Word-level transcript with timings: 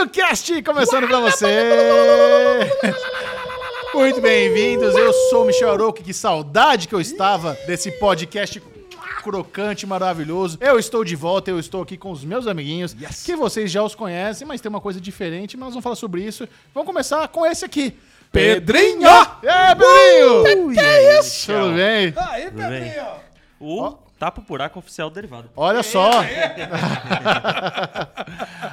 Derivado 0.00 0.10
Cast 0.10 0.62
começando 0.62 1.06
pra 1.06 1.20
você. 1.20 1.46
Muito 3.92 4.20
bem-vindos, 4.20 4.96
eu 4.96 5.12
sou 5.12 5.42
o 5.42 5.46
Michel 5.46 5.72
Aroque, 5.72 6.02
que 6.02 6.14
saudade 6.14 6.88
que 6.88 6.94
eu 6.94 7.00
estava 7.00 7.56
desse 7.66 7.90
podcast 7.92 8.62
crocante, 9.22 9.86
maravilhoso. 9.86 10.56
Eu 10.60 10.78
estou 10.78 11.04
de 11.04 11.14
volta, 11.14 11.50
eu 11.50 11.58
estou 11.58 11.82
aqui 11.82 11.98
com 11.98 12.10
os 12.10 12.24
meus 12.24 12.46
amiguinhos, 12.46 12.94
que 13.24 13.36
vocês 13.36 13.70
já 13.70 13.82
os 13.82 13.94
conhecem, 13.94 14.46
mas 14.46 14.60
tem 14.60 14.70
uma 14.70 14.80
coisa 14.80 14.98
diferente, 15.00 15.56
mas 15.56 15.66
nós 15.66 15.74
vamos 15.74 15.84
falar 15.84 15.96
sobre 15.96 16.22
isso. 16.22 16.48
Vamos 16.72 16.86
começar 16.86 17.28
com 17.28 17.44
esse 17.44 17.64
aqui. 17.64 17.94
Pedrinho! 18.32 19.06
É, 19.42 19.74
Pedrinho! 19.74 20.72
Que 20.72 20.80
é 20.80 21.18
isso? 21.18 21.52
Tudo 21.52 21.74
bem? 21.74 22.14
Aí? 22.16 22.50
Pedrinho! 22.50 23.06
O 23.60 23.98
tapa 24.18 24.40
buraco 24.40 24.78
oficial 24.78 25.10
do 25.10 25.14
derivado. 25.14 25.50
Olha 25.56 25.82
só. 25.82 26.10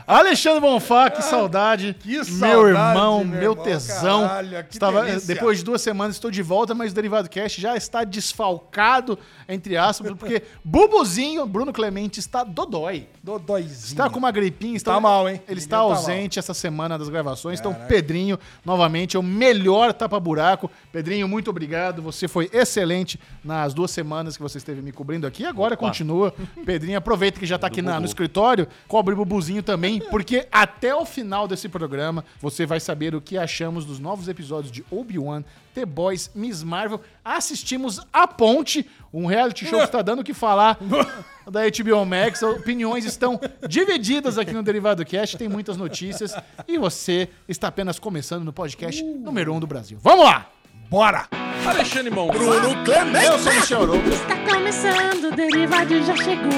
Alexandre 0.08 0.62
Bonfá, 0.62 1.10
que 1.10 1.22
saudade. 1.22 1.94
que 2.00 2.14
meu 2.16 2.24
saudade, 2.24 2.68
irmão, 2.70 3.24
meu 3.26 3.40
meu 3.40 3.52
irmão, 3.52 3.64
tesão. 3.66 4.22
caralho, 4.28 4.64
que 4.64 4.74
Estava, 4.74 5.04
delícia. 5.04 5.36
depois 5.36 5.58
de 5.58 5.66
duas 5.66 5.82
semanas 5.82 6.16
estou 6.16 6.32
de 6.32 6.42
volta, 6.42 6.74
mas 6.74 6.94
o 6.94 6.96
Derivado 6.96 7.30
Cast 7.30 7.60
já 7.60 7.76
está 7.76 8.06
desfalcado, 8.06 9.20
entre 9.50 9.76
aspas, 9.76 10.14
porque 10.14 10.44
Bubuzinho, 10.64 11.46
Bruno 11.46 11.74
Clemente, 11.74 12.20
está 12.22 12.44
dodói. 12.44 13.08
Dodóizinho. 13.22 13.74
Está 13.90 14.10
com 14.10 14.18
uma 14.20 14.32
gripinha. 14.32 14.78
Está 14.78 14.94
Tá 14.94 15.00
mal, 15.02 15.28
hein? 15.28 15.42
Ele 15.48 15.60
está 15.60 15.76
tá 15.78 15.82
ausente 15.84 16.40
essa 16.40 16.54
semana 16.54 16.98
das 16.98 17.10
gravações. 17.10 17.60
Então, 17.60 17.74
Pedrinho, 17.74 18.40
novamente, 18.64 19.18
é 19.18 19.20
o 19.20 19.24
melhor 19.24 19.92
tapa-buraco. 19.92 20.72
Pedrinho, 20.94 21.28
muito 21.28 21.50
obrigado. 21.50 22.02
Você 22.02 22.28
foi 22.30 22.50
excelente 22.54 23.20
nas 23.44 23.74
duas 23.74 23.92
semanas 23.92 24.38
que 24.38 24.42
você 24.44 24.58
esteve 24.58 24.82
me 24.82 24.94
cobrindo 24.94 25.28
aqui. 25.28 25.46
Agora 25.46 25.76
continua. 25.76 26.34
Pedrinho, 26.66 26.98
aproveita 26.98 27.38
que 27.38 27.46
já 27.46 27.56
está 27.58 27.68
aqui 27.68 27.82
na- 27.82 28.00
no 28.00 28.06
escritório. 28.06 28.66
Cobre 28.88 29.14
o 29.14 29.18
Bubuzinho 29.18 29.62
também, 29.62 29.97
porque 30.00 30.48
até 30.52 30.94
o 30.94 31.06
final 31.06 31.48
desse 31.48 31.70
programa 31.70 32.24
você 32.42 32.66
vai 32.66 32.80
saber 32.80 33.16
o 33.16 33.22
que 33.22 33.38
achamos 33.38 33.86
dos 33.86 34.00
novos 34.00 34.28
episódios 34.28 34.72
de 34.72 34.84
Obi-Wan, 34.92 35.44
The 35.74 35.86
Boys, 35.86 36.32
Miss 36.34 36.64
Marvel. 36.64 37.02
Assistimos 37.24 38.00
A 38.12 38.28
Ponte, 38.28 38.90
um 39.14 39.26
reality 39.26 39.66
show 39.66 39.80
que 39.80 39.86
está 39.86 40.02
dando 40.02 40.20
o 40.22 40.24
que 40.24 40.34
falar 40.34 40.78
da 41.50 41.62
HBO 41.70 42.06
Max. 42.06 42.42
Opiniões 42.42 43.06
estão 43.06 43.40
divididas 43.68 44.38
aqui 44.38 44.52
no 44.52 44.64
Derivado 44.64 45.06
Cast, 45.06 45.38
tem 45.38 45.48
muitas 45.48 45.78
notícias 45.78 46.36
e 46.68 46.78
você 46.78 47.30
está 47.48 47.68
apenas 47.68 48.00
começando 48.00 48.44
no 48.44 48.54
podcast 48.54 49.04
número 49.04 49.54
1 49.54 49.56
um 49.56 49.60
do 49.60 49.68
Brasil. 49.68 49.98
Vamos 50.02 50.26
lá! 50.26 50.57
Bora! 50.90 51.28
Alexandre 51.66 52.10
Mão. 52.10 52.28
Bruno 52.28 52.84
Clemente! 52.86 53.26
Eu 53.26 53.40
sou 53.40 53.52
o 53.52 53.56
Michel 53.56 53.82
Arouca. 53.84 54.08
Está 54.10 54.36
começando, 54.54 55.24
o 55.26 55.36
Derivado 55.36 56.04
já 56.04 56.16
chegou. 56.16 56.52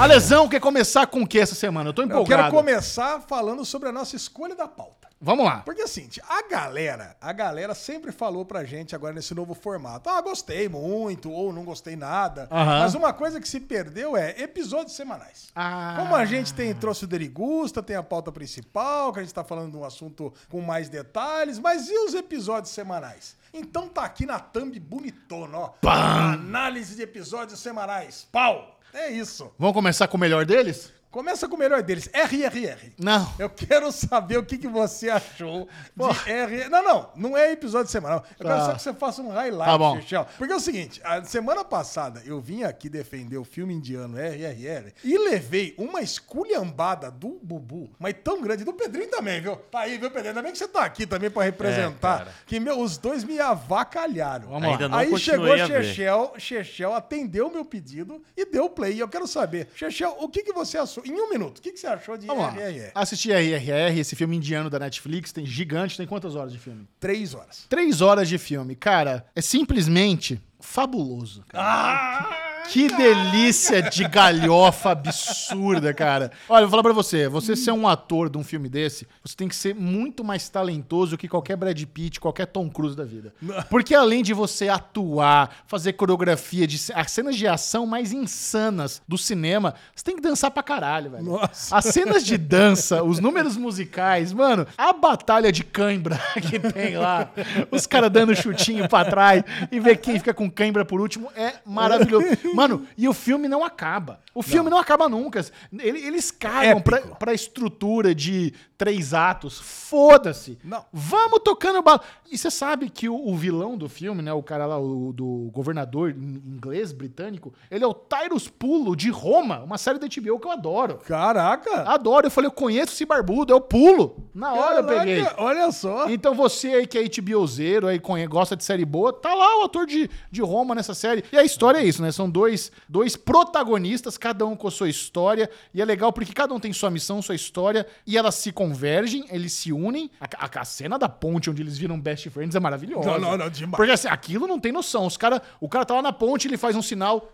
A 0.00 0.06
lesão 0.06 0.48
quer 0.48 0.60
começar 0.60 1.06
com 1.06 1.22
o 1.22 1.26
que 1.26 1.38
essa 1.38 1.54
semana? 1.54 1.90
Eu 1.90 1.94
tô 1.94 2.02
Eu 2.02 2.06
empolgado. 2.06 2.42
quero 2.42 2.54
começar 2.54 3.20
falando 3.28 3.64
sobre 3.64 3.88
a 3.88 3.92
nossa 3.92 4.16
escolha 4.16 4.56
da 4.56 4.66
pauta. 4.66 5.05
Vamos 5.26 5.44
lá. 5.44 5.62
Porque 5.64 5.82
assim, 5.82 6.08
a 6.28 6.48
galera, 6.48 7.16
a 7.20 7.32
galera 7.32 7.74
sempre 7.74 8.12
falou 8.12 8.44
pra 8.44 8.62
gente 8.62 8.94
agora 8.94 9.12
nesse 9.12 9.34
novo 9.34 9.54
formato. 9.54 10.08
Ah, 10.08 10.20
gostei 10.20 10.68
muito, 10.68 11.32
ou 11.32 11.52
não 11.52 11.64
gostei 11.64 11.96
nada. 11.96 12.46
Aham. 12.48 12.78
Mas 12.78 12.94
uma 12.94 13.12
coisa 13.12 13.40
que 13.40 13.48
se 13.48 13.58
perdeu 13.58 14.16
é 14.16 14.40
episódios 14.40 14.94
semanais. 14.94 15.48
Ah. 15.52 15.96
Como 15.98 16.14
a 16.14 16.24
gente 16.24 16.54
tem, 16.54 16.72
trouxe 16.72 17.06
o 17.06 17.08
Derigusta, 17.08 17.82
tem 17.82 17.96
a 17.96 18.04
pauta 18.04 18.30
principal, 18.30 19.12
que 19.12 19.18
a 19.18 19.22
gente 19.24 19.34
tá 19.34 19.42
falando 19.42 19.72
de 19.72 19.76
um 19.76 19.84
assunto 19.84 20.32
com 20.48 20.60
mais 20.60 20.88
detalhes, 20.88 21.58
mas 21.58 21.88
e 21.88 21.98
os 21.98 22.14
episódios 22.14 22.72
semanais? 22.72 23.36
Então 23.52 23.88
tá 23.88 24.04
aqui 24.04 24.26
na 24.26 24.38
thumb 24.38 24.78
bonitona, 24.78 25.58
ó. 25.58 25.72
Análise 25.88 26.94
de 26.94 27.02
episódios 27.02 27.58
semanais. 27.58 28.28
Pau! 28.30 28.78
É 28.94 29.10
isso. 29.10 29.52
Vamos 29.58 29.74
começar 29.74 30.06
com 30.06 30.16
o 30.16 30.20
melhor 30.20 30.46
deles? 30.46 30.92
Começa 31.16 31.48
com 31.48 31.56
o 31.56 31.58
melhor 31.58 31.82
deles, 31.82 32.10
RRR. 32.12 32.92
Não. 32.98 33.32
Eu 33.38 33.48
quero 33.48 33.90
saber 33.90 34.36
o 34.36 34.44
que, 34.44 34.58
que 34.58 34.68
você 34.68 35.08
achou 35.08 35.66
de 35.96 36.30
R. 36.30 36.68
Não, 36.68 36.84
não, 36.84 37.10
não 37.16 37.36
é 37.38 37.52
episódio 37.52 37.90
semanal. 37.90 38.22
Eu 38.38 38.44
Tá. 38.44 38.52
quero 38.54 38.66
só 38.66 38.74
que 38.74 38.82
você 38.82 38.92
faça 38.92 39.22
um 39.22 39.30
highlight, 39.30 39.64
Tá 39.64 39.78
bom. 39.78 39.98
Xuxão. 39.98 40.26
Porque 40.36 40.52
é 40.52 40.56
o 40.56 40.60
seguinte: 40.60 41.00
a 41.02 41.24
semana 41.24 41.64
passada 41.64 42.22
eu 42.26 42.38
vim 42.38 42.64
aqui 42.64 42.90
defender 42.90 43.38
o 43.38 43.44
filme 43.44 43.72
indiano 43.72 44.18
RRR 44.18 44.92
e 45.02 45.16
levei 45.16 45.74
uma 45.78 46.02
esculhambada 46.02 47.10
do 47.10 47.40
Bubu, 47.42 47.88
mas 47.98 48.14
tão 48.22 48.42
grande, 48.42 48.62
do 48.62 48.74
Pedrinho 48.74 49.08
também, 49.08 49.40
viu? 49.40 49.56
Tá 49.56 49.80
aí, 49.80 49.96
viu, 49.96 50.10
Pedrinho? 50.10 50.32
Ainda 50.32 50.42
bem 50.42 50.52
que 50.52 50.58
você 50.58 50.68
tá 50.68 50.84
aqui 50.84 51.06
também 51.06 51.30
pra 51.30 51.44
representar. 51.44 52.18
cara. 52.18 52.34
que 52.44 52.60
meu, 52.60 52.78
os 52.78 52.98
dois 52.98 53.24
me 53.24 53.40
avacalharam. 53.40 54.48
Vamos 54.48 54.64
lá. 54.64 54.72
Ainda 54.74 54.88
não 54.90 54.98
Aí 54.98 55.18
chegou. 55.18 55.56
Chechel, 55.56 56.34
Chechel 56.36 56.92
atendeu 56.92 57.46
o 57.46 57.50
meu 57.50 57.64
pedido 57.64 58.22
e 58.36 58.44
deu 58.44 58.68
play. 58.68 58.92
E 58.92 59.00
eu 59.00 59.08
quero 59.08 59.26
saber, 59.26 59.68
Chechel, 59.74 60.14
o 60.20 60.28
que, 60.28 60.42
que 60.42 60.52
você 60.52 60.76
achou? 60.76 61.05
Em 61.06 61.20
um 61.20 61.28
minuto, 61.30 61.58
o 61.58 61.62
que, 61.62 61.72
que 61.72 61.78
você 61.78 61.86
achou 61.86 62.16
de 62.16 62.26
Vamos 62.26 62.42
lá. 62.44 62.50
RRR? 62.52 62.90
Assisti 62.94 63.30
RRR, 63.32 63.98
esse 63.98 64.16
filme 64.16 64.36
indiano 64.36 64.68
da 64.68 64.78
Netflix, 64.78 65.32
tem 65.32 65.46
gigante, 65.46 65.96
tem 65.96 66.06
quantas 66.06 66.34
horas 66.34 66.52
de 66.52 66.58
filme? 66.58 66.86
Três 67.00 67.34
horas. 67.34 67.66
Três 67.68 68.00
horas 68.00 68.28
de 68.28 68.38
filme. 68.38 68.74
Cara, 68.74 69.26
é 69.34 69.40
simplesmente 69.40 70.40
fabuloso. 70.60 71.44
cara. 71.48 72.45
Que 72.68 72.88
delícia 72.88 73.82
de 73.82 74.06
galhofa 74.08 74.90
absurda, 74.90 75.94
cara. 75.94 76.30
Olha, 76.48 76.62
eu 76.62 76.68
vou 76.68 76.70
falar 76.70 76.82
pra 76.82 76.92
você, 76.92 77.28
você 77.28 77.54
ser 77.54 77.70
um 77.70 77.86
ator 77.86 78.28
de 78.28 78.36
um 78.36 78.44
filme 78.44 78.68
desse, 78.68 79.06
você 79.24 79.36
tem 79.36 79.48
que 79.48 79.54
ser 79.54 79.74
muito 79.74 80.24
mais 80.24 80.48
talentoso 80.48 81.16
que 81.16 81.28
qualquer 81.28 81.56
Brad 81.56 81.80
Pitt, 81.84 82.20
qualquer 82.20 82.46
Tom 82.46 82.68
Cruise 82.68 82.96
da 82.96 83.04
vida. 83.04 83.32
Porque 83.70 83.94
além 83.94 84.22
de 84.22 84.34
você 84.34 84.68
atuar, 84.68 85.50
fazer 85.66 85.92
coreografia 85.94 86.66
de 86.66 86.76
as 86.94 87.10
cenas 87.10 87.36
de 87.36 87.46
ação 87.46 87.86
mais 87.86 88.12
insanas 88.12 89.00
do 89.06 89.16
cinema, 89.16 89.74
você 89.94 90.04
tem 90.04 90.16
que 90.16 90.22
dançar 90.22 90.50
pra 90.50 90.62
caralho, 90.62 91.10
velho. 91.10 91.24
Nossa. 91.24 91.76
As 91.76 91.84
cenas 91.86 92.24
de 92.24 92.36
dança, 92.36 93.02
os 93.02 93.18
números 93.18 93.56
musicais, 93.56 94.32
mano, 94.32 94.66
a 94.76 94.92
batalha 94.92 95.52
de 95.52 95.64
cãibra 95.64 96.20
que 96.42 96.58
tem 96.58 96.96
lá, 96.96 97.30
os 97.70 97.86
caras 97.86 98.10
dando 98.10 98.34
chutinho 98.34 98.88
pra 98.88 99.04
trás 99.04 99.44
e 99.70 99.78
ver 99.78 99.96
quem 99.96 100.18
fica 100.18 100.34
com 100.34 100.50
cãibra 100.50 100.84
por 100.84 101.00
último 101.00 101.30
é 101.36 101.54
maravilhoso. 101.64 102.26
Mano, 102.56 102.86
e 102.96 103.06
o 103.08 103.12
filme 103.12 103.46
não 103.48 103.62
acaba. 103.64 104.20
O 104.34 104.42
filme 104.42 104.68
não, 104.70 104.78
acaba 104.78 105.08
nunca. 105.08 105.44
Ele- 105.78 106.00
Eles 106.06 106.30
cagam 106.30 106.80
pra, 106.80 107.00
pra 107.02 107.32
estrutura 107.34 108.14
de 108.14 108.52
três 108.78 109.14
atos. 109.14 109.58
Foda-se. 109.60 110.58
Não. 110.64 110.84
Vamos 110.92 111.40
tocando 111.44 111.82
bala. 111.82 112.00
E 112.30 112.36
você 112.36 112.50
sabe 112.50 112.90
que 112.90 113.08
o, 113.08 113.14
o 113.28 113.36
vilão 113.36 113.78
do 113.78 113.88
filme, 113.88 114.20
né? 114.22 114.32
O 114.32 114.42
cara 114.42 114.66
lá, 114.66 114.78
o 114.78 115.12
do 115.12 115.48
governador 115.52 116.10
in- 116.10 116.42
inglês, 116.46 116.92
britânico, 116.92 117.52
ele 117.70 117.84
é 117.84 117.86
o 117.86 117.94
Tyrus 117.94 118.48
Pulo 118.48 118.96
de 118.96 119.10
Roma, 119.10 119.60
uma 119.60 119.78
série 119.78 119.98
da 119.98 120.06
HBO 120.06 120.38
que 120.40 120.46
eu 120.46 120.50
adoro. 120.50 120.98
Caraca! 121.06 121.82
Adoro. 121.90 122.26
Eu 122.26 122.30
falei, 122.30 122.48
eu 122.48 122.52
conheço 122.52 122.92
esse 122.92 123.04
barbudo, 123.06 123.52
é 123.52 123.56
o 123.56 123.60
Pulo. 123.60 124.28
Na 124.34 124.52
hora 124.52 124.80
eu 124.80 124.84
Caraca, 124.84 124.98
peguei. 125.06 125.26
Olha 125.38 125.70
só. 125.72 126.10
Então 126.10 126.34
você 126.34 126.68
aí 126.68 126.86
que 126.86 126.98
é 126.98 127.04
HBOzeiro, 127.08 127.86
aí 127.86 128.00
gosta 128.28 128.56
de 128.56 128.64
série 128.64 128.84
boa, 128.84 129.12
tá 129.12 129.34
lá 129.34 129.60
o 129.60 129.64
ator 129.64 129.86
de, 129.86 130.10
de 130.30 130.40
Roma 130.42 130.74
nessa 130.74 130.94
série. 130.94 131.24
E 131.32 131.36
a 131.38 131.44
história 131.44 131.78
é 131.78 131.84
isso, 131.84 132.02
né? 132.02 132.10
São 132.12 132.28
dois, 132.28 132.70
dois 132.88 133.16
protagonistas, 133.16 134.18
cada 134.18 134.44
um 134.44 134.56
com 134.56 134.68
a 134.68 134.70
sua 134.70 134.88
história. 134.88 135.48
E 135.72 135.80
é 135.80 135.84
legal 135.84 136.12
porque 136.12 136.32
cada 136.32 136.52
um 136.54 136.60
tem 136.60 136.72
sua 136.72 136.90
missão, 136.90 137.22
sua 137.22 137.34
história. 137.34 137.86
E 138.06 138.16
elas 138.18 138.34
se 138.34 138.52
convergem, 138.68 139.24
eles 139.30 139.52
se 139.52 139.72
unem. 139.72 140.10
A, 140.20 140.60
a- 140.60 140.64
cena 140.64 140.98
da 140.98 141.08
ponte 141.08 141.48
onde 141.50 141.62
eles 141.62 141.78
viram 141.78 141.98
best 142.00 142.28
friends 142.30 142.54
é 142.54 142.60
maravilhosa. 142.60 143.10
Não, 143.12 143.18
não, 143.18 143.36
não, 143.38 143.50
demais. 143.50 143.76
Porque 143.76 143.92
assim, 143.92 144.08
aquilo 144.08 144.46
não 144.46 144.58
tem 144.58 144.72
noção. 144.72 145.06
Os 145.06 145.16
cara, 145.16 145.40
o 145.60 145.68
cara 145.68 145.84
tá 145.84 145.94
lá 145.94 146.02
na 146.02 146.12
ponte, 146.12 146.48
ele 146.48 146.56
faz 146.56 146.74
um 146.76 146.82
sinal. 146.82 147.32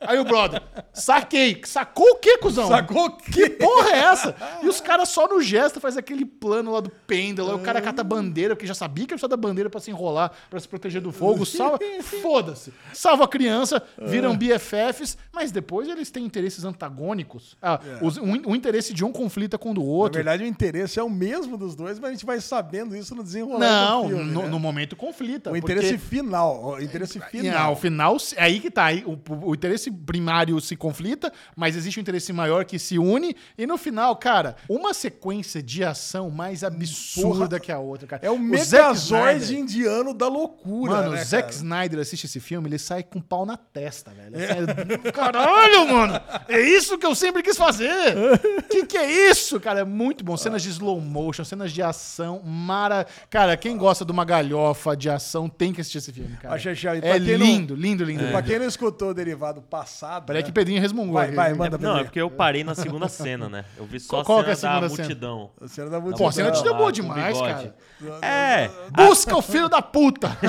Aí 0.00 0.18
o 0.18 0.24
brother, 0.24 0.62
saquei. 0.92 1.60
Sacou 1.64 2.04
o 2.06 2.16
quê, 2.16 2.38
cuzão? 2.38 2.68
Sacou 2.68 3.06
o 3.06 3.10
Que 3.16 3.48
quê? 3.48 3.50
porra 3.50 3.90
é 3.90 3.98
essa? 3.98 4.34
E 4.62 4.68
os 4.68 4.80
caras 4.80 5.08
só 5.10 5.28
no 5.28 5.40
gesto 5.40 5.78
faz 5.80 5.96
aquele 5.96 6.24
plano 6.24 6.72
lá 6.72 6.80
do 6.80 6.90
pêndulo. 6.90 7.50
Aí 7.50 7.54
o 7.56 7.60
cara 7.60 7.80
cata 7.80 8.00
a 8.00 8.04
bandeira, 8.04 8.56
porque 8.56 8.66
já 8.66 8.74
sabia 8.74 9.04
que 9.06 9.12
ele 9.12 9.18
precisava 9.20 9.36
da 9.36 9.36
bandeira 9.36 9.70
pra 9.70 9.80
se 9.80 9.90
enrolar, 9.90 10.32
pra 10.48 10.58
se 10.58 10.66
proteger 10.66 11.00
do 11.00 11.12
fogo. 11.12 11.44
Salva, 11.46 11.78
foda-se. 12.22 12.72
Salva 12.92 13.24
a 13.24 13.28
criança, 13.28 13.82
viram 14.00 14.36
BFFs, 14.36 15.16
mas 15.32 15.52
depois 15.52 15.88
eles 15.88 16.10
têm 16.10 16.24
interesses 16.24 16.64
antagônicos. 16.64 17.56
Ah, 17.62 17.78
os- 18.02 18.16
um, 18.16 18.32
um 18.48 18.56
interesse 18.56 18.92
de 18.92 19.04
um 19.04 19.12
conflita 19.12 19.56
com 19.58 19.70
o 19.70 19.74
do 19.74 19.80
Na 19.82 19.86
outro. 19.86 20.14
verdade, 20.16 20.42
o 20.42 20.46
interesse 20.46 20.98
é 20.98 21.02
o 21.02 21.10
mesmo 21.10 21.56
dos 21.56 21.74
dois, 21.76 21.98
mas 21.98 22.10
a 22.10 22.12
gente 22.14 22.26
vai 22.26 22.40
sabendo 22.40 22.96
isso 22.96 23.14
no 23.14 23.22
desenrolar 23.22 23.58
Não, 23.60 24.02
do 24.02 24.08
filme. 24.08 24.32
no, 24.32 24.42
né? 24.42 24.48
no 24.48 24.58
momento 24.58 24.96
conflita. 24.96 25.50
O 25.52 25.56
interesse 25.56 25.94
porque- 25.98 26.16
final. 26.16 26.64
O 26.74 26.82
interesse 26.82 27.20
final. 27.20 27.64
Não, 27.66 27.72
o 27.72 27.76
final, 27.76 28.16
é 28.36 28.49
aí 28.50 28.60
que 28.60 28.70
tá. 28.70 28.84
aí 28.86 29.04
O, 29.04 29.18
o 29.48 29.54
interesse 29.54 29.90
primário 29.90 30.60
se 30.60 30.76
conflita, 30.76 31.32
mas 31.56 31.76
existe 31.76 31.98
um 31.98 32.02
interesse 32.02 32.32
maior 32.32 32.64
que 32.64 32.78
se 32.78 32.98
une. 32.98 33.34
E 33.56 33.66
no 33.66 33.76
final, 33.78 34.14
cara, 34.16 34.56
uma 34.68 34.92
sequência 34.92 35.62
de 35.62 35.84
ação 35.84 36.30
mais 36.30 36.62
absurda 36.64 37.46
Porra. 37.46 37.60
que 37.60 37.72
a 37.72 37.78
outra, 37.78 38.06
cara. 38.06 38.22
É 38.24 38.30
o, 38.30 38.34
Zack 38.34 38.44
Megazord 38.44 39.56
indiano 39.56 40.12
da 40.14 40.28
loucura, 40.28 40.92
Mano, 40.92 41.10
né, 41.12 41.22
o 41.22 41.24
Zack? 41.24 41.52
Snyder 41.52 42.00
assiste 42.00 42.24
esse 42.24 42.40
filme, 42.40 42.68
ele 42.68 42.78
sai 42.78 43.02
com 43.02 43.20
pau 43.20 43.44
na 43.46 43.56
testa, 43.56 44.10
velho. 44.12 44.36
Assim, 44.36 45.06
é- 45.06 45.12
Caralho, 45.12 45.88
mano! 45.88 46.20
É 46.48 46.60
isso 46.60 46.98
que 46.98 47.06
eu 47.06 47.14
sempre 47.14 47.42
quis 47.42 47.56
fazer! 47.56 47.90
Que 48.70 48.86
que 48.86 48.96
é 48.96 49.30
isso, 49.30 49.58
cara? 49.58 49.80
É 49.80 49.84
muito 49.84 50.24
bom. 50.24 50.36
Cenas 50.36 50.62
de 50.62 50.68
slow 50.68 51.00
motion, 51.00 51.44
cenas 51.44 51.72
de 51.72 51.82
ação, 51.82 52.40
mara... 52.44 53.06
Cara, 53.28 53.56
quem 53.56 53.76
gosta 53.76 54.04
de 54.04 54.12
uma 54.12 54.24
galhofa 54.24 54.96
de 54.96 55.10
ação 55.10 55.48
tem 55.48 55.72
que 55.72 55.80
assistir 55.80 55.98
esse 55.98 56.12
filme, 56.12 56.36
cara. 56.36 56.56
E 56.58 57.00
pra 57.00 57.08
é 57.16 57.18
não- 57.18 57.46
lindo, 57.46 57.74
lindo, 57.74 58.04
lindo, 58.04 58.04
lindo. 58.04 58.29
Pra 58.30 58.42
quem 58.42 58.58
não 58.58 58.66
escutou 58.66 59.10
o 59.10 59.14
derivado 59.14 59.60
passado. 59.62 60.26
Peraí 60.26 60.42
né? 60.42 60.46
que 60.46 60.52
Pedrinho 60.52 60.80
resmungou. 60.80 61.14
Vai, 61.14 61.30
vai, 61.32 61.54
manda 61.54 61.76
Não, 61.78 61.98
é 61.98 62.04
porque 62.04 62.20
eu 62.20 62.30
parei 62.30 62.62
na 62.64 62.74
segunda 62.74 63.08
cena, 63.08 63.48
né? 63.48 63.64
Eu 63.76 63.84
vi 63.86 63.98
só 64.00 64.22
Qual 64.24 64.40
a 64.40 64.44
que 64.44 64.50
é 64.50 64.54
cena 64.54 64.72
a 64.76 64.80
da 64.80 64.88
segunda 64.88 65.08
cena? 65.08 65.08
multidão. 65.08 65.50
A 65.60 65.68
cena 65.68 65.90
da 65.90 66.00
Pô, 66.00 66.26
a 66.28 66.32
cena 66.32 66.50
te 66.50 66.54
multidão. 66.54 66.62
deu 66.62 66.74
boa 66.74 66.86
com 66.86 66.92
demais, 66.92 67.38
cara. 67.40 67.74
É, 68.22 68.70
Busca 68.92 69.36
o 69.36 69.42
filho 69.42 69.68
da 69.68 69.82
puta! 69.82 70.28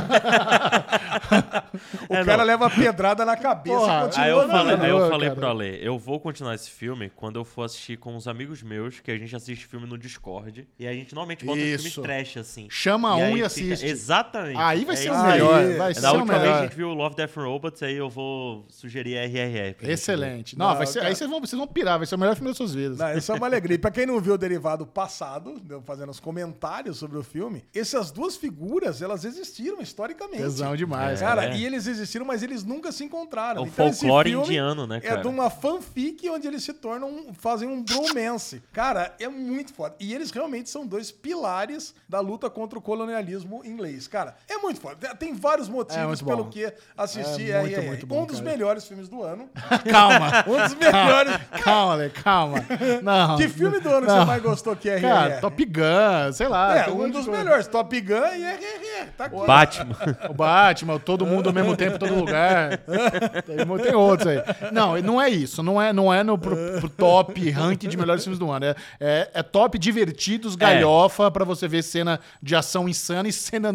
O 2.09 2.13
É, 2.13 2.23
cara 2.25 2.37
não. 2.39 2.45
leva 2.45 2.69
pedrada 2.69 3.25
na 3.25 3.35
cabeça 3.37 3.77
Porra, 3.77 3.99
e 3.99 4.03
continua 4.03 4.25
Aí 4.25 4.31
eu 4.31 4.47
falei, 4.49 4.75
aí 4.75 4.89
eu 4.89 5.09
falei 5.09 5.31
pro 5.31 5.47
Ale, 5.47 5.79
eu 5.81 5.97
vou 5.99 6.19
continuar 6.19 6.55
esse 6.55 6.69
filme 6.69 7.09
quando 7.15 7.37
eu 7.39 7.45
for 7.45 7.63
assistir 7.63 7.97
com 7.97 8.15
uns 8.15 8.27
amigos 8.27 8.61
meus, 8.61 8.99
que 8.99 9.11
a 9.11 9.17
gente 9.17 9.35
assiste 9.35 9.65
filme 9.65 9.85
no 9.87 9.97
Discord. 9.97 10.67
E 10.77 10.87
a 10.87 10.93
gente 10.93 11.13
normalmente 11.13 11.45
bota 11.45 11.59
um 11.59 11.61
Isso. 11.63 11.89
filme 11.91 12.07
trash, 12.07 12.37
assim. 12.37 12.67
Chama 12.69 13.15
um 13.15 13.21
aí 13.23 13.31
e 13.31 13.33
fica- 13.35 13.45
assiste. 13.47 13.85
Exatamente. 13.85 14.57
Aí 14.57 14.85
vai 14.85 14.95
É 14.95 14.97
ser 14.97 15.11
o 15.11 15.23
melhor. 15.23 15.77
Vai 15.77 15.91
É 15.91 15.93
ser 15.93 16.01
Da 16.01 16.11
última 16.13 16.39
vez 16.39 16.53
a 16.53 16.61
gente 16.63 16.75
viu 16.75 16.89
o 16.89 16.93
Love, 16.93 17.15
Death 17.15 17.37
and 17.37 17.47
Aí 17.81 17.95
eu 17.95 18.09
vou 18.09 18.65
sugerir 18.69 19.15
RRR. 19.17 19.75
Excelente. 19.89 20.57
Não, 20.57 20.69
Não, 20.69 20.75
vai 20.77 20.85
ser, 20.87 20.99
cara. 20.99 21.07
aí 21.09 21.15
vocês 21.15 21.29
vão, 21.29 21.39
vocês 21.39 21.57
vão 21.57 21.67
pirar, 21.67 21.97
vai 21.97 22.05
ser 22.07 22.15
o 22.15 22.17
melhor 22.19 22.35
filme 22.35 22.49
das 22.49 22.57
suas 22.57 22.73
vidas. 22.73 22.97
Não, 22.97 23.17
isso 23.17 23.31
é 23.31 23.35
uma 23.35 23.47
alegria. 23.47 23.75
E 23.75 23.77
pra 23.79 23.91
quem 23.91 24.05
não 24.05 24.19
viu 24.19 24.33
o 24.33 24.37
derivado 24.37 24.85
passado, 24.85 25.61
eu 25.69 25.81
fazendo 25.81 26.09
os 26.09 26.19
comentários 26.19 26.97
sobre 26.97 27.17
o 27.17 27.23
filme, 27.23 27.63
essas 27.73 28.11
duas 28.11 28.35
figuras, 28.35 29.01
elas 29.01 29.23
existiram 29.25 29.81
historicamente. 29.81 30.37
Tesão 30.43 30.75
demais. 30.75 31.19
Cara, 31.19 31.45
É. 31.45 31.55
e 31.57 31.65
eles 31.65 31.87
existiram, 31.87 32.25
mas 32.25 32.43
eles 32.43 32.63
nunca 32.63 32.91
se 32.91 33.03
encontraram. 33.03 33.61
É 33.61 33.65
o 33.65 33.67
Então, 33.67 33.87
esse 33.87 33.99
folclore 34.01 34.29
filme 34.31 34.45
indiano, 34.45 34.85
né, 34.87 34.97
É 34.97 34.99
cara? 35.01 35.21
de 35.21 35.27
uma 35.27 35.49
fanfic 35.49 36.29
onde 36.29 36.47
eles 36.47 36.63
se 36.63 36.73
tornam, 36.73 37.33
fazem 37.33 37.67
um 37.67 37.83
bromance. 37.83 38.61
Cara, 38.71 39.15
é 39.19 39.27
muito 39.27 39.73
foda. 39.73 39.95
E 39.99 40.13
eles 40.13 40.31
realmente 40.31 40.69
são 40.69 40.85
dois 40.85 41.11
pilares 41.11 41.93
da 42.07 42.19
luta 42.19 42.49
contra 42.49 42.77
o 42.77 42.81
colonialismo 42.81 43.61
inglês. 43.65 44.07
Cara, 44.07 44.35
é 44.47 44.57
muito 44.57 44.79
foda. 44.79 45.15
Tem 45.15 45.33
vários 45.33 45.67
É 45.67 45.71
motivos 45.71 46.21
muito 46.21 46.25
pelo 46.25 46.43
bom. 46.45 46.49
que 46.49 46.71
assistir 46.97 47.51
É 47.51 47.60
muito, 47.61 47.73
RRR. 47.75 47.87
muito 47.87 48.07
bom, 48.07 48.21
Um 48.23 48.25
dos 48.25 48.39
cara. 48.39 48.51
melhores 48.51 48.85
filmes 48.87 49.07
do 49.09 49.23
ano. 49.23 49.49
Calma. 49.89 50.31
Um 50.47 50.57
dos 50.63 50.75
melhores. 50.75 51.33
Calma, 51.63 51.93
Ale, 51.93 52.09
calma. 52.09 52.57
Não. 53.01 53.37
Que 53.37 53.47
filme 53.47 53.79
do 53.79 53.89
ano 53.89 54.07
Não. 54.07 54.19
você 54.19 54.25
mais 54.25 54.41
gostou 54.41 54.75
que 54.75 54.89
é 54.89 54.95
RRR? 54.97 55.01
Cara, 55.13 55.41
Top 55.41 55.65
Gun, 55.65 56.33
sei 56.33 56.47
lá. 56.47 56.77
É, 56.77 56.89
um 56.89 57.09
dos 57.09 57.27
melhores. 57.27 57.67
Top 57.67 58.01
Gun 58.01 58.13
e 58.15 58.43
RRR. 58.43 59.07
Tá 59.17 59.25
aqui. 59.25 59.35
Batman. 59.45 59.95
O 60.29 60.33
Batman, 60.33 60.99
todo 60.99 61.25
mundo 61.25 61.47
ao 61.47 61.53
mesmo 61.53 61.75
tempo, 61.75 61.95
em 61.95 61.99
todo 61.99 62.15
lugar. 62.15 62.77
Tem, 63.45 63.57
tem 63.83 63.95
outros 63.95 64.27
aí. 64.27 64.41
Não, 64.71 64.97
não 65.01 65.21
é 65.21 65.29
isso. 65.29 65.61
Não 65.63 65.81
é, 65.81 65.91
não 65.93 66.13
é 66.13 66.23
no 66.23 66.37
pro, 66.37 66.55
pro 66.79 66.89
top 66.89 67.49
ranking 67.49 67.87
de 67.89 67.97
melhores 67.97 68.23
filmes 68.23 68.39
do 68.39 68.49
ano. 68.51 68.65
É, 68.65 68.75
é, 68.99 69.29
é 69.35 69.43
top 69.43 69.77
divertidos, 69.77 70.55
galhofa, 70.55 71.29
pra 71.29 71.43
você 71.45 71.67
ver 71.67 71.83
cena 71.83 72.19
de 72.41 72.55
ação 72.55 72.87
insana 72.87 73.27
e 73.27 73.33
cena. 73.33 73.73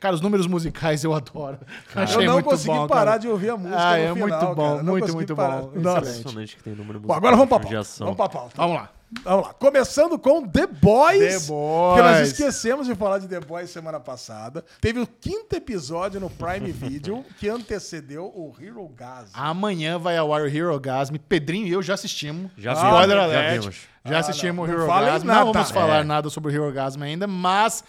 Cara, 0.00 0.14
os 0.14 0.20
números 0.20 0.46
musicais 0.46 1.02
eu 1.04 1.14
adoro. 1.14 1.58
Achei 1.94 2.22
Eu 2.22 2.26
não 2.26 2.32
muito 2.34 2.46
consegui 2.46 2.74
bom, 2.76 2.86
parar 2.86 3.04
cara. 3.12 3.18
de 3.18 3.23
ouvir 3.28 3.50
a 3.50 3.56
música 3.56 3.76
Ah, 3.78 3.90
no 3.96 4.02
é 4.02 4.12
final, 4.14 4.28
muito 4.28 4.54
bom, 4.54 4.70
cara. 4.72 4.82
Muito, 4.82 5.12
muito 5.14 5.36
parar. 5.36 5.62
bom. 5.62 5.78
Impressionante 5.78 6.56
que 6.56 6.62
tem 6.62 6.74
número 6.74 7.00
Bom, 7.00 7.12
agora 7.12 7.36
vamos 7.36 7.48
pra 7.48 7.58
de 7.58 7.64
pauta. 7.64 7.80
ação. 7.80 8.06
Vamos 8.06 8.16
pra 8.16 8.28
pauta. 8.28 8.52
Vamos 8.56 8.76
lá. 8.76 8.90
Vamos 9.22 9.46
lá. 9.46 9.54
Começando 9.54 10.18
com 10.18 10.44
The 10.48 10.66
Boys. 10.66 11.18
The 11.46 11.52
Porque 11.52 12.02
nós 12.02 12.16
Boys. 12.16 12.28
esquecemos 12.32 12.86
de 12.86 12.94
falar 12.96 13.18
de 13.18 13.28
The 13.28 13.38
Boys 13.40 13.70
semana 13.70 14.00
passada. 14.00 14.64
Teve 14.80 14.98
o 15.00 15.06
quinto 15.06 15.54
episódio 15.54 16.18
no 16.18 16.28
Prime 16.28 16.72
Video 16.72 17.24
que 17.38 17.48
antecedeu 17.48 18.24
o 18.26 18.52
Hero 18.60 18.88
Gas. 18.88 19.30
Amanhã 19.34 19.98
vai 19.98 20.16
ao 20.16 20.34
ar 20.34 20.42
o 20.42 20.48
Hero 20.48 20.78
Gasm. 20.80 21.14
Pedrinho 21.28 21.66
e 21.68 21.70
eu 21.72 21.80
já 21.82 21.94
assistimos. 21.94 22.50
Já 22.58 22.72
Spoiler 22.72 23.16
vimos, 23.20 23.32
já 23.32 23.50
vimos. 23.52 23.76
Já 24.04 24.16
Ah, 24.16 24.20
assistimos 24.20 24.68
não. 24.68 24.74
o 24.76 24.80
Hero 24.80 24.86
Gasm. 24.88 25.24
nada. 25.26 25.44
Não 25.44 25.52
vamos 25.52 25.70
falar 25.70 26.00
É. 26.00 26.04
nada 26.04 26.28
sobre 26.28 26.50
o 26.50 26.54
Hero 26.54 26.72
Gasm 26.72 27.00
ainda, 27.02 27.26
mas, 27.28 27.84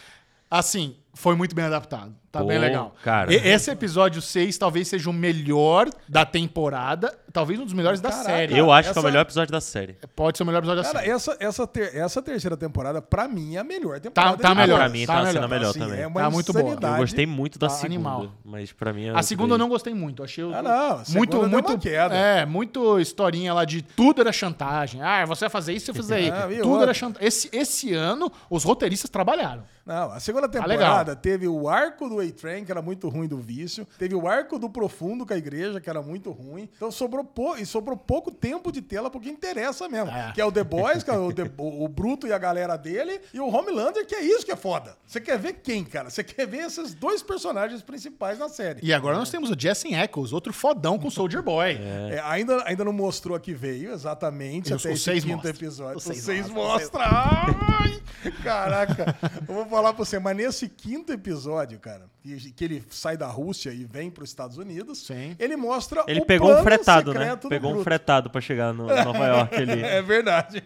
assim, 0.49 0.95
foi 1.13 1.35
muito 1.35 1.55
bem 1.55 1.65
adaptado. 1.65 2.13
Tá 2.35 2.41
Pô, 2.41 2.47
bem 2.47 2.59
legal. 2.59 2.93
cara. 3.03 3.31
E- 3.33 3.37
esse 3.47 3.71
episódio 3.71 4.21
6 4.21 4.57
talvez 4.57 4.87
seja 4.89 5.09
o 5.09 5.13
melhor 5.13 5.87
da 6.07 6.25
temporada, 6.25 7.17
talvez 7.31 7.59
um 7.59 7.63
dos 7.63 7.73
melhores 7.73 8.01
da 8.01 8.09
Caraca. 8.09 8.29
série. 8.29 8.57
Eu 8.57 8.71
acho 8.71 8.83
que 8.83 8.89
é 8.89 8.91
Essa- 8.91 8.99
o 8.99 9.03
melhor 9.03 9.21
episódio 9.21 9.51
da 9.51 9.61
série. 9.61 9.97
Pode 10.15 10.37
ser 10.37 10.43
o 10.43 10.45
melhor 10.45 10.59
episódio 10.59 10.83
da 10.83 10.89
Cara, 10.89 10.99
série. 10.99 11.11
essa, 11.15 11.37
essa, 11.39 11.67
ter- 11.67 11.95
essa 11.95 12.21
terceira 12.21 12.57
temporada, 12.57 13.01
pra 13.01 13.27
mim, 13.27 13.55
é 13.55 13.59
a 13.59 13.63
melhor 13.63 13.99
temporada. 13.99 14.37
tá 14.37 14.49
de 14.49 14.55
melhor, 14.55 14.77
pra 14.79 14.89
mim 14.89 15.05
tá 15.05 15.13
tá, 15.13 15.19
melhor. 15.19 15.33
sendo 15.33 15.45
a 15.45 15.47
melhor 15.47 15.69
Assim, 15.69 15.79
também. 15.79 15.99
É 16.01 16.09
Tá 16.09 16.29
muito 16.29 16.53
boa. 16.53 16.73
Eu 16.81 16.97
gostei 16.97 17.25
muito 17.25 17.57
da 17.59 17.67
Tá 17.67 17.73
segunda, 17.73 17.93
animal. 17.95 18.31
mas 18.43 18.71
pra 18.73 18.91
mim... 18.91 19.05
é 19.07 19.11
A 19.17 19.21
segunda 19.23 19.53
eu 19.53 19.57
não 19.57 19.69
gostei 19.69 19.93
muito. 19.93 20.23
Achei 20.23 20.43
o- 20.43 20.53
Ah, 20.53 20.61
não, 20.61 21.03
muito, 21.15 21.37
muito, 21.47 21.69
uma 21.71 21.77
queda. 21.79 22.13
é, 22.15 22.45
muito 22.45 22.99
historinha 22.99 23.53
lá 23.53 23.65
de 23.65 23.81
tudo 23.81 24.21
era 24.21 24.31
chantagem. 24.31 25.01
Ah, 25.01 25.25
você 25.25 25.41
vai 25.45 25.49
fazer 25.49 25.73
isso, 25.73 25.85
você 25.85 25.91
vai 25.93 26.01
fazer 26.01 26.33
Ah, 26.33 26.51
isso. 26.51 26.61
tudo 26.63 26.83
era 26.83 26.93
chantagem. 26.93 27.27
Esse, 27.27 27.49
esse 27.51 27.93
ano 27.93 28.31
os 28.49 28.63
roteiristas 28.63 29.09
trabalharam. 29.09 29.63
Não, 29.85 30.11
a 30.11 30.19
segunda 30.19 30.49
Tá 30.49 30.65
legal. 30.65 30.77
temporada 30.77 31.15
teve 31.15 31.47
o 31.47 31.69
arco 31.69 32.09
do 32.09 32.15
A-Train, 32.27 32.65
que 32.65 32.71
era 32.71 32.81
muito 32.81 33.07
ruim 33.09 33.27
do 33.27 33.37
vício. 33.37 33.87
Teve 33.97 34.15
o 34.15 34.27
arco 34.27 34.57
do 34.59 34.69
Profundo 34.69 35.25
com 35.25 35.33
a 35.33 35.37
igreja, 35.37 35.79
que 35.81 35.89
era 35.89 36.01
muito 36.01 36.31
ruim. 36.31 36.69
Então 36.75 36.91
sobrou, 36.91 37.23
pou- 37.23 37.57
e 37.57 37.65
sobrou 37.65 37.95
pouco 37.97 38.31
tempo 38.31 38.71
de 38.71 38.81
tela 38.81 39.09
porque 39.09 39.29
interessa 39.29 39.87
mesmo. 39.89 40.11
É. 40.11 40.31
Que 40.33 40.41
é 40.41 40.45
o 40.45 40.51
The 40.51 40.63
Boys, 40.63 41.03
que 41.03 41.09
é 41.09 41.17
o, 41.17 41.31
The- 41.33 41.51
o- 41.57 41.83
o 41.85 41.87
Bruto 41.87 42.27
e 42.27 42.33
a 42.33 42.37
galera 42.37 42.75
dele. 42.77 43.21
E 43.33 43.39
o 43.39 43.47
Homelander, 43.47 44.05
que 44.05 44.15
é 44.15 44.21
isso 44.23 44.45
que 44.45 44.51
é 44.51 44.55
foda. 44.55 44.95
Você 45.05 45.19
quer 45.21 45.37
ver 45.37 45.53
quem, 45.63 45.83
cara? 45.83 46.09
Você 46.09 46.23
quer 46.23 46.45
ver 46.47 46.65
esses 46.65 46.93
dois 46.93 47.21
personagens 47.21 47.81
principais 47.81 48.39
na 48.39 48.49
série. 48.49 48.79
E 48.83 48.93
agora 48.93 49.17
nós 49.17 49.29
temos 49.29 49.49
o 49.49 49.55
Jesse 49.57 49.93
Eccles, 49.93 50.33
outro 50.33 50.51
fodão 50.53 50.97
com 50.97 51.09
Soldier 51.09 51.41
Boy. 51.43 51.77
É, 52.11 52.21
ainda, 52.25 52.63
ainda 52.67 52.83
não 52.83 52.93
mostrou 52.93 53.35
a 53.35 53.39
que 53.39 53.53
veio 53.53 53.91
exatamente 53.93 54.73
Os- 54.73 54.83
até 54.85 54.93
esse 54.93 55.03
seis 55.03 55.23
quinto 55.23 55.35
mostra. 55.35 55.51
episódio. 55.51 55.97
Os 55.97 56.03
seis 56.03 56.21
seis 56.23 56.49
mostra, 56.49 56.99
mostra. 56.99 57.55
Ai, 57.79 58.01
caraca. 58.43 59.15
Eu 59.47 59.53
vou 59.53 59.65
falar 59.65 59.93
pra 59.93 60.03
você, 60.05 60.19
mas 60.19 60.35
nesse 60.35 60.67
quinto 60.69 61.11
episódio, 61.11 61.79
cara, 61.79 62.09
que, 62.25 62.51
que 62.51 62.63
ele 62.63 62.83
sai 62.89 63.15
da 63.15 63.27
Rússia 63.27 63.69
e 63.71 63.85
vem 63.85 64.09
pros 64.09 64.29
Estados 64.29 64.57
Unidos, 64.57 65.05
Sim. 65.05 65.35
ele 65.37 65.55
mostra 65.55 66.03
Ele 66.07 66.21
o 66.21 66.25
pegou 66.25 66.51
um 66.51 66.63
fretado, 66.63 67.13
né? 67.13 67.35
Pegou 67.35 67.69
um 67.69 67.73
Bruto. 67.73 67.83
fretado 67.83 68.29
pra 68.29 68.41
chegar 68.41 68.73
no 68.73 68.87
Nova 69.05 69.25
York 69.27 69.55
ali. 69.55 69.81
É 69.83 70.01
verdade. 70.01 70.63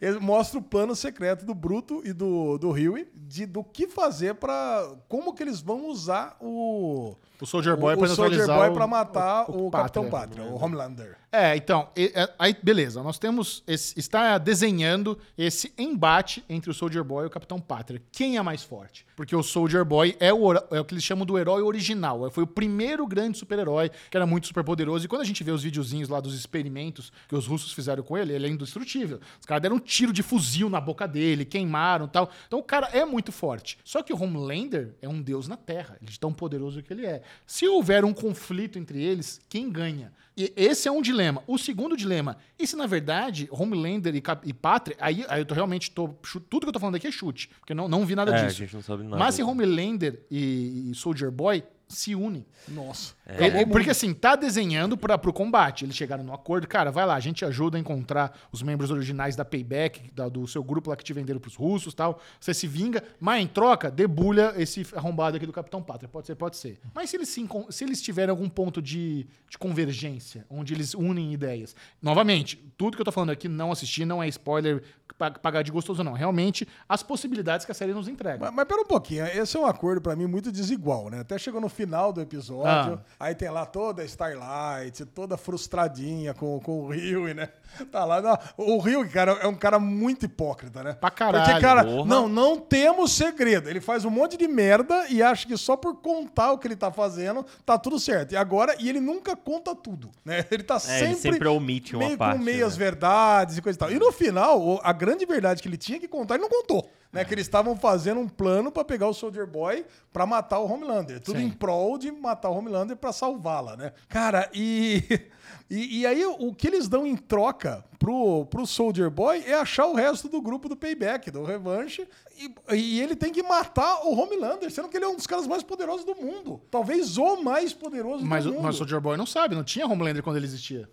Ele 0.00 0.18
mostra 0.18 0.58
o 0.58 0.62
plano 0.62 0.96
secreto 0.96 1.44
do 1.44 1.54
Bruto 1.54 2.02
e 2.04 2.12
do, 2.12 2.58
do 2.58 2.70
Huey 2.70 3.08
de, 3.14 3.46
do 3.46 3.62
que 3.62 3.86
fazer 3.86 4.34
pra. 4.34 4.88
Como 5.08 5.32
que 5.32 5.42
eles 5.42 5.60
vão 5.60 5.88
usar 5.88 6.36
o. 6.40 7.14
O 7.40 7.46
Soldier 7.46 7.76
Boy 7.76 7.94
o, 7.94 7.98
pra 7.98 8.06
o 8.06 8.14
Soldier 8.14 8.46
Boy 8.46 8.70
o- 8.70 8.74
pra 8.74 8.86
matar 8.86 9.50
o, 9.50 9.66
o 9.66 9.70
Capitão 9.70 10.08
Pátria. 10.08 10.42
Pátria, 10.44 10.44
o 10.56 10.62
Homelander. 10.62 11.16
É, 11.30 11.54
então, 11.54 11.88
e- 11.94 12.10
é, 12.14 12.32
aí 12.38 12.56
beleza, 12.62 13.02
nós 13.02 13.18
temos, 13.18 13.62
esse- 13.66 13.98
está 13.98 14.38
desenhando 14.38 15.18
esse 15.36 15.70
embate 15.76 16.42
entre 16.48 16.70
o 16.70 16.74
Soldier 16.74 17.04
Boy 17.04 17.24
e 17.24 17.26
o 17.26 17.30
Capitão 17.30 17.60
Pátria. 17.60 18.00
Quem 18.10 18.38
é 18.38 18.42
mais 18.42 18.62
forte? 18.62 19.04
Porque 19.14 19.36
o 19.36 19.42
Soldier 19.42 19.84
Boy 19.84 20.16
é 20.18 20.32
o, 20.32 20.52
é 20.54 20.80
o 20.80 20.84
que 20.84 20.94
eles 20.94 21.04
chamam 21.04 21.26
do 21.26 21.36
herói 21.38 21.60
original, 21.62 22.30
foi 22.30 22.44
o 22.44 22.46
primeiro 22.46 23.06
grande 23.06 23.36
super-herói 23.36 23.90
que 24.10 24.16
era 24.16 24.24
muito 24.26 24.46
super 24.46 24.64
poderoso, 24.64 25.04
e 25.04 25.08
quando 25.08 25.22
a 25.22 25.24
gente 25.24 25.42
vê 25.44 25.50
os 25.50 25.62
videozinhos 25.62 26.08
lá 26.08 26.20
dos 26.20 26.34
experimentos 26.34 27.12
que 27.28 27.34
os 27.34 27.46
russos 27.46 27.72
fizeram 27.72 28.02
com 28.02 28.16
ele, 28.16 28.32
ele 28.32 28.46
é 28.46 28.50
indestrutível. 28.50 29.20
Os 29.38 29.44
caras 29.46 29.60
deram 29.62 29.76
um 29.76 29.80
tiro 29.80 30.12
de 30.12 30.22
fuzil 30.22 30.70
na 30.70 30.80
boca 30.80 31.06
dele, 31.06 31.44
queimaram 31.44 32.06
e 32.06 32.08
tal. 32.08 32.30
Então 32.46 32.58
o 32.58 32.62
cara 32.62 32.88
é 32.92 33.04
muito 33.04 33.30
forte. 33.30 33.78
Só 33.84 34.02
que 34.02 34.12
o 34.12 34.22
Homelander 34.22 34.94
é 35.02 35.08
um 35.08 35.20
deus 35.20 35.48
na 35.48 35.56
Terra, 35.56 35.98
de 36.00 36.18
tão 36.18 36.32
poderoso 36.32 36.82
que 36.82 36.92
ele 36.92 37.04
é. 37.04 37.20
Se 37.46 37.66
houver 37.68 38.04
um 38.04 38.12
conflito 38.12 38.78
entre 38.78 39.02
eles, 39.02 39.40
quem 39.48 39.70
ganha? 39.70 40.12
E 40.36 40.52
esse 40.54 40.86
é 40.86 40.92
um 40.92 41.00
dilema. 41.00 41.42
O 41.46 41.56
segundo 41.56 41.96
dilema, 41.96 42.36
e 42.58 42.66
se 42.66 42.76
na 42.76 42.86
verdade 42.86 43.48
Homelander 43.50 44.14
e, 44.14 44.20
Cap- 44.20 44.46
e 44.46 44.52
Pátria, 44.52 44.94
aí, 45.00 45.24
aí 45.28 45.40
eu 45.40 45.46
tô, 45.46 45.54
realmente 45.54 45.90
tô, 45.90 46.08
tudo 46.50 46.62
que 46.64 46.68
eu 46.68 46.72
tô 46.72 46.78
falando 46.78 46.96
aqui 46.96 47.06
é 47.06 47.10
chute, 47.10 47.48
porque 47.58 47.72
eu 47.72 47.76
não, 47.76 47.88
não 47.88 48.04
vi 48.04 48.14
nada 48.14 48.30
É, 48.36 48.40
a 48.40 48.44
disso. 48.46 48.58
gente 48.58 48.74
não 48.74 48.82
sabe 48.82 49.02
nada. 49.04 49.16
Mas 49.16 49.34
se 49.34 49.42
Homelander 49.42 50.20
e, 50.30 50.90
e 50.90 50.94
Soldier 50.94 51.30
Boy 51.30 51.62
se 51.88 52.14
unem. 52.14 52.44
Nossa. 52.68 53.14
Ele- 53.38 53.64
porque 53.66 53.90
assim, 53.90 54.12
tá 54.12 54.34
desenhando 54.34 54.96
para 54.96 55.16
pro 55.16 55.32
combate. 55.32 55.84
Eles 55.84 55.94
chegaram 55.96 56.24
no 56.24 56.32
acordo, 56.34 56.66
cara, 56.66 56.90
vai 56.90 57.06
lá, 57.06 57.14
a 57.14 57.20
gente 57.20 57.44
ajuda 57.44 57.76
a 57.76 57.80
encontrar 57.80 58.36
os 58.50 58.60
membros 58.62 58.90
originais 58.90 59.36
da 59.36 59.44
Payback, 59.44 60.10
da- 60.12 60.28
do 60.28 60.46
seu 60.48 60.64
grupo 60.64 60.90
lá 60.90 60.96
que 60.96 61.04
te 61.04 61.12
venderam 61.12 61.38
pros 61.40 61.54
russos 61.54 61.94
tal. 61.94 62.20
Você 62.40 62.52
se 62.52 62.66
vinga, 62.66 63.02
mas 63.20 63.42
em 63.42 63.46
troca, 63.46 63.90
debulha 63.90 64.52
esse 64.56 64.84
arrombado 64.96 65.36
aqui 65.36 65.46
do 65.46 65.52
Capitão 65.52 65.80
Pátria. 65.82 66.08
Pode 66.08 66.26
ser, 66.26 66.34
pode 66.34 66.56
ser. 66.56 66.80
Mas 66.94 67.10
se 67.10 67.16
eles, 67.16 67.28
se, 67.28 67.46
se 67.70 67.84
eles 67.84 68.02
tiverem 68.02 68.30
algum 68.30 68.48
ponto 68.48 68.82
de, 68.82 69.26
de 69.48 69.56
convergência, 69.58 70.44
onde 70.50 70.74
eles 70.74 70.92
unem 70.94 71.32
ideias. 71.32 71.74
Novamente, 72.02 72.56
tudo 72.76 72.96
que 72.96 73.00
eu 73.00 73.04
tô 73.04 73.12
falando 73.12 73.30
aqui 73.30 73.48
não 73.48 73.70
assisti, 73.70 74.04
não 74.04 74.22
é 74.22 74.28
spoiler, 74.28 74.82
pa- 75.16 75.30
pagar 75.30 75.62
de 75.62 75.70
gostoso, 75.70 76.02
não. 76.02 76.12
Realmente, 76.14 76.66
as 76.88 77.02
possibilidades 77.02 77.64
que 77.64 77.70
a 77.72 77.74
série 77.74 77.92
nos 77.94 78.08
entrega. 78.08 78.38
Mas, 78.44 78.52
mas 78.54 78.64
pera 78.66 78.80
um 78.82 78.86
pouquinho, 78.86 79.24
esse 79.26 79.56
é 79.56 79.60
um 79.60 79.66
acordo 79.66 80.00
pra 80.00 80.16
mim 80.16 80.26
muito 80.26 80.50
desigual, 80.50 81.08
né? 81.10 81.20
Até 81.20 81.38
chegou 81.38 81.60
no 81.60 81.68
final 81.76 82.12
do 82.12 82.20
episódio, 82.20 82.94
Ah. 82.94 82.98
aí 83.20 83.34
tem 83.34 83.50
lá 83.50 83.64
toda 83.66 84.02
a 84.02 84.04
Starlight, 84.04 85.04
toda 85.06 85.36
frustradinha 85.36 86.32
com, 86.34 86.58
com 86.60 86.80
o 86.84 86.88
Rio, 86.90 87.32
né? 87.34 87.48
Tá 87.92 88.06
lá, 88.06 88.22
não, 88.22 88.38
o 88.56 88.78
Rio, 88.78 89.06
cara, 89.10 89.32
é 89.32 89.46
um 89.46 89.54
cara 89.54 89.78
muito 89.78 90.24
hipócrita, 90.24 90.82
né? 90.82 90.94
Pra 90.94 91.10
caralho, 91.10 91.44
Porque, 91.44 91.60
cara, 91.60 91.84
porra. 91.84 92.06
não, 92.08 92.26
não 92.26 92.56
temos 92.58 93.12
segredo. 93.12 93.68
Ele 93.68 93.82
faz 93.82 94.04
um 94.06 94.10
monte 94.10 94.36
de 94.38 94.48
merda 94.48 95.06
e 95.10 95.22
acha 95.22 95.46
que 95.46 95.56
só 95.58 95.76
por 95.76 95.96
contar 95.96 96.52
o 96.52 96.58
que 96.58 96.66
ele 96.66 96.76
tá 96.76 96.90
fazendo, 96.90 97.44
tá 97.66 97.76
tudo 97.78 97.98
certo. 98.00 98.32
E 98.32 98.36
agora, 98.36 98.74
e 98.78 98.88
ele 98.88 98.98
nunca 99.00 99.36
conta 99.36 99.74
tudo, 99.74 100.10
né? 100.24 100.44
Ele 100.50 100.62
tá 100.62 100.76
É, 100.76 100.78
sempre, 100.78 101.04
ele 101.06 101.14
sempre 101.16 101.48
omite 101.48 101.94
uma 101.94 102.06
meio 102.06 102.16
parte, 102.16 102.38
com 102.38 102.44
meias 102.44 102.78
né? 102.78 102.84
verdades 102.84 103.58
e 103.58 103.62
coisa 103.62 103.76
e 103.76 103.78
tal. 103.78 103.90
E 103.90 103.98
no 103.98 104.10
final, 104.10 104.80
a 104.82 104.92
grande 104.92 105.26
verdade 105.26 105.60
que 105.60 105.68
ele 105.68 105.76
tinha 105.76 105.98
que 106.00 106.08
contar, 106.08 106.34
ele 106.36 106.42
não 106.44 106.50
contou. 106.50 106.90
Né? 107.12 107.24
Que 107.24 107.34
eles 107.34 107.46
estavam 107.46 107.76
fazendo 107.76 108.20
um 108.20 108.28
plano 108.28 108.70
pra 108.70 108.84
pegar 108.84 109.08
o 109.08 109.14
Soldier 109.14 109.46
Boy 109.46 109.84
pra 110.12 110.26
matar 110.26 110.58
o 110.58 110.70
Homelander. 110.70 111.20
Tudo 111.20 111.38
Sim. 111.38 111.46
em 111.46 111.50
prol 111.50 111.98
de 111.98 112.10
matar 112.10 112.50
o 112.50 112.56
Homelander 112.56 112.96
pra 112.96 113.12
salvá-la, 113.12 113.76
né? 113.76 113.92
Cara, 114.08 114.50
e, 114.52 115.02
e. 115.70 116.00
E 116.00 116.06
aí, 116.06 116.24
o 116.24 116.54
que 116.54 116.66
eles 116.66 116.88
dão 116.88 117.06
em 117.06 117.16
troca 117.16 117.84
pro, 117.98 118.46
pro 118.46 118.66
Soldier 118.66 119.10
Boy 119.10 119.42
é 119.46 119.54
achar 119.54 119.86
o 119.86 119.94
resto 119.94 120.28
do 120.28 120.40
grupo 120.42 120.68
do 120.68 120.76
Payback, 120.76 121.30
do 121.30 121.42
Revanche. 121.42 122.06
E, 122.38 122.74
e 122.76 123.00
ele 123.00 123.16
tem 123.16 123.32
que 123.32 123.42
matar 123.42 124.02
o 124.06 124.12
Homelander, 124.18 124.70
sendo 124.70 124.88
que 124.88 124.96
ele 124.96 125.04
é 125.04 125.08
um 125.08 125.16
dos 125.16 125.26
caras 125.26 125.46
mais 125.46 125.62
poderosos 125.62 126.04
do 126.04 126.14
mundo. 126.14 126.60
Talvez 126.70 127.16
o 127.18 127.36
mais 127.42 127.72
poderoso 127.72 128.24
Mas, 128.24 128.44
do 128.44 128.50
o- 128.50 128.54
mundo. 128.54 128.64
mas 128.64 128.74
o 128.74 128.78
Soldier 128.78 129.00
Boy 129.00 129.16
não 129.16 129.26
sabe, 129.26 129.54
não 129.54 129.64
tinha 129.64 129.86
Homelander 129.86 130.22
quando 130.22 130.36
ele 130.36 130.46
existia. 130.46 130.88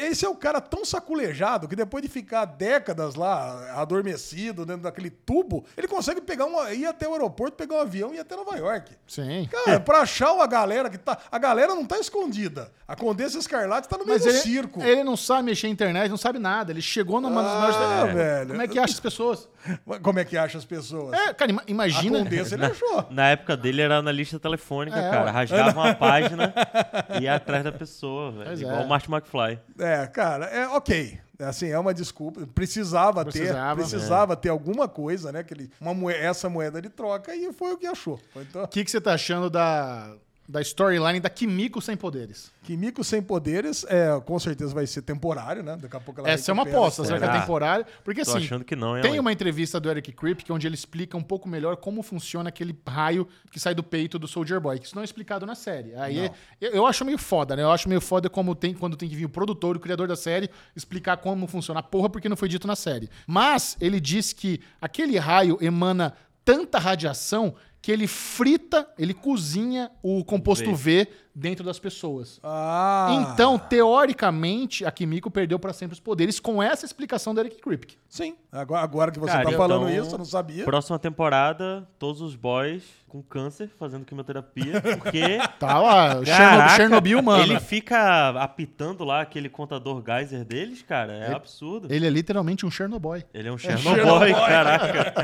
Esse 0.00 0.24
é 0.24 0.28
o 0.28 0.34
cara 0.34 0.60
tão 0.60 0.84
saculejado 0.84 1.68
que 1.68 1.76
depois 1.76 2.02
de 2.02 2.08
ficar 2.08 2.44
décadas 2.44 3.14
lá 3.16 3.80
adormecido 3.80 4.64
dentro 4.64 4.82
daquele 4.82 5.10
tubo, 5.10 5.64
ele 5.76 5.86
consegue 5.88 6.20
pegar 6.20 6.46
uma, 6.46 6.72
ir 6.72 6.86
até 6.86 7.08
o 7.08 7.12
aeroporto, 7.12 7.56
pegar 7.56 7.76
um 7.76 7.80
avião 7.80 8.12
e 8.12 8.16
ir 8.16 8.20
até 8.20 8.36
Nova 8.36 8.56
York. 8.56 8.92
Sim. 9.06 9.48
Cara, 9.50 9.80
pra 9.80 10.00
achar 10.00 10.30
a 10.40 10.46
galera 10.46 10.88
que 10.90 10.98
tá. 10.98 11.18
A 11.30 11.38
galera 11.38 11.74
não 11.74 11.84
tá 11.84 11.98
escondida. 11.98 12.72
A 12.86 12.94
Condessa 12.96 13.38
Escarlate 13.38 13.88
tá 13.88 13.96
no 13.98 14.04
meio 14.04 14.16
Mas 14.16 14.24
do 14.24 14.30
ele, 14.30 14.38
circo. 14.38 14.82
ele 14.82 15.02
não 15.04 15.16
sabe 15.16 15.44
mexer 15.44 15.66
na 15.68 15.72
internet, 15.72 16.08
não 16.10 16.16
sabe 16.16 16.38
nada. 16.38 16.70
Ele 16.72 16.82
chegou 16.82 17.20
numa 17.20 17.42
das 17.42 17.52
Ah, 17.52 17.60
maiores. 17.60 18.14
velho. 18.14 18.48
Como 18.50 18.62
é 18.62 18.68
que 18.68 18.78
acha 18.78 18.92
as 18.94 19.00
pessoas? 19.00 19.48
Como 20.02 20.18
é 20.18 20.24
que 20.24 20.36
acha 20.36 20.58
as 20.58 20.64
pessoas? 20.64 20.83
É, 20.92 21.32
cara, 21.34 21.50
ima- 21.50 21.62
a 21.66 21.70
imagina. 21.70 22.18
Condessa 22.18 22.54
ele 22.54 22.66
achou. 22.66 23.06
Na 23.10 23.28
época 23.30 23.56
dele 23.56 23.82
era 23.82 24.02
na 24.02 24.12
lista 24.12 24.38
telefônica, 24.38 24.98
É, 24.98 25.10
cara. 25.10 25.30
Rasgava 25.30 25.80
uma 25.80 25.94
página 25.96 26.52
e 27.18 27.24
ia 27.24 27.34
atrás 27.36 27.64
da 27.64 27.72
pessoa, 27.72 28.30
velho. 28.32 28.60
Igual 28.60 28.80
é. 28.80 28.84
o 28.84 28.88
Martin 28.88 29.10
McFly. 29.12 29.58
É, 29.78 30.06
cara, 30.06 30.46
é 30.46 30.66
ok. 30.68 31.18
Assim, 31.40 31.68
é 31.68 31.78
uma 31.78 31.92
desculpa. 31.92 32.46
Precisava, 32.54 33.24
Precisava, 33.24 33.74
ter, 33.82 33.88
precisava 33.88 34.36
ter 34.36 34.48
alguma 34.50 34.86
coisa, 34.88 35.32
né? 35.32 35.42
Que 35.42 35.52
ele, 35.52 35.70
uma 35.80 35.92
moe- 35.92 36.14
essa 36.14 36.48
moeda 36.48 36.80
de 36.80 36.88
troca 36.88 37.34
e 37.34 37.52
foi 37.52 37.72
o 37.72 37.76
que 37.76 37.86
achou. 37.86 38.20
Então, 38.36 38.62
O 38.62 38.68
que, 38.68 38.84
que 38.84 38.90
você 38.90 39.00
tá 39.00 39.14
achando 39.14 39.50
da, 39.50 40.14
da 40.48 40.60
storyline 40.60 41.20
da 41.20 41.30
Kimiko 41.30 41.80
sem 41.80 41.96
poderes? 41.96 42.52
Kimiko 42.62 43.02
sem 43.02 43.22
poderes, 43.22 43.84
é, 43.88 44.20
com 44.20 44.38
certeza 44.38 44.74
vai 44.74 44.86
ser 44.86 45.02
temporário, 45.02 45.62
né? 45.62 45.76
Daqui 45.80 45.96
a 45.96 46.00
pouco 46.00 46.20
ela 46.20 46.28
Essa 46.30 46.50
é 46.50 46.52
uma 46.52 46.64
aposta, 46.64 47.04
será 47.04 47.18
que 47.18 47.24
é 47.24 47.40
temporário? 47.40 47.86
Porque 48.04 48.22
Tô 48.24 48.30
assim, 48.30 48.44
achando 48.44 48.64
que 48.64 48.76
não, 48.76 48.96
hein, 48.96 49.02
tem 49.02 49.18
uma 49.18 49.32
entrevista 49.32 49.80
do 49.80 49.90
Eric 49.90 50.12
Kripke 50.12 50.52
onde 50.52 50.66
ele 50.66 50.74
explica 50.74 51.16
um 51.16 51.22
pouco 51.22 51.48
melhor 51.48 51.76
como 51.76 52.02
funciona 52.02 52.48
aquele 52.50 52.78
raio 52.86 53.26
que 53.50 53.58
sai 53.58 53.74
do 53.74 53.82
peito 53.82 54.18
do 54.18 54.28
Soldier 54.28 54.60
Boy, 54.60 54.78
que 54.78 54.86
isso 54.86 54.94
não 54.94 55.02
é 55.02 55.04
explicado 55.04 55.46
na 55.46 55.54
série. 55.54 55.94
Aí 55.96 56.18
é- 56.18 56.32
eu, 56.60 56.70
eu 56.72 56.86
acho 56.86 57.04
meio 57.04 57.18
foda, 57.18 57.56
né? 57.56 57.62
Eu 57.62 57.70
acho 57.70 57.88
meio 57.88 58.00
foda 58.00 58.28
como 58.28 58.54
tem, 58.54 58.74
quando 58.74 58.96
tem 58.96 59.08
que 59.08 59.16
vir 59.16 59.24
o 59.24 59.30
produtor, 59.30 59.76
o 59.76 59.80
criador 59.80 60.08
da 60.08 60.16
série, 60.16 60.50
explicar 60.76 61.16
como 61.18 61.46
funciona 61.46 61.80
a 61.80 61.82
porra, 61.82 62.10
porque 62.10 62.28
não 62.28 62.36
foi 62.36 62.48
dito 62.48 62.66
na 62.66 62.76
série. 62.76 63.08
Mas 63.26 63.76
ele 63.80 63.98
diz 63.98 64.32
que 64.32 64.60
aquele 64.80 65.18
raio 65.18 65.58
emana 65.60 66.14
tanta 66.44 66.78
radiação 66.78 67.54
que 67.84 67.92
ele 67.92 68.06
frita, 68.06 68.88
ele 68.98 69.12
cozinha 69.12 69.90
o 70.02 70.24
composto 70.24 70.74
V 70.74 71.06
dentro 71.34 71.62
das 71.62 71.78
pessoas. 71.78 72.40
Ah, 72.42 73.10
Então, 73.12 73.58
teoricamente, 73.58 74.86
a 74.86 74.90
Kimiko 74.90 75.30
perdeu 75.30 75.58
pra 75.58 75.70
sempre 75.74 75.92
os 75.92 76.00
poderes 76.00 76.40
com 76.40 76.62
essa 76.62 76.86
explicação 76.86 77.34
do 77.34 77.40
Eric 77.40 77.60
Kripke. 77.60 77.98
sim. 78.08 78.36
Agora, 78.50 78.82
agora 78.84 79.10
que 79.10 79.18
você 79.18 79.32
Cara, 79.32 79.50
tá 79.50 79.56
falando 79.56 79.90
então, 79.90 80.02
isso, 80.04 80.14
eu 80.14 80.18
não 80.18 80.24
sabia. 80.24 80.64
Próxima 80.64 80.96
temporada, 80.96 81.86
todos 81.98 82.22
os 82.22 82.36
boys 82.36 82.84
com 83.08 83.20
câncer 83.20 83.68
fazendo 83.78 84.04
quimioterapia, 84.04 84.80
porque. 84.98 85.38
Tá 85.58 85.78
lá, 85.78 86.24
Chernobyl, 86.24 86.36
Caraca, 86.36 86.76
Chernobyl, 86.76 87.22
mano. 87.22 87.42
Ele 87.42 87.52
Ele, 87.54 87.60
fica 87.60 88.28
apitando 88.40 89.04
lá 89.04 89.20
aquele 89.20 89.48
contador 89.48 90.02
geyser 90.06 90.44
deles, 90.44 90.82
cara. 90.82 91.12
É 91.14 91.34
absurdo. 91.34 91.92
é 91.92 91.98
literalmente 91.98 92.64
um 92.64 92.70
Chernobyl. 92.70 93.24
Ele 93.34 93.48
é 93.48 93.52
um 93.52 93.58
Chernobyl, 93.58 94.34
caraca. 94.34 95.14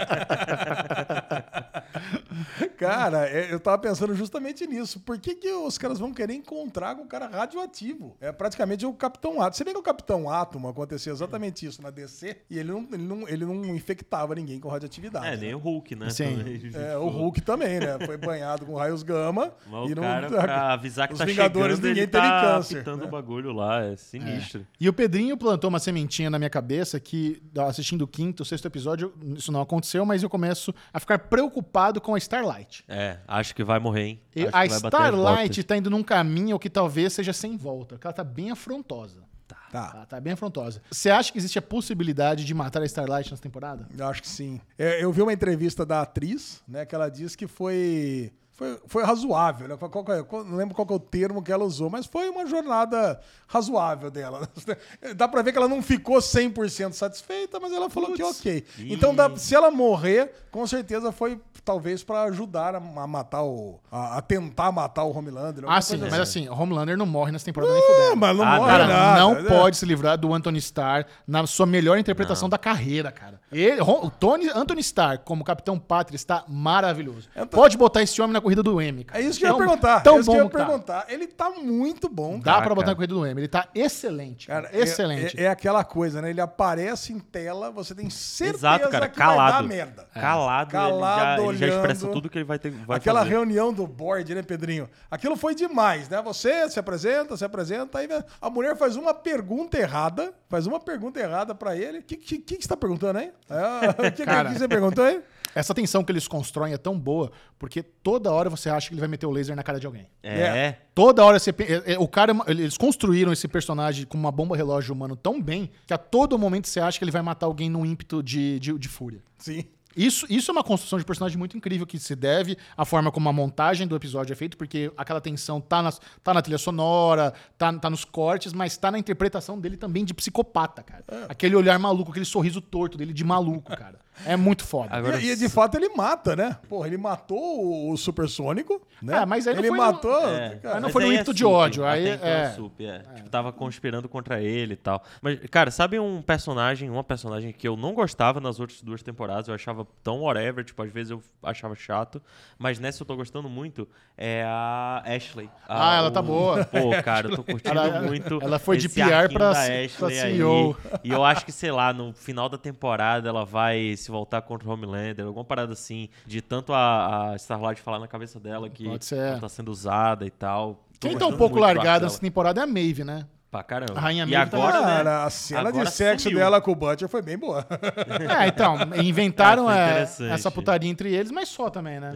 Cara, 2.76 3.28
é, 3.28 3.52
eu 3.52 3.60
tava 3.60 3.78
pensando 3.78 4.14
justamente 4.14 4.66
nisso. 4.66 5.00
Por 5.00 5.18
que, 5.18 5.34
que 5.34 5.50
os 5.52 5.78
caras 5.78 5.98
vão 5.98 6.12
querer 6.12 6.34
encontrar 6.34 6.94
com 6.94 7.02
um 7.02 7.08
cara 7.08 7.26
radioativo? 7.28 8.16
É 8.20 8.32
praticamente 8.32 8.84
o 8.86 8.92
Capitão 8.92 9.40
Átomo. 9.40 9.54
Se 9.54 9.64
bem 9.64 9.74
que 9.74 9.80
o 9.80 9.82
Capitão 9.82 10.30
Átomo 10.30 10.68
acontecia 10.68 11.12
exatamente 11.12 11.66
isso 11.66 11.82
na 11.82 11.90
DC, 11.90 12.36
e 12.48 12.58
ele 12.58 12.70
não, 12.70 12.86
ele 12.92 13.02
não, 13.02 13.28
ele 13.28 13.44
não 13.44 13.64
infectava 13.74 14.34
ninguém 14.34 14.58
com 14.60 14.68
radioatividade. 14.68 15.26
É, 15.26 15.30
né? 15.32 15.36
nem 15.36 15.54
o 15.54 15.58
Hulk, 15.58 15.94
né? 15.96 16.10
Sim. 16.10 16.38
É, 16.74 16.96
o 16.96 17.08
Hulk 17.08 17.40
também, 17.42 17.80
né? 17.80 17.98
Foi 18.04 18.16
banhado 18.16 18.64
com 18.66 18.74
raios 18.74 19.02
gama. 19.02 19.52
Mas 19.66 19.90
e 19.90 19.92
o 19.92 19.96
não- 19.96 20.02
cara, 20.02 20.28
pra 20.30 20.72
avisar 20.72 21.06
que 21.08 21.14
Os 21.14 21.18
tá 21.18 21.24
Vingadores, 21.24 21.76
chegando, 21.76 21.88
ninguém 21.88 22.02
ele 22.04 22.10
teve 22.12 22.26
tá 22.28 22.40
câncer, 22.42 22.76
apitando 22.76 23.00
né? 23.00 23.06
o 23.06 23.10
bagulho 23.10 23.52
lá. 23.52 23.82
É 23.82 23.96
sinistro. 23.96 24.66
E 24.78 24.88
o 24.88 24.92
Pedrinho 24.92 25.36
plantou 25.36 25.68
uma 25.68 25.78
sementinha 25.78 26.30
na 26.30 26.38
minha 26.38 26.50
cabeça 26.50 26.98
que, 26.98 27.42
assistindo 27.66 28.02
o 28.02 28.08
quinto, 28.08 28.42
o 28.42 28.46
sexto 28.46 28.66
episódio, 28.66 29.12
isso 29.36 29.50
não 29.52 29.60
aconteceu, 29.60 30.04
mas 30.04 30.22
eu 30.22 30.30
começo 30.30 30.74
a 30.92 31.00
ficar 31.00 31.18
preocupado 31.18 32.00
com 32.00 32.14
a 32.14 32.18
Starlight. 32.40 32.84
É, 32.88 33.18
acho 33.26 33.54
que 33.54 33.62
vai 33.62 33.78
morrer, 33.78 34.02
hein? 34.02 34.22
E 34.34 34.46
Acho 34.46 34.56
a 34.56 34.66
Starlight 34.66 35.62
tá 35.64 35.76
indo 35.76 35.90
num 35.90 36.02
caminho 36.02 36.58
que 36.58 36.70
talvez 36.70 37.12
seja 37.12 37.32
sem 37.32 37.56
volta, 37.56 37.94
porque 37.96 38.06
ela 38.06 38.14
tá 38.14 38.24
bem 38.24 38.50
afrontosa. 38.50 39.22
Tá. 39.70 39.92
Ela 39.94 40.06
tá 40.06 40.20
bem 40.20 40.32
afrontosa. 40.32 40.82
Você 40.90 41.10
acha 41.10 41.30
que 41.30 41.38
existe 41.38 41.58
a 41.58 41.62
possibilidade 41.62 42.44
de 42.44 42.52
matar 42.54 42.82
a 42.82 42.84
Starlight 42.86 43.30
nessa 43.30 43.42
temporada? 43.42 43.86
Eu 43.96 44.06
acho 44.06 44.22
que 44.22 44.28
sim. 44.28 44.60
É, 44.76 45.02
eu 45.02 45.12
vi 45.12 45.22
uma 45.22 45.32
entrevista 45.32 45.86
da 45.86 46.02
atriz, 46.02 46.62
né? 46.66 46.84
Que 46.84 46.94
ela 46.94 47.08
disse 47.08 47.36
que 47.36 47.46
foi. 47.46 48.32
Foi, 48.60 48.78
foi 48.88 49.02
razoável, 49.04 49.66
né? 49.68 49.74
Qual- 49.78 50.04
é- 50.12 50.22
qual- 50.22 50.44
não 50.44 50.54
lembro 50.54 50.74
qual 50.74 50.84
que 50.86 50.92
é 50.92 50.96
o 50.96 51.00
termo 51.00 51.42
que 51.42 51.50
ela 51.50 51.64
usou, 51.64 51.88
mas 51.88 52.04
foi 52.04 52.28
uma 52.28 52.44
jornada 52.44 53.18
razoável 53.48 54.10
dela. 54.10 54.46
Dá 55.16 55.26
pra 55.26 55.40
ver 55.40 55.52
que 55.52 55.56
ela 55.56 55.66
não 55.66 55.80
ficou 55.82 56.18
100% 56.18 56.92
satisfeita, 56.92 57.58
mas 57.58 57.72
ela 57.72 57.88
falou 57.88 58.12
que 58.12 58.22
ok. 58.22 58.62
Então, 58.80 59.14
dá- 59.14 59.34
se 59.34 59.54
ela 59.54 59.70
morrer, 59.70 60.30
com 60.50 60.66
certeza 60.66 61.10
foi 61.10 61.40
talvez 61.64 62.02
pra 62.02 62.24
ajudar 62.24 62.74
a, 62.74 62.78
a 62.78 63.06
matar 63.06 63.42
o. 63.44 63.80
A, 63.90 64.18
a 64.18 64.20
tentar 64.22 64.70
matar 64.72 65.04
o 65.04 65.16
Homelander. 65.16 65.64
Ah, 65.66 65.80
sim, 65.80 65.96
mas 65.96 66.12
assim. 66.14 66.46
assim, 66.46 66.48
Homelander 66.50 66.98
não 66.98 67.06
morre 67.06 67.32
nessa 67.32 67.44
temporada 67.46 67.72
nem 67.72 67.82
fudendo. 67.82 68.16
Mas 68.16 68.36
não 68.36 68.44
Ah, 68.44 68.56
morre 68.56 68.70
Cara, 68.70 68.86
nada, 68.86 69.20
não 69.20 69.34
né? 69.36 69.48
pode 69.48 69.76
se 69.78 69.86
livrar 69.86 70.18
do 70.18 70.34
Anthony 70.34 70.58
Starr 70.58 71.06
na 71.26 71.46
sua 71.46 71.64
melhor 71.64 71.96
interpretação 71.98 72.48
da 72.48 72.58
carreira, 72.58 73.10
cara. 73.10 73.40
Ele, 73.50 73.80
o 73.80 74.10
Tony, 74.10 74.48
Anthony 74.54 74.80
Starr, 74.80 75.18
como 75.24 75.44
Capitão 75.44 75.78
Pátria, 75.78 76.16
está 76.16 76.44
maravilhoso. 76.46 77.28
Pode 77.50 77.76
botar 77.78 78.02
esse 78.02 78.20
homem 78.20 78.32
na 78.34 78.40
corrida 78.50 78.62
do 78.62 78.80
M, 78.80 79.04
cara. 79.04 79.20
É 79.22 79.26
isso 79.26 79.38
que 79.38 79.44
eu 79.44 79.48
ia 79.48 79.52
Tão- 79.56 79.58
perguntar. 79.66 80.00
Tão 80.00 80.16
é 80.16 80.20
isso 80.20 80.26
bom 80.26 80.32
que 80.32 80.38
eu 80.40 80.44
ia 80.44 80.50
que 80.50 80.56
tá. 80.56 80.64
perguntar. 80.66 81.04
Ele 81.08 81.26
tá 81.26 81.50
muito 81.50 82.08
bom, 82.08 82.38
Dá 82.38 82.54
Tá, 82.54 82.62
pra 82.62 82.74
botar 82.74 82.76
cara. 82.86 82.90
na 82.92 82.94
corrida 82.96 83.14
do 83.14 83.26
M. 83.26 83.40
Ele 83.40 83.48
tá 83.48 83.68
excelente. 83.74 84.46
Cara, 84.46 84.62
Cara, 84.68 84.76
é- 84.76 84.82
excelente. 84.82 85.38
É, 85.40 85.44
é 85.44 85.48
aquela 85.48 85.84
coisa, 85.84 86.20
né? 86.20 86.30
Ele 86.30 86.40
aparece 86.40 87.12
em 87.12 87.18
tela, 87.18 87.70
você 87.70 87.94
tem 87.94 88.08
certeza 88.10 88.58
Exato, 88.58 88.88
cara. 88.90 89.08
que 89.08 89.18
vai 89.18 89.28
dar 89.28 89.34
Calado. 89.36 89.68
merda. 89.68 90.06
Calado, 90.12 90.70
Calado, 90.70 91.42
ele, 91.42 91.58
já, 91.58 91.66
ele 91.66 91.72
já 91.72 91.78
expressa 91.78 92.08
tudo 92.08 92.28
que 92.28 92.38
ele 92.38 92.44
vai 92.44 92.58
ter 92.58 92.70
vai 92.70 92.96
Aquela 92.98 93.20
fazer. 93.20 93.30
reunião 93.30 93.72
do 93.72 93.86
board, 93.86 94.34
né, 94.34 94.42
Pedrinho? 94.42 94.88
Aquilo 95.10 95.36
foi 95.36 95.54
demais, 95.54 96.08
né? 96.08 96.20
Você 96.22 96.68
se 96.68 96.78
apresenta, 96.78 97.36
se 97.36 97.44
apresenta, 97.44 97.98
aí 97.98 98.08
a 98.40 98.50
mulher 98.50 98.76
faz 98.76 98.96
uma 98.96 99.14
pergunta 99.14 99.78
errada, 99.78 100.32
faz 100.48 100.66
uma 100.66 100.80
pergunta 100.80 101.20
errada 101.20 101.54
pra 101.54 101.76
ele. 101.76 101.98
O 101.98 102.02
que, 102.02 102.16
que, 102.16 102.38
que, 102.38 102.62
você 102.62 102.68
tá 102.68 102.76
perguntando 102.76 103.18
aí? 103.18 103.30
É, 103.48 103.90
O 103.90 103.94
que, 104.04 104.10
que, 104.12 104.24
Cara. 104.24 104.50
que 104.52 104.58
você 104.58 104.68
perguntou 104.68 105.04
aí? 105.04 105.20
Essa 105.54 105.74
tensão 105.74 106.02
que 106.04 106.12
eles 106.12 106.26
constroem 106.28 106.72
é 106.72 106.78
tão 106.78 106.98
boa, 106.98 107.30
porque 107.58 107.82
toda 107.82 108.32
hora 108.32 108.48
você 108.50 108.68
acha 108.70 108.88
que 108.88 108.94
ele 108.94 109.00
vai 109.00 109.08
meter 109.08 109.26
o 109.26 109.30
laser 109.30 109.54
na 109.56 109.62
cara 109.62 109.78
de 109.80 109.86
alguém. 109.86 110.06
É. 110.22 110.76
Toda 110.94 111.24
hora 111.24 111.38
você. 111.38 111.50
é- 111.58 111.94
é- 111.94 111.98
O 111.98 112.06
cara. 112.08 112.32
Eles 112.46 112.76
construíram 112.76 113.32
esse 113.32 113.46
personagem 113.48 114.04
com 114.06 114.16
uma 114.18 114.30
bomba 114.30 114.56
relógio 114.56 114.94
humano 114.94 115.16
tão 115.16 115.40
bem 115.40 115.70
que 115.86 115.94
a 115.94 115.98
todo 115.98 116.38
momento 116.38 116.68
você 116.68 116.80
acha 116.80 116.98
que 116.98 117.04
ele 117.04 117.10
vai 117.10 117.22
matar 117.22 117.46
alguém 117.46 117.68
num 117.70 117.84
ímpeto 117.84 118.22
de, 118.22 118.58
de, 118.60 118.78
de 118.78 118.88
fúria. 118.88 119.20
Sim. 119.38 119.64
Isso, 119.96 120.24
isso 120.30 120.50
é 120.50 120.52
uma 120.52 120.62
construção 120.62 121.00
de 121.00 121.04
personagem 121.04 121.36
muito 121.36 121.56
incrível 121.56 121.84
que 121.84 121.98
se 121.98 122.14
deve 122.14 122.56
à 122.76 122.84
forma 122.84 123.10
como 123.10 123.28
a 123.28 123.32
montagem 123.32 123.88
do 123.88 123.96
episódio 123.96 124.32
é 124.32 124.36
feita, 124.36 124.56
porque 124.56 124.90
aquela 124.96 125.20
tensão 125.20 125.60
tá, 125.60 125.82
nas, 125.82 126.00
tá 126.22 126.32
na 126.32 126.40
trilha 126.40 126.58
sonora, 126.58 127.34
tá, 127.58 127.72
tá 127.72 127.90
nos 127.90 128.04
cortes, 128.04 128.52
mas 128.52 128.76
tá 128.76 128.90
na 128.92 129.00
interpretação 129.00 129.58
dele 129.58 129.76
também 129.76 130.04
de 130.04 130.14
psicopata, 130.14 130.84
cara. 130.84 131.04
Aquele 131.28 131.56
olhar 131.56 131.76
maluco, 131.78 132.12
aquele 132.12 132.24
sorriso 132.24 132.60
torto 132.60 132.96
dele 132.96 133.12
de 133.12 133.24
maluco, 133.24 133.76
cara. 133.76 133.98
É 134.26 134.36
muito 134.36 134.64
foda. 134.64 134.88
Agora- 134.94 135.20
E, 135.20 135.30
e, 135.30 135.36
de 135.36 135.48
fato 135.48 135.76
ele 135.76 135.88
mata, 135.90 136.34
né? 136.36 136.56
Porra, 136.68 136.86
ele 136.86 136.96
matou 136.96 137.90
o, 137.90 137.96
supersônico, 137.96 138.80
né? 139.02 139.18
É, 139.22 139.26
mas 139.26 139.46
aí 139.46 139.54
não 139.54 139.60
ele 139.60 139.68
foi 139.68 139.78
matou. 139.78 140.28
É, 140.28 140.56
cara, 140.56 140.74
não 140.76 140.82
mas 140.82 140.92
foi 140.92 141.02
no 141.04 141.08
aí 141.10 141.14
ímpeto 141.14 141.34
de 141.34 141.44
ódio, 141.44 141.84
aí 141.84 142.10
então 142.10 142.28
é- 142.28 142.50
sup, 142.50 142.80
é. 142.84 142.98
Tipo, 143.16 143.30
tava 143.30 143.52
conspirando 143.52 144.08
contra 144.08 144.40
ele 144.42 144.74
e 144.74 144.76
tal. 144.76 145.02
Mas, 145.22 145.38
cara, 145.50 145.70
sabe 145.70 145.98
um 145.98 146.20
personagem, 146.22 146.90
uma 146.90 147.04
personagem 147.04 147.52
que 147.52 147.66
eu 147.66 147.76
não 147.76 147.94
gostava 147.94 148.40
nas 148.40 148.60
outras 148.60 148.82
duas 148.82 149.02
temporadas, 149.02 149.48
eu 149.48 149.54
achava 149.54 149.86
tão 150.02 150.20
whatever, 150.22 150.64
tipo, 150.64 150.82
às 150.82 150.90
vezes 150.92 151.10
eu 151.10 151.22
achava 151.42 151.74
chato, 151.74 152.20
mas 152.58 152.78
nessa 152.78 153.02
eu 153.02 153.06
tô 153.06 153.16
gostando 153.16 153.48
muito, 153.48 153.88
é 154.16 154.44
a 154.46 155.02
Ashley. 155.06 155.48
A- 155.68 155.90
Ah, 155.92 155.96
ela 155.96 156.10
tá 156.10 156.20
boa. 156.22 156.64
Pô, 156.64 156.90
cara, 157.02 157.28
eu 157.28 157.36
tô 157.36 157.42
curtindo 157.44 157.78
Ela- 157.78 158.02
muito. 158.02 158.38
ela 158.42 158.58
foi 158.58 158.76
de 158.76 158.88
PR 158.88 159.28
pra- 159.32 159.50
da 159.50 159.52
pra 159.52 159.84
Ashley 159.84 160.20
aí. 160.20 160.36
CEO. 160.36 160.76
E 161.02 161.10
eu 161.10 161.24
acho 161.24 161.44
que, 161.44 161.52
sei 161.52 161.70
lá, 161.72 161.92
no 161.92 162.12
final 162.12 162.48
da 162.48 162.58
temporada 162.58 163.28
ela 163.28 163.44
vai 163.44 163.94
se 163.96 164.09
voltar 164.10 164.42
contra 164.42 164.68
o 164.68 164.72
Homelander, 164.72 165.24
alguma 165.26 165.44
parada 165.44 165.72
assim, 165.72 166.08
de 166.26 166.40
tanto 166.42 166.72
a, 166.72 167.30
a 167.32 167.36
Starlight 167.36 167.80
falar 167.80 167.98
na 167.98 168.08
cabeça 168.08 168.38
dela 168.38 168.68
que 168.68 168.86
ela 168.86 169.40
tá 169.40 169.48
sendo 169.48 169.70
usada 169.70 170.26
e 170.26 170.30
tal. 170.30 170.84
Tô 170.98 171.08
Quem 171.08 171.16
tá 171.16 171.26
um 171.26 171.36
pouco 171.36 171.58
largada 171.58 172.04
nessa 172.04 172.20
temporada 172.20 172.60
é 172.60 172.64
a 172.64 172.66
Maeve, 172.66 173.04
né? 173.04 173.26
Pra 173.50 173.64
caramba. 173.64 173.94
A 173.96 174.00
Rainha 174.00 174.24
e 174.24 174.30
tá 174.30 174.42
agora, 174.42 174.80
né? 174.80 174.96
Cara, 174.98 175.24
a 175.24 175.30
cena 175.30 175.68
agora 175.68 175.84
de 175.84 175.90
sexo 175.90 176.24
sumiu. 176.24 176.38
dela 176.38 176.60
com 176.60 176.70
o 176.70 176.74
Butcher 176.74 177.08
foi 177.08 177.20
bem 177.20 177.36
boa. 177.36 177.66
É, 178.40 178.46
então, 178.46 178.76
inventaram 179.02 179.68
É, 179.70 180.02
essa 180.02 180.50
putaria 180.50 180.88
entre 180.88 181.12
eles, 181.12 181.32
mas 181.32 181.48
só 181.48 181.68
também, 181.68 181.98
né? 181.98 182.14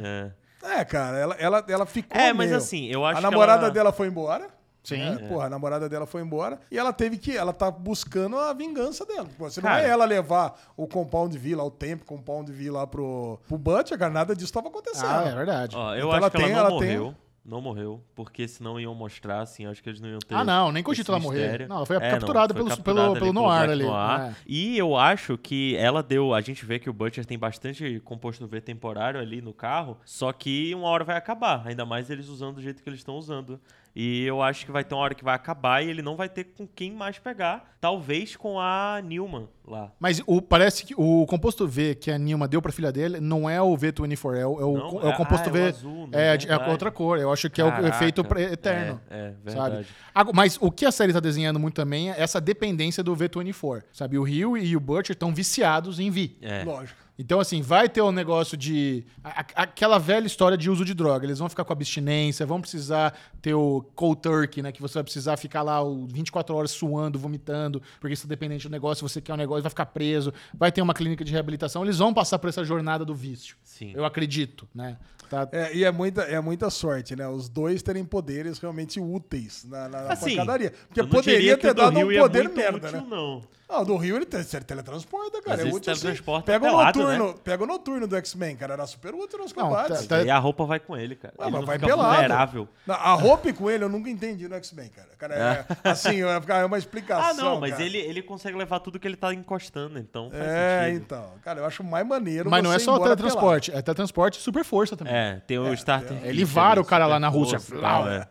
É. 0.62 0.78
É, 0.80 0.84
cara, 0.84 1.18
ela, 1.18 1.34
ela, 1.34 1.64
ela 1.68 1.86
ficou. 1.86 2.18
É, 2.18 2.32
mas 2.32 2.46
meio- 2.46 2.56
assim, 2.56 2.86
eu 2.86 3.04
acho 3.04 3.18
A 3.18 3.22
que 3.22 3.30
namorada 3.30 3.64
ela- 3.64 3.70
dela 3.74 3.92
foi 3.92 4.06
embora. 4.06 4.48
Sim. 4.84 4.98
né? 4.98 5.16
Porra, 5.28 5.46
a 5.46 5.50
namorada 5.50 5.88
dela 5.88 6.06
foi 6.06 6.22
embora 6.22 6.60
e 6.70 6.78
ela 6.78 6.92
teve 6.92 7.16
que. 7.18 7.36
Ela 7.36 7.52
tá 7.52 7.70
buscando 7.70 8.38
a 8.38 8.52
vingança 8.52 9.04
dela. 9.06 9.26
Pô, 9.36 9.48
se 9.50 9.60
não 9.62 9.68
Cara. 9.70 9.82
é 9.82 9.88
ela 9.88 10.04
levar 10.04 10.60
o 10.76 10.86
Compound 10.86 11.36
V 11.36 11.56
lá, 11.56 11.64
o 11.64 11.70
tempo 11.70 12.04
Compound 12.04 12.52
V 12.52 12.70
lá 12.70 12.86
pro, 12.86 13.40
pro 13.48 13.58
Butcher, 13.58 13.98
cara, 13.98 14.12
nada 14.12 14.36
disso 14.36 14.52
tava 14.52 14.68
acontecendo. 14.68 15.06
Ah, 15.08 15.24
é 15.26 15.34
verdade. 15.34 15.74
Ó, 15.74 15.94
eu 15.94 15.98
Então 16.08 16.10
acho 16.12 16.18
ela 16.18 16.30
que 16.30 16.36
ela 16.36 16.44
tem- 16.46 16.52
não 16.54 16.58
ela 16.60 16.68
tem- 16.68 16.98
morreu. 16.98 17.14
Não 17.46 17.60
morreu, 17.60 18.02
porque 18.14 18.48
senão 18.48 18.80
iam 18.80 18.94
mostrar, 18.94 19.42
assim, 19.42 19.66
acho 19.66 19.82
que 19.82 19.88
eles 19.90 20.00
não 20.00 20.08
iam 20.08 20.18
ter. 20.18 20.34
Ah, 20.34 20.42
não, 20.42 20.72
nem 20.72 20.82
cogito 20.82 21.10
ela 21.12 21.20
morrer. 21.20 21.68
Não, 21.68 21.76
ela 21.76 21.84
foi 21.84 21.96
É, 21.96 22.10
capturada 22.12 22.54
foi 22.54 22.62
pelo- 22.62 22.74
capturada 22.74 23.08
pelo- 23.08 23.20
pelo 23.20 23.32
Noir 23.34 23.68
ali, 23.68 23.84
Noir. 23.84 24.20
é. 24.30 24.34
E 24.46 24.78
eu 24.78 24.96
acho 24.96 25.36
que 25.36 25.76
ela 25.76 26.02
deu. 26.02 26.32
A 26.32 26.40
gente 26.40 26.64
vê 26.64 26.78
que 26.78 26.88
o 26.88 26.92
Butcher 26.94 27.26
tem 27.26 27.38
bastante 27.38 28.00
composto 28.02 28.46
V 28.46 28.62
temporário 28.62 29.20
ali 29.20 29.42
no 29.42 29.52
carro, 29.52 29.98
só 30.06 30.32
que 30.32 30.74
uma 30.74 30.88
hora 30.88 31.04
vai 31.04 31.18
acabar. 31.18 31.62
Ainda 31.66 31.84
mais 31.84 32.08
eles 32.08 32.28
usando 32.28 32.54
do 32.54 32.62
jeito 32.62 32.82
que 32.82 32.88
eles 32.88 33.00
estão 33.00 33.16
usando. 33.16 33.60
E 33.94 34.24
eu 34.24 34.42
acho 34.42 34.66
que 34.66 34.72
vai 34.72 34.82
ter 34.82 34.94
uma 34.94 35.02
hora 35.02 35.14
que 35.14 35.24
vai 35.24 35.34
acabar 35.34 35.82
e 35.82 35.88
ele 35.88 36.02
não 36.02 36.16
vai 36.16 36.28
ter 36.28 36.44
com 36.44 36.66
quem 36.66 36.92
mais 36.92 37.18
pegar. 37.18 37.76
Talvez 37.80 38.34
com 38.34 38.58
a 38.58 39.00
Newman 39.02 39.48
lá. 39.66 39.90
Mas 39.98 40.22
o, 40.26 40.40
parece 40.42 40.84
que 40.84 40.94
o 40.96 41.24
composto 41.26 41.66
V 41.66 41.94
que 41.94 42.10
a 42.10 42.18
Nilma 42.18 42.46
deu 42.46 42.60
pra 42.60 42.70
filha 42.72 42.92
dele 42.92 43.20
não 43.20 43.48
é 43.48 43.60
o 43.62 43.76
V24, 43.76 44.36
é 44.36 44.46
o, 44.46 44.60
é 44.60 44.64
o, 44.64 44.76
Não? 44.76 45.00
é 45.02 45.04
o 45.06 45.08
É- 45.10 45.16
composto 45.16 45.46
ah, 45.46 45.50
é 45.50 45.52
V. 45.52 45.60
o 45.60 45.68
azul, 45.68 46.06
né? 46.08 46.08
é, 46.12 46.26
é 46.34 46.36
Verdade. 46.38 46.70
outra 46.70 46.90
cor. 46.90 47.18
Eu 47.18 47.32
acho 47.32 47.48
que 47.50 47.60
é 47.60 47.64
o 47.64 47.70
Caraca. 47.70 47.88
efeito 47.88 48.24
pre- 48.24 48.52
eterno. 48.52 49.00
É, 49.10 49.32
é 49.46 49.50
Sabe? 49.50 49.70
verdade. 49.70 49.88
Ago- 50.14 50.32
Mas 50.34 50.58
o 50.60 50.70
que 50.70 50.84
a 50.84 50.92
série 50.92 51.12
tá 51.12 51.20
desenhando 51.20 51.58
muito 51.58 51.74
também 51.74 52.10
é 52.10 52.14
essa 52.20 52.40
dependência 52.40 53.02
do 53.02 53.14
V24. 53.16 53.82
Sabe? 53.92 54.18
O 54.18 54.22
Rio 54.22 54.56
e 54.56 54.76
o 54.76 54.80
Butcher 54.80 55.14
estão 55.14 55.34
viciados 55.34 55.98
em 55.98 56.10
V. 56.10 56.36
É. 56.42 56.64
Lógico. 56.64 57.04
Então, 57.16 57.38
assim, 57.38 57.62
vai 57.62 57.88
ter 57.88 58.02
um 58.02 58.10
negócio 58.10 58.56
de. 58.56 59.04
a- 59.22 59.42
a- 59.42 59.62
aquela 59.62 59.98
velha 60.00 60.26
história 60.26 60.58
de 60.58 60.68
uso 60.68 60.84
de 60.84 60.92
droga. 60.94 61.24
Eles 61.24 61.38
vão 61.38 61.48
ficar 61.48 61.62
com 61.64 61.72
abstinência, 61.72 62.44
vão 62.44 62.60
precisar 62.60 63.16
ter 63.40 63.54
o 63.54 63.82
cold 63.94 64.20
turkey, 64.20 64.60
né? 64.64 64.72
Que 64.72 64.82
você 64.82 64.94
vai 64.94 65.04
precisar 65.04 65.36
ficar 65.36 65.62
lá 65.62 65.80
o 65.80 66.08
24 66.08 66.56
horas 66.56 66.72
suando, 66.72 67.16
vomitando, 67.16 67.80
porque 68.00 68.16
você 68.16 68.22
tá 68.22 68.28
dependente 68.30 68.66
do 68.66 68.72
negócio, 68.72 69.08
você 69.08 69.20
quer 69.20 69.32
um 69.32 69.36
negócio, 69.36 69.53
vai 69.62 69.70
ficar 69.70 69.86
preso. 69.86 70.32
Vai 70.52 70.72
ter 70.72 70.82
uma 70.82 70.94
clínica 70.94 71.24
de 71.24 71.32
reabilitação. 71.32 71.84
Eles 71.84 71.98
vão 71.98 72.12
passar 72.12 72.38
por 72.38 72.48
essa 72.48 72.64
jornada 72.64 73.04
do 73.04 73.14
vício. 73.14 73.56
Sim. 73.62 73.92
Eu 73.94 74.04
acredito, 74.04 74.68
né? 74.74 74.96
Tá- 75.28 75.48
É, 75.52 75.74
e 75.74 75.84
é 75.84 75.90
muita, 75.90 76.22
é 76.22 76.40
muita 76.40 76.70
sorte, 76.70 77.14
né? 77.16 77.26
Os 77.28 77.48
dois 77.48 77.82
terem 77.82 78.04
poderes 78.04 78.58
realmente 78.58 79.00
úteis 79.00 79.64
na, 79.64 79.88
na, 79.88 80.02
na 80.02 80.12
Assim, 80.12 80.30
pancadaria. 80.36 80.72
Porque 80.86 81.00
eu 81.00 81.04
não 81.04 81.10
poderia 81.10 81.56
ter 81.58 81.70
o 81.70 81.74
do 81.74 81.82
dado 81.82 81.96
Rio 81.96 82.06
um 82.08 82.12
ia 82.12 82.20
poder 82.20 82.44
muito 82.44 82.56
merda, 82.56 82.88
útil, 82.88 83.00
né? 83.00 83.06
não. 83.08 83.42
Ah, 83.66 83.80
o 83.80 83.84
do 83.84 83.96
Rio 83.96 84.16
ele, 84.16 84.26
ele 84.30 84.44
teletransporta, 84.64 85.40
cara. 85.42 85.56
Mas 85.56 85.66
é 85.66 85.74
útil 85.76 85.96
sim. 85.96 86.14
Pega 86.44 86.58
o 86.66 86.70
pelado, 86.70 86.98
noturno, 87.00 87.28
né? 87.28 87.34
pega 87.42 87.64
o 87.64 87.66
noturno 87.66 88.06
do 88.06 88.14
X-Men, 88.16 88.56
cara. 88.56 88.74
Era 88.74 88.86
super 88.86 89.14
útil 89.14 89.38
nos 89.38 89.54
Não, 89.54 89.64
combates. 89.68 90.06
tá- 90.06 90.22
E 90.22 90.30
a 90.30 90.38
roupa 90.38 90.64
vai 90.66 90.78
com 90.78 90.94
ele, 90.96 91.16
cara. 91.16 91.32
Ah, 91.38 91.44
ele 91.44 91.50
mas 91.52 91.60
não 91.60 91.66
vai 91.66 91.76
fica 91.78 91.88
pelado. 91.88 92.12
vulnerável. 92.12 92.68
Não, 92.86 92.94
A 92.94 93.14
roupa 93.14 93.52
com 93.54 93.70
ele 93.70 93.82
eu 93.82 93.88
nunca 93.88 94.10
entendi 94.10 94.46
no 94.46 94.54
X-Men, 94.56 94.90
cara. 94.90 95.08
cara 95.18 95.34
é, 95.34 95.88
assim, 95.90 96.22
é 96.22 96.42
é 96.60 96.64
uma 96.64 96.76
explicação. 96.78 97.30
Ah, 97.30 97.32
não, 97.34 97.60
mas 97.60 97.70
cara. 97.72 97.82
ele, 97.84 97.98
ele 97.98 98.22
consegue 98.22 98.56
levar 98.56 98.80
tudo 98.80 98.98
que 99.00 99.08
ele 99.08 99.16
tá 99.16 99.32
encostando, 99.32 99.98
então 99.98 100.30
faz 100.30 100.42
É, 100.44 100.84
sentido. 100.84 101.02
então. 101.02 101.30
Cara, 101.42 101.60
eu 101.60 101.64
acho 101.64 101.82
mais 101.82 102.06
maneiro. 102.06 102.50
Mas 102.50 102.62
não 102.62 102.72
é 102.72 102.78
só 102.78 102.94
o 102.94 103.00
teletransporte, 103.00 103.72
é 103.72 103.80
teletransporte 103.80 104.38
e 104.38 104.42
super 104.42 104.62
força 104.64 104.94
também. 104.94 105.13
É, 105.14 105.40
tem 105.46 105.58
o 105.60 105.72
starter. 105.74 106.16
Ele 106.24 106.42
kit 106.42 106.44
vara 106.52 106.80
o 106.80 106.84
cara 106.84 107.06
lá 107.06 107.20
na 107.20 107.28
Rússia. 107.28 107.60
força 107.60 107.76
e 107.76 107.80
tal, 107.80 108.08
é. 108.08 108.26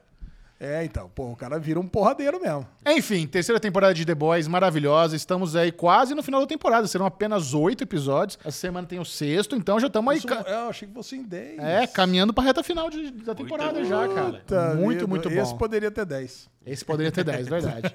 É, 0.65 0.85
então. 0.85 1.11
Pô, 1.13 1.31
o 1.31 1.35
cara 1.35 1.59
vira 1.59 1.77
um 1.77 1.85
porradeiro 1.87 2.39
mesmo. 2.41 2.65
Enfim, 2.87 3.27
terceira 3.27 3.59
temporada 3.59 3.93
de 3.93 4.05
The 4.05 4.15
Boys, 4.15 4.47
maravilhosa. 4.47 5.13
Estamos 5.13 5.57
aí 5.57 5.73
quase 5.73 6.15
no 6.15 6.23
final 6.23 6.39
da 6.39 6.47
temporada. 6.47 6.87
Serão 6.87 7.05
apenas 7.05 7.53
oito 7.53 7.83
episódios. 7.83 8.39
Essa 8.45 8.57
semana 8.59 8.87
tem 8.87 8.97
o 8.97 9.03
sexto, 9.03 9.57
então 9.57 9.77
já 9.77 9.87
estamos 9.87 10.09
aí. 10.11 10.19
Isso, 10.19 10.27
ca- 10.27 10.45
é, 10.47 10.53
eu 10.53 10.69
achei 10.69 10.87
que 10.87 10.93
fosse 10.93 11.17
em 11.17 11.23
10. 11.23 11.59
É, 11.59 11.85
caminhando 11.85 12.33
pra 12.33 12.43
reta 12.45 12.63
final 12.63 12.89
de- 12.89 13.11
da 13.11 13.35
temporada 13.35 13.83
já, 13.83 14.07
cara. 14.07 14.31
Puta 14.39 14.73
muito, 14.75 15.05
muito 15.07 15.29
bom. 15.29 15.41
Esse 15.41 15.53
poderia 15.57 15.91
ter 15.91 16.05
10. 16.05 16.47
Esse 16.65 16.85
poderia 16.85 17.11
ter 17.11 17.25
10, 17.25 17.45
verdade. 17.49 17.93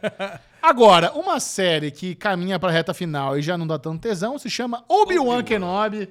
Agora, 0.60 1.12
uma 1.12 1.40
série 1.40 1.90
que 1.90 2.14
caminha 2.14 2.58
pra 2.58 2.70
reta 2.70 2.92
final 2.92 3.38
e 3.38 3.40
já 3.40 3.56
não 3.56 3.66
dá 3.66 3.78
tanto 3.78 4.02
tesão 4.02 4.38
se 4.38 4.50
chama 4.50 4.84
Obi-Wan 4.88 5.42
Kenobi. 5.42 6.10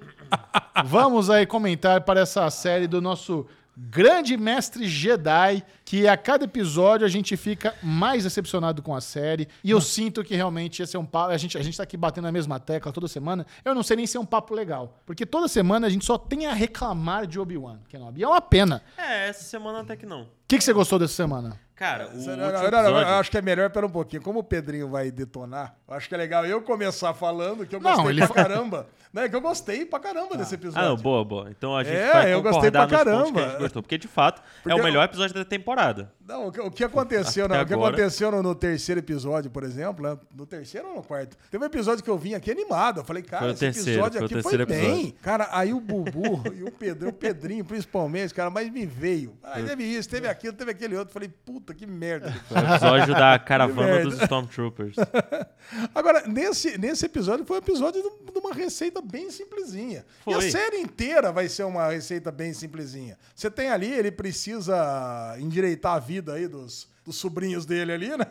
Vamos 0.85 1.29
aí 1.29 1.45
comentar 1.45 2.01
para 2.01 2.21
essa 2.21 2.49
série 2.49 2.87
do 2.87 2.99
nosso 3.01 3.45
grande 3.77 4.35
mestre 4.35 4.87
Jedi, 4.87 5.63
que 5.85 6.07
a 6.07 6.17
cada 6.17 6.45
episódio 6.45 7.05
a 7.05 7.09
gente 7.09 7.37
fica 7.37 7.75
mais 7.83 8.23
decepcionado 8.23 8.81
com 8.81 8.95
a 8.95 8.99
série. 8.99 9.47
E 9.63 9.69
eu 9.69 9.79
sinto 9.79 10.23
que 10.23 10.35
realmente 10.35 10.81
esse 10.81 10.95
é 10.95 10.99
um 10.99 11.05
papo. 11.05 11.31
A 11.31 11.37
gente, 11.37 11.57
a 11.57 11.61
gente 11.61 11.77
tá 11.77 11.83
aqui 11.83 11.95
batendo 11.95 12.23
na 12.23 12.31
mesma 12.31 12.59
tecla 12.59 12.91
toda 12.91 13.07
semana. 13.07 13.45
Eu 13.63 13.75
não 13.75 13.83
sei 13.83 13.97
nem 13.97 14.07
se 14.07 14.17
é 14.17 14.19
um 14.19 14.25
papo 14.25 14.55
legal. 14.55 14.97
Porque 15.05 15.25
toda 15.25 15.47
semana 15.47 15.85
a 15.85 15.89
gente 15.89 16.03
só 16.03 16.17
tem 16.17 16.47
a 16.47 16.53
reclamar 16.53 17.27
de 17.27 17.39
Obi-Wan 17.39 17.77
Kenobi. 17.87 18.21
E 18.21 18.23
é 18.23 18.27
uma 18.27 18.41
pena. 18.41 18.81
É, 18.97 19.29
essa 19.29 19.43
semana 19.43 19.81
até 19.81 19.95
que 19.95 20.05
não. 20.05 20.23
O 20.23 20.27
que, 20.47 20.57
que 20.57 20.63
você 20.63 20.73
gostou 20.73 20.97
dessa 20.97 21.13
semana? 21.13 21.59
Cara, 21.77 22.07
o 22.07 22.17
Não, 22.17 22.35
não, 22.35 22.51
não, 22.51 22.71
não, 22.71 22.99
eu 23.01 23.07
acho 23.19 23.29
que 23.29 23.37
é 23.37 23.41
melhor, 23.41 23.69
pera 23.69 23.85
um 23.85 23.89
pouquinho. 23.89 24.19
Como 24.23 24.39
o 24.39 24.43
Pedrinho 24.43 24.89
vai 24.89 25.11
detonar, 25.11 25.75
eu 25.87 25.93
acho 25.93 26.09
que 26.09 26.15
é 26.15 26.17
legal 26.17 26.43
eu 26.43 26.59
começar 26.63 27.13
falando 27.13 27.67
que 27.67 27.75
eu 27.75 27.79
Não, 27.79 27.91
gostei 27.97 28.09
ele 28.13 28.25
pra 28.25 28.35
caramba. 28.35 28.87
Não, 29.13 29.21
é 29.21 29.29
que 29.29 29.35
eu 29.35 29.41
gostei 29.41 29.85
pra 29.85 29.99
caramba 29.99 30.35
desse 30.37 30.55
Ah, 30.55 30.57
episódio. 30.57 30.89
não, 30.89 30.97
boa, 30.97 31.23
boa. 31.23 31.49
Então 31.51 31.77
a 31.77 31.83
gente 31.83 31.95
É, 31.95 32.11
vai 32.11 32.33
eu 32.33 32.41
gostei 32.41 32.71
concordar 32.71 32.87
pra 32.87 32.97
nos 32.97 33.03
pontos 33.05 33.13
caramba. 33.31 33.39
que 33.39 33.45
a 33.45 33.49
gente 33.51 33.59
gostou. 33.61 33.81
Porque, 33.83 33.97
de 33.99 34.07
fato, 34.07 34.41
é 34.41 34.43
Porque 34.63 34.81
o 34.81 34.83
melhor 34.83 35.03
episódio 35.05 35.35
da 35.35 35.45
temporada. 35.45 36.11
Não, 36.27 36.47
o 36.47 36.51
que, 36.51 36.83
aconteceu, 36.83 37.47
não, 37.47 37.61
o 37.61 37.65
que 37.65 37.73
aconteceu 37.73 38.29
no, 38.29 38.43
no 38.43 38.53
terceiro 38.53 38.99
episódio, 38.99 39.49
por 39.49 39.63
exemplo, 39.63 40.05
né? 40.05 40.19
no 40.35 40.45
terceiro 40.45 40.89
ou 40.89 40.95
no 40.95 41.01
quarto? 41.01 41.37
Teve 41.49 41.63
um 41.63 41.67
episódio 41.67 42.03
que 42.03 42.09
eu 42.09 42.17
vim 42.17 42.33
aqui 42.33 42.51
animado. 42.51 42.99
Eu 42.99 43.05
falei, 43.05 43.23
cara, 43.23 43.43
Foi 43.43 43.51
esse 43.51 43.59
terceiro, 43.61 43.89
episódio 43.91 44.17
foi 44.17 44.25
aqui 44.25 44.43
foi 44.43 44.65
bem. 44.65 44.89
episódio. 44.89 45.13
Cara, 45.21 45.47
aí 45.53 45.73
o 45.73 45.79
Bubu 45.79 46.43
e 46.53 46.63
o 46.63 46.71
Pedro, 46.71 47.07
o 47.07 47.13
Pedrinho 47.13 47.63
principalmente, 47.63 48.33
cara, 48.33 48.49
mas 48.49 48.69
me 48.69 48.85
veio. 48.85 49.37
Aí 49.41 49.63
teve 49.63 49.85
isso, 49.85 50.09
teve 50.09 50.27
aquilo, 50.27 50.51
teve 50.51 50.71
aquele 50.71 50.97
outro. 50.97 51.13
Falei, 51.13 51.29
puta, 51.29 51.73
que 51.73 51.87
merda. 51.87 52.29
Foi 52.49 52.57
o 52.57 52.65
episódio 52.73 53.13
da 53.13 53.39
caravana 53.39 54.01
dos 54.01 54.21
Stormtroopers. 54.21 54.97
Agora, 55.95 56.27
nesse, 56.27 56.77
nesse 56.77 57.05
episódio 57.05 57.45
foi 57.45 57.55
um 57.55 57.59
episódio 57.59 58.01
de, 58.01 58.37
uma 58.37 58.53
receita 58.53 59.01
bem 59.01 59.31
simplesinha. 59.31 60.05
E 60.25 60.33
a 60.33 60.41
Foi. 60.41 60.51
série 60.51 60.77
inteira 60.77 61.31
vai 61.31 61.47
ser 61.47 61.63
uma 61.63 61.87
receita 61.87 62.31
bem 62.31 62.53
simplesinha. 62.53 63.17
Você 63.33 63.49
tem 63.49 63.69
ali, 63.69 63.91
ele 63.91 64.11
precisa 64.11 65.35
endireitar 65.39 65.95
a 65.95 65.99
vida 65.99 66.16
aí 66.31 66.47
dos, 66.47 66.87
dos 67.05 67.15
sobrinhos 67.15 67.65
dele 67.65 67.91
ali, 67.91 68.09
né? 68.09 68.25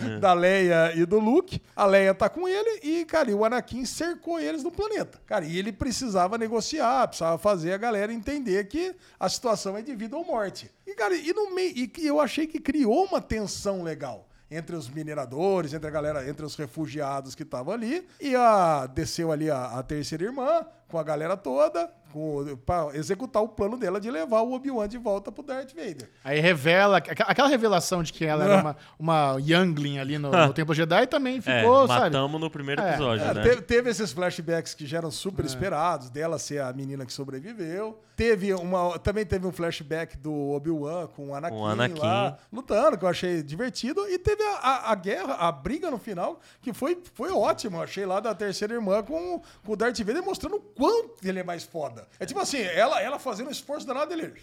É. 0.00 0.18
Da 0.18 0.32
Leia 0.32 0.92
e 0.94 1.04
do 1.04 1.18
Luke. 1.18 1.60
A 1.76 1.84
Leia 1.84 2.14
tá 2.14 2.28
com 2.28 2.48
ele 2.48 2.80
e, 2.82 3.04
cara, 3.04 3.30
e 3.30 3.34
o 3.34 3.44
Anakin 3.44 3.84
cercou 3.84 4.40
eles 4.40 4.62
no 4.62 4.70
planeta. 4.70 5.20
Cara, 5.26 5.44
e 5.44 5.58
ele 5.58 5.72
precisava 5.72 6.38
negociar, 6.38 7.06
precisava 7.08 7.38
fazer 7.38 7.72
a 7.72 7.78
galera 7.78 8.12
entender 8.12 8.64
que 8.68 8.94
a 9.18 9.28
situação 9.28 9.76
é 9.76 9.82
de 9.82 9.94
vida 9.94 10.16
ou 10.16 10.24
morte. 10.24 10.70
E, 10.86 10.94
cara, 10.94 11.14
e 11.14 11.32
no 11.32 11.54
meio. 11.54 11.76
E 11.76 11.86
que 11.86 12.06
eu 12.06 12.20
achei 12.20 12.46
que 12.46 12.58
criou 12.58 13.04
uma 13.04 13.20
tensão 13.20 13.82
legal 13.82 14.28
entre 14.50 14.76
os 14.76 14.88
mineradores, 14.88 15.72
entre 15.72 15.88
a 15.88 15.90
galera, 15.90 16.28
entre 16.28 16.44
os 16.44 16.54
refugiados 16.56 17.34
que 17.34 17.42
estavam 17.42 17.72
ali, 17.72 18.06
e 18.20 18.36
a 18.36 18.86
desceu 18.86 19.32
ali 19.32 19.50
a, 19.50 19.78
a 19.78 19.82
terceira 19.82 20.24
irmã 20.24 20.66
com 20.88 20.98
a 20.98 21.02
galera 21.02 21.38
toda, 21.38 21.90
com, 22.12 22.56
pra 22.66 22.90
executar 22.94 23.42
o 23.42 23.48
plano 23.48 23.76
dela 23.76 24.00
de 24.00 24.10
levar 24.10 24.42
o 24.42 24.52
Obi-Wan 24.52 24.86
de 24.88 24.98
volta 24.98 25.32
pro 25.32 25.42
Darth 25.42 25.70
Vader. 25.74 26.08
Aí 26.22 26.38
revela. 26.40 26.98
Aquela 26.98 27.48
revelação 27.48 28.02
de 28.02 28.12
que 28.12 28.24
ela 28.24 28.44
era 28.44 28.60
uma, 28.60 28.76
uma 28.98 29.36
Youngling 29.40 29.98
ali 29.98 30.18
no, 30.18 30.30
no 30.30 30.52
Templo 30.52 30.74
Jedi 30.74 31.06
também 31.06 31.38
É, 31.38 31.40
ficou, 31.40 31.86
sabe? 31.88 32.00
matamos 32.02 32.40
no 32.40 32.50
primeiro 32.50 32.82
É, 32.82 32.90
episódio, 32.90 33.24
É, 33.24 33.34
né? 33.34 33.42
teve, 33.42 33.62
teve 33.62 33.90
esses 33.90 34.12
flashbacks 34.12 34.74
que 34.74 34.86
já 34.86 34.98
eram 34.98 35.10
super 35.10 35.44
esperados, 35.44 36.10
dela 36.10 36.38
ser 36.38 36.60
a 36.60 36.72
menina 36.72 37.04
que 37.06 37.12
sobreviveu. 37.12 37.98
Teve 38.14 38.52
uma, 38.52 38.98
também 38.98 39.24
teve 39.24 39.46
um 39.46 39.52
flashback 39.52 40.18
do 40.18 40.32
Obi-Wan 40.50 41.06
com 41.08 41.30
o 41.30 41.34
Anakin, 41.34 41.56
Com 41.56 41.62
o 41.62 41.66
Anakin. 41.66 41.98
lá 41.98 42.38
lutando, 42.52 42.98
que 42.98 43.04
eu 43.04 43.08
achei 43.08 43.42
divertido. 43.42 44.06
E 44.08 44.18
teve 44.18 44.42
a, 44.42 44.56
a- 44.58 44.92
a 44.92 44.94
guerra, 44.94 45.34
a 45.34 45.50
briga 45.50 45.90
no 45.90 45.98
final, 45.98 46.38
que 46.60 46.72
foi, 46.74 47.02
foi 47.14 47.32
ótimo. 47.32 47.78
Eu 47.78 47.82
achei 47.82 48.04
lá 48.04 48.20
da 48.20 48.34
terceira 48.34 48.74
irmã 48.74 49.02
com, 49.02 49.40
com 49.64 49.72
o 49.72 49.76
Darth 49.76 49.98
Vader 50.00 50.22
mostrando 50.22 50.56
o 50.56 50.60
quanto 50.60 51.14
ele 51.26 51.40
é 51.40 51.42
mais 51.42 51.64
foda. 51.64 52.01
É 52.18 52.26
tipo 52.26 52.40
assim, 52.40 52.60
ela, 52.60 53.00
ela 53.00 53.18
fazendo 53.18 53.50
esforço 53.50 53.86
danado 53.86 54.08
dele. 54.08 54.40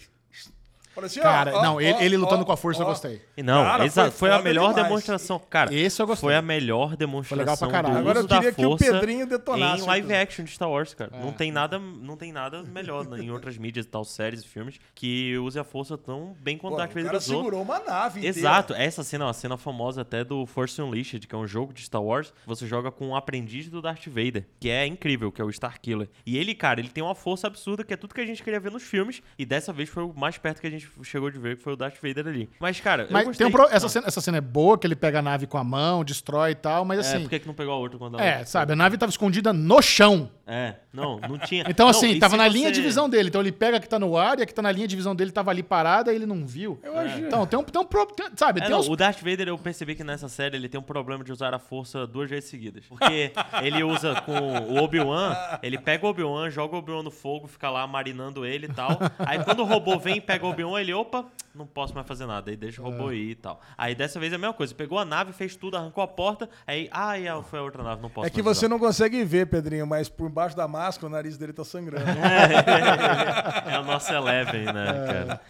Parecia, 0.94 1.22
Cara, 1.22 1.56
ó, 1.56 1.62
não, 1.62 1.74
ó, 1.76 1.80
ele, 1.80 1.92
ó, 1.92 2.00
ele 2.00 2.16
lutando 2.16 2.42
ó, 2.42 2.44
com 2.44 2.52
a 2.52 2.56
força 2.56 2.82
eu 2.82 2.86
gostei. 2.86 3.22
E 3.36 3.42
Não, 3.42 3.64
Cara, 3.64 3.84
exato, 3.86 4.10
foi 4.12 4.28
foi, 4.30 4.38
a 4.38 4.42
melhor 4.42 4.68
demais. 4.70 4.84
demonstração. 4.86 5.38
Cara, 5.48 5.72
Esse 5.74 6.02
eu 6.02 6.06
gostei. 6.06 6.28
foi 6.28 6.34
a 6.36 6.42
melhor 6.42 6.96
demonstração 6.96 7.38
legal 7.38 7.56
pra 7.56 7.68
caralho. 7.68 7.94
do 7.94 8.00
Agora 8.00 8.18
eu 8.18 8.20
uso 8.20 8.28
da 8.28 8.36
queria 8.36 8.52
que 8.52 8.66
o 8.66 8.70
força 8.70 8.92
Pedrinho 8.92 9.26
detonasse 9.26 9.82
em 9.82 9.86
live 9.86 10.06
episódio. 10.06 10.22
action 10.22 10.44
de 10.44 10.50
Star 10.50 10.68
Wars, 10.70 10.94
cara. 10.94 11.10
Não 11.22 11.32
tem 11.32 11.52
nada, 11.52 11.78
não 11.78 12.16
tem 12.16 12.32
nada 12.32 12.62
melhor 12.62 13.06
né, 13.06 13.20
em 13.20 13.30
outras 13.30 13.56
mídias 13.56 13.86
e 13.86 13.88
tal, 13.88 14.04
séries 14.04 14.42
e 14.42 14.48
filmes 14.48 14.80
que 14.94 15.36
use 15.38 15.58
a 15.58 15.64
força 15.64 15.96
tão 15.96 16.36
bem 16.40 16.58
quanto 16.58 16.72
Pô, 16.72 16.78
Darth 16.78 16.96
o 16.96 17.02
Vader 17.02 17.20
segurou 17.20 17.62
uma 17.62 17.78
nave 17.78 18.18
inteira. 18.20 18.38
Exato, 18.38 18.74
essa 18.74 19.02
cena 19.04 19.24
é 19.24 19.26
uma 19.28 19.32
cena 19.32 19.56
famosa 19.56 20.02
até 20.02 20.24
do 20.24 20.44
Force 20.46 20.80
Unleashed, 20.82 21.26
que 21.26 21.34
é 21.34 21.38
um 21.38 21.46
jogo 21.46 21.72
de 21.72 21.82
Star 21.82 22.02
Wars. 22.02 22.32
Você 22.46 22.66
joga 22.66 22.90
com 22.90 23.08
um 23.08 23.16
aprendiz 23.16 23.68
do 23.68 23.80
Darth 23.80 24.06
Vader, 24.08 24.46
que 24.58 24.68
é 24.68 24.86
incrível, 24.86 25.30
que 25.30 25.40
é 25.40 25.44
o 25.44 25.50
Starkiller. 25.50 26.08
E 26.26 26.36
ele, 26.36 26.54
cara, 26.54 26.80
ele 26.80 26.88
tem 26.88 27.02
uma 27.02 27.14
força 27.14 27.46
absurda, 27.46 27.84
que 27.84 27.94
é 27.94 27.96
tudo 27.96 28.14
que 28.14 28.20
a 28.20 28.26
gente 28.26 28.42
queria 28.42 28.58
ver 28.60 28.70
nos 28.72 28.82
filmes. 28.82 29.22
E 29.38 29.44
dessa 29.46 29.72
vez 29.72 29.88
foi 29.88 30.02
o 30.02 30.12
mais 30.14 30.36
perto 30.36 30.60
que 30.60 30.66
a 30.66 30.70
gente 30.70 30.89
chegou 31.02 31.30
de 31.30 31.38
ver 31.38 31.56
que 31.56 31.62
foi 31.62 31.72
o 31.72 31.76
Darth 31.76 31.96
Vader 32.02 32.26
ali. 32.26 32.48
Mas, 32.60 32.80
cara, 32.80 33.02
eu 33.04 33.08
Mas 33.10 33.26
gostei. 33.26 33.46
tem 33.46 33.54
um 33.54 33.56
pro- 33.56 33.68
essa, 33.74 33.86
Ah, 33.86 33.88
cena, 33.88 34.06
essa 34.06 34.20
cena 34.20 34.38
é 34.38 34.40
boa, 34.40 34.78
que 34.78 34.86
ele 34.86 34.96
pega 34.96 35.18
a 35.18 35.22
nave 35.22 35.46
com 35.46 35.58
a 35.58 35.64
mão, 35.64 36.04
destrói 36.04 36.52
e 36.52 36.54
tal, 36.54 36.84
mas 36.84 36.98
É, 36.98 37.02
assim. 37.02 37.22
por 37.22 37.30
que 37.30 37.38
que 37.40 37.46
não 37.46 37.54
pegou 37.54 37.72
a 37.74 37.76
outra 37.76 37.98
quando 37.98 38.18
ela... 38.18 38.24
É, 38.26 38.44
sabe, 38.44 38.72
a 38.72 38.76
nave 38.76 38.96
tava 38.98 39.10
escondida 39.10 39.52
no 39.52 39.80
chão. 39.82 40.30
É, 40.46 40.74
não, 40.92 41.18
não 41.20 41.38
tinha. 41.38 41.64
Então, 41.70 41.86
Não, 41.86 41.90
assim, 41.90 42.18
tava 42.18 42.36
na 42.36 42.44
você- 42.48 42.50
linha 42.50 42.72
de 42.72 42.80
visão 42.82 43.08
dele. 43.08 43.28
Então 43.28 43.40
ele 43.40 43.52
pega 43.52 43.76
a 43.76 43.80
que 43.80 43.88
tá 43.88 43.98
no 43.98 44.16
ar 44.16 44.38
e 44.38 44.42
a 44.42 44.46
que 44.46 44.52
tá 44.52 44.60
na 44.62 44.72
linha 44.72 44.88
de 44.88 44.96
visão 44.96 45.14
dele 45.14 45.30
tava 45.30 45.50
ali 45.50 45.62
parada 45.62 46.12
e 46.12 46.16
ele 46.16 46.26
não 46.26 46.44
viu. 46.44 46.78
Eu 46.82 46.98
acho. 46.98 47.18
Então, 47.20 47.46
tem 47.46 47.58
um, 47.58 47.62
tem 47.62 47.80
um 47.80 47.84
pro- 47.84 48.06
tem- 48.06 48.26
sabe, 48.36 48.58
É, 48.60 48.62
tem 48.64 48.72
não, 48.72 48.80
uns 48.80 48.88
o 48.88 48.96
Darth 48.96 49.20
Vader, 49.22 49.46
eu 49.48 49.56
percebi 49.56 49.94
que 49.94 50.02
nessa 50.02 50.28
série 50.28 50.56
ele 50.56 50.68
tem 50.68 50.80
um 50.80 50.82
problema 50.82 51.22
de 51.22 51.30
usar 51.32 51.54
a 51.54 51.58
força 51.60 52.06
duas 52.06 52.28
vezes 52.28 52.50
seguidas. 52.50 52.84
Porque 52.88 53.32
ele 53.62 53.84
usa 53.84 54.20
com 54.22 54.32
o 54.72 54.82
Obi-Wan, 54.82 55.36
ele 55.62 55.78
pega 55.78 56.04
o 56.04 56.10
Obi-Wan, 56.10 56.50
joga 56.50 56.74
o 56.74 56.78
Obi-Wan 56.80 57.04
no 57.04 57.10
fogo, 57.12 57.46
fica 57.46 57.70
lá 57.70 57.86
marinando 57.86 58.44
ele 58.44 58.66
e 58.66 58.72
tal. 58.72 58.98
Aí 59.20 59.42
quando 59.44 59.60
o 59.60 59.64
robô 59.64 59.98
vem 59.98 60.16
e 60.16 60.20
pega 60.20 60.44
o 60.44 60.50
Obi-Wan, 60.50 60.69
ele, 60.78 60.92
opa, 60.92 61.24
não 61.54 61.66
posso 61.66 61.94
mais 61.94 62.06
fazer 62.06 62.26
nada. 62.26 62.50
Aí 62.50 62.56
deixa 62.56 62.80
o 62.80 62.84
robô 62.84 63.10
ir 63.12 63.30
e 63.30 63.34
tal. 63.34 63.60
Aí 63.76 63.94
dessa 63.94 64.18
vez 64.20 64.32
é 64.32 64.36
a 64.36 64.38
mesma 64.38 64.54
coisa. 64.54 64.74
Pegou 64.74 64.98
a 64.98 65.04
nave, 65.04 65.32
fez 65.32 65.56
tudo, 65.56 65.76
arrancou 65.76 66.02
a 66.02 66.08
porta, 66.08 66.48
aí, 66.66 66.88
ah, 66.92 67.18
é, 67.18 67.42
foi 67.42 67.58
a 67.58 67.62
outra 67.62 67.82
nave, 67.82 68.00
não 68.02 68.08
posso 68.10 68.26
É 68.26 68.30
que 68.30 68.40
você 68.42 68.66
usar. 68.66 68.68
não 68.68 68.78
consegue 68.78 69.24
ver, 69.24 69.46
Pedrinho, 69.46 69.86
mas 69.86 70.08
por 70.08 70.28
baixo 70.28 70.56
da 70.56 70.66
máscara 70.68 71.06
o 71.06 71.10
nariz 71.10 71.36
dele 71.36 71.52
tá 71.52 71.64
sangrando. 71.64 72.04
É 73.70 73.78
o 73.78 73.84
nosso 73.84 74.12
Eleven, 74.12 74.64
né, 74.66 74.86
cara? 75.06 75.40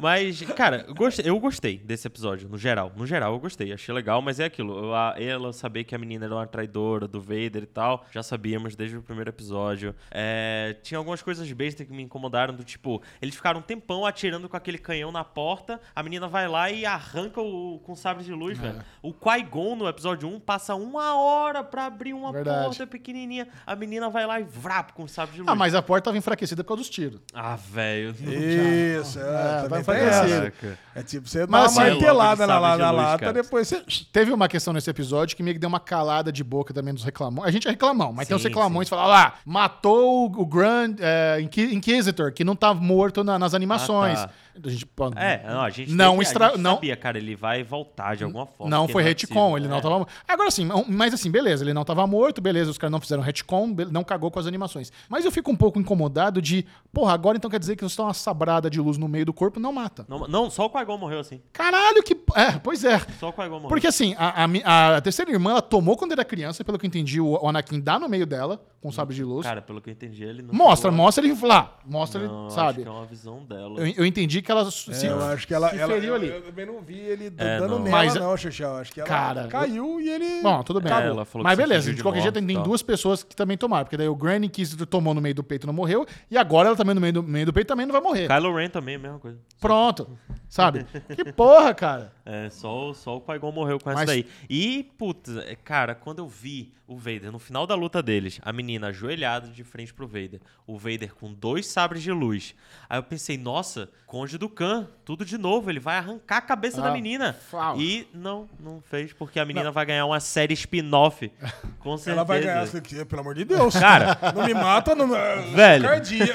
Mas, 0.00 0.40
cara, 0.54 0.86
eu 1.24 1.38
gostei, 1.38 1.78
desse 1.78 2.06
episódio, 2.06 2.48
no 2.48 2.58
geral. 2.58 2.92
No 2.96 3.06
geral, 3.06 3.32
eu 3.34 3.38
gostei. 3.38 3.72
Achei 3.72 3.94
legal, 3.94 4.20
mas 4.22 4.40
é 4.40 4.44
aquilo. 4.44 4.64
eu- 4.86 4.94
a- 4.94 5.14
ela 5.18 5.52
saber 5.52 5.84
que 5.84 5.94
a 5.94 5.98
menina 5.98 6.24
era 6.26 6.34
uma 6.34 6.46
traidora 6.46 7.06
do 7.08 7.20
Vader 7.20 7.62
e 7.62 7.66
tal, 7.66 8.04
já 8.10 8.22
sabíamos 8.22 8.74
desde 8.76 8.96
o 8.96 9.02
primeiro 9.02 9.30
episódio. 9.30 9.94
É, 10.10 10.76
tinha 10.82 10.98
algumas 10.98 11.22
coisas 11.22 11.50
bestas 11.52 11.86
que 11.86 11.92
me 11.92 12.02
incomodaram, 12.02 12.54
do 12.54 12.64
tipo, 12.64 13.02
eles 13.20 13.34
ficaram 13.34 13.60
um 13.60 13.62
tempão 13.62 14.04
atirando 14.06 14.48
com 14.48 14.56
aquele 14.64 14.78
canhão 14.78 15.12
na 15.12 15.22
porta, 15.22 15.78
a 15.94 16.02
menina 16.02 16.26
vai 16.26 16.48
lá 16.48 16.70
e 16.70 16.86
arranca 16.86 17.40
o, 17.40 17.78
com 17.84 17.94
sabre 17.94 18.24
de 18.24 18.32
luz, 18.32 18.56
velho. 18.58 18.80
O 19.02 19.12
Qui-Gon 19.12 19.76
no 19.76 19.86
episódio 19.86 20.26
1 20.28 20.40
passa 20.40 20.74
uma 20.74 21.14
hora 21.16 21.62
pra 21.62 21.84
abrir 21.86 22.14
uma 22.14 22.32
Verdade. 22.32 22.64
porta 22.64 22.86
pequenininha. 22.86 23.46
A 23.66 23.76
menina 23.76 24.08
vai 24.08 24.26
lá 24.26 24.40
e 24.40 24.44
vrap 24.44 24.92
com 24.92 25.06
sabre 25.06 25.34
de 25.34 25.40
luz. 25.42 25.48
Ah, 25.50 25.54
mas 25.54 25.74
a 25.74 25.82
porta 25.82 26.06
tava 26.06 26.16
enfraquecida 26.16 26.64
por 26.64 26.68
causa 26.68 26.82
dos 26.82 26.90
tiros. 26.90 27.20
Ah, 27.34 27.56
velho. 27.56 28.10
Isso, 28.10 29.18
é, 29.20 29.64
É, 29.64 29.68
tem 29.68 29.80
enfraquecer. 29.80 30.08
essa. 30.08 30.28
Caraca. 30.50 30.78
É 30.94 31.02
tipo, 31.02 31.28
você 31.28 31.40
dá 31.40 31.46
Mas, 31.48 31.72
uma 31.76 31.82
assim, 31.82 31.90
martelada 31.92 32.46
na, 32.46 32.60
na 32.60 32.90
luz, 32.90 33.02
lata, 33.04 33.18
cara. 33.18 33.32
depois 33.32 33.68
você... 33.68 33.84
Teve 34.12 34.32
uma 34.32 34.48
questão 34.48 34.72
nesse 34.72 34.88
episódio 34.88 35.36
que 35.36 35.42
meio 35.42 35.54
que 35.54 35.60
deu 35.60 35.68
uma 35.68 35.80
calada 35.80 36.32
de 36.32 36.42
boca 36.44 36.72
também 36.72 36.94
dos 36.94 37.04
reclamões. 37.04 37.48
A 37.48 37.50
gente 37.50 37.66
é 37.66 37.70
reclamão, 37.70 38.12
mas 38.12 38.26
tem 38.28 38.36
os 38.36 38.42
Sim, 38.42 38.48
reclamões 38.48 38.88
que 38.88 38.94
falam, 38.94 39.08
lá, 39.10 39.34
matou 39.44 40.26
o 40.26 40.46
Grand 40.46 40.94
é, 41.00 41.40
Inqui- 41.40 41.74
Inquisitor, 41.74 42.32
que 42.32 42.44
não 42.44 42.54
tá 42.54 42.72
morto 42.72 43.24
na- 43.24 43.38
nas 43.38 43.54
animações. 43.54 44.18
Ah, 44.20 44.28
tá. 44.28 44.32
A 44.62 44.68
gente, 44.68 44.86
É, 45.16 45.42
não, 45.48 45.60
a 45.62 45.70
gente, 45.70 45.92
Não 45.92 46.10
teve- 46.12 46.22
estra- 46.22 46.46
a 46.46 46.50
gente 46.50 46.60
não- 46.60 46.74
sabia, 46.74 46.96
cara, 46.96 47.18
ele 47.18 47.34
vai 47.34 47.62
voltar 47.64 48.14
de 48.16 48.24
alguma 48.24 48.46
forma. 48.46 48.70
Não 48.70 48.86
foi 48.86 49.02
é 49.02 49.06
retcon, 49.06 49.56
ele 49.56 49.66
não 49.68 49.78
É. 49.78 49.80
tava. 49.80 50.06
Agora 50.28 50.50
sim, 50.50 50.68
mas 50.88 51.12
assim, 51.12 51.30
beleza, 51.30 51.64
ele 51.64 51.72
não 51.74 51.84
tava 51.84 52.06
morto, 52.06 52.40
beleza, 52.40 52.70
os 52.70 52.78
caras 52.78 52.92
não 52.92 53.00
fizeram 53.00 53.22
retcon, 53.22 53.74
não 53.90 54.04
cagou 54.04 54.30
com 54.30 54.38
as 54.38 54.46
animações. 54.46 54.92
Mas 55.08 55.24
eu 55.24 55.32
fico 55.32 55.50
um 55.50 55.56
pouco 55.56 55.78
incomodado 55.80 56.40
de, 56.40 56.64
porra, 56.92 57.12
agora 57.14 57.36
então 57.36 57.50
quer 57.50 57.58
dizer 57.58 57.76
que 57.76 57.82
você 57.82 57.96
tá 57.96 58.04
uma 58.04 58.14
sabrada 58.14 58.70
de 58.70 58.80
luz 58.80 58.96
no 58.96 59.08
meio 59.08 59.26
do 59.26 59.32
corpo, 59.32 59.58
não 59.58 59.72
mata. 59.72 60.04
Não, 60.08 60.20
não, 60.28 60.48
só 60.50 60.66
o 60.66 60.70
Qui-Gon 60.70 60.98
morreu 60.98 61.18
assim. 61.20 61.40
Caralho, 61.52 62.02
que. 62.02 62.14
É, 62.36 62.52
pois 62.52 62.84
é. 62.84 63.00
Só 63.18 63.30
o 63.30 63.32
Qui-Gon 63.32 63.48
morreu. 63.56 63.68
Porque 63.68 63.86
assim, 63.86 64.14
a, 64.18 64.44
a 64.44 64.96
a 64.96 65.00
terceira 65.00 65.30
irmã, 65.32 65.50
ela 65.52 65.62
tomou 65.62 65.96
quando 65.96 66.12
era 66.12 66.24
criança, 66.24 66.62
pelo 66.64 66.78
que 66.78 66.86
eu 66.86 66.88
entendi, 66.88 67.20
o, 67.20 67.48
Anakin 67.48 67.80
dá 67.80 67.98
no 67.98 68.08
meio 68.08 68.26
dela, 68.26 68.60
com 68.80 68.88
o 68.88 68.92
sabre 68.92 69.14
de 69.16 69.24
luz. 69.24 69.46
Cara, 69.46 69.60
pelo 69.62 69.80
que 69.80 69.88
eu 69.90 69.92
entendi, 69.92 70.22
ele 70.24 70.42
não. 70.42 70.54
mostra, 70.54 70.90
mostra 70.90 71.24
ele 71.26 71.34
lá. 71.42 71.76
Mostra 71.84 72.20
Não, 72.26 72.42
ele, 72.44 72.50
sabe? 72.52 72.82
é 72.84 72.90
uma 72.90 73.04
visão 73.06 73.44
dela. 73.44 73.80
Eu, 73.80 73.86
eu 73.96 74.06
entendi 74.06 74.42
que 74.44 74.52
ela 74.52 74.70
se, 74.70 75.06
É, 75.06 75.10
eu 75.10 75.20
acho 75.24 75.46
que 75.46 75.54
ela, 75.54 75.70
se 75.70 75.78
ela 75.78 75.92
feriu 75.94 76.10
eu, 76.10 76.14
ali. 76.14 76.28
eu 76.28 76.42
também 76.42 76.66
não 76.66 76.80
vi 76.80 76.98
ele 76.98 77.26
É, 77.36 77.58
dando 77.58 77.70
não. 77.70 77.78
nela, 77.80 77.96
Mas- 77.96 78.14
não, 78.14 78.36
Xixão. 78.36 78.76
Acho 78.76 78.92
que 78.92 79.00
ela 79.00 79.08
Cara, 79.08 79.48
caiu 79.48 80.00
e 80.00 80.08
ele. 80.08 80.42
Bom, 80.42 80.62
tudo 80.62 80.80
bem. 80.80 80.92
É, 80.92 81.06
ela 81.06 81.24
falou 81.24 81.42
Mas 81.44 81.56
que 81.56 81.62
beleza, 81.62 81.90
de 81.90 81.96
de 81.96 82.02
qualquer 82.02 82.20
jeito 82.22 82.40
tem 82.40 82.62
duas 82.62 82.82
pessoas 82.82 83.22
que 83.24 83.34
também 83.34 83.56
tomaram. 83.56 83.84
Porque 83.84 83.96
daí 83.96 84.08
o 84.08 84.14
Granny 84.14 84.46
Inquisitor 84.46 84.86
tomou 84.86 85.12
no 85.14 85.20
meio 85.20 85.34
do 85.34 85.42
peito 85.42 85.64
e 85.64 85.66
não 85.66 85.74
morreu. 85.74 86.06
E 86.30 86.38
agora 86.38 86.68
ela 86.68 86.76
também 86.76 86.94
no 86.94 87.00
meio 87.00 87.12
do, 87.14 87.22
meio 87.22 87.46
do 87.46 87.52
peito 87.52 87.66
também 87.68 87.86
não 87.86 87.92
vai 87.92 88.00
morrer. 88.00 88.28
Kylo 88.28 88.54
Ren 88.54 88.68
também, 88.68 88.94
a 88.94 88.98
mesma 88.98 89.18
coisa. 89.18 89.38
Pronto. 89.60 90.16
Sabe? 90.48 90.86
que 91.16 91.32
porra, 91.32 91.74
cara. 91.74 92.12
É, 92.26 92.48
só, 92.48 92.88
o- 92.90 92.94
só 92.94 93.16
o 93.16 93.20
Qui-Gon 93.20 93.52
morreu 93.52 93.78
com 93.78 93.90
essa 93.90 93.98
Mas- 94.00 94.06
daí. 94.06 94.26
E, 94.48 94.90
putz, 94.96 95.36
é, 95.36 95.54
cara, 95.56 95.94
quando 95.94 96.20
eu 96.20 96.28
vi 96.28 96.72
o 96.86 96.96
Vader, 96.96 97.32
no 97.32 97.38
final 97.38 97.66
da 97.66 97.74
luta 97.74 98.02
deles, 98.02 98.40
a 98.42 98.52
menina 98.52 98.88
ajoelhada 98.88 99.48
de 99.48 99.64
frente 99.64 99.92
pro 99.92 100.06
Vader, 100.06 100.40
o 100.66 100.78
Vader 100.78 101.14
com 101.14 101.32
dois 101.32 101.66
sabres 101.66 102.02
de 102.02 102.12
luz. 102.12 102.54
Aí 102.88 102.98
eu 102.98 103.02
pensei, 103.02 103.36
nossa, 103.38 103.88
Conde 104.06 104.38
do 104.38 104.48
Khan, 104.48 104.86
tudo 105.04 105.24
de 105.24 105.36
novo, 105.36 105.68
ele 105.70 105.80
vai 105.80 105.96
arrancar 105.96 106.36
a 106.36 106.40
cabeça 106.42 106.80
da 106.80 106.90
Ah, 106.90 106.92
menina. 106.92 107.32
fala. 107.32 107.82
E 107.82 108.06
não, 108.14 108.48
não 108.60 108.80
fez, 108.80 109.12
porque 109.12 109.40
a 109.40 109.44
menina 109.44 109.72
vai 109.72 109.84
ganhar 109.86 110.06
uma 110.06 110.20
série 110.20 110.54
spin-off. 110.54 111.32
Com 111.80 111.96
certeza. 111.96 112.10
Ela 112.12 112.24
vai 112.24 112.40
ganhar, 112.40 112.66
pelo 113.06 113.20
amor 113.20 113.34
de 113.34 113.44
Deus. 113.44 113.74
Cara, 113.74 114.16
Não 114.34 114.44
me 114.46 114.54
mata, 114.54 114.94
não. 114.94 115.08
Velho. 115.08 115.84
Cardia, 115.88 116.26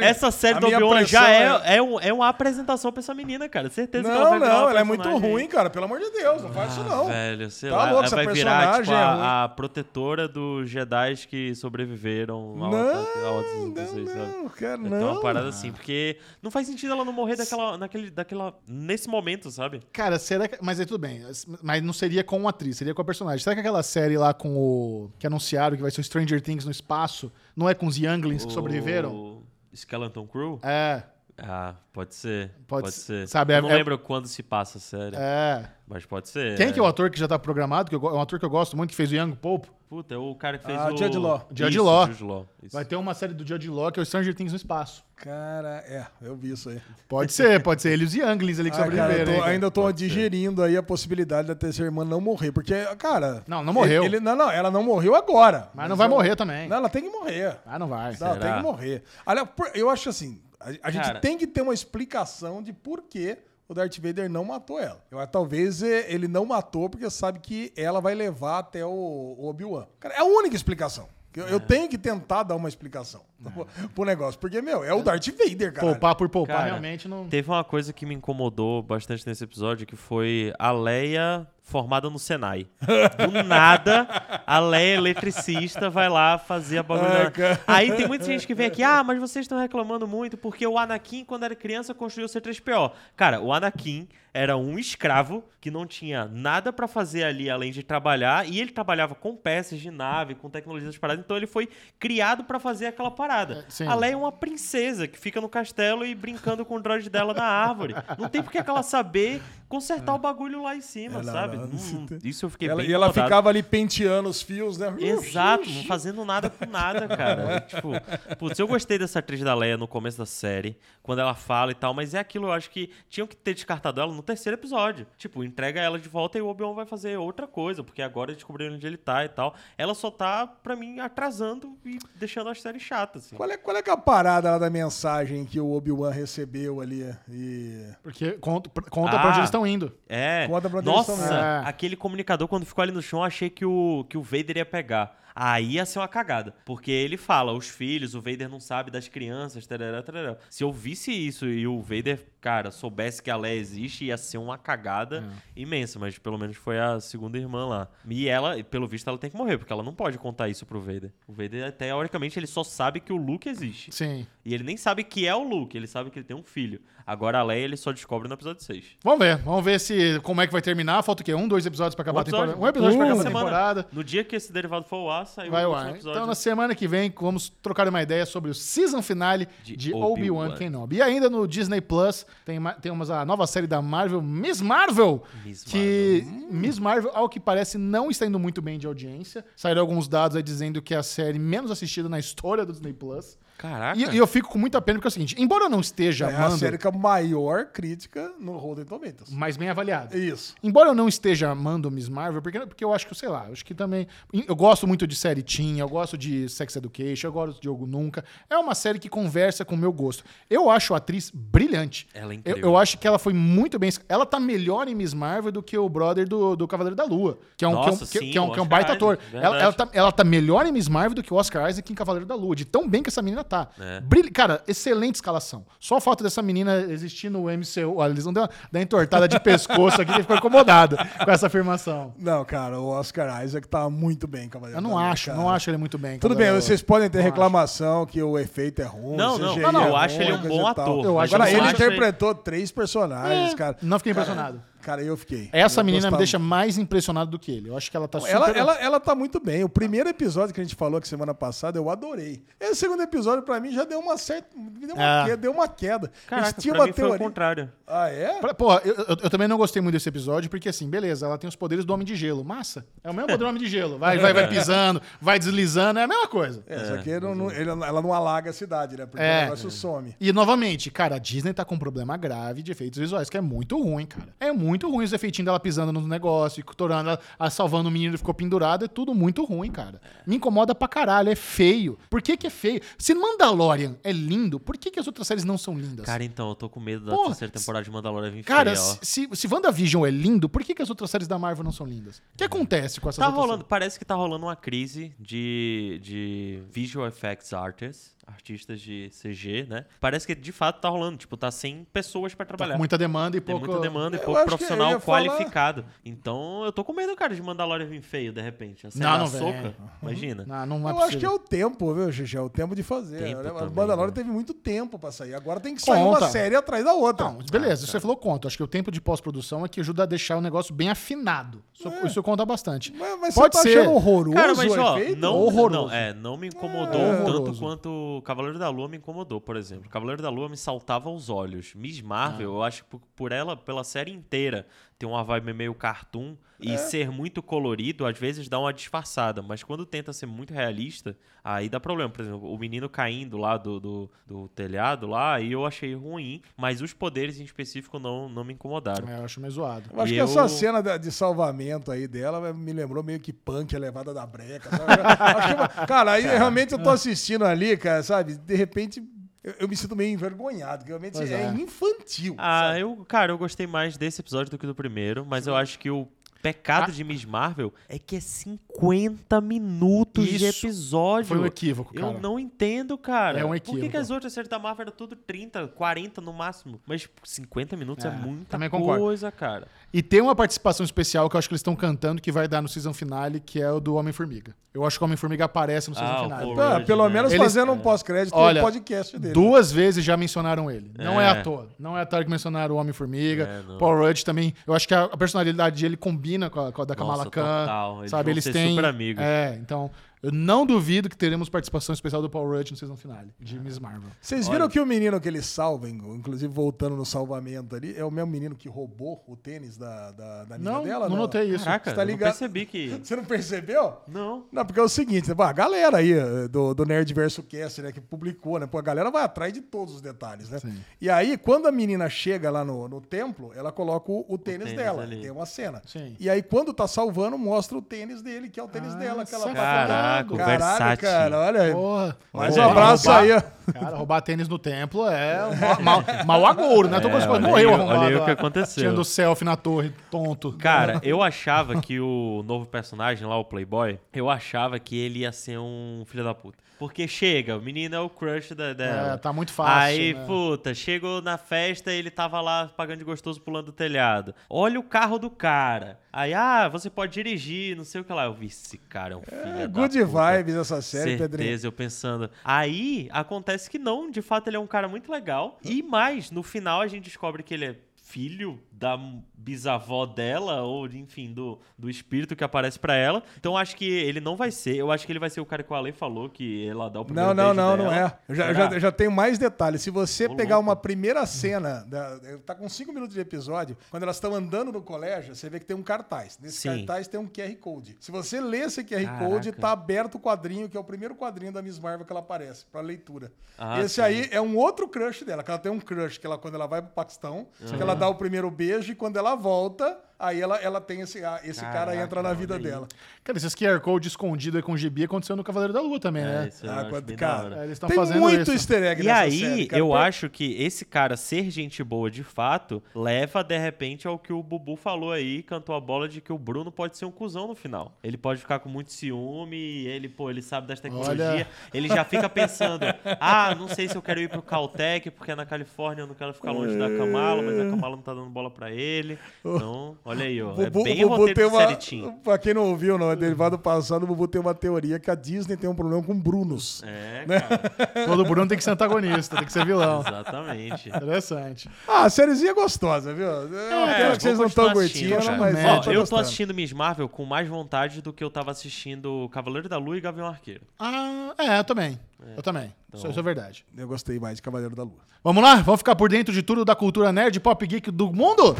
essa 0.00 0.30
série 0.30 0.60
do 0.60 0.66
Obi-Wan 0.66 1.04
já 1.04 1.24
pressão 1.24 1.62
é, 1.64 1.76
é, 1.76 1.82
um- 1.82 2.00
é 2.00 2.12
uma 2.12 2.28
apresentação 2.28 2.92
pra 2.92 3.00
essa 3.00 3.14
menina, 3.14 3.48
cara. 3.48 3.68
Certeza 3.70 4.04
que 4.04 4.10
ela 4.10 4.30
Não, 4.30 4.38
vai 4.38 4.48
não, 4.48 4.62
uma 4.62 4.70
ela 4.70 4.80
é 4.80 4.84
muito 4.84 5.08
personagem. 5.12 5.30
ruim, 5.32 5.46
cara. 5.48 5.70
Pelo 5.70 5.84
amor 5.84 5.98
de 6.00 6.10
Deus, 6.10 6.42
não 6.42 6.52
faz 6.52 6.72
isso 6.72 6.84
não. 6.84 7.06
Velho, 7.06 7.50
sei 7.50 7.70
Tá 7.70 7.76
lá. 7.76 7.82
louco, 7.84 7.96
ela 7.98 8.06
essa 8.06 8.16
vai 8.16 8.26
virar, 8.26 8.58
personagem 8.74 8.82
tipo, 8.84 8.94
é 8.94 9.02
a, 9.02 9.44
a 9.44 9.48
protetora 9.48 10.28
dos 10.28 10.68
Jedi 10.70 11.14
que 11.28 11.54
sobreviveram 11.54 12.36
ao 12.60 12.70
Não, 12.70 13.72
216, 13.72 14.04
não, 14.06 14.14
sabe? 14.14 14.32
não, 14.42 14.48
quero 14.48 14.86
Então, 14.86 14.98
uma 15.00 15.14
não. 15.14 15.20
parada 15.22 15.48
assim, 15.48 15.72
porque 15.72 16.18
não 16.42 16.50
faz 16.50 16.66
sentido 16.66 16.92
ela 16.92 17.04
não 17.04 17.12
morrer 17.12 17.36
daquela, 17.36 17.76
naquele, 17.78 18.10
daquela, 18.10 18.54
nesse 18.66 19.08
momento, 19.08 19.50
sabe? 19.50 19.80
Cara, 19.92 20.18
será 20.18 20.48
que. 20.48 20.58
Mas 20.62 20.78
aí 20.80 20.86
tudo 20.86 20.98
bem. 21.00 21.22
Mas 21.62 21.82
não 21.82 21.92
seria 21.92 22.22
com 22.24 22.38
uma 22.38 22.50
atriz, 22.50 22.76
seria 22.76 22.94
com 22.94 23.02
a 23.02 23.04
personagem. 23.04 23.42
Será 23.42 23.54
que 23.54 23.60
aquela 23.60 23.82
série 23.82 24.16
lá 24.18 24.32
com 24.34 24.56
o. 24.56 25.10
que 25.18 25.26
anunciaram 25.26 25.76
que 25.76 25.82
vai 25.82 25.90
ser 25.90 26.00
o 26.00 26.04
Stranger 26.04 26.40
Things 26.40 26.64
no 26.64 26.70
espaço, 26.70 27.32
não 27.56 27.68
é 27.68 27.74
com 27.74 27.86
os 27.86 27.96
Younglings 27.96 28.44
que 28.44 28.52
sobreviveram? 28.52 29.12
O 29.12 29.42
Skeleton 29.72 30.26
Crew? 30.26 30.58
É. 30.62 31.02
Ah, 31.42 31.74
pode 31.92 32.14
ser. 32.14 32.50
Pode 32.66 32.82
Pode, 32.84 32.94
ser. 32.94 33.26
ser. 33.26 33.28
Sabe, 33.28 33.52
Eu 33.54 33.58
é- 33.58 33.60
não 33.62 33.70
é- 33.70 33.74
lembro 33.74 33.98
quando 33.98 34.26
se 34.26 34.42
passa 34.42 34.78
a 34.78 34.80
série, 34.80 35.16
É. 35.16 35.64
mas 35.88 36.04
pode 36.04 36.28
ser. 36.28 36.56
Quem 36.56 36.72
que 36.72 36.78
é 36.78 36.82
o 36.82 36.86
ator 36.86 37.10
que 37.10 37.18
já 37.18 37.26
tá 37.28 37.38
programado? 37.38 37.88
Que 37.90 37.96
eu 37.96 38.06
é 38.08 38.12
um 38.14 38.20
ator 38.20 38.38
que 38.38 38.44
eu 38.44 38.50
gosto 38.50 38.76
muito, 38.76 38.90
que 38.90 38.96
fez 38.96 39.10
o 39.10 39.14
Young 39.14 39.32
Pope. 39.36 39.68
Puta, 39.88 40.14
é 40.14 40.16
o 40.16 40.32
cara 40.36 40.56
que 40.56 40.64
fez 40.64 40.78
Ah, 40.78 40.92
o... 40.92 40.96
Jude 40.96 41.18
Law. 41.18 41.48
Jude 41.52 41.74
Isso, 41.74 41.84
Law. 41.84 42.06
Jude 42.06 42.22
Law. 42.22 42.46
Isso. 42.62 42.72
Vai 42.76 42.84
ter 42.84 42.94
uma 42.94 43.12
série 43.12 43.34
do 43.34 43.44
Judge 43.44 43.68
Law, 43.68 43.90
que 43.90 43.98
é 43.98 44.02
o 44.04 44.06
Stranger 44.06 44.32
Things 44.36 44.52
no 44.52 44.56
espaço. 44.56 45.02
Cara, 45.16 45.82
é, 45.88 46.06
eu 46.22 46.36
vi 46.36 46.52
isso 46.52 46.68
aí. 46.68 46.80
Pode 47.08 47.32
ser, 47.32 47.60
pode 47.60 47.82
ser 47.82 47.90
ele 47.90 48.04
e 48.04 48.06
os 48.06 48.14
Younglings 48.14 48.60
ali 48.60 48.70
que 48.70 48.76
Ah, 48.76 48.84
cara, 48.84 48.94
eu 48.94 49.00
sobreviveram. 49.08 49.38
tô- 49.40 49.44
ainda 49.44 49.68
tô 49.70 49.82
Pode 49.82 49.98
ser. 49.98 50.06
digerindo 50.06 50.62
aí 50.62 50.76
a 50.76 50.82
possibilidade 50.82 51.48
da 51.48 51.56
terceira 51.56 51.88
irmã 51.88 52.04
não 52.04 52.20
morrer. 52.20 52.52
Porque, 52.52 52.72
cara. 52.98 53.42
Não, 53.48 53.64
não 53.64 53.72
morreu. 53.72 54.04
Ele, 54.04 54.16
ele- 54.18 54.24
não, 54.24 54.36
não, 54.36 54.48
ela 54.48 54.70
não 54.70 54.84
morreu 54.84 55.16
agora. 55.16 55.68
Mas 55.74 55.88
não 55.88 55.96
vai 55.96 56.06
ela- 56.06 56.14
morrer 56.14 56.36
também. 56.36 56.68
Não, 56.68 56.76
ela 56.76 56.88
tem 56.88 57.02
que 57.02 57.10
morrer. 57.10 57.56
Ah, 57.66 57.76
não 57.76 57.88
vai. 57.88 58.10
Não, 58.12 58.16
Será? 58.16 58.36
tem 58.36 58.54
que 58.54 58.62
morrer. 58.62 59.02
Olha, 59.26 59.44
por- 59.44 59.72
eu 59.74 59.90
acho 59.90 60.08
assim, 60.08 60.40
a, 60.60 60.88
a 60.88 60.90
gente 60.90 61.20
tem 61.20 61.38
que 61.38 61.46
ter 61.46 61.62
uma 61.62 61.74
explicação 61.74 62.62
de 62.62 62.72
por 62.72 63.02
que 63.02 63.38
o 63.66 63.74
Darth 63.74 63.98
Vader 63.98 64.28
não 64.28 64.44
matou 64.44 64.78
ela. 64.78 65.02
Eu, 65.10 65.24
talvez 65.26 65.82
eh, 65.82 66.12
ele 66.12 66.28
não 66.28 66.44
matou 66.44 66.90
porque 66.90 67.08
sabe 67.08 67.38
que 67.40 67.72
ela 67.76 68.00
vai 68.00 68.14
levar 68.14 68.58
até 68.58 68.84
o, 68.84 68.90
o 68.90 69.46
Obi-Wan. 69.46 69.86
Cara, 69.98 70.14
é 70.14 70.18
a 70.18 70.24
única 70.24 70.56
explicação. 70.56 71.08
Eu, 71.34 71.46
eu 71.46 71.60
tenho 71.60 71.88
que 71.88 71.96
tentar 71.96 72.42
dar 72.42 72.56
uma 72.56 72.68
explicação 72.68 73.22
pro, 73.42 73.66
pro 73.94 74.04
negócio. 74.04 74.38
Porque, 74.38 74.60
meu, 74.60 74.84
é 74.84 74.92
o 74.92 75.02
Darth 75.02 75.28
Vader, 75.28 75.72
cara. 75.72 75.86
Poupar 75.86 76.14
por 76.14 76.28
poupar, 76.28 76.56
Cara, 76.56 76.68
realmente 76.70 77.08
não. 77.08 77.28
Teve 77.28 77.50
uma 77.50 77.64
coisa 77.64 77.92
que 77.92 78.04
me 78.04 78.14
incomodou 78.14 78.82
bastante 78.82 79.26
nesse 79.26 79.44
episódio, 79.44 79.86
que 79.86 79.96
foi 79.96 80.52
a 80.58 80.72
Leia 80.72 81.46
formada 81.70 82.10
no 82.10 82.18
Senai. 82.18 82.66
Do 82.80 83.42
nada, 83.46 84.06
a 84.46 84.58
Leia 84.58 84.96
eletricista 84.96 85.88
vai 85.88 86.08
lá 86.08 86.36
fazer 86.36 86.78
a 86.78 86.82
bagulho. 86.82 87.30
Cara. 87.30 87.60
Aí 87.66 87.92
tem 87.92 88.08
muita 88.08 88.24
gente 88.24 88.46
que 88.46 88.54
vem 88.54 88.66
aqui, 88.66 88.82
ah, 88.82 89.04
mas 89.04 89.18
vocês 89.18 89.44
estão 89.44 89.58
reclamando 89.58 90.06
muito 90.06 90.36
porque 90.36 90.66
o 90.66 90.76
Anakin, 90.76 91.24
quando 91.24 91.44
era 91.44 91.54
criança, 91.54 91.94
construiu 91.94 92.26
o 92.26 92.30
C3PO. 92.30 92.92
Cara, 93.16 93.40
o 93.40 93.52
Anakin 93.52 94.08
era 94.32 94.56
um 94.56 94.78
escravo 94.78 95.44
que 95.60 95.70
não 95.70 95.86
tinha 95.86 96.26
nada 96.26 96.72
pra 96.72 96.86
fazer 96.86 97.24
ali 97.24 97.50
além 97.50 97.72
de 97.72 97.82
trabalhar, 97.82 98.48
e 98.48 98.60
ele 98.60 98.70
trabalhava 98.70 99.14
com 99.14 99.34
peças 99.36 99.78
de 99.78 99.90
nave, 99.90 100.34
com 100.34 100.48
tecnologias 100.48 100.96
paradas, 100.96 101.24
então 101.24 101.36
ele 101.36 101.46
foi 101.46 101.68
criado 101.98 102.44
pra 102.44 102.58
fazer 102.58 102.86
aquela 102.86 103.10
parada. 103.10 103.29
É, 103.30 103.64
sim. 103.68 103.86
A 103.86 103.94
Leia 103.94 104.12
é 104.12 104.16
uma 104.16 104.32
princesa 104.32 105.06
que 105.06 105.18
fica 105.18 105.40
no 105.40 105.48
castelo 105.48 106.04
e 106.04 106.14
brincando 106.14 106.64
com 106.64 106.76
o 106.76 106.80
droid 106.80 107.08
dela 107.08 107.32
na 107.34 107.44
árvore. 107.44 107.94
Não 108.18 108.28
tem 108.28 108.42
por 108.42 108.50
que 108.50 108.58
ela 108.58 108.82
saber 108.82 109.40
consertar 109.68 110.14
o 110.16 110.18
bagulho 110.18 110.64
lá 110.64 110.74
em 110.74 110.80
cima, 110.80 111.20
É, 111.20 111.22
não, 111.22 111.32
sabe? 111.32 111.78
se 111.78 111.96
tem- 112.06 112.18
isso 112.24 112.44
eu 112.44 112.50
fiquei 112.50 112.68
Ela- 112.68 112.80
bem 112.82 112.90
e 112.90 112.92
ela 112.92 113.06
incomodado. 113.06 113.26
ficava 113.28 113.48
ali 113.50 113.62
penteando 113.62 114.28
os 114.28 114.42
fios, 114.42 114.76
né? 114.78 114.92
Exato, 114.98 115.70
não 115.70 115.84
fazendo 115.84 116.24
nada 116.24 116.50
com 116.50 116.66
nada, 116.66 117.06
cara. 117.06 117.60
tipo, 117.70 117.92
putz, 118.36 118.58
eu 118.58 118.66
gostei 118.66 118.98
dessa 118.98 119.20
atriz 119.20 119.40
da 119.42 119.54
Leia 119.54 119.76
no 119.76 119.86
começo 119.86 120.18
da 120.18 120.26
série, 120.26 120.76
quando 121.04 121.20
ela 121.20 121.34
fala 121.36 121.70
e 121.70 121.74
tal, 121.74 121.94
mas 121.94 122.14
é 122.14 122.18
aquilo, 122.18 122.48
eu 122.48 122.52
acho 122.52 122.68
que 122.68 122.90
tinham 123.08 123.28
que 123.28 123.36
ter 123.36 123.54
descartado 123.54 124.00
ela 124.00 124.12
no 124.12 124.24
terceiro 124.24 124.56
episódio. 124.58 125.06
Tipo, 125.16 125.44
entrega 125.44 125.80
ela 125.80 126.00
de 126.00 126.08
volta 126.08 126.36
e 126.36 126.40
o 126.42 126.48
Obi-Wan 126.48 126.74
vai 126.74 126.84
fazer 126.86 127.16
outra 127.16 127.46
coisa, 127.46 127.84
porque 127.84 128.02
agora 128.02 128.34
descobriram 128.34 128.74
onde 128.74 128.84
ele 128.84 128.96
tá 128.96 129.24
e 129.24 129.28
tal. 129.28 129.54
Ela 129.78 129.94
só 129.94 130.10
tá, 130.10 130.48
pra 130.48 130.74
mim, 130.74 130.98
atrasando 130.98 131.78
e 131.84 131.96
deixando 132.16 132.50
a 132.50 132.54
série 132.56 132.80
chata, 132.80 133.19
assim. 133.20 133.36
Qual 133.36 133.48
é, 133.50 133.56
qual 133.56 133.76
é 133.76 133.82
que 133.82 133.88
é 133.88 133.92
a 133.92 133.96
parada 133.96 134.50
lá 134.50 134.58
da 134.58 134.68
mensagem 134.68 135.44
que 135.44 135.60
o 135.60 135.72
Obi-Wan 135.72 136.10
recebeu 136.10 136.80
ali? 136.80 137.08
E... 137.30 137.86
Porque 138.02 138.32
conta, 138.32 138.68
conta 138.90 139.10
pra 139.18 139.28
onde 139.28 139.36
Ah. 139.36 139.38
eles 139.38 139.48
estão 139.48 139.66
indo. 139.66 139.92
É. 140.08 140.46
Conta 140.48 140.68
pra 140.68 140.78
onde 140.80 140.88
eles 140.88 140.96
Nossa, 140.98 141.12
estão 141.12 141.26
indo. 141.26 141.34
É. 141.34 141.62
aquele 141.64 141.96
comunicador, 141.96 142.48
quando 142.48 142.66
ficou 142.66 142.82
ali 142.82 142.92
no 142.92 143.00
chão, 143.02 143.20
eu 143.20 143.24
achei 143.24 143.48
que 143.48 143.64
o, 143.64 144.04
que 144.08 144.18
o 144.18 144.22
Vader 144.22 144.56
ia 144.58 144.66
pegar. 144.66 145.18
Aí 145.32 145.74
ia 145.74 145.86
ser 145.86 146.00
uma 146.00 146.08
cagada. 146.08 146.52
Porque 146.66 146.90
ele 146.90 147.16
fala, 147.16 147.52
os 147.52 147.68
filhos, 147.68 148.14
o 148.16 148.20
Vader 148.20 148.48
não 148.48 148.58
sabe 148.58 148.90
das 148.90 149.06
crianças, 149.08 149.64
tarará, 149.64 150.02
tarará. 150.02 150.36
Se 150.50 150.64
eu 150.64 150.72
visse 150.72 151.12
isso 151.12 151.46
e 151.46 151.66
o 151.68 151.80
Vader, 151.80 152.26
cara, 152.40 152.70
soubesse 152.70 153.22
que 153.22 153.30
a 153.30 153.36
Leia 153.36 153.58
existe, 153.60 154.06
ia 154.06 154.16
ser 154.16 154.38
uma 154.38 154.56
cagada 154.56 155.24
imensa. 155.54 155.98
Mas 155.98 156.18
pelo 156.18 156.38
menos 156.38 156.56
foi 156.56 156.78
a 156.78 156.98
segunda 157.00 157.38
irmã 157.38 157.66
lá. 157.66 157.88
E 158.08 158.28
ela, 158.28 158.62
pelo 158.64 158.86
visto, 158.86 159.08
ela 159.08 159.18
tem 159.18 159.30
que 159.30 159.36
morrer, 159.36 159.58
porque 159.58 159.72
ela 159.72 159.82
não 159.82 159.94
pode 159.94 160.18
contar 160.18 160.48
isso 160.48 160.64
pro 160.66 160.80
Vader. 160.80 161.12
O 161.26 161.32
Vader, 161.32 161.70
teoricamente, 161.72 162.38
ele 162.38 162.46
só 162.46 162.64
sabe 162.64 163.00
que 163.00 163.12
o 163.12 163.16
Luke 163.16 163.48
existe. 163.48 163.92
Sim. 163.94 164.26
E 164.44 164.54
ele 164.54 164.64
nem 164.64 164.76
sabe 164.76 165.04
que 165.04 165.26
é 165.26 165.34
o 165.34 165.42
Luke, 165.42 165.76
ele 165.76 165.86
sabe 165.86 166.10
que 166.10 166.18
ele 166.18 166.26
tem 166.26 166.36
um 166.36 166.42
filho. 166.42 166.80
Agora 167.06 167.38
a 167.40 167.42
Leia 167.42 167.64
ele 167.64 167.76
só 167.76 167.90
descobre 167.92 168.28
no 168.28 168.34
episódio 168.34 168.62
6. 168.62 168.84
Vamos 169.02 169.18
ver. 169.18 169.36
Vamos 169.38 169.64
ver 169.64 169.80
se 169.80 170.20
como 170.20 170.40
é 170.40 170.46
que 170.46 170.52
vai 170.52 170.62
terminar. 170.62 171.02
Falta 171.02 171.22
o 171.22 171.24
quê? 171.24 171.34
Um, 171.34 171.48
dois 171.48 171.66
episódios 171.66 171.94
pra 171.96 172.02
acabar 172.02 172.18
Um 172.18 172.22
a 172.22 172.24
temporada. 172.24 172.52
episódio. 172.52 172.64
Um 172.64 172.68
episódio 172.68 172.96
pra 172.96 173.06
Um 173.06 173.08
acabar 173.10 173.20
a 173.20 173.24
semana. 173.24 173.44
temporada. 173.46 173.86
No 173.92 174.04
dia 174.04 174.22
que 174.22 174.36
esse 174.36 174.52
derivado 174.52 174.84
for 174.84 174.96
ao 174.96 175.10
ar, 175.10 175.26
saiu 175.26 175.50
Vai 175.50 175.66
o 175.66 175.74
ar. 175.74 175.90
episódio. 175.90 176.16
Então, 176.18 176.26
na 176.26 176.34
semana 176.36 176.74
que 176.74 176.86
vem, 176.86 177.12
vamos 177.20 177.48
trocar 177.48 177.88
uma 177.88 178.00
ideia 178.00 178.24
sobre 178.24 178.50
o 178.50 178.54
season 178.54 179.02
finale 179.02 179.48
de, 179.64 179.76
De 179.76 179.92
Obi-Wan 179.92 180.10
Obi-Wan. 180.12 180.56
Kenobi. 180.56 180.96
E 180.96 181.02
ainda 181.02 181.28
no 181.28 181.48
Disney 181.48 181.80
Plus, 181.80 182.24
tem, 182.44 182.58
ma- 182.58 182.74
temos 182.74 183.10
a 183.10 183.24
nova 183.24 183.46
série 183.46 183.66
da 183.66 183.80
Marvel, 183.82 184.20
Miss 184.22 184.60
Marvel. 184.60 185.22
Miss 185.44 185.64
que 185.64 186.24
Miss 186.50 186.78
Marvel, 186.78 187.10
ao 187.14 187.28
que 187.28 187.38
parece, 187.40 187.76
não 187.78 188.10
está 188.10 188.26
indo 188.26 188.38
muito 188.38 188.60
bem 188.62 188.78
de 188.78 188.86
audiência. 188.86 189.44
Saíram 189.56 189.80
alguns 189.80 190.08
dados 190.08 190.36
aí 190.36 190.42
dizendo 190.42 190.80
que 190.82 190.94
é 190.94 190.96
a 190.98 191.02
série 191.02 191.38
menos 191.38 191.70
assistida 191.70 192.08
na 192.08 192.18
história 192.18 192.64
do 192.64 192.72
Disney 192.72 192.92
Plus. 192.92 193.36
Caraca. 193.60 193.98
E, 193.98 194.14
e 194.14 194.16
eu 194.16 194.26
fico 194.26 194.48
com 194.48 194.58
muita 194.58 194.80
pena 194.80 194.98
porque 194.98 195.06
é 195.06 195.10
o 195.10 195.12
seguinte: 195.12 195.34
embora 195.38 195.64
eu 195.64 195.68
não 195.70 195.80
esteja 195.80 196.30
É 196.30 196.34
a 196.34 196.46
amando, 196.46 196.58
série 196.58 196.78
com 196.78 196.88
a 196.88 196.92
maior 196.92 197.66
crítica 197.66 198.32
no 198.40 198.56
Rotten 198.56 198.84
Tomatoes. 198.86 199.30
mas 199.30 199.56
bem 199.56 199.68
avaliada. 199.68 200.16
Isso. 200.16 200.54
Embora 200.62 200.88
eu 200.88 200.94
não 200.94 201.06
esteja 201.08 201.50
amando 201.50 201.90
Miss 201.90 202.08
Marvel, 202.08 202.40
porque, 202.40 202.58
porque 202.60 202.82
eu 202.84 202.92
acho 202.94 203.06
que, 203.06 203.14
sei 203.14 203.28
lá, 203.28 203.46
eu 203.46 203.52
acho 203.52 203.64
que 203.64 203.74
também. 203.74 204.06
Eu 204.48 204.56
gosto 204.56 204.86
muito 204.86 205.06
de 205.06 205.14
série 205.14 205.42
Teen, 205.42 205.78
eu 205.78 205.88
gosto 205.88 206.16
de 206.16 206.48
Sex 206.48 206.74
Education, 206.76 207.26
eu 207.28 207.32
gosto 207.32 207.58
de 207.60 207.64
Jogo 207.64 207.86
Nunca. 207.86 208.24
É 208.48 208.56
uma 208.56 208.74
série 208.74 208.98
que 208.98 209.08
conversa 209.08 209.64
com 209.64 209.74
o 209.74 209.78
meu 209.78 209.92
gosto. 209.92 210.24
Eu 210.48 210.70
acho 210.70 210.94
a 210.94 210.96
atriz 210.96 211.30
brilhante. 211.34 212.08
Ela 212.14 212.32
é 212.32 212.36
Eu, 212.36 212.38
incrível. 212.38 212.62
eu 212.62 212.76
acho 212.78 212.96
que 212.98 213.06
ela 213.06 213.18
foi 213.18 213.32
muito 213.34 213.78
bem. 213.78 213.90
Ela 214.08 214.24
tá 214.24 214.40
melhor 214.40 214.88
em 214.88 214.94
Miss 214.94 215.12
Marvel 215.12 215.52
do 215.52 215.62
que 215.62 215.76
o 215.76 215.88
brother 215.88 216.26
do, 216.28 216.56
do 216.56 216.66
Cavaleiro 216.66 216.96
da 216.96 217.04
Lua. 217.04 217.38
Que 217.56 217.64
é 217.64 217.68
um, 217.68 217.72
Nossa, 217.72 218.06
que 218.06 218.16
é 218.16 218.20
um, 218.20 218.22
que- 218.22 218.26
sim, 218.26 218.32
que 218.32 218.38
é 218.38 218.40
um, 218.40 218.52
que 218.52 218.58
é 218.58 218.62
um 218.62 218.66
baita 218.68 218.92
ator. 218.94 219.18
Isaac, 219.18 219.36
Ela, 219.36 219.40
verdade. 219.42 219.62
ela 219.64 219.72
tá, 219.72 219.88
ela 219.92 220.12
tá 220.12 220.24
melhor 220.24 220.64
em 220.66 220.72
Miss 220.72 220.88
Marvel 220.88 221.14
do 221.14 221.22
que 221.22 221.32
o 221.34 221.36
Oscar 221.36 221.68
Isaac 221.68 221.92
em 221.92 221.94
Cavaleiro 221.94 222.24
da 222.26 222.34
Lua. 222.34 222.56
De 222.56 222.64
tão 222.64 222.88
bem 222.88 223.02
que 223.02 223.08
essa 223.10 223.20
menina 223.20 223.42
tá. 223.50 223.68
É. 223.80 224.00
Brilha- 224.00 224.30
Cara, 224.30 224.62
excelente 224.66 225.16
escalação. 225.16 225.64
Só 225.78 225.96
o 225.96 226.00
fato 226.00 226.22
dessa 226.22 226.40
menina 226.40 226.76
existir 226.88 227.28
no 227.28 227.44
MCU. 227.50 227.96
Olha, 227.96 228.12
eles 228.12 228.24
vão 228.24 228.32
dar 228.32 228.48
dar 228.70 228.80
entortada 228.80 229.26
de 229.28 229.38
pescoço 229.40 230.00
aqui 230.00 230.12
que 230.14 230.22
ficou 230.22 230.36
incomodado 230.36 230.96
com 230.96 231.30
essa 231.30 231.48
afirmação. 231.48 232.14
Não, 232.18 232.44
cara, 232.44 232.78
o 232.80 232.86
Oscar 232.88 233.44
Isaac 233.44 233.66
tá 233.68 233.90
muito 233.90 234.26
bem, 234.28 234.48
Cavaleiro. 234.48 234.78
Eu 234.78 234.82
não 234.82 234.96
acho, 234.96 235.26
cara. 235.26 235.38
não 235.38 235.50
acho 235.50 235.68
ele 235.68 235.76
muito 235.76 235.98
bem. 235.98 236.18
Tudo 236.18 236.34
bem, 236.36 236.52
vocês 236.52 236.80
podem 236.80 237.10
ter 237.10 237.18
Não 237.18 237.24
reclamação 237.24 238.06
que 238.06 238.22
o 238.22 238.38
efeito 238.38 238.80
é 238.80 238.84
ruim. 238.84 239.16
Não, 239.16 239.36
não, 239.36 239.52
CGI 239.52 239.60
não, 239.62 239.72
não, 239.72 239.84
é 239.84 239.88
eu 239.88 239.96
acho 239.96 240.16
ruim, 240.16 240.24
ele 240.26 240.32
um 240.32 240.48
bom 240.48 240.66
ator. 240.66 241.04
Eu 241.04 241.18
acho 241.18 241.34
Agora, 241.34 241.50
ele 241.50 241.60
acho 241.60 241.74
interpretou 241.74 242.34
três 242.34 242.70
personagens, 242.70 243.52
É, 243.52 243.56
cara. 243.56 243.76
Não 243.82 243.98
fiquei 243.98 244.14
Cara, 244.14 244.24
impressionado. 244.24 244.62
Cara, 244.82 245.02
eu 245.02 245.16
fiquei. 245.16 245.48
Essa 245.52 245.80
Eu 245.80 245.84
menina 245.84 245.98
me 246.02 246.10
gostava. 246.10 246.18
deixa 246.18 246.38
mais 246.38 246.78
impressionado 246.78 247.30
do 247.30 247.38
que 247.38 247.50
ele. 247.52 247.68
Eu 247.68 247.76
acho 247.76 247.90
que 247.90 247.96
ela 247.96 248.08
tá 248.08 248.18
super. 248.20 248.32
Ela, 248.32 248.50
ela, 248.50 248.74
ela 248.80 249.00
tá 249.00 249.14
muito 249.14 249.38
bem. 249.40 249.62
O 249.64 249.68
primeiro 249.68 250.08
episódio 250.08 250.54
que 250.54 250.60
a 250.60 250.64
gente 250.64 250.74
falou 250.76 250.98
aqui 250.98 251.06
semana 251.08 251.34
passada, 251.34 251.78
eu 251.78 251.90
adorei. 251.90 252.42
Esse 252.58 252.76
segundo 252.76 253.02
episódio, 253.02 253.42
pra 253.42 253.60
mim, 253.60 253.72
já 253.72 253.84
deu 253.84 253.98
uma 254.00 254.16
certa. 254.16 254.48
me 254.56 254.86
Deu 254.86 254.94
uma, 254.96 255.04
É. 255.04 255.24
queda, 255.24 255.36
deu 255.36 255.52
uma 255.52 255.68
queda. 255.68 256.10
Caraca, 256.26 256.48
Eles 256.48 256.62
tinham 256.62 256.74
pra 256.74 256.82
uma 256.82 256.86
mim 256.86 256.92
foi 256.92 257.04
o 257.04 257.08
teoria. 257.08 257.26
contrário. 257.26 257.72
Ah, 257.86 258.08
é? 258.08 258.40
Pra- 258.40 258.54
Porra, 258.54 258.80
eu, 258.84 258.94
eu- 258.94 259.16
eu 259.22 259.30
também 259.30 259.46
não 259.48 259.56
gostei 259.56 259.80
muito 259.82 259.94
desse 259.94 260.08
episódio, 260.08 260.48
porque 260.50 260.68
assim, 260.68 260.88
beleza, 260.88 261.26
ela 261.26 261.36
tem 261.38 261.48
os 261.48 261.56
poderes 261.56 261.84
do 261.84 261.92
Homem 261.92 262.06
de 262.06 262.14
Gelo. 262.16 262.44
Massa. 262.44 262.84
É 263.04 263.10
o 263.10 263.12
mesmo 263.14 263.28
poder 263.28 263.38
do 263.38 263.46
Homem 263.48 263.62
de 263.62 263.68
Gelo. 263.68 263.98
Vai, 263.98 264.18
vai, 264.18 264.32
vai 264.32 264.48
pisando, 264.48 265.00
vai 265.20 265.38
deslizando, 265.38 265.98
é 265.98 266.04
a 266.04 266.08
mesma 266.08 266.26
coisa. 266.28 266.62
É, 266.66 266.78
só 266.84 266.96
que 266.98 267.18
não- 267.20 267.34
não- 267.34 267.50
ele- 267.50 267.70
ela 267.70 268.00
não 268.02 268.12
alaga 268.14 268.50
a 268.50 268.52
cidade, 268.52 268.96
né? 268.96 269.06
Porque 269.06 269.22
É. 269.22 269.40
o 269.40 269.44
negócio 269.44 269.70
some. 269.70 270.14
E 270.20 270.32
novamente, 270.32 270.90
cara, 270.90 271.16
a 271.16 271.18
Disney 271.18 271.52
tá 271.52 271.64
com 271.64 271.74
um 271.74 271.78
problema 271.78 272.16
grave 272.16 272.62
de 272.62 272.72
efeitos 272.72 272.98
visuais, 272.98 273.28
que 273.28 273.36
é 273.36 273.40
muito 273.40 273.80
ruim, 273.82 274.06
cara. 274.06 274.34
É 274.40 274.50
muito 274.52 274.69
ruim 274.78 275.04
os 275.04 275.12
efeitinhos 275.12 275.46
dela 275.46 275.60
pisando 275.60 275.92
no 275.92 276.06
negócio, 276.06 276.62
torando 276.76 277.18
ela, 277.38 277.50
salvando 277.50 277.88
o 277.88 277.92
menino 277.92 278.12
que 278.12 278.18
ficou 278.18 278.34
pendurado, 278.34 278.84
é 278.84 278.88
tudo 278.88 279.14
muito 279.14 279.44
ruim, 279.44 279.70
cara. 279.70 280.00
Me 280.26 280.36
incomoda 280.36 280.74
pra 280.74 280.88
caralho, 280.88 281.30
é 281.30 281.36
feio. 281.36 281.98
Por 282.08 282.20
que 282.22 282.36
que 282.36 282.46
é 282.46 282.50
feio? 282.50 282.80
Se 282.98 283.14
Mandalorian 283.14 283.96
é 284.04 284.12
lindo, 284.12 284.60
por 284.60 284.76
que 284.76 284.90
que 284.90 285.00
as 285.00 285.06
outras 285.06 285.26
séries 285.26 285.44
não 285.44 285.58
são 285.58 285.74
lindas? 285.78 286.06
Cara, 286.06 286.22
então, 286.24 286.48
eu 286.50 286.54
tô 286.54 286.68
com 286.68 286.80
medo 286.80 287.04
da 287.04 287.12
Porra, 287.12 287.28
terceira 287.28 287.52
temporada 287.52 287.84
de 287.84 287.90
Mandalorian 287.90 288.30
vir 288.30 288.44
Cara, 288.44 288.74
feia, 288.74 288.98
se, 289.02 289.28
se 289.32 289.46
WandaVision 289.46 290.06
é 290.06 290.10
lindo, 290.10 290.48
por 290.48 290.62
que, 290.62 290.74
que 290.74 290.82
as 290.82 290.90
outras 290.90 291.10
séries 291.10 291.28
da 291.28 291.38
Marvel 291.38 291.64
não 291.64 291.72
são 291.72 291.86
lindas? 291.86 292.18
O 292.18 292.38
que 292.38 292.44
acontece 292.44 293.00
com 293.00 293.08
essas 293.08 293.18
Tá 293.18 293.26
outras 293.26 293.44
rolando, 293.44 293.64
parece 293.64 293.98
que 293.98 294.04
tá 294.04 294.14
rolando 294.14 294.46
uma 294.46 294.56
crise 294.56 295.12
de, 295.18 296.00
de 296.02 296.62
visual 296.70 297.06
effects 297.06 297.52
artists, 297.52 298.14
artistas 298.32 298.80
de 298.80 299.10
CG, 299.10 299.66
né? 299.68 299.84
Parece 300.00 300.26
que 300.26 300.34
de 300.34 300.52
fato 300.52 300.80
tá 300.80 300.88
rolando, 300.88 301.16
tipo, 301.18 301.36
tá 301.36 301.50
sem 301.50 301.86
pessoas 301.92 302.34
pra 302.34 302.44
séries? 302.44 302.48
Tá 302.50 302.56
trabalhar. 302.56 302.72
com 302.74 302.78
muita 302.78 302.98
demanda 302.98 303.36
e 303.36 303.40
Tem 303.40 303.54
pouco... 303.54 303.66
muita 303.70 303.80
demanda 303.82 304.16
e 304.16 304.20
Eu 304.20 304.24
pouco 304.24 304.44
profissional 304.44 304.90
ia 304.92 305.00
falar- 305.00 305.24
qualificado. 305.24 305.84
Então, 306.04 306.64
eu 306.64 306.72
tô 306.72 306.82
com 306.84 306.92
medo, 306.92 307.14
cara, 307.16 307.34
de 307.34 307.42
Mandalorian 307.42 307.86
vir 307.86 308.00
feio, 308.02 308.32
de 308.32 308.40
repente. 308.40 308.86
A 308.86 308.90
série 308.90 309.04
Não, 309.04 309.18
não 309.18 309.26
soca, 309.26 309.74
imagina. 310.02 310.44
Não, 310.46 310.66
não 310.78 310.88
é 310.88 310.92
eu 310.92 310.98
acho 310.98 311.18
que 311.18 311.24
é 311.24 311.28
possível. 311.28 311.34
o 311.34 311.38
tempo, 311.38 311.94
viu, 311.94 312.10
Gigi? 312.12 312.36
É 312.36 312.40
o 312.40 312.48
tempo 312.50 312.74
de 312.74 312.82
fazer. 312.82 313.18
Tempo 313.22 313.40
o 313.40 313.44
também, 313.44 313.74
Mandalorian 313.74 314.06
né? 314.08 314.12
teve 314.14 314.30
muito 314.30 314.54
tempo 314.54 314.98
pra 314.98 315.12
sair. 315.12 315.34
Agora 315.34 315.60
tem 315.60 315.74
que 315.74 315.82
sair 315.82 316.02
Conta. 316.02 316.20
uma 316.24 316.28
série 316.30 316.54
atrás 316.56 316.84
da 316.84 316.92
outra. 316.94 317.26
Não, 317.26 317.38
beleza, 317.50 317.86
você 317.86 318.00
falou 318.00 318.16
conta. 318.16 318.48
Acho 318.48 318.56
que 318.56 318.62
o 318.62 318.68
tempo 318.68 318.90
de 318.90 319.00
pós-produção 319.00 319.64
é 319.64 319.68
que 319.68 319.80
ajuda 319.80 320.02
a 320.02 320.06
deixar 320.06 320.36
o 320.36 320.40
negócio 320.40 320.74
bem 320.74 320.88
afinado. 320.90 321.62
Isso, 321.74 321.88
É. 321.88 322.06
isso 322.06 322.22
conta 322.22 322.44
bastante. 322.44 322.92
Mas, 322.96 323.18
mas 323.20 323.34
Pode 323.34 323.56
você 323.56 323.62
tá 323.62 323.68
ser. 323.70 323.78
achando 323.80 323.94
horroroso 323.94 324.36
Cara, 324.36 324.54
mas 324.54 324.72
o 324.72 324.80
ó, 324.80 324.98
não, 325.16 325.34
Horroroso. 325.36 325.86
não, 325.88 325.92
é, 325.94 326.12
não 326.14 326.36
me 326.36 326.48
incomodou 326.48 327.00
É. 327.00 327.24
tanto 327.24 327.54
quanto 327.58 328.19
o 328.20 328.22
Cavaleiro 328.22 328.58
da 328.58 328.68
Lua 328.68 328.86
me 328.86 328.98
incomodou, 328.98 329.40
por 329.40 329.56
exemplo. 329.56 329.88
Cavaleiro 329.88 330.22
da 330.22 330.28
Lua 330.28 330.48
me 330.48 330.56
saltava 330.56 331.08
aos 331.08 331.28
olhos. 331.28 331.74
Miss 331.74 332.00
Marvel, 332.02 332.52
eu 332.52 332.62
acho 332.62 332.84
que 332.84 332.90
por, 332.90 333.00
por 333.16 333.32
ela, 333.32 333.56
pela 333.56 333.82
série 333.82 334.12
inteira, 334.12 334.66
ter 335.00 335.06
uma 335.06 335.24
vibe 335.24 335.54
meio 335.54 335.74
cartoon 335.74 336.36
e 336.62 336.76
ser 336.76 337.10
muito 337.10 337.42
colorido, 337.42 338.04
às 338.04 338.18
vezes 338.18 338.46
dá 338.50 338.58
uma 338.58 338.70
disfarçada. 338.70 339.40
Mas 339.40 339.62
quando 339.64 339.86
tenta 339.86 340.12
ser 340.12 340.26
muito 340.26 340.52
realista, 340.52 341.16
aí 341.42 341.70
dá 341.70 341.80
problema. 341.80 342.10
Por 342.10 342.20
exemplo, 342.20 342.52
o 342.52 342.58
menino 342.58 342.86
caindo 342.86 343.38
lá 343.38 343.56
do, 343.56 343.80
do, 343.80 344.10
do 344.26 344.48
telhado 344.48 345.06
lá, 345.06 345.36
aí 345.36 345.52
eu 345.52 345.64
achei 345.64 345.94
ruim, 345.94 346.42
mas 346.58 346.82
os 346.82 346.92
poderes 346.92 347.40
em 347.40 347.44
específico 347.44 347.98
não, 347.98 348.28
não 348.28 348.44
me 348.44 348.52
incomodaram. 348.52 349.08
É, 349.08 349.20
eu 349.20 349.24
acho 349.24 349.40
meio 349.40 349.50
zoado. 349.50 349.88
Eu 349.90 350.02
acho 350.02 350.12
E 350.12 350.16
que 350.16 350.20
essa 350.20 350.40
eu- 350.40 350.48
cena 350.50 350.82
da- 350.82 350.98
de 350.98 351.10
salvamento 351.10 351.90
aí 351.90 352.06
dela 352.06 352.52
me 352.52 352.72
lembrou 352.74 353.02
meio 353.02 353.20
que 353.20 353.32
punk, 353.32 353.74
a 353.74 353.78
levada 353.78 354.12
da 354.12 354.26
breca. 354.26 354.68
sabe? 354.68 354.84
Acho 355.18 355.48
que 355.48 355.54
uma- 355.54 355.68
cara, 355.86 356.12
aí 356.12 356.24
realmente 356.24 356.72
eu 356.74 356.78
tô 356.78 356.90
assistindo 356.90 357.46
ali, 357.46 357.74
cara, 357.78 358.02
sabe? 358.02 358.34
De 358.36 358.54
repente 358.54 359.02
eu, 359.42 359.54
eu 359.60 359.68
me 359.68 359.76
sinto 359.76 359.96
meio 359.96 360.12
envergonhado, 360.12 360.84
porque 360.84 360.90
realmente 360.90 361.18
é. 361.18 361.42
é. 361.42 361.52
infantil. 361.54 362.34
Ah, 362.38 362.68
sabe? 362.68 362.80
eu, 362.80 363.04
cara, 363.06 363.32
eu 363.32 363.38
gostei 363.38 363.66
mais 363.66 363.96
desse 363.96 364.20
episódio 364.20 364.50
do 364.50 364.58
que 364.58 364.66
do 364.66 364.74
primeiro, 364.74 365.24
mas 365.24 365.46
eu 365.46 365.56
acho 365.56 365.78
que 365.78 365.90
o 365.90 366.06
pecado 366.42 366.90
de 366.92 367.04
Miss 367.04 367.24
Marvel 367.24 367.72
é 367.88 367.98
que 367.98 368.16
é 368.16 368.20
50 368.20 369.40
minutos 369.40 370.26
de 370.26 370.36
Isso 370.46 370.66
episódio. 370.66 371.26
Foi 371.28 371.38
um 371.38 371.46
equívoco, 371.46 371.92
cara. 371.94 372.06
Eu 372.14 372.20
não 372.20 372.38
entendo, 372.38 372.96
cara. 372.96 373.38
É 373.38 373.44
um 373.44 373.48
Por 373.50 373.54
que, 373.60 373.70
que 373.72 373.76
equívoco. 373.78 373.98
as 373.98 374.10
outras 374.10 374.32
séries 374.32 374.48
da 374.48 374.58
Marvel 374.58 374.84
eram 374.86 374.92
tudo 374.96 375.14
30, 375.16 375.68
40 375.68 376.20
no 376.20 376.32
máximo? 376.32 376.80
Mas 376.86 377.08
50 377.22 377.76
minutos 377.76 378.04
é, 378.04 378.08
É, 378.08 378.10
muita 378.12 378.46
também 378.50 378.70
concordo. 378.70 379.02
coisa, 379.04 379.30
cara. 379.30 379.66
E 379.92 380.02
tem 380.02 380.20
uma 380.20 380.34
participação 380.34 380.84
especial 380.84 381.28
que 381.28 381.36
eu 381.36 381.38
acho 381.38 381.48
que 381.48 381.52
eles 381.52 381.60
estão 381.60 381.76
cantando 381.76 382.20
que 382.22 382.32
vai 382.32 382.46
dar 382.48 382.62
no 382.62 382.68
season 382.68 382.92
finale, 382.92 383.40
que 383.40 383.60
é 383.60 383.70
o 383.70 383.80
do 383.80 383.94
Homem-Formiga. 383.96 384.54
Eu 384.72 384.84
acho 384.84 384.96
que 384.98 385.02
o 385.02 385.06
Homem-Formiga 385.06 385.44
aparece 385.46 385.90
no 385.90 385.96
season 385.96 386.12
Ah, 386.12 386.22
finale. 386.22 386.52
Ah, 386.60 386.74
Rudd, 386.74 386.86
pelo 386.86 387.08
né? 387.08 387.14
menos 387.14 387.32
Eles- 387.32 387.42
fazendo 387.42 387.72
um 387.72 387.78
pós-crédito 387.78 388.34
no 388.34 388.40
Olha, 388.40 388.60
podcast 388.62 389.18
dele. 389.18 389.34
Duas 389.34 389.72
vezes 389.72 390.04
já 390.04 390.16
mencionaram 390.16 390.70
ele. 390.70 390.92
Não 390.96 391.20
é, 391.20 391.24
É. 391.24 391.28
à 391.30 391.42
toa. 391.42 391.68
Não 391.78 391.98
é 391.98 392.02
à 392.02 392.06
toa 392.06 392.22
que 392.24 392.30
mencionaram 392.30 392.76
o 392.76 392.78
Homem-Formiga. 392.78 393.64
É. 393.74 393.78
Paul 393.78 393.98
Rudd 393.98 394.22
também. 394.24 394.54
Eu 394.64 394.72
acho 394.72 394.86
que 394.86 394.94
a 394.94 395.08
personalidade 395.16 395.82
dele 395.82 395.96
combina 395.96 396.29
com 396.50 396.60
a, 396.68 396.72
com 396.72 396.82
a 396.82 396.84
da 396.84 396.94
Kamala 396.94 397.18
Nossa, 397.18 397.30
Khan. 397.30 397.60
total. 397.60 397.98
Eles 398.00 398.10
sabe, 398.10 398.30
eles 398.30 398.44
têm. 398.44 398.70
super 398.70 398.84
amigos. 398.84 399.22
É, 399.22 399.56
então. 399.60 399.90
Eu 400.22 400.30
não 400.32 400.66
duvido 400.66 401.08
que 401.08 401.16
teremos 401.16 401.48
participação 401.48 401.94
especial 401.94 402.20
do 402.20 402.28
Paul 402.28 402.46
Rudd 402.48 402.70
no 402.72 402.76
season 402.76 402.94
finale 402.96 403.30
de 403.40 403.58
Miss 403.58 403.78
Marvel. 403.78 404.10
Vocês 404.20 404.46
viram 404.48 404.68
que 404.68 404.78
o 404.78 404.84
menino 404.84 405.18
que 405.18 405.26
eles 405.26 405.46
salvam, 405.46 405.88
inclusive 405.88 406.52
voltando 406.52 406.94
no 406.94 407.06
salvamento 407.06 407.74
ali, 407.74 407.96
é 407.96 408.04
o 408.04 408.10
mesmo 408.10 408.30
menino 408.30 408.54
que 408.54 408.68
roubou 408.68 409.24
o 409.26 409.34
tênis 409.34 409.78
da, 409.78 410.10
da, 410.12 410.44
da 410.44 410.54
amiga 410.56 410.70
Não, 410.70 410.82
dela? 410.84 411.08
não 411.08 411.16
notei 411.16 411.44
isso. 411.54 411.64
Caraca, 411.64 411.88
Você 411.90 411.96
tá 411.96 412.02
eu 412.02 412.06
não 412.06 412.12
ligado? 412.12 412.30
percebi 412.32 412.66
que... 412.66 412.88
Você 413.02 413.16
não 413.16 413.24
percebeu? 413.24 413.96
Não. 414.06 414.44
Não, 414.52 414.64
porque 414.66 414.78
é 414.78 414.82
o 414.82 414.88
seguinte, 414.90 415.34
pô, 415.34 415.42
a 415.42 415.52
galera 415.52 415.96
aí 415.98 416.12
eh, 416.12 416.48
do, 416.48 416.74
do 416.74 416.84
Nerd 416.84 417.12
Verso 417.14 417.42
Cast, 417.42 417.80
né, 417.80 417.90
que 417.90 418.00
publicou, 418.00 418.58
né? 418.58 418.66
Pô, 418.66 418.76
a 418.78 418.82
galera 418.82 419.10
vai 419.10 419.22
atrás 419.24 419.52
de 419.54 419.62
todos 419.62 419.94
os 419.94 420.00
detalhes, 420.02 420.50
né? 420.50 420.58
Sim. 420.58 420.74
E 421.00 421.08
aí, 421.08 421.38
quando 421.38 421.66
a 421.66 421.72
menina 421.72 422.08
chega 422.10 422.50
lá 422.50 422.62
no, 422.64 422.86
no 422.88 423.00
templo, 423.00 423.52
ela 423.56 423.72
coloca 423.72 424.12
o, 424.12 424.26
o 424.28 424.36
tênis, 424.36 424.64
tênis 424.68 424.76
dela. 424.82 425.02
ali. 425.02 425.22
Tem 425.22 425.30
uma 425.30 425.46
cena. 425.46 425.80
Sim. 425.86 426.14
E 426.20 426.28
aí, 426.28 426.42
quando 426.42 426.74
tá 426.74 426.86
salvando, 426.86 427.38
mostra 427.38 427.78
o 427.78 427.82
tênis 427.82 428.20
dele, 428.20 428.50
que 428.50 428.60
é 428.60 428.62
o 428.62 428.68
tênis 428.68 428.92
Ah, 428.94 428.98
dela. 428.98 429.24
Que 429.24 429.34
ela 429.34 429.54
tá 429.54 430.09
Caraca, 430.24 430.36
Versace. 430.44 431.02
cara, 431.02 431.38
olha 431.38 431.62
aí. 431.62 431.72
Porra. 431.72 432.16
Mais 432.32 432.56
um 432.56 432.62
abraço 432.62 433.06
roubar- 433.08 433.22
aí, 433.24 433.32
ó. 433.32 433.42
Cara, 433.72 433.96
roubar 433.96 434.20
tênis 434.20 434.48
no 434.48 434.58
templo 434.58 435.06
é 435.08 435.38
mal, 435.80 436.02
mal 436.26 436.46
agouro, 436.46 436.88
né? 436.88 436.98
Tô 437.00 437.08
com 437.08 437.16
as 437.16 437.24
É, 437.24 437.26
coisas. 437.26 437.44
olha 437.44 437.50
Morreu 437.52 437.68
aí, 437.68 437.74
arrombado 437.74 438.00
olha 438.00 438.08
aí 438.08 438.16
o 438.16 438.24
que 438.24 438.30
aconteceu. 438.30 438.82
Tirando 438.82 439.04
selfie 439.04 439.44
na 439.44 439.56
torre, 439.56 439.92
tonto. 440.10 440.52
Cara, 440.58 441.00
eu 441.04 441.22
achava 441.22 441.80
que 441.80 442.00
o 442.00 442.42
novo 442.46 442.66
personagem 442.66 443.26
lá, 443.26 443.36
o 443.38 443.44
Playboy, 443.44 443.98
eu 444.12 444.28
achava 444.28 444.78
que 444.78 444.98
ele 444.98 445.20
ia 445.20 445.30
ser 445.32 445.58
um 445.58 446.02
filho 446.06 446.24
da 446.24 446.34
puta. 446.34 446.58
Porque 446.80 447.06
chega, 447.06 447.58
o 447.58 447.60
menino 447.60 447.94
é 447.94 448.00
o 448.00 448.08
crush 448.08 448.54
da, 448.54 448.72
dela. 448.72 449.12
É, 449.12 449.16
tá 449.18 449.34
muito 449.34 449.52
fácil, 449.52 449.82
Aí, 449.82 450.14
né? 450.14 450.24
puta, 450.26 450.74
chegou 450.74 451.20
na 451.20 451.36
festa 451.36 451.92
ele 451.92 452.10
tava 452.10 452.40
lá 452.40 452.68
pagando 452.74 453.00
de 453.00 453.04
gostoso 453.04 453.38
pulando 453.38 453.66
do 453.66 453.72
telhado. 453.72 454.34
Olha 454.48 454.80
o 454.80 454.82
carro 454.82 455.18
do 455.18 455.28
cara. 455.28 456.00
Aí, 456.10 456.32
ah, 456.32 456.68
você 456.70 456.88
pode 456.88 457.12
dirigir, 457.12 457.76
não 457.76 457.84
sei 457.84 458.00
o 458.00 458.04
que 458.04 458.12
lá. 458.14 458.24
Eu 458.24 458.32
vi, 458.32 458.46
esse 458.46 458.78
cara 458.78 459.12
é 459.12 459.16
um 459.18 459.22
filho 459.22 459.40
É, 459.42 459.66
da 459.68 459.80
good 459.80 459.98
puta. 460.06 460.36
vibes 460.38 460.54
essa 460.56 460.80
série, 460.80 461.18
Pedrinho. 461.18 461.48
Certeza, 461.50 461.66
eu 461.66 461.72
pensando. 461.72 462.30
Aí 462.42 463.10
acontece 463.12 463.68
que 463.68 463.78
não, 463.78 464.10
de 464.10 464.22
fato 464.22 464.48
ele 464.48 464.56
é 464.56 464.60
um 464.60 464.66
cara 464.66 464.88
muito 464.88 465.12
legal. 465.12 465.58
E 465.62 465.82
mais, 465.82 466.30
no 466.30 466.42
final 466.42 466.80
a 466.80 466.86
gente 466.86 467.04
descobre 467.04 467.42
que 467.42 467.52
ele 467.52 467.66
é 467.66 467.76
filho 468.02 468.58
da 468.72 468.98
bisavó 469.40 470.04
dela, 470.06 470.62
ou 470.62 470.86
enfim, 470.86 471.32
do, 471.32 471.58
do 471.78 471.88
espírito 471.88 472.36
que 472.36 472.44
aparece 472.44 472.78
pra 472.78 472.94
ela. 472.94 473.22
Então 473.38 473.56
acho 473.56 473.74
que 473.74 473.86
ele 473.86 474.20
não 474.20 474.36
vai 474.36 474.50
ser. 474.50 474.76
Eu 474.76 474.90
acho 474.92 475.06
que 475.06 475.12
ele 475.12 475.18
vai 475.18 475.30
ser 475.30 475.40
o 475.40 475.46
cara 475.46 475.62
que 475.62 475.72
o 475.72 475.76
Ale 475.76 475.92
falou, 475.92 476.28
que 476.28 476.66
ela 476.68 476.88
dá 476.90 477.00
o 477.00 477.04
primeiro 477.04 477.34
Não, 477.34 477.34
não, 477.34 477.54
não, 477.54 477.76
não 477.76 477.90
dela. 477.90 478.18
é. 478.28 478.32
Eu 478.32 478.34
já, 478.34 478.48
eu 478.48 478.54
já, 478.54 478.70
eu 478.72 478.80
já 478.80 478.92
tenho 478.92 479.10
mais 479.10 479.38
detalhes. 479.38 479.80
Se 479.82 479.90
você 479.90 480.26
Ô, 480.26 480.36
pegar 480.36 480.56
louco. 480.56 480.68
uma 480.68 480.76
primeira 480.76 481.24
cena, 481.26 481.84
da, 481.86 482.18
tá 482.44 482.54
com 482.54 482.68
cinco 482.68 482.92
minutos 482.92 483.14
de 483.14 483.20
episódio, 483.20 483.76
quando 483.90 484.02
elas 484.02 484.16
estão 484.16 484.34
andando 484.34 484.70
no 484.72 484.82
colégio, 484.82 485.34
você 485.34 485.48
vê 485.48 485.58
que 485.58 485.66
tem 485.66 485.76
um 485.76 485.82
cartaz. 485.82 486.38
Nesse 486.40 486.58
Sim. 486.58 486.68
cartaz 486.86 487.08
tem 487.08 487.18
um 487.18 487.26
QR 487.26 487.54
Code. 487.56 487.96
Se 487.98 488.10
você 488.10 488.40
ler 488.40 488.66
esse 488.66 488.84
QR 488.84 489.04
Caraca. 489.04 489.24
Code, 489.24 489.52
tá 489.52 489.72
aberto 489.72 490.16
o 490.16 490.20
quadrinho, 490.20 490.68
que 490.68 490.76
é 490.76 490.80
o 490.80 490.84
primeiro 490.84 491.14
quadrinho 491.14 491.52
da 491.52 491.62
Miss 491.62 491.78
Marvel 491.78 492.04
que 492.04 492.12
ela 492.12 492.20
aparece, 492.20 492.66
pra 492.70 492.80
leitura. 492.80 493.32
Ah, 493.56 493.80
esse 493.80 493.94
sim. 493.96 494.00
aí 494.02 494.28
é 494.30 494.40
um 494.40 494.56
outro 494.56 494.86
crush 494.86 495.24
dela, 495.24 495.42
que 495.42 495.50
ela 495.50 495.58
tem 495.58 495.72
um 495.72 495.80
crush 495.80 496.18
que 496.18 496.26
ela, 496.26 496.36
quando 496.38 496.54
ela 496.54 496.66
vai 496.66 496.82
pro 496.82 496.92
Paquistão, 496.92 497.46
que 497.58 497.80
ela 497.82 497.94
dá 497.94 498.08
o 498.08 498.14
primeiro 498.14 498.50
beijo 498.50 498.92
e 498.92 498.94
quando 498.94 499.16
ela 499.16 499.29
volta, 499.34 500.00
aí 500.20 500.40
ela, 500.40 500.56
ela 500.58 500.80
tem 500.80 501.00
esse, 501.00 501.24
ah, 501.24 501.40
esse 501.42 501.60
cara 501.62 501.72
Caraca, 501.86 502.02
entra 502.02 502.22
na 502.22 502.32
vida 502.32 502.58
dela. 502.58 502.86
Cara, 503.24 503.38
esses 503.38 503.54
QR 503.54 503.80
Code 503.80 504.08
escondido 504.08 504.56
aí 504.56 504.62
com 504.62 504.76
gibi 504.76 505.04
aconteceu 505.04 505.34
no 505.36 505.42
Cavaleiro 505.42 505.72
da 505.72 505.80
Lua 505.80 505.98
também, 505.98 506.22
É, 506.22 506.26
né? 506.26 506.48
isso 506.48 506.66
eu 506.66 506.70
Ah, 506.72 506.84
quando- 506.88 507.14
cara. 507.16 507.56
É, 507.56 507.64
eles 507.64 507.72
estão 507.72 507.88
tem 507.88 507.96
fazendo 507.98 508.20
muito 508.20 508.42
isso. 508.42 508.52
easter 508.52 508.82
egg 508.82 509.02
E 509.02 509.04
nessa 509.06 509.20
aí, 509.20 509.38
série, 509.40 509.66
cara. 509.66 509.80
eu 509.80 509.88
Per- 509.88 509.96
acho 509.98 510.28
que 510.30 510.54
esse 510.62 510.84
cara 510.84 511.16
ser 511.16 511.50
gente 511.50 511.82
boa 511.82 512.10
de 512.10 512.22
fato 512.22 512.82
leva, 512.94 513.42
de 513.42 513.58
repente, 513.58 514.06
ao 514.06 514.18
que 514.18 514.32
o 514.32 514.42
Bubu 514.42 514.76
falou 514.76 515.12
aí, 515.12 515.42
cantou 515.42 515.74
a 515.74 515.80
bola 515.80 516.08
de 516.08 516.20
que 516.20 516.32
o 516.32 516.38
Bruno 516.38 516.70
pode 516.70 516.96
ser 516.98 517.04
um 517.04 517.10
cuzão 517.10 517.46
no 517.48 517.54
final. 517.54 517.96
Ele 518.02 518.16
pode 518.16 518.40
ficar 518.40 518.58
com 518.58 518.68
muito 518.68 518.92
ciúme, 518.92 519.56
ele, 519.86 520.08
pô, 520.08 520.30
ele 520.30 520.42
sabe 520.42 520.66
das 520.66 520.80
tecnologias, 520.80 521.20
Olha. 521.20 521.46
ele 521.72 521.88
já 521.88 522.04
fica 522.04 522.28
pensando, 522.28 522.84
ah, 523.20 523.54
não 523.54 523.68
sei 523.68 523.88
se 523.88 523.96
eu 523.96 524.02
quero 524.02 524.20
ir 524.20 524.28
pro 524.28 524.42
Caltech, 524.42 525.10
porque 525.10 525.30
é 525.30 525.34
na 525.34 525.46
Califórnia 525.46 526.02
eu 526.02 526.06
não 526.06 526.14
quero 526.14 526.32
ficar 526.34 526.52
longe 526.52 526.76
da 526.76 526.88
Kamala, 526.90 527.42
mas 527.42 527.58
a 527.60 527.70
Kamala 527.70 527.96
não 527.96 528.02
tá 528.02 528.12
dando 528.14 528.30
bola 528.30 528.50
pra 528.50 528.70
ele. 528.70 529.18
Então, 529.60 529.96
olha 530.10 530.24
aí, 530.24 530.42
ó. 530.42 530.52
É 530.60 530.70
Bubu- 530.70 530.84
bem 530.84 531.04
o 531.04 531.08
Bubu 531.08 531.32
tem 531.34 531.44
uma, 531.46 531.58
série 531.60 531.76
teen. 531.76 532.12
Pra 532.22 532.38
quem 532.38 532.52
não 532.54 532.64
ouviu, 532.70 532.98
no 532.98 533.14
derivado 533.16 533.58
passado, 533.58 534.02
o 534.02 534.06
Bubu 534.06 534.28
tem 534.28 534.40
uma 534.40 534.54
teoria 534.54 534.98
que 534.98 535.10
a 535.10 535.14
Disney 535.14 535.56
tem 535.56 535.68
um 535.70 535.74
problema 535.74 536.02
com 536.02 536.18
Brunos. 536.18 536.82
É, 536.84 537.24
Né? 537.26 537.40
cara, 537.40 537.60
Todo 538.06 538.24
Bruno 538.24 538.46
tem 538.48 538.58
que 538.58 538.64
ser 538.64 538.70
antagonista, 538.70 539.36
tem 539.36 539.44
que 539.46 539.52
ser 539.52 539.64
vilão. 539.64 540.00
exatamente. 540.00 540.88
Interessante. 540.88 541.70
Ah, 541.88 542.04
a 542.04 542.10
sériezinha 542.10 542.50
é 542.50 542.54
gostosa, 542.54 543.12
viu? 543.14 543.26
Eu 543.26 543.46
entendo 543.48 544.16
que 544.16 544.22
vocês 544.22 544.38
não 544.38 544.46
estão 544.46 544.72
curtindo, 544.72 545.14
mas 545.38 545.54
Ó, 545.56 545.58
eu 545.60 545.70
Ó, 545.76 545.80
tô 545.80 545.90
eu 545.92 546.06
tô 546.06 546.16
assistindo 546.16 546.52
Miss 546.54 546.72
Marvel 546.72 547.08
com 547.08 547.24
mais 547.24 547.48
vontade 547.48 548.02
do 548.02 548.12
que 548.12 548.22
eu 548.22 548.30
tava 548.30 548.50
assistindo 548.50 549.28
Cavaleiro 549.32 549.68
da 549.68 549.78
Lua 549.78 549.96
e 549.96 550.00
Gavião 550.00 550.26
Arqueiro. 550.26 550.62
Ah, 550.78 551.32
é, 551.38 551.58
eu 551.58 551.64
também. 551.64 551.98
Eu 552.36 552.42
também. 552.42 552.72
Isso, 552.92 553.06
isso 553.08 553.18
é 553.18 553.22
verdade. 553.22 553.64
Eu 553.76 553.86
gostei 553.88 554.18
mais 554.18 554.36
de 554.36 554.42
Cavaleiro 554.42 554.74
da 554.74 554.82
Lua. 554.82 554.98
Vamos 555.22 555.42
lá? 555.42 555.56
Vamos 555.56 555.78
ficar 555.80 555.94
por 555.96 556.08
dentro 556.10 556.32
de 556.34 556.42
tudo 556.42 556.64
da 556.64 556.74
cultura 556.74 557.12
nerd 557.12 557.38
pop 557.40 557.66
geek 557.66 557.90
do 557.90 558.12
mundo? 558.12 558.56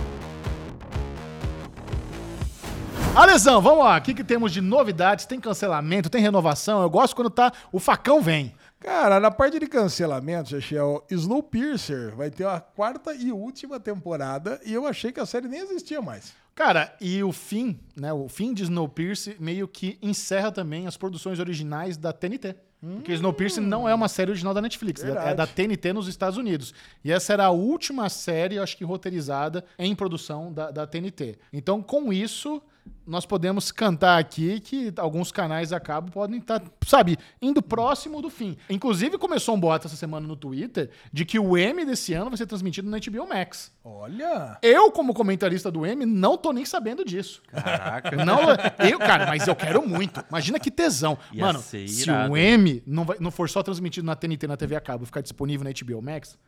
Alesão, 3.15 3.61
vamos 3.61 3.85
lá. 3.85 3.99
O 3.99 4.03
que, 4.03 4.15
que 4.15 4.25
temos 4.25 4.53
de 4.53 4.61
novidades? 4.61 5.27
Tem 5.27 5.41
cancelamento, 5.41 6.09
tem 6.09 6.23
renovação. 6.23 6.81
Eu 6.81 6.89
gosto 6.89 7.15
quando 7.15 7.29
tá. 7.31 7.53
O 7.73 7.79
facão 7.81 8.23
vem. 8.23 8.55
Cara, 8.79 9.21
na 9.21 9.31
parte 9.31 9.59
de 9.59 9.67
cancelamento, 9.67 10.49
Chechel, 10.49 11.05
Snowpiercer 11.11 12.15
vai 12.17 12.31
ter 12.31 12.47
a 12.47 12.61
quarta 12.61 13.13
e 13.13 13.31
última 13.31 13.79
temporada 13.79 14.59
e 14.65 14.73
eu 14.73 14.87
achei 14.87 15.13
que 15.13 15.21
a 15.21 15.27
série 15.27 15.49
nem 15.49 15.61
existia 15.61 16.01
mais. 16.01 16.33
Cara, 16.55 16.95
e 17.01 17.23
o 17.23 17.33
fim, 17.33 17.79
né? 17.95 18.13
O 18.13 18.29
fim 18.29 18.55
de 18.55 18.63
Snowpiercer 18.63 19.37
meio 19.39 19.69
que 19.69 19.99
encerra 20.01 20.51
também 20.51 20.87
as 20.87 20.97
produções 20.97 21.39
originais 21.39 21.97
da 21.97 22.13
TNT. 22.13 22.55
Porque 22.81 23.13
Snowpiercer 23.13 23.63
não 23.63 23.87
é 23.87 23.95
uma 23.95 24.09
série 24.09 24.31
original 24.31 24.55
da 24.55 24.63
Netflix, 24.63 25.03
é 25.03 25.07
Verdade. 25.07 25.37
da 25.37 25.47
TNT 25.47 25.93
nos 25.93 26.09
Estados 26.09 26.39
Unidos. 26.39 26.73
E 27.05 27.13
essa 27.13 27.35
era 27.35 27.45
a 27.45 27.51
última 27.51 28.09
série, 28.09 28.59
acho 28.59 28.75
que 28.75 28.85
roteirizada 28.85 29.63
em 29.79 29.95
produção 29.95 30.51
da, 30.51 30.71
da 30.71 30.87
TNT. 30.87 31.39
Então, 31.53 31.83
com 31.83 32.11
isso, 32.11 32.63
nós 33.07 33.27
podemos 33.27 33.73
cantar 33.73 34.19
aqui 34.21 34.61
que 34.61 34.93
alguns 34.97 35.33
canais 35.33 35.73
a 35.73 35.81
cabo 35.81 36.13
podem 36.13 36.39
estar, 36.39 36.63
sabe, 36.87 37.19
indo 37.43 37.61
próximo 37.61 38.23
do 38.23 38.31
fim. 38.31 38.57
Inclusive, 38.69 39.19
começou 39.19 39.57
um 39.57 39.61
boato 39.61 39.89
essa 39.89 39.97
semana 39.97 40.29
no 40.29 40.37
Twitter 40.37 40.91
de 41.13 41.25
que 41.25 41.37
o 41.39 41.57
M 41.59 41.85
desse 41.85 42.13
ano 42.15 42.31
vai 42.31 42.37
ser 42.37 42.47
transmitido 42.47 42.89
na 42.89 42.99
HBO 42.99 43.27
Max. 43.29 43.73
Olha! 43.83 44.59
Eu, 44.63 44.93
como 44.93 45.13
comentarista 45.13 45.73
do 45.73 45.85
M, 45.85 46.07
não 46.07 46.37
tô 46.37 46.53
nem 46.53 46.65
sabendo 46.65 47.05
disso. 47.05 47.43
Caraca. 47.49 48.15
Não, 48.25 48.41
eu, 48.89 48.99
cara, 48.99 49.27
mas 49.27 49.49
eu 49.49 49.57
quero 49.57 49.87
muito. 49.87 50.25
Imagina 50.29 50.61
que 50.61 50.71
tesão. 50.71 51.19
Ia 51.33 51.47
Mano, 51.47 51.59
se 51.61 51.87
o 52.31 52.37
M 52.37 52.81
não, 52.87 53.05
vai- 53.05 53.17
não 53.19 53.31
for 53.33 53.49
só 53.51 53.61
transmitido 53.63 54.07
na 54.07 54.15
TNT, 54.15 54.47
na 54.47 54.57
TV 54.57 54.77
a 54.77 54.81
cabo, 54.81 55.05
ficar 55.05 55.21
disponível 55.21 55.65
na 55.65 55.71
HBO 55.73 56.01
Max, 56.01 56.39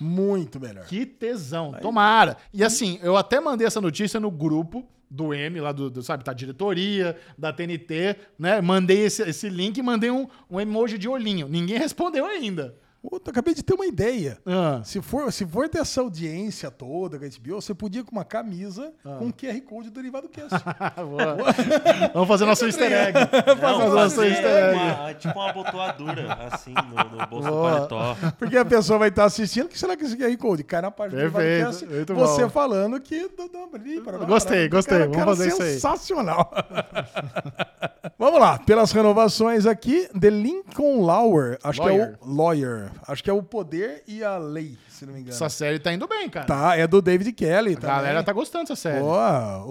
Muito 0.00 0.58
melhor. 0.60 0.84
que 0.86 1.04
tesão. 1.04 1.72
Tomara. 1.82 2.36
E 2.54 2.64
assim, 2.64 2.98
eu 3.02 3.16
até 3.18 3.38
mandei 3.40 3.66
essa 3.66 3.80
notícia 3.80 4.18
no 4.18 4.30
grupo 4.30 4.86
do 5.10 5.32
M, 5.32 5.60
lá 5.60 5.72
do, 5.72 5.90
do, 5.90 6.02
sabe, 6.02 6.24
da 6.24 6.32
diretoria, 6.32 7.16
da 7.38 7.52
TNT, 7.52 8.16
né? 8.38 8.60
Mandei 8.60 9.04
esse, 9.04 9.22
esse 9.22 9.48
link 9.48 9.78
e 9.78 9.82
mandei 9.82 10.10
um, 10.10 10.26
um 10.50 10.60
emoji 10.60 10.98
de 10.98 11.08
olhinho. 11.08 11.48
Ninguém 11.48 11.78
respondeu 11.78 12.26
ainda. 12.26 12.74
Puta, 13.08 13.30
acabei 13.30 13.54
de 13.54 13.62
ter 13.62 13.74
uma 13.74 13.86
ideia. 13.86 14.36
Ah. 14.44 14.80
Se 14.84 15.00
for, 15.00 15.32
se 15.32 15.46
for 15.46 15.68
ter 15.68 15.78
essa 15.78 16.00
audiência 16.00 16.70
toda 16.70 17.18
com 17.18 17.24
a 17.24 17.28
HBO, 17.28 17.60
você 17.62 17.72
podia 17.72 18.00
ir 18.00 18.04
com 18.04 18.10
uma 18.12 18.24
camisa 18.24 18.92
Ah. 19.04 19.16
com 19.18 19.30
QR 19.32 19.60
Code 19.60 19.90
do 19.90 19.94
Derivado 19.94 20.28
Cast. 20.28 20.50
Vamos 22.12 22.28
fazer 22.28 22.44
nosso 22.46 22.64
easter 22.66 22.90
egg. 22.92 23.18
Vamos 23.60 23.78
fazer 23.84 23.94
nosso 23.94 24.22
easter 24.24 24.46
egg. 24.46 24.78
uma, 24.78 25.14
tipo 25.14 25.38
uma 25.38 25.50
abotoadura, 25.50 26.34
assim, 26.50 26.74
no, 26.74 27.16
no 27.18 27.26
bolso 27.26 27.48
Boa. 27.48 27.80
do 27.80 27.88
paletó. 27.88 28.16
Porque 28.38 28.56
a 28.56 28.64
pessoa 28.64 28.98
vai 28.98 29.08
estar 29.08 29.24
assistindo, 29.24 29.66
o 29.66 29.68
que 29.68 29.78
será 29.78 29.96
que 29.96 30.04
esse 30.04 30.16
QR 30.16 30.36
Code? 30.36 30.64
Cai 30.64 30.82
na 30.82 30.90
página 30.90 31.22
do 31.28 31.30
Perfeito, 31.32 31.86
Derivado 31.86 32.06
Cast, 32.06 32.12
você 32.14 32.42
bom. 32.44 32.50
falando 32.50 33.00
que... 33.00 33.28
do- 33.28 33.48
do- 33.48 34.26
Gostei, 34.26 34.68
gostei. 34.68 34.98
cara, 34.98 35.10
Vamos 35.10 35.16
cara 35.16 35.26
fazer 35.36 35.48
isso 35.48 35.62
aí. 35.62 35.72
Sensacional. 35.74 36.50
Vamos 38.18 38.40
lá, 38.40 38.58
pelas 38.58 38.92
renovações 38.92 39.66
aqui, 39.66 40.08
The 40.18 40.30
Lincoln 40.30 41.02
Lawyer, 41.04 41.58
acho 41.62 41.80
Lawyer. 41.82 42.06
que 42.06 42.14
é 42.14 42.26
o 42.26 42.34
Lawyer, 42.34 42.90
acho 43.06 43.22
que 43.24 43.30
é 43.30 43.32
o 43.32 43.42
poder 43.42 44.02
e 44.06 44.22
a 44.22 44.36
lei, 44.38 44.76
se 44.88 45.04
não 45.06 45.12
me 45.12 45.20
engano. 45.20 45.34
Essa 45.34 45.48
série 45.48 45.78
tá 45.78 45.92
indo 45.92 46.06
bem, 46.06 46.28
cara. 46.28 46.46
Tá, 46.46 46.76
é 46.76 46.86
do 46.86 47.00
David 47.02 47.32
Kelly, 47.32 47.76
A 47.76 47.80
galera 47.80 48.08
também. 48.14 48.24
tá 48.24 48.32
gostando 48.32 48.64
dessa 48.64 48.76
série. 48.76 49.00
Pô, 49.00 49.12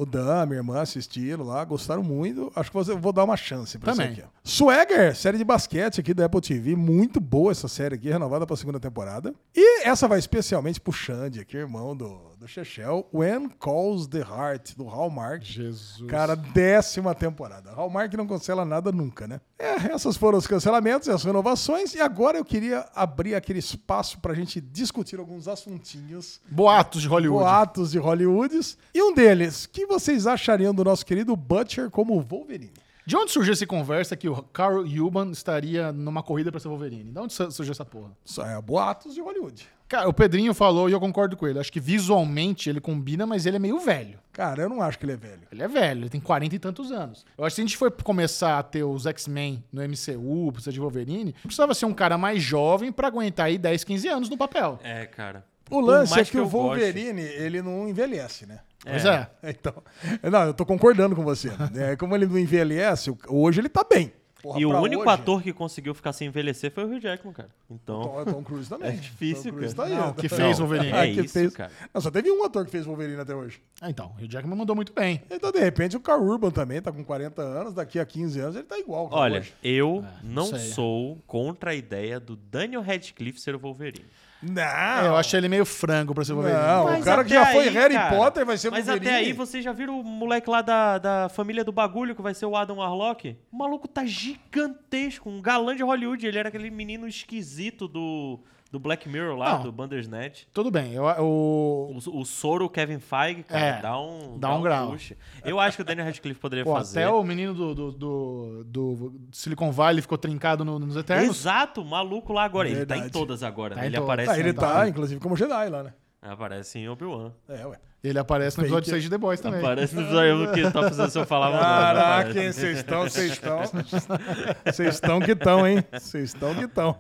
o 0.02 0.06
Dan, 0.06 0.46
minha 0.46 0.60
irmã 0.60 0.82
assistiram 0.82 1.44
lá, 1.44 1.64
gostaram 1.66 2.04
muito. 2.04 2.52
Acho 2.56 2.72
que 2.72 2.78
vou 2.96 3.14
dar 3.14 3.24
uma 3.24 3.38
chance 3.38 3.78
pra 3.78 3.94
Também. 3.94 4.12
isso 4.14 4.22
aqui. 4.22 4.30
Swagger, 4.44 5.16
série 5.16 5.38
de 5.38 5.44
basquete 5.44 6.00
aqui 6.00 6.14
da 6.14 6.26
Apple 6.26 6.42
TV. 6.42 6.76
Muito 6.76 7.20
boa 7.20 7.52
essa 7.52 7.68
série 7.68 7.96
aqui, 7.96 8.10
renovada 8.10 8.46
pra 8.46 8.56
segunda 8.56 8.80
temporada. 8.80 9.34
E 9.56 9.88
essa 9.88 10.08
vai 10.08 10.20
especialmente 10.20 10.80
pro 10.80 10.94
Xande, 10.94 11.40
aqui, 11.40 11.58
irmão 11.58 11.96
do, 11.96 12.20
do 12.38 12.48
Chechel. 12.48 13.08
When 13.14 13.50
Calls 13.50 14.08
the 14.08 14.20
Heart, 14.20 14.76
do 14.76 14.86
Hallmark. 14.86 15.44
Jesus. 15.44 16.08
Cara, 16.10 16.36
décima 16.36 17.16
temporada. 17.16 17.72
Hallmark 17.72 18.14
não 18.16 18.28
cancela 18.28 18.64
nada 18.66 18.92
nunca, 18.92 19.28
né? 19.28 19.40
É, 19.58 19.92
essas 19.94 20.18
foram 20.18 20.38
os 20.38 20.46
cancelamentos 20.48 21.08
e 21.08 21.12
as 21.12 21.24
renovações. 21.24 21.94
E 21.96 22.02
agora 22.02 22.38
eu 22.38 22.46
queria 22.46 22.86
abrir 22.96 23.36
aquele 23.36 23.60
espaço 23.60 24.20
pra 24.20 24.34
gente 24.34 24.60
discutir 24.60 25.20
alguns 25.20 25.48
assuntinhos 25.48 26.40
Boatos 26.50 27.02
de 27.02 27.08
Hollywood. 27.08 27.44
boatos 27.44 27.92
de 27.92 28.00
Hollywoods. 28.00 28.78
E 28.94 29.02
um 29.02 29.14
deles, 29.14 29.66
que 29.66 29.86
vocês 29.86 30.28
achariam 30.28 30.74
do 30.74 30.84
nosso 30.84 31.06
querido 31.06 31.36
Butcher 31.36 31.90
como 31.90 32.20
Wolverine? 32.22 32.72
De 33.08 33.16
onde 33.16 33.32
surgiu 33.32 33.54
essa 33.54 33.68
conversa 33.68 34.16
que 34.18 34.28
o 34.28 34.42
Carl 34.42 34.80
Urban 34.84 35.30
estaria 35.30 35.92
numa 35.92 36.24
corrida 36.24 36.52
pra 36.52 36.60
ser 36.60 36.70
Wolverine? 36.70 37.12
De 37.12 37.20
onde 37.20 37.34
su- 37.34 37.52
surgiu 37.52 37.72
essa 37.72 37.86
porra? 37.86 38.10
Isso 38.26 38.42
é 38.42 38.60
boatos 38.60 39.14
de 39.14 39.22
Hollywood. 39.22 39.68
Cara, 39.88 40.10
o 40.10 40.14
Pedrinho 40.14 40.54
falou 40.54 40.90
e 40.90 40.94
eu 40.94 41.00
concordo 41.00 41.38
com 41.38 41.48
ele. 41.48 41.60
Acho 41.60 41.72
que 41.72 41.80
visualmente 41.80 42.70
ele 42.70 42.82
combina, 42.82 43.26
mas 43.26 43.46
ele 43.46 43.58
é 43.58 43.60
meio 43.60 43.80
velho. 43.80 44.18
Cara, 44.34 44.64
eu 44.64 44.70
não 44.70 44.82
acho 44.82 44.98
que 44.98 45.06
ele 45.06 45.14
é 45.14 45.18
velho. 45.18 45.42
Ele 45.52 45.64
é 45.64 45.68
velho, 45.68 46.02
ele 46.02 46.10
tem 46.10 46.20
40 46.20 46.56
e 46.56 46.60
tantos 46.60 46.92
anos. 46.92 47.26
Eu 47.38 47.46
acho 47.46 47.54
que 47.54 47.56
se 47.56 47.62
a 47.62 47.66
gente 47.66 47.78
for 47.78 47.92
começar 47.92 48.58
a 48.58 48.64
ter 48.64 48.84
os 48.84 49.06
X-Men 49.06 49.64
no 49.72 49.82
MCU, 49.84 50.52
precisa 50.52 50.72
de 50.72 50.80
Wolverine, 50.80 51.34
precisava 51.44 51.74
ser 51.74 51.86
um 51.86 51.94
cara 51.94 52.18
mais 52.18 52.42
jovem 52.42 52.92
pra 52.92 53.08
aguentar 53.08 53.46
aí 53.46 53.58
10, 53.58 53.84
15 53.84 54.08
anos 54.08 54.30
no 54.30 54.38
papel. 54.38 54.80
É, 54.84 55.06
cara. 55.06 55.46
O 55.70 55.80
lance 55.80 56.14
é 56.14 56.16
mais 56.18 56.30
que, 56.30 56.40
o 56.40 56.46
Wolverine, 56.48 57.22
ele 57.22 57.62
não 57.62 57.88
envelhece, 57.88 58.46
né? 58.46 58.60
Pois 58.84 59.06
é. 59.06 59.28
Então, 59.44 59.74
não, 60.32 60.44
eu 60.44 60.54
tô 60.54 60.66
concordando 60.66 61.16
com 61.16 61.24
você. 61.24 61.52
É, 61.76 61.96
como 61.96 62.16
ele 62.16 62.28
não 62.28 62.38
envelhece, 62.38 63.16
hoje 63.28 63.62
ele 63.62 63.70
tá 63.70 63.84
bem. 63.90 64.12
Porra, 64.46 64.60
E 64.60 64.66
o 64.66 64.70
único 64.80 65.02
hoje, 65.02 65.10
ator 65.12 65.42
que 65.42 65.52
conseguiu 65.52 65.96
ficar 65.96 66.14
sem 66.14 66.28
envelhecer 66.28 66.72
foi 66.72 66.84
o 66.84 66.88
Hugh 66.88 67.00
Jackman, 67.02 67.34
cara. 67.34 67.50
Então. 67.68 68.02
Tom, 68.04 68.26
Tom 68.26 68.44
Cruise 68.44 68.70
também. 68.70 68.90
É 68.94 68.96
difícil, 68.96 69.52
Tom 69.52 69.58
Cruise 69.58 69.76
cara. 69.76 69.90
Tá 69.90 69.96
aí, 69.96 70.00
Não, 70.00 70.08
né? 70.10 70.14
que 70.20 70.30
fez 70.30 70.60
Não, 70.60 70.68
Wolverine. 70.68 70.96
é 70.96 71.14
que 71.14 71.22
isso, 71.22 71.34
fez- 71.34 71.54
cara. 71.56 71.72
Não, 71.92 72.00
só 72.00 72.12
teve 72.12 72.30
um 72.32 72.44
ator 72.44 72.64
que 72.64 72.70
fez 72.72 72.86
Wolverine 72.86 73.20
até 73.20 73.34
hoje. 73.34 73.60
Ah, 73.82 73.90
então, 73.90 74.14
o 74.16 74.24
Hugh 74.24 74.30
Jackman 74.30 74.56
mandou 74.56 74.76
muito 74.76 74.94
bem. 74.94 75.24
Então, 75.32 75.52
de 75.52 75.60
repente, 75.60 75.98
o 75.98 76.00
Carl 76.00 76.24
Urban 76.24 76.52
também 76.52 76.80
tá 76.80 76.92
com 76.92 77.04
40 77.04 77.42
anos, 77.42 77.74
daqui 77.74 77.98
a 77.98 78.06
15 78.06 78.40
anos 78.40 78.56
ele 78.56 78.66
tá 78.66 78.78
igual. 78.78 79.10
Olha, 79.12 79.40
hoje. 79.40 79.54
eu 79.64 80.06
não 80.24 80.46
sei. 80.46 80.60
sou 80.60 81.18
contra 81.26 81.72
a 81.72 81.76
ideia 81.76 82.20
do 82.20 82.36
Daniel 82.36 82.82
Radcliffe 82.84 83.40
ser 83.42 83.56
o 83.56 83.60
Wolverine. 83.60 84.06
Não, 84.44 84.62
É, 84.62 85.08
eu 85.08 85.16
achei 85.16 85.40
ele 85.40 85.50
meio 85.50 85.66
frango 85.66 86.14
pra 86.14 86.24
ser 86.24 86.34
Wolverine. 86.34 86.60
Não, 86.62 86.86
Mas 86.86 87.02
o 87.02 87.06
cara 87.06 87.24
que 87.24 87.32
já 87.32 87.46
foi 87.48 87.68
aí, 87.68 87.70
Harry 87.70 87.96
cara, 87.96 88.16
Potter 88.16 88.46
vai 88.46 88.58
ser 88.58 88.70
Mas 88.70 88.86
Wolverine. 88.86 89.10
até 89.16 89.26
aí 89.26 89.34
vocês 89.34 89.64
já 89.64 89.72
viram 89.72 90.00
o 90.00 90.04
moleque 90.04 90.50
lá 90.50 90.62
da, 90.62 90.98
da 90.98 91.30
família 91.30 91.64
do 91.64 91.72
bagulho, 91.72 92.16
que 92.16 92.22
vai 92.22 92.34
ser 92.34 92.46
o 92.46 92.56
Adam 92.56 92.78
Warlock? 92.78 93.36
O 93.52 93.58
maluco 93.58 93.88
tá 93.88 94.06
gigantesco, 94.06 95.30
um 95.30 95.42
galã 95.42 95.76
de 95.76 95.84
Hollywood. 95.84 96.26
Ele 96.28 96.38
era 96.38 96.50
aquele 96.50 96.70
menino 96.70 97.08
esquisito 97.08 97.88
do, 97.88 98.40
do 98.72 98.80
Black 98.80 99.08
Mirror 99.08 99.38
lá, 99.38 99.54
Não. 99.58 99.64
do 99.64 99.72
Bandersnatch. 99.72 100.44
Tudo 100.54 100.70
bem. 100.70 100.94
Eu, 100.94 101.04
o, 101.04 101.92
O, 102.06 102.20
o 102.20 102.26
Soro 102.26 102.70
Kevin 102.70 103.00
Feige, 103.00 103.44
cara, 103.44 103.60
É, 103.66 103.82
dá 103.82 103.98
um, 104.00 104.38
dá 104.38 104.54
um 104.54 104.62
grau. 104.62 104.92
push. 104.92 105.14
Eu 105.46 105.60
acho 105.60 105.78
que 105.78 105.82
o 105.82 105.86
Daniel 105.86 106.06
Radcliffe 106.08 106.40
poderia 106.40 106.66
pô, 106.66 106.74
fazer. 106.74 107.00
até 107.04 107.10
o 107.10 107.24
menino 107.24 107.54
do, 107.54 107.74
do, 107.76 107.92
do- 107.92 108.64
do 108.66 109.14
Silicon 109.32 109.72
Valley 109.72 110.02
ficou 110.02 110.18
trincado 110.18 110.66
no- 110.66 110.78
nos 110.80 110.96
Eternos. 110.98 111.38
Exato, 111.40 111.82
o 111.82 111.86
maluco 111.86 112.34
lá 112.34 112.44
agora. 112.44 112.68
Ele 112.68 112.86
tá 112.86 112.96
em 112.96 113.02
Verdade. 113.02 113.12
todas 113.14 113.44
agora. 113.44 113.76
Tá 113.76 113.82
né? 113.82 113.88
em 113.88 113.90
Ele 113.90 113.96
todas. 113.96 114.10
aparece, 114.10 114.32
Ah, 114.32 114.40
ele 114.40 114.50
em- 114.50 114.54
tá, 114.54 114.88
inclusive, 114.90 115.22
como 115.22 115.38
Jedi 115.38 115.70
lá, 115.70 115.84
né? 115.84 115.94
aparece 116.22 116.80
em 116.80 116.90
Obi-Wan. 116.90 117.32
É, 117.48 117.66
ué. 117.68 117.78
Ele 118.04 118.20
aparece 118.20 118.58
no 118.58 118.64
Fake. 118.64 118.74
episódio 118.74 118.90
6 118.90 119.04
de 119.04 119.10
The 119.10 119.18
Boys 119.18 119.40
também. 119.40 119.60
Aparece 119.60 119.96
no 119.96 120.02
episódio 120.02 120.52
que 120.54 120.62
tá 120.72 120.82
fazendo 120.84 121.10
se 121.10 121.18
eu 121.20 121.26
falar 121.26 121.50
uma 121.50 121.60
Caraca, 121.60 122.24
coisa, 122.26 122.40
hein? 122.44 122.52
Vocês 122.52 122.78
estão, 122.78 123.02
vocês 123.04 123.32
estão. 123.32 123.62
Vocês 124.66 124.94
estão 124.96 125.20
que 125.20 125.32
estão, 125.32 125.68
hein? 125.68 125.84
Vocês 125.92 126.24
estão 126.34 126.54
que 126.56 126.64
estão. 126.66 126.96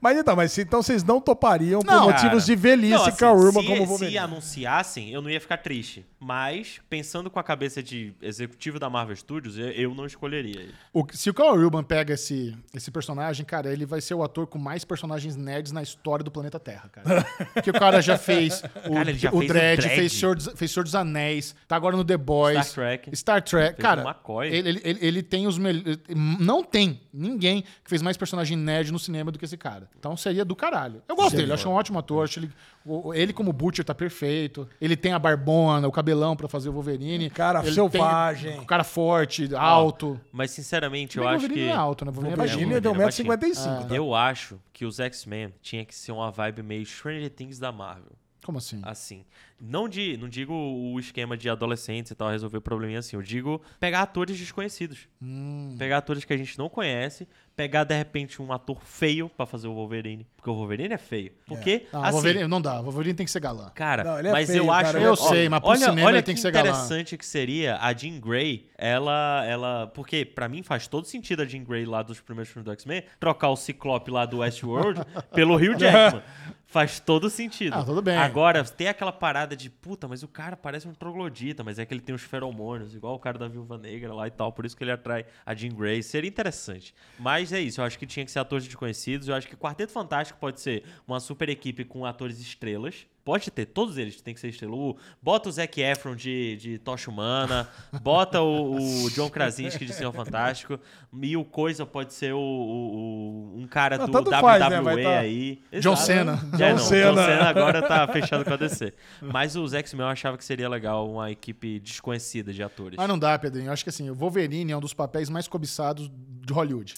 Mas 0.00 0.18
então, 0.18 0.36
mas 0.36 0.52
se- 0.52 0.62
então 0.62 0.82
vocês 0.82 1.02
não 1.04 1.20
topariam 1.20 1.80
por 1.80 1.86
Não, 1.90 2.04
motivos 2.06 2.30
Cara, 2.30 2.40
de 2.44 2.56
velhice 2.56 2.94
não, 2.94 3.04
assim, 3.06 3.16
Carl 3.16 3.38
Urban 3.38 3.60
se, 3.62 3.66
como 3.66 3.80
Se 3.82 3.86
Wolverine. 3.86 4.18
anunciassem, 4.18 5.10
eu 5.10 5.22
não 5.22 5.30
ia 5.30 5.40
ficar 5.40 5.56
triste. 5.58 6.04
Mas, 6.18 6.80
pensando 6.88 7.30
com 7.30 7.38
a 7.38 7.42
cabeça 7.42 7.82
de 7.82 8.12
executivo 8.20 8.78
da 8.78 8.90
Marvel 8.90 9.16
Studios, 9.16 9.56
eu, 9.58 9.94
não 9.94 10.04
escolheria 10.06 10.60
ele. 10.60 10.74
O- 10.92 11.06
se 11.12 11.30
o 11.30 11.34
Carl 11.34 11.56
Urban 11.56 11.82
pega 11.82 12.14
esse, 12.14 12.56
esse 12.74 12.90
personagem, 12.90 13.44
cara, 13.46 13.72
ele 13.72 13.86
vai 13.86 14.00
ser 14.00 14.14
o 14.14 14.22
ator 14.22 14.46
com 14.46 14.58
mais 14.58 14.84
personagens 14.84 15.36
nerds 15.36 15.72
na 15.72 15.82
história 15.82 16.22
do 16.24 16.30
planeta 16.30 16.58
Terra, 16.60 16.88
cara. 16.90 17.24
Porque 17.54 17.70
o 17.70 17.74
cara 17.74 18.00
já 18.02 18.18
fez 18.18 18.62
o, 18.86 18.94
Cara, 18.94 19.10
ele 19.10 19.18
já 19.18 19.30
o 19.32 19.38
fez 19.38 19.50
o 19.50 19.52
Dredd, 19.52 19.82
fez 19.88 20.12
Senhor, 20.12 20.34
dos, 20.36 20.48
fez 20.56 20.70
Senhor 20.70 20.84
dos 20.84 20.94
Anéis, 20.94 21.54
tá 21.66 21.76
agora 21.76 21.96
no 21.96 22.04
The 22.04 22.16
Boys. 22.16 22.66
Star 22.66 22.74
Trek. 22.74 23.16
Star 23.16 23.42
Trek. 23.42 23.76
Fez 23.76 23.82
cara, 23.82 24.16
ele, 24.44 24.68
ele, 24.68 24.80
ele- 24.84 24.98
ele 25.06 25.22
tem 25.22 25.46
os 25.46 25.56
melhores... 25.58 25.98
Não 26.38 26.62
tem 26.62 27.00
ninguém 27.12 27.62
que 27.62 27.88
fez 27.88 28.02
mais 28.02 28.16
personagem 28.16 28.56
nerd 28.56 28.92
no 28.92 28.98
cinema 28.98 29.30
do 29.32 29.38
que 29.38 29.44
esse 29.44 29.56
cara. 29.56 29.69
Então 29.98 30.16
seria 30.16 30.44
do 30.44 30.56
caralho. 30.56 31.02
Eu 31.08 31.16
gosto 31.16 31.36
dele, 31.36 31.50
eu 31.50 31.54
acho 31.54 31.68
um 31.68 31.72
ótimo 31.72 31.98
ator. 31.98 32.24
Acho 32.24 32.38
ele, 32.40 32.50
o- 32.84 33.14
ele 33.14 33.32
como 33.32 33.52
Butcher 33.52 33.84
tá 33.84 33.94
perfeito. 33.94 34.68
Ele 34.80 34.96
tem 34.96 35.12
a 35.12 35.18
barbona, 35.18 35.86
o 35.86 35.92
cabelão 35.92 36.36
pra 36.36 36.48
fazer 36.48 36.68
o 36.68 36.72
Wolverine. 36.72 37.30
Cara 37.30 37.60
ele 37.60 37.72
selvagem. 37.72 38.52
Tem, 38.52 38.60
um 38.60 38.64
cara 38.64 38.84
forte, 38.84 39.54
alto. 39.54 40.20
Mas, 40.32 40.50
sinceramente, 40.50 41.16
eu 41.16 41.22
que 41.22 41.26
o 41.26 41.30
acho 41.30 41.38
Wolverine 41.40 41.66
que... 41.66 41.72
é 41.72 41.76
alto, 41.76 42.04
né? 42.04 42.10
O 42.10 42.14
Wolverine 42.14 42.74
é 42.74 42.80
deu 42.80 42.94
Wolverine 42.94 43.30
é 43.30 43.36
1,55m. 43.36 43.88
Tá? 43.88 43.94
Eu 43.94 44.14
acho 44.14 44.60
que 44.72 44.84
os 44.84 44.98
X-Men 45.00 45.52
tinha 45.62 45.84
que 45.84 45.94
ser 45.94 46.12
uma 46.12 46.30
vibe 46.30 46.62
meio 46.62 46.84
Stranger 46.84 47.30
Things 47.30 47.58
da 47.58 47.70
Marvel. 47.70 48.12
Como 48.44 48.58
assim? 48.58 48.80
Assim. 48.82 49.24
Não, 49.60 49.86
de, 49.88 50.16
não 50.16 50.28
digo 50.28 50.52
o 50.54 50.98
esquema 50.98 51.36
de 51.36 51.48
adolescentes 51.50 52.10
e 52.10 52.14
tal, 52.14 52.30
resolver 52.30 52.56
o 52.56 52.60
probleminha 52.62 52.98
assim. 53.00 53.14
Eu 53.14 53.22
digo 53.22 53.60
pegar 53.78 54.00
atores 54.00 54.38
desconhecidos. 54.38 55.06
Hum. 55.20 55.76
Pegar 55.78 55.98
atores 55.98 56.24
que 56.24 56.32
a 56.32 56.36
gente 56.36 56.58
não 56.58 56.68
conhece. 56.68 57.28
Pegar, 57.60 57.84
de 57.84 57.94
repente, 57.94 58.40
um 58.40 58.50
ator 58.54 58.78
feio 58.82 59.28
pra 59.28 59.44
fazer 59.44 59.68
o 59.68 59.74
Wolverine. 59.74 60.26
Porque 60.34 60.48
o 60.48 60.54
Wolverine 60.54 60.94
é 60.94 60.96
feio. 60.98 61.30
Porque, 61.46 61.86
Não, 61.92 62.02
assim, 62.02 62.12
Wolverine, 62.12 62.48
não 62.48 62.58
dá. 62.58 62.80
Wolverine 62.80 63.12
tem 63.12 63.26
que 63.26 63.30
ser 63.30 63.40
galã. 63.40 63.70
Cara, 63.74 64.02
Não, 64.02 64.18
ele 64.18 64.28
é 64.28 64.32
mas 64.32 64.48
feio, 64.48 64.64
eu 64.64 64.72
acho. 64.72 64.92
cara, 64.92 65.04
eu 65.04 65.12
ó, 65.12 65.16
sei, 65.16 65.46
mas 65.50 65.60
pro 65.60 65.68
olha, 65.68 65.78
cinema 65.80 66.06
olha 66.06 66.16
ele 66.16 66.22
tem 66.22 66.34
que 66.34 66.40
ser 66.40 66.50
galã. 66.50 66.70
interessante 66.70 67.18
que 67.18 67.26
seria 67.26 67.76
a 67.78 67.92
Jean 67.92 68.18
Grey. 68.18 68.70
Ela, 68.78 69.44
ela, 69.46 69.86
porque 69.88 70.24
pra 70.24 70.48
mim 70.48 70.62
faz 70.62 70.86
todo 70.88 71.06
sentido 71.06 71.42
a 71.42 71.44
Jean 71.44 71.62
Grey 71.62 71.84
lá 71.84 72.02
dos 72.02 72.18
primeiros 72.18 72.50
filmes 72.50 72.64
do 72.64 72.72
X-Men 72.72 73.04
trocar 73.18 73.50
o 73.50 73.56
Ciclope 73.56 74.10
lá 74.10 74.24
do 74.24 74.38
Westworld 74.38 75.02
pelo 75.34 75.56
Hugh 75.56 75.78
Jackman. 75.78 76.22
Faz 76.70 77.00
todo 77.00 77.28
sentido. 77.28 77.74
Ah, 77.74 77.82
tudo 77.82 78.00
bem. 78.00 78.16
Agora 78.16 78.62
tem 78.62 78.86
aquela 78.86 79.10
parada 79.10 79.56
de 79.56 79.68
puta, 79.68 80.06
mas 80.06 80.22
o 80.22 80.28
cara 80.28 80.56
parece 80.56 80.86
um 80.86 80.94
troglodita, 80.94 81.64
mas 81.64 81.80
é 81.80 81.84
que 81.84 81.92
ele 81.92 82.00
tem 82.00 82.14
os 82.14 82.22
feromônios, 82.22 82.94
igual 82.94 83.16
o 83.16 83.18
cara 83.18 83.36
da 83.36 83.48
Viúva 83.48 83.76
Negra 83.76 84.14
lá 84.14 84.28
e 84.28 84.30
tal, 84.30 84.52
por 84.52 84.64
isso 84.64 84.76
que 84.76 84.84
ele 84.84 84.92
atrai 84.92 85.26
a 85.44 85.52
Jean 85.52 85.74
Grey. 85.74 86.00
Seria 86.00 86.28
interessante. 86.28 86.94
Mas 87.18 87.52
é 87.52 87.60
isso, 87.60 87.80
eu 87.80 87.84
acho 87.84 87.98
que 87.98 88.06
tinha 88.06 88.24
que 88.24 88.30
ser 88.30 88.38
atores 88.38 88.66
desconhecidos. 88.66 89.26
Eu 89.26 89.34
acho 89.34 89.48
que 89.48 89.56
Quarteto 89.56 89.90
Fantástico 89.90 90.38
pode 90.38 90.60
ser 90.60 90.84
uma 91.08 91.18
super 91.18 91.48
equipe 91.48 91.84
com 91.84 92.06
atores 92.06 92.38
estrelas. 92.38 93.04
Pode 93.24 93.50
ter, 93.50 93.66
todos 93.66 93.98
eles 93.98 94.20
tem 94.20 94.32
que 94.32 94.40
ser 94.40 94.48
estrela. 94.48 94.74
O- 94.74 94.96
bota 95.22 95.48
o 95.48 95.52
Zac 95.52 95.80
Efron 95.80 96.16
de, 96.16 96.56
de 96.56 96.78
Tocha 96.78 97.10
Humana, 97.10 97.68
bota 98.02 98.40
o, 98.40 98.76
o 99.04 99.10
John 99.12 99.28
Krasinski 99.28 99.84
de 99.84 99.92
Senhor 99.92 100.12
Fantástico, 100.12 100.80
e 101.22 101.36
o 101.36 101.44
Coisa 101.44 101.84
pode 101.84 102.14
ser 102.14 102.32
o, 102.32 102.38
o- 102.38 103.52
o- 103.54 103.60
um 103.60 103.66
cara 103.66 103.96
Ah, 103.96 104.06
do 104.06 104.12
WWE 104.18 104.40
faz, 104.40 104.68
né? 104.70 104.80
Vai 104.80 105.02
tá- 105.02 105.18
aí. 105.18 105.60
John. 105.80 105.96
Cena. 105.96 106.32
É, 106.54 106.56
John 106.56 106.70
não, 106.70 106.78
Cena. 106.78 107.10
John 107.12 107.16
Cena 107.26 107.44
agora 107.48 107.82
tá 107.86 108.08
fechado 108.12 108.44
com 108.44 108.54
a 108.54 108.56
DC. 108.56 108.92
Mas 109.20 109.54
os 109.54 109.74
X-Men 109.74 110.02
eu 110.06 110.08
achava 110.10 110.38
que 110.38 110.44
seria 110.44 110.68
legal 110.68 111.08
uma 111.10 111.30
equipe 111.30 111.78
desconhecida 111.80 112.52
de 112.52 112.62
atores. 112.62 112.96
Mas 112.96 113.08
não 113.08 113.18
dá, 113.18 113.38
Pedrinho. 113.38 113.66
Eu 113.68 113.72
acho 113.72 113.84
que 113.84 113.90
assim, 113.90 114.08
o 114.10 114.14
Wolverine 114.14 114.72
é 114.72 114.76
um 114.76 114.80
dos 114.80 114.94
papéis 114.94 115.28
mais 115.28 115.46
cobiçados 115.46 116.10
de 116.10 116.52
Hollywood. 116.52 116.94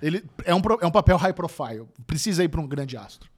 Ele 0.00 0.24
é 0.44 0.54
um, 0.54 0.60
é 0.80 0.86
um 0.86 0.90
papel 0.90 1.16
high 1.18 1.32
profile. 1.34 1.86
Precisa 2.06 2.42
ir 2.42 2.48
pra 2.48 2.60
um 2.60 2.66
grande 2.66 2.96
astro. 2.96 3.28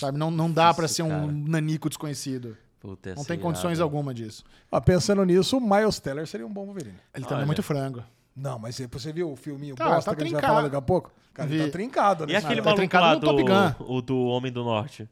Sabe? 0.00 0.18
Não, 0.18 0.30
não 0.30 0.50
dá 0.50 0.72
pra 0.74 0.88
ser 0.88 1.02
um 1.02 1.08
cara. 1.08 1.26
nanico 1.26 1.88
desconhecido. 1.88 2.56
Puta, 2.80 3.14
Não 3.14 3.24
tem 3.24 3.38
condições 3.38 3.72
irado. 3.78 3.82
alguma 3.84 4.14
disso. 4.14 4.42
Ah, 4.72 4.80
pensando 4.80 5.22
nisso, 5.24 5.58
o 5.58 5.60
Miles 5.60 6.00
Teller 6.00 6.26
seria 6.26 6.46
um 6.46 6.52
bom 6.52 6.64
Wolverine. 6.64 6.96
Ele 7.14 7.26
também 7.26 7.42
é 7.42 7.46
muito 7.46 7.62
frango. 7.62 8.02
Não, 8.34 8.58
mas 8.58 8.76
você- 8.76 8.86
você 8.86 9.12
viu 9.12 9.30
o 9.30 9.36
filminho 9.36 9.74
Tá, 9.74 9.84
bosta 9.90 10.10
tá 10.10 10.16
que 10.16 10.22
a 10.22 10.24
gente 10.24 10.32
vai 10.32 10.40
trincado. 10.40 10.54
falar 10.56 10.62
daqui 10.68 10.76
a 10.76 10.82
pouco? 10.82 11.12
Cara, 11.34 11.50
ele 11.52 11.64
tá 11.66 11.70
trincado, 11.70 12.26
né? 12.26 12.32
E 12.32 12.36
aquele 12.36 12.56
tá 12.56 12.64
maluco 12.64 12.76
trincado 12.80 13.04
lá 13.04 13.14
do, 13.78 13.84
o 13.92 14.00
do 14.00 14.18
Homem 14.24 14.50
do 14.50 14.64
Norte? 14.64 15.06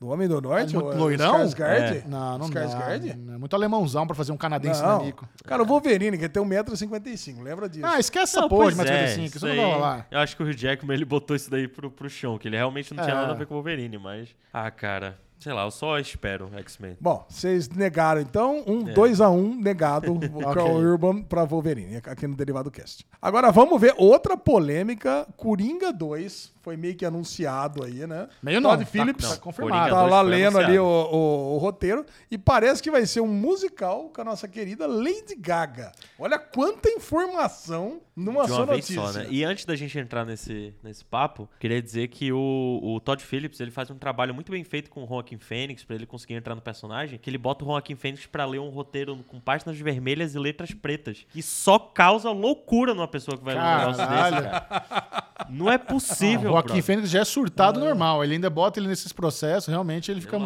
Do 0.00 0.08
Homem 0.08 0.28
do 0.28 0.40
Norte? 0.40 0.76
É 0.76 0.78
muito 0.78 0.96
loirão? 0.96 1.42
Skarsgård? 1.44 1.96
É. 1.96 2.02
Não, 2.06 2.38
não 2.38 2.48
dá. 2.50 2.60
Skarsgård? 2.66 3.10
É 3.10 3.38
muito 3.38 3.54
alemãozão 3.56 4.06
pra 4.06 4.14
fazer 4.14 4.30
um 4.30 4.36
canadense 4.36 4.80
Não. 4.80 4.98
nanico. 4.98 5.28
Cara, 5.44 5.62
o 5.62 5.66
Wolverine, 5.66 6.16
que 6.16 6.28
tem 6.28 6.40
1,55m, 6.42 7.42
lembra 7.42 7.68
disso? 7.68 7.84
Ah, 7.84 7.98
esquece 7.98 8.32
essa 8.36 8.42
Não, 8.42 8.48
porra 8.48 8.70
de 8.70 8.76
pois 8.76 8.88
é, 8.90 9.16
1,55m. 9.16 9.24
isso 9.36 9.46
não 9.46 9.56
vai 9.56 9.64
rolar. 9.72 10.06
Eu 10.10 10.18
acho 10.20 10.36
que 10.36 10.42
o 10.42 10.46
Hugh 10.46 10.54
Jackman 10.56 10.94
ele 10.94 11.04
botou 11.04 11.34
isso 11.34 11.50
daí 11.50 11.66
pro, 11.66 11.90
pro 11.90 12.08
chão, 12.08 12.38
que 12.38 12.46
ele 12.46 12.56
realmente 12.56 12.94
não 12.94 13.02
tinha 13.02 13.14
É. 13.16 13.18
nada 13.20 13.32
a 13.32 13.34
ver 13.34 13.46
com 13.46 13.54
o 13.54 13.56
Wolverine, 13.56 13.98
mas. 13.98 14.28
Ah, 14.52 14.70
cara, 14.70 15.18
sei 15.38 15.52
lá, 15.52 15.64
eu 15.64 15.70
só 15.70 15.98
espero 15.98 16.50
X-Men. 16.58 16.96
Bom, 17.00 17.24
vocês 17.28 17.68
negaram 17.68 18.20
então, 18.20 18.62
um 18.66 18.88
É. 18.88 18.94
2x1 18.94 19.56
negado 19.62 20.12
o 20.34 20.40
Carl 20.54 20.76
Urban 20.76 21.22
pra 21.22 21.44
Wolverine, 21.44 21.96
aqui 21.96 22.26
no 22.26 22.34
Derivado 22.36 22.70
Cast. 22.70 23.06
Agora 23.20 23.50
vamos 23.50 23.80
ver 23.80 23.94
outra 23.96 24.36
polêmica, 24.36 25.26
Coringa 25.36 25.92
2, 25.92 26.52
foi 26.62 26.76
meio 26.76 26.94
que 26.94 27.04
anunciado 27.06 27.82
aí, 27.82 28.06
né? 28.06 28.28
Meio 28.42 28.60
não, 28.60 28.70
Todd 28.70 28.84
tá- 28.84 28.90
Phillips 28.90 29.28
tá 29.28 29.34
tá, 29.36 29.40
confirmado. 29.40 29.90
Coringa 29.90 30.02
lá 30.10 30.22
2 30.22 30.30
lendo 30.36 30.58
ali 30.58 30.78
o, 30.78 30.84
o- 30.84 31.54
o 31.54 31.58
roteiro 31.58 32.04
e 32.30 32.36
parece 32.36 32.82
que 32.82 32.90
vai 32.90 33.06
ser 33.06 33.20
um 33.22 33.26
musical 33.28 34.10
com 34.14 34.20
a 34.20 34.24
nossa 34.24 34.46
querida 34.46 34.86
Lady 34.86 35.34
Gaga. 35.38 35.92
Olha 36.18 36.38
quanta 36.38 36.88
informação 36.90 38.00
numa 38.14 38.44
de 38.44 38.50
só 38.50 38.66
notícia. 38.66 38.94
só, 39.00 39.12
né? 39.12 39.26
E 39.30 39.44
antes 39.44 39.64
da 39.64 39.74
gente 39.76 39.98
entrar 39.98 40.24
nesse, 40.26 40.74
nesse 40.82 41.04
papo, 41.04 41.48
queria 41.58 41.80
dizer 41.80 42.08
que 42.08 42.32
o, 42.32 42.80
o 42.82 43.00
Todd 43.00 43.22
Phillips 43.22 43.60
ele 43.60 43.70
faz 43.70 43.90
um 43.90 43.96
trabalho 43.96 44.34
muito 44.34 44.50
bem 44.52 44.64
feito 44.64 44.90
com 44.90 45.02
o 45.02 45.06
Joaquin 45.28 45.38
Phoenix 45.38 45.84
pra 45.84 45.96
ele 45.96 46.06
conseguir 46.06 46.34
entrar 46.34 46.54
no 46.54 46.60
personagem, 46.60 47.18
que 47.18 47.28
ele 47.28 47.38
bota 47.38 47.64
o 47.64 47.68
Joaquin 47.68 47.94
Phoenix 47.94 48.26
pra 48.26 48.44
ler 48.46 48.58
um 48.58 48.70
roteiro 48.70 49.16
com 49.28 49.38
páginas 49.38 49.78
vermelhas 49.78 50.34
e 50.34 50.38
letras 50.38 50.72
pretas, 50.72 51.26
que 51.30 51.42
só 51.42 51.78
causa 51.78 52.30
loucura 52.30 52.94
numa 52.94 53.08
pessoa 53.08 53.36
que 53.36 53.44
vai 53.44 53.54
ler 53.54 53.60
um 53.60 53.78
negócio 53.78 54.08
desse, 54.08 54.42
cara. 54.42 55.28
Não 55.50 55.70
é 55.70 55.78
possível, 55.78 56.50
o 56.50 56.52
Joaquim. 56.54 56.82
Fênix 56.82 57.10
já 57.10 57.20
é 57.20 57.24
surtado 57.24 57.80
normal. 57.80 58.24
Ele 58.24 58.34
ainda 58.34 58.50
bota 58.50 58.80
ele 58.80 58.88
nesses 58.88 59.12
processos, 59.12 59.68
realmente 59.68 60.10
ele 60.10 60.20
fica. 60.20 60.38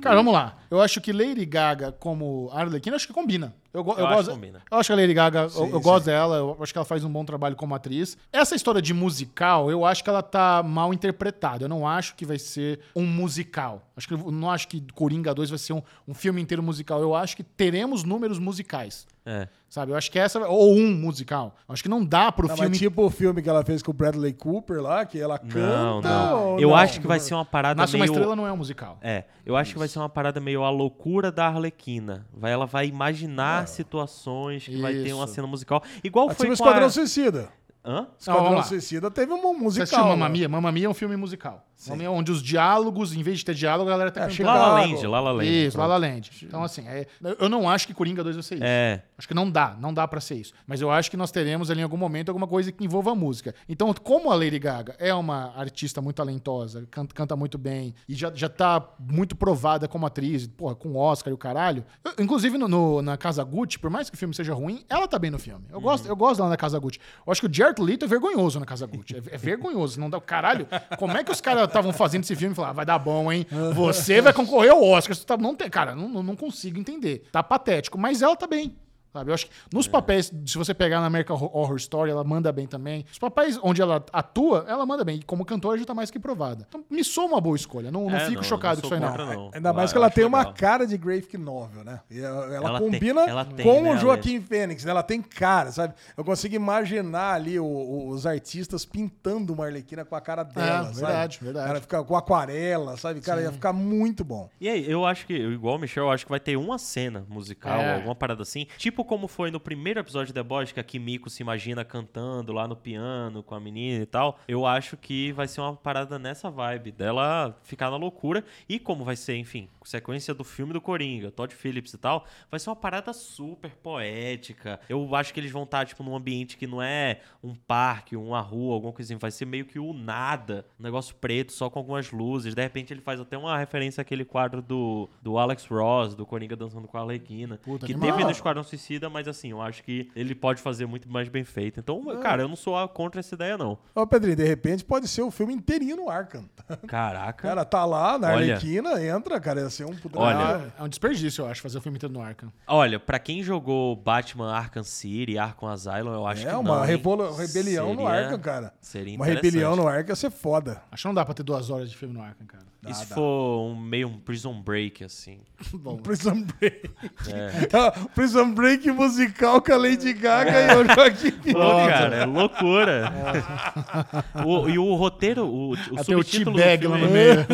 Cara, 0.00 0.16
vamos 0.16 0.32
lá. 0.32 0.58
Eu 0.70 0.80
acho 0.80 1.00
que 1.00 1.12
Lady 1.12 1.44
Gaga 1.44 1.92
como 1.92 2.50
Arlequina, 2.52 2.96
acho 2.96 3.06
que 3.06 3.12
combina. 3.12 3.54
Eu, 3.72 3.84
Eu 3.84 3.98
eu 3.98 4.06
acho 4.06 4.16
gosto, 4.30 4.44
eu 4.70 4.78
acho 4.78 4.88
que 4.88 4.92
a 4.92 4.96
Lady 4.96 5.14
Gaga, 5.14 5.40
eu, 5.42 5.50
Sim, 5.50 5.70
eu 5.70 5.76
sim. 5.76 5.80
gosto 5.80 6.04
dela, 6.06 6.36
eu 6.36 6.56
acho 6.60 6.72
que 6.72 6.78
ela 6.78 6.84
faz 6.84 7.04
um 7.04 7.12
bom 7.12 7.24
trabalho 7.24 7.54
como 7.54 7.74
atriz. 7.74 8.18
Essa 8.32 8.56
história 8.56 8.82
de 8.82 8.92
musical, 8.92 9.70
eu 9.70 9.84
acho 9.84 10.02
que 10.02 10.10
ela 10.10 10.22
tá 10.22 10.62
mal 10.62 10.92
interpretada. 10.92 11.64
Eu 11.64 11.68
não 11.68 11.86
acho 11.86 12.16
que 12.16 12.26
vai 12.26 12.38
ser 12.38 12.80
um 12.96 13.06
musical. 13.06 13.88
Acho 13.96 14.08
que 14.08 14.14
eu 14.14 14.30
não 14.32 14.50
acho 14.50 14.66
que 14.66 14.84
Coringa 14.92 15.32
2 15.32 15.50
vai 15.50 15.58
ser 15.58 15.72
um, 15.72 15.82
um 16.08 16.14
filme 16.14 16.40
inteiro 16.42 16.62
musical. 16.62 17.00
Eu 17.00 17.14
acho 17.14 17.36
que 17.36 17.44
teremos 17.44 18.02
números 18.02 18.38
musicais. 18.38 19.06
É. 19.24 19.48
Sabe? 19.68 19.92
Eu 19.92 19.96
acho 19.96 20.10
que 20.10 20.18
essa. 20.18 20.40
Ou 20.48 20.74
um 20.74 20.92
musical. 20.94 21.54
Eu 21.68 21.72
acho 21.72 21.82
que 21.82 21.88
não 21.88 22.04
dá 22.04 22.32
pro 22.32 22.48
Não, 22.48 22.56
filme. 22.56 22.70
mas 22.70 22.78
tipo 22.78 23.04
o 23.04 23.10
filme 23.10 23.42
que 23.42 23.48
ela 23.48 23.64
fez 23.64 23.82
com 23.82 23.90
o 23.90 23.94
Bradley 23.94 24.32
Cooper 24.32 24.80
lá, 24.80 25.04
que 25.04 25.20
ela 25.20 25.38
canta. 25.38 25.58
Não, 25.58 26.00
não. 26.00 26.58
Eu 26.58 26.70
não? 26.70 26.76
acho 26.76 27.00
que 27.00 27.06
vai 27.06 27.20
ser 27.20 27.34
uma 27.34 27.44
parada 27.44 27.80
Nasce 27.80 27.94
uma 27.94 28.04
meio... 28.04 28.12
estrela 28.12 28.34
não 28.34 28.46
é 28.46 28.52
um 28.52 28.56
musical. 28.56 28.98
É, 29.02 29.24
eu 29.44 29.56
acho 29.56 29.72
que 29.74 29.78
vai 29.78 29.88
ser 29.88 29.98
uma 29.98 30.08
parada 30.08 30.40
meio 30.40 30.64
a 30.64 30.70
loucura 30.70 31.30
da 31.30 31.46
Arlequina. 31.46 32.26
Vai, 32.32 32.50
ela 32.52 32.66
vai 32.66 32.86
imaginar 32.88 33.68
situações 33.68 34.64
que 34.64 34.80
vai 34.80 34.94
ter 34.94 35.12
uma 35.12 35.24
Isso. 35.26 35.34
cena 35.34 35.46
musical. 35.46 35.82
Igual 36.02 36.30
Ah, 36.30 36.34
foi 36.34 36.46
tipo 36.46 36.58
com 36.58 36.64
Esquadrão 36.64 36.86
a... 36.86 36.90
Suicida. 36.90 37.48
Hã? 37.84 38.06
Esquadrão 38.18 38.52
lá. 38.54 38.62
Suicida 38.62 39.10
teve 39.10 39.32
um 39.32 39.40
Você 39.40 39.58
musical. 39.58 39.82
assistiu 39.84 40.04
Mamma 40.04 40.28
né? 40.28 40.32
Mia? 40.32 40.48
Mamma 40.48 40.70
Mia 40.72 40.86
é 40.86 40.88
um 40.88 40.94
filme 40.94 41.16
musical. 41.16 41.66
Mamma 41.86 41.96
Mia, 41.96 42.10
onde 42.10 42.30
os 42.30 42.42
diálogos, 42.42 43.14
em 43.14 43.22
vez 43.22 43.38
de 43.38 43.44
ter 43.46 43.54
diálogo, 43.54 43.88
a 43.88 43.92
galera 43.92 44.10
tá 44.10 44.20
É, 44.20 44.22
cantando. 44.24 44.36
chega- 44.36 44.52
La 44.52 44.58
La 44.58 44.82
Chicago. 44.82 44.92
Land, 44.92 45.06
La 45.06 45.20
La 45.20 45.32
Land. 45.32 45.66
Isso, 45.66 45.78
La 45.78 45.86
La 45.86 45.96
Land. 45.96 46.30
Então, 46.42 46.62
assim, 46.62 46.86
é- 46.86 47.06
eu 47.38 47.48
não 47.48 47.70
acho 47.70 47.86
que 47.86 47.94
Coringa 47.94 48.22
2 48.22 48.36
vai 48.36 48.42
ser 48.42 48.56
isso. 48.56 48.64
É, 48.64 49.02
Acho 49.16 49.26
que 49.28 49.32
não 49.34 49.50
dá, 49.50 49.76
não 49.80 49.92
dá 49.94 50.06
pra 50.08 50.18
ser 50.20 50.34
isso. 50.36 50.52
Mas 50.66 50.80
eu 50.82 50.90
acho 50.90 51.10
que 51.10 51.16
nós 51.16 51.30
teremos 51.30 51.70
ali 51.70 51.80
em 51.80 51.82
algum 51.82 51.96
momento 51.96 52.28
alguma 52.30 52.46
coisa 52.46 52.70
que 52.72 52.84
envolva 52.84 53.12
a 53.12 53.14
música. 53.14 53.54
Então, 53.68 53.92
como 54.02 54.30
a 54.30 54.34
Lady 54.34 54.58
Gaga 54.58 54.94
é 54.98 55.12
uma 55.14 55.52
artista 55.56 56.00
muito 56.02 56.16
talentosa, 56.16 56.86
canta, 56.90 57.14
canta 57.14 57.34
muito 57.36 57.56
bem 57.58 57.94
e 58.08 58.14
já, 58.14 58.30
já 58.34 58.48
tá 58.48 58.82
muito 58.98 59.34
provada 59.36 59.86
como 59.88 60.04
atriz, 60.06 60.46
porra, 60.46 60.74
com 60.74 60.96
Oscar 60.96 61.30
e 61.30 61.34
o 61.34 61.38
caralho. 61.38 61.84
Eu- 62.04 62.12
inclusive 62.24 62.56
no, 62.58 62.66
no- 62.68 63.02
na 63.02 63.16
Casa 63.18 63.42
Gucci, 63.44 63.78
por 63.78 63.90
mais 63.90 64.08
que 64.10 64.16
o 64.16 64.18
filme 64.18 64.34
seja 64.34 64.52
ruim, 64.54 64.84
ela 64.88 65.06
tá 65.08 65.18
bem 65.18 65.30
no 65.30 65.38
filme. 65.38 65.64
Eu, 65.70 65.80
gosto, 65.80 66.06
eu 66.06 66.16
gosto 66.16 66.38
dela 66.38 66.48
na 66.50 66.56
Casa 66.58 66.78
Gucci. 66.78 66.98
Eu 67.26 67.30
acho 67.32 67.40
que 67.42 67.46
o 67.46 67.50
Jared 67.70 67.80
Leto 67.82 68.04
é 68.04 68.08
vergonhoso 68.08 68.58
na 68.60 68.66
Casa 68.66 68.86
Gucci. 68.86 69.16
É, 69.16 69.34
é 69.34 69.38
vergonhoso. 69.38 70.00
Não 70.00 70.10
dá, 70.10 70.20
caralho, 70.20 70.66
como 70.98 71.16
é 71.16 71.22
que 71.24 71.30
os 71.30 71.40
caras 71.40 71.64
estavam 71.64 71.92
fazendo 71.92 72.24
esse 72.24 72.34
filme 72.36 72.52
e 72.52 72.56
falaram, 72.56 72.72
ah, 72.72 72.74
vai 72.76 72.86
dar 72.86 72.98
bom, 72.98 73.30
hein? 73.32 73.46
Você 73.74 74.20
vai 74.20 74.32
concorrer 74.32 74.70
ao 74.72 74.82
Oscar. 74.82 75.14
Você 75.16 75.24
tá- 75.24 75.36
não 75.36 75.54
tem, 75.54 75.68
cara, 75.70 75.94
não- 75.94 76.22
não 76.22 76.36
consigo 76.36 76.78
entender. 76.78 77.24
Tá 77.32 77.42
patético, 77.42 77.98
mas 77.98 78.22
ela 78.22 78.36
tá 78.36 78.46
bem. 78.46 78.74
Sabe? 79.12 79.30
Eu 79.30 79.34
acho 79.34 79.46
que 79.46 79.52
nos 79.72 79.86
É. 79.86 79.90
papéis, 79.90 80.32
se 80.46 80.56
você 80.56 80.72
pegar 80.72 81.00
na 81.00 81.06
American 81.06 81.36
Horror 81.52 81.76
Story, 81.76 82.10
ela 82.10 82.22
manda 82.22 82.52
bem 82.52 82.66
também. 82.66 83.04
Os 83.10 83.18
papéis 83.18 83.58
onde 83.62 83.82
ela 83.82 84.04
atua, 84.12 84.64
ela 84.68 84.86
manda 84.86 85.02
bem. 85.04 85.16
E 85.18 85.22
como 85.22 85.44
cantora 85.44 85.76
já 85.78 85.84
tá 85.84 85.94
mais 85.94 86.10
que 86.10 86.18
provada. 86.18 86.64
Então, 86.68 86.84
me 86.88 87.02
sou 87.02 87.26
uma 87.26 87.40
boa 87.40 87.56
escolha. 87.56 87.90
Não, 87.90 88.08
não 88.08 88.16
É, 88.16 88.20
fico 88.20 88.36
não, 88.36 88.42
chocado 88.44 88.76
não 88.82 88.88
com 88.88 88.94
isso 88.94 89.04
aí, 89.04 89.18
não. 89.18 89.34
não. 89.34 89.50
Ainda 89.52 89.72
mais 89.72 89.90
que 89.92 89.98
ela 89.98 90.10
tem 90.10 90.24
uma 90.24 90.38
legal. 90.38 90.54
cara 90.56 90.86
de 90.86 90.96
graphic 90.96 91.36
novel, 91.36 91.82
né? 91.84 92.00
E 92.10 92.20
ela, 92.20 92.44
ela 92.46 92.68
Ela 92.68 92.78
tem- 92.80 92.90
combina 92.90 93.20
ela 93.22 93.44
tem, 93.44 93.64
com 93.66 93.82
né, 93.82 93.94
o 93.94 93.96
Joaquim 93.98 94.40
Fênix, 94.40 94.84
né? 94.84 94.90
Ela 94.92 95.02
tem 95.02 95.20
cara, 95.20 95.72
sabe? 95.72 95.94
Eu 96.16 96.24
consigo 96.24 96.54
imaginar 96.54 97.34
ali 97.34 97.58
o- 97.58 97.64
o- 97.64 98.08
os 98.10 98.26
artistas 98.26 98.84
pintando 98.84 99.52
uma 99.52 99.64
Arlequina 99.66 100.04
com 100.04 100.14
a 100.14 100.20
cara 100.20 100.42
dela, 100.44 100.84
sabe? 100.84 100.98
É, 100.98 101.06
verdade, 101.06 101.38
verdade. 101.42 101.66
Cara, 101.66 101.80
fica 101.80 102.04
com 102.04 102.16
aquarela, 102.16 102.96
sabe? 102.96 103.20
Cara, 103.20 103.42
ia 103.42 103.52
ficar 103.52 103.72
muito 103.72 104.24
bom. 104.24 104.48
E 104.60 104.68
aí, 104.68 104.88
eu 104.90 105.04
acho 105.04 105.26
que, 105.26 105.34
igual 105.34 105.76
o 105.76 105.78
Michel, 105.78 106.04
eu 106.04 106.10
acho 106.10 106.24
que 106.24 106.30
vai 106.30 106.40
ter 106.40 106.56
uma 106.56 106.78
cena 106.78 107.24
musical, 107.28 107.78
É. 107.80 107.96
alguma 107.96 108.14
parada 108.14 108.42
assim. 108.42 108.66
Tipo 108.78 108.99
como 109.04 109.28
foi 109.28 109.50
no 109.50 109.60
primeiro 109.60 110.00
episódio 110.00 110.28
de 110.28 110.34
The 110.34 110.42
Boys, 110.42 110.72
que 110.72 110.80
a 110.80 110.84
Kimiko 110.84 111.30
se 111.30 111.42
imagina 111.42 111.84
cantando 111.84 112.52
lá 112.52 112.66
no 112.66 112.76
piano 112.76 113.42
com 113.42 113.54
a 113.54 113.60
menina 113.60 114.02
e 114.02 114.06
tal. 114.06 114.38
Eu 114.46 114.66
acho 114.66 114.96
que 114.96 115.32
vai 115.32 115.48
ser 115.48 115.60
uma 115.60 115.74
parada 115.76 116.18
nessa 116.18 116.50
vibe, 116.50 116.92
dela 116.92 117.56
ficar 117.62 117.90
na 117.90 117.96
loucura. 117.96 118.44
E 118.68 118.78
como 118.78 119.04
vai 119.04 119.16
ser, 119.16 119.36
enfim, 119.36 119.68
sequência 119.84 120.34
do 120.34 120.44
filme 120.44 120.72
do 120.72 120.80
Coringa, 120.80 121.30
Todd 121.30 121.54
Phillips 121.54 121.92
e 121.94 121.98
tal, 121.98 122.26
vai 122.50 122.60
ser 122.60 122.70
uma 122.70 122.76
parada 122.76 123.12
super 123.12 123.70
poética. 123.76 124.80
Eu 124.88 125.14
acho 125.14 125.32
que 125.32 125.40
eles 125.40 125.50
vão 125.50 125.62
estar, 125.64 125.86
tipo, 125.86 126.02
num 126.02 126.14
ambiente 126.14 126.56
que 126.56 126.66
não 126.66 126.82
é 126.82 127.20
um 127.42 127.54
parque, 127.54 128.16
uma 128.16 128.40
rua, 128.40 128.74
alguma 128.74 128.92
coisa 128.92 129.12
assim. 129.12 129.18
Vai 129.18 129.30
ser 129.30 129.46
meio 129.46 129.64
que 129.64 129.78
o 129.78 129.92
nada. 129.92 130.66
Um 130.78 130.82
negócio 130.82 131.14
preto, 131.14 131.52
só 131.52 131.70
com 131.70 131.78
algumas 131.78 132.10
luzes. 132.12 132.54
De 132.54 132.62
repente 132.62 132.92
ele 132.92 133.00
faz 133.00 133.20
até 133.20 133.36
uma 133.36 133.56
referência 133.56 134.02
àquele 134.02 134.24
quadro 134.24 134.60
do, 134.60 135.08
do 135.22 135.38
Alex 135.38 135.66
Ross, 135.66 136.14
do 136.14 136.26
Coringa 136.26 136.56
dançando 136.56 136.86
com 136.86 136.98
a 136.98 137.00
Arlequina. 137.00 137.58
Puta, 137.58 137.86
que 137.86 137.94
teve 137.94 138.24
no 138.24 138.30
Esquadrão 138.30 138.62
Suicida, 138.62 139.08
mas 139.08 139.26
assim, 139.26 139.50
eu 139.50 139.62
acho 139.62 139.82
que 139.82 140.10
ele 140.14 140.34
pode 140.34 140.60
fazer 140.60 140.86
muito 140.86 141.08
mais 141.08 141.28
bem 141.28 141.44
feito. 141.44 141.80
Então, 141.80 142.04
cara, 142.20 142.42
eu 142.42 142.48
não 142.48 142.56
sou 142.56 142.76
contra 142.88 143.20
essa 143.20 143.34
ideia, 143.34 143.56
não. 143.56 143.78
Ô, 143.94 144.06
Pedrinho, 144.06 144.36
de 144.36 144.44
repente 144.44 144.84
pode 144.84 145.08
ser 145.08 145.22
o 145.22 145.30
filme 145.30 145.54
inteirinho 145.54 145.96
no 145.96 146.10
Arkham. 146.10 146.48
Caraca. 146.86 147.48
Cara, 147.48 147.64
tá 147.64 147.84
lá 147.84 148.18
na 148.18 148.32
Olha. 148.32 148.54
Arlequina, 148.54 149.02
entra, 149.02 149.40
cara, 149.40 149.70
ser 149.70 149.79
um 149.86 149.94
puta- 149.96 150.18
Olha. 150.18 150.72
É 150.78 150.82
um 150.82 150.88
desperdício, 150.88 151.42
eu 151.42 151.48
acho, 151.48 151.60
fazer 151.62 151.78
o 151.78 151.80
filme 151.80 151.96
inteiro 151.96 152.12
no 152.12 152.20
Arkham. 152.20 152.52
Olha, 152.66 152.98
pra 152.98 153.18
quem 153.18 153.42
jogou 153.42 153.94
Batman 153.96 154.52
Arkham 154.52 154.82
City, 154.82 155.38
Arkham 155.38 155.68
Asylum, 155.68 156.12
eu 156.12 156.26
acho 156.26 156.46
É 156.46 156.50
que 156.50 156.56
uma 156.56 156.76
não, 156.76 156.80
hein? 156.84 156.90
revolu- 156.90 157.34
rebelião 157.34 157.94
no 157.94 158.02
Seria- 158.02 158.10
Arkham, 158.24 158.38
cara. 158.40 158.72
Seria 158.80 159.16
Uma 159.16 159.26
rebelião 159.26 159.76
no 159.76 159.86
Arkham 159.88 160.10
ia 160.10 160.16
ser 160.16 160.30
foda. 160.30 160.82
Acho 160.90 161.02
que 161.02 161.08
não 161.08 161.14
dá 161.14 161.24
pra 161.24 161.34
ter 161.34 161.42
duas 161.42 161.70
horas 161.70 161.90
de 161.90 161.96
filme 161.96 162.14
no 162.14 162.22
Arkham, 162.22 162.46
cara. 162.46 162.70
E 162.88 162.94
se 162.94 163.06
dá. 163.10 163.14
for 163.14 163.60
um, 163.60 163.76
meio 163.78 164.08
um 164.08 164.18
Prison 164.18 164.58
Break, 164.62 165.04
assim? 165.04 165.40
Bom, 165.74 165.98
Prison 165.98 166.42
Break. 166.58 166.90
É. 167.28 167.68
Prison 168.14 168.54
Break 168.54 168.90
musical 168.90 169.60
com 169.60 169.70
a 169.72 169.76
Lady 169.76 170.14
Gaga 170.14 170.50
e 170.72 170.76
o 170.76 170.84
Joaquim 170.94 171.52
Pô, 171.52 171.58
cara, 171.58 172.16
é 172.16 172.24
loucura. 172.24 173.12
O- 174.46 174.68
e 174.68 174.78
o 174.78 174.94
roteiro, 174.94 175.44
o, 175.46 175.70
o 175.72 175.74
até 175.74 176.16
o 176.16 176.22
subtítulo 176.22 176.56
do 176.56 176.62
T-Bag 176.62 176.86
lá 176.86 176.96
filme, 176.98 177.06
no 177.08 177.12
meio. 177.12 177.46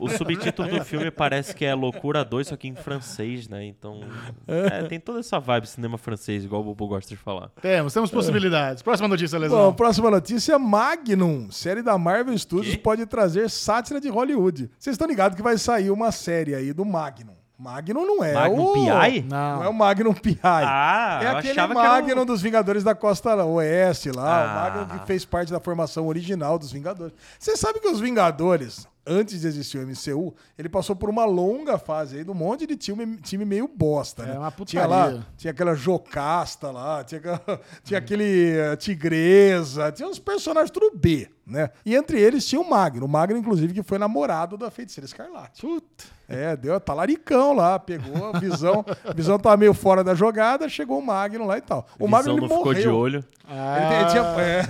o 0.00 0.08
subtítulo 0.08 0.68
do 0.68 0.84
filme 0.84 1.10
parece 1.12 1.45
que 1.52 1.64
é 1.64 1.74
Loucura 1.74 2.24
2, 2.24 2.48
só 2.48 2.56
que 2.56 2.68
em 2.68 2.74
francês, 2.74 3.48
né? 3.48 3.64
Então, 3.64 4.00
é, 4.46 4.82
tem 4.84 4.98
toda 5.00 5.20
essa 5.20 5.38
vibe 5.38 5.66
cinema 5.66 5.98
francês, 5.98 6.44
igual 6.44 6.62
o 6.62 6.64
Bobo 6.64 6.88
gosta 6.88 7.08
de 7.08 7.16
falar. 7.16 7.48
Temos, 7.60 7.92
temos 7.92 8.10
possibilidades. 8.10 8.82
Próxima 8.82 9.08
notícia, 9.08 9.38
Bom, 9.38 9.42
Lesão. 9.44 9.74
próxima 9.74 10.10
notícia: 10.10 10.58
Magnum, 10.58 11.50
série 11.50 11.82
da 11.82 11.96
Marvel 11.98 12.36
Studios, 12.38 12.74
Quê? 12.74 12.80
pode 12.80 13.06
trazer 13.06 13.48
sátira 13.50 14.00
de 14.00 14.08
Hollywood. 14.08 14.70
Vocês 14.78 14.94
estão 14.94 15.06
ligados 15.06 15.36
que 15.36 15.42
vai 15.42 15.56
sair 15.58 15.90
uma 15.90 16.12
série 16.12 16.54
aí 16.54 16.72
do 16.72 16.84
Magnum. 16.84 17.34
Magnum 17.58 18.04
não 18.04 18.22
é 18.22 18.34
Magnum 18.34 18.64
o... 18.64 18.72
P.I.? 18.74 19.22
Não. 19.22 19.56
Não. 19.56 19.64
é 19.64 19.68
o 19.68 19.72
Magnum 19.72 20.12
P.I. 20.12 20.38
Ah, 20.42 21.20
é 21.22 21.26
aquele 21.28 21.66
Magnum 21.74 22.26
dos 22.26 22.42
Vingadores 22.42 22.84
da 22.84 22.94
Costa 22.94 23.34
Oeste 23.44 24.10
lá. 24.10 24.44
Ah. 24.44 24.46
O 24.46 24.54
Magnum 24.78 24.98
que 24.98 25.06
fez 25.06 25.24
parte 25.24 25.50
da 25.50 25.58
formação 25.60 26.06
original 26.06 26.58
dos 26.58 26.70
Vingadores. 26.70 27.14
Você 27.38 27.56
sabe 27.56 27.80
que 27.80 27.88
os 27.88 27.98
Vingadores, 27.98 28.86
antes 29.06 29.40
de 29.40 29.46
existir 29.46 29.78
o 29.78 29.86
MCU, 29.86 30.34
ele 30.58 30.68
passou 30.68 30.94
por 30.94 31.08
uma 31.08 31.24
longa 31.24 31.78
fase 31.78 32.18
aí 32.18 32.24
de 32.24 32.30
um 32.30 32.34
monte 32.34 32.66
de 32.66 32.76
time, 32.76 33.16
time 33.22 33.44
meio 33.46 33.66
bosta, 33.74 34.24
né? 34.24 34.34
É 34.34 34.38
uma 34.38 34.52
tinha 34.66 34.86
lá, 34.86 35.04
putaria. 35.04 35.26
tinha 35.38 35.50
aquela 35.50 35.74
Jocasta 35.74 36.70
lá, 36.70 37.02
tinha, 37.04 37.18
aquela- 37.20 37.60
tinha 37.82 37.98
aquele 37.98 38.50
eh, 38.58 38.76
Tigresa, 38.76 39.90
tinha 39.92 40.06
uns 40.08 40.18
personagens 40.18 40.70
tudo 40.70 40.90
B, 40.94 41.30
né? 41.46 41.70
E 41.86 41.94
entre 41.94 42.20
eles 42.20 42.44
tinha 42.46 42.60
o 42.60 42.68
Magno. 42.68 43.06
O 43.06 43.08
Magno, 43.08 43.38
inclusive, 43.38 43.72
que 43.72 43.82
foi 43.82 43.96
namorado 43.96 44.58
da 44.58 44.70
feiticeira 44.70 45.06
Escarlate. 45.06 45.62
Puta. 45.62 46.15
É, 46.28 46.56
deu 46.56 46.74
a 46.74 46.80
talaricão 46.80 47.52
lá, 47.54 47.78
pegou 47.78 48.30
a 48.34 48.38
visão. 48.40 48.84
A 49.08 49.12
visão 49.12 49.38
tava 49.38 49.56
meio 49.56 49.72
fora 49.72 50.02
da 50.02 50.12
jogada, 50.14 50.68
chegou 50.68 50.98
o 50.98 51.06
Magno 51.06 51.46
lá 51.46 51.56
e 51.58 51.60
tal. 51.60 51.86
O 51.98 52.08
Magno 52.08 52.34
Visão 52.34 52.34
ele 52.34 52.40
não 52.40 52.48
ficou 52.48 52.64
morreu. 52.72 52.82
de 52.82 52.88
olho. 52.88 53.24
Ele, 53.48 53.88
tem- 53.88 54.00
ele 54.00 54.10
tinha, 54.10 54.22
é, 54.42 54.66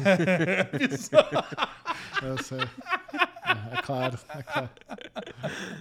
Eu 2.29 2.37
sei. 2.43 2.59
É, 3.47 3.79
é 3.79 3.83
claro, 3.83 4.19
é 4.29 4.43
claro. 4.43 4.71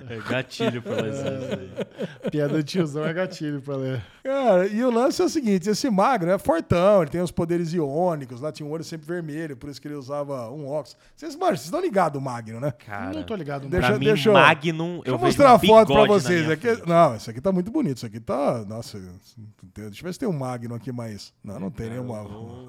É 0.10 0.30
gatilho 0.30 0.82
pra 0.82 0.96
lesões 1.02 1.44
aí. 1.52 2.30
Piada 2.32 2.58
de 2.58 2.64
tiozão 2.64 3.06
é 3.06 3.14
gatilho 3.14 3.62
pra 3.62 3.76
ler. 3.76 4.04
Cara, 4.24 4.68
e 4.68 4.84
o 4.84 4.92
lance 4.92 5.22
é 5.22 5.26
o 5.26 5.30
seguinte: 5.30 5.70
esse 5.70 5.90
magro 5.90 6.30
é 6.30 6.38
fortão, 6.38 7.02
ele 7.02 7.12
tem 7.12 7.22
os 7.22 7.32
poderes 7.32 7.74
iônicos, 7.74 8.42
lá 8.42 8.52
tinha 8.52 8.68
um 8.68 8.72
olho 8.72 8.84
sempre 8.84 9.08
vermelho, 9.08 9.56
por 9.58 9.70
isso 9.70 9.82
que 9.82 9.88
ele 9.88 9.96
usava 9.96 10.50
um 10.52 10.68
óculos. 10.68 10.96
Vocês, 11.16 11.36
mano, 11.36 11.52
vocês 11.58 11.66
estão 11.66 11.82
ligados, 11.82 12.20
o 12.20 12.24
Magno, 12.24 12.60
né? 12.60 12.72
Cara, 12.72 13.14
não 13.14 13.24
tô 13.24 13.36
ligado. 13.36 13.68
Deixa- 13.68 13.88
pra 13.88 13.98
mim, 14.00 14.06
deixa 14.06 14.30
eu- 14.30 14.34
Magnum, 14.34 14.96
Deixa 15.02 15.10
eu 15.12 15.18
mostrar 15.20 15.54
a 15.54 15.60
foto 15.60 15.94
pra 15.94 16.06
vocês. 16.06 16.50
Aqui, 16.50 16.68
frente. 16.76 16.88
não, 16.88 17.16
isso 17.16 17.30
aqui 17.30 17.42
tá 17.42 17.52
muito 17.52 17.72
bonito. 17.72 17.98
Isso 17.98 18.06
aqui 18.06 18.20
tá. 18.20 18.64
Nossa, 18.68 19.00
deixa 19.76 20.02
eu 20.02 20.04
ver 20.04 20.14
se 20.14 20.20
tem 20.20 20.28
um 20.30 20.34
Magno 20.38 20.76
aqui 20.76 20.92
mais. 20.92 21.34
Não, 21.44 21.60
não 21.60 21.72
tem 21.72 21.90
nenhuma. 21.90 22.24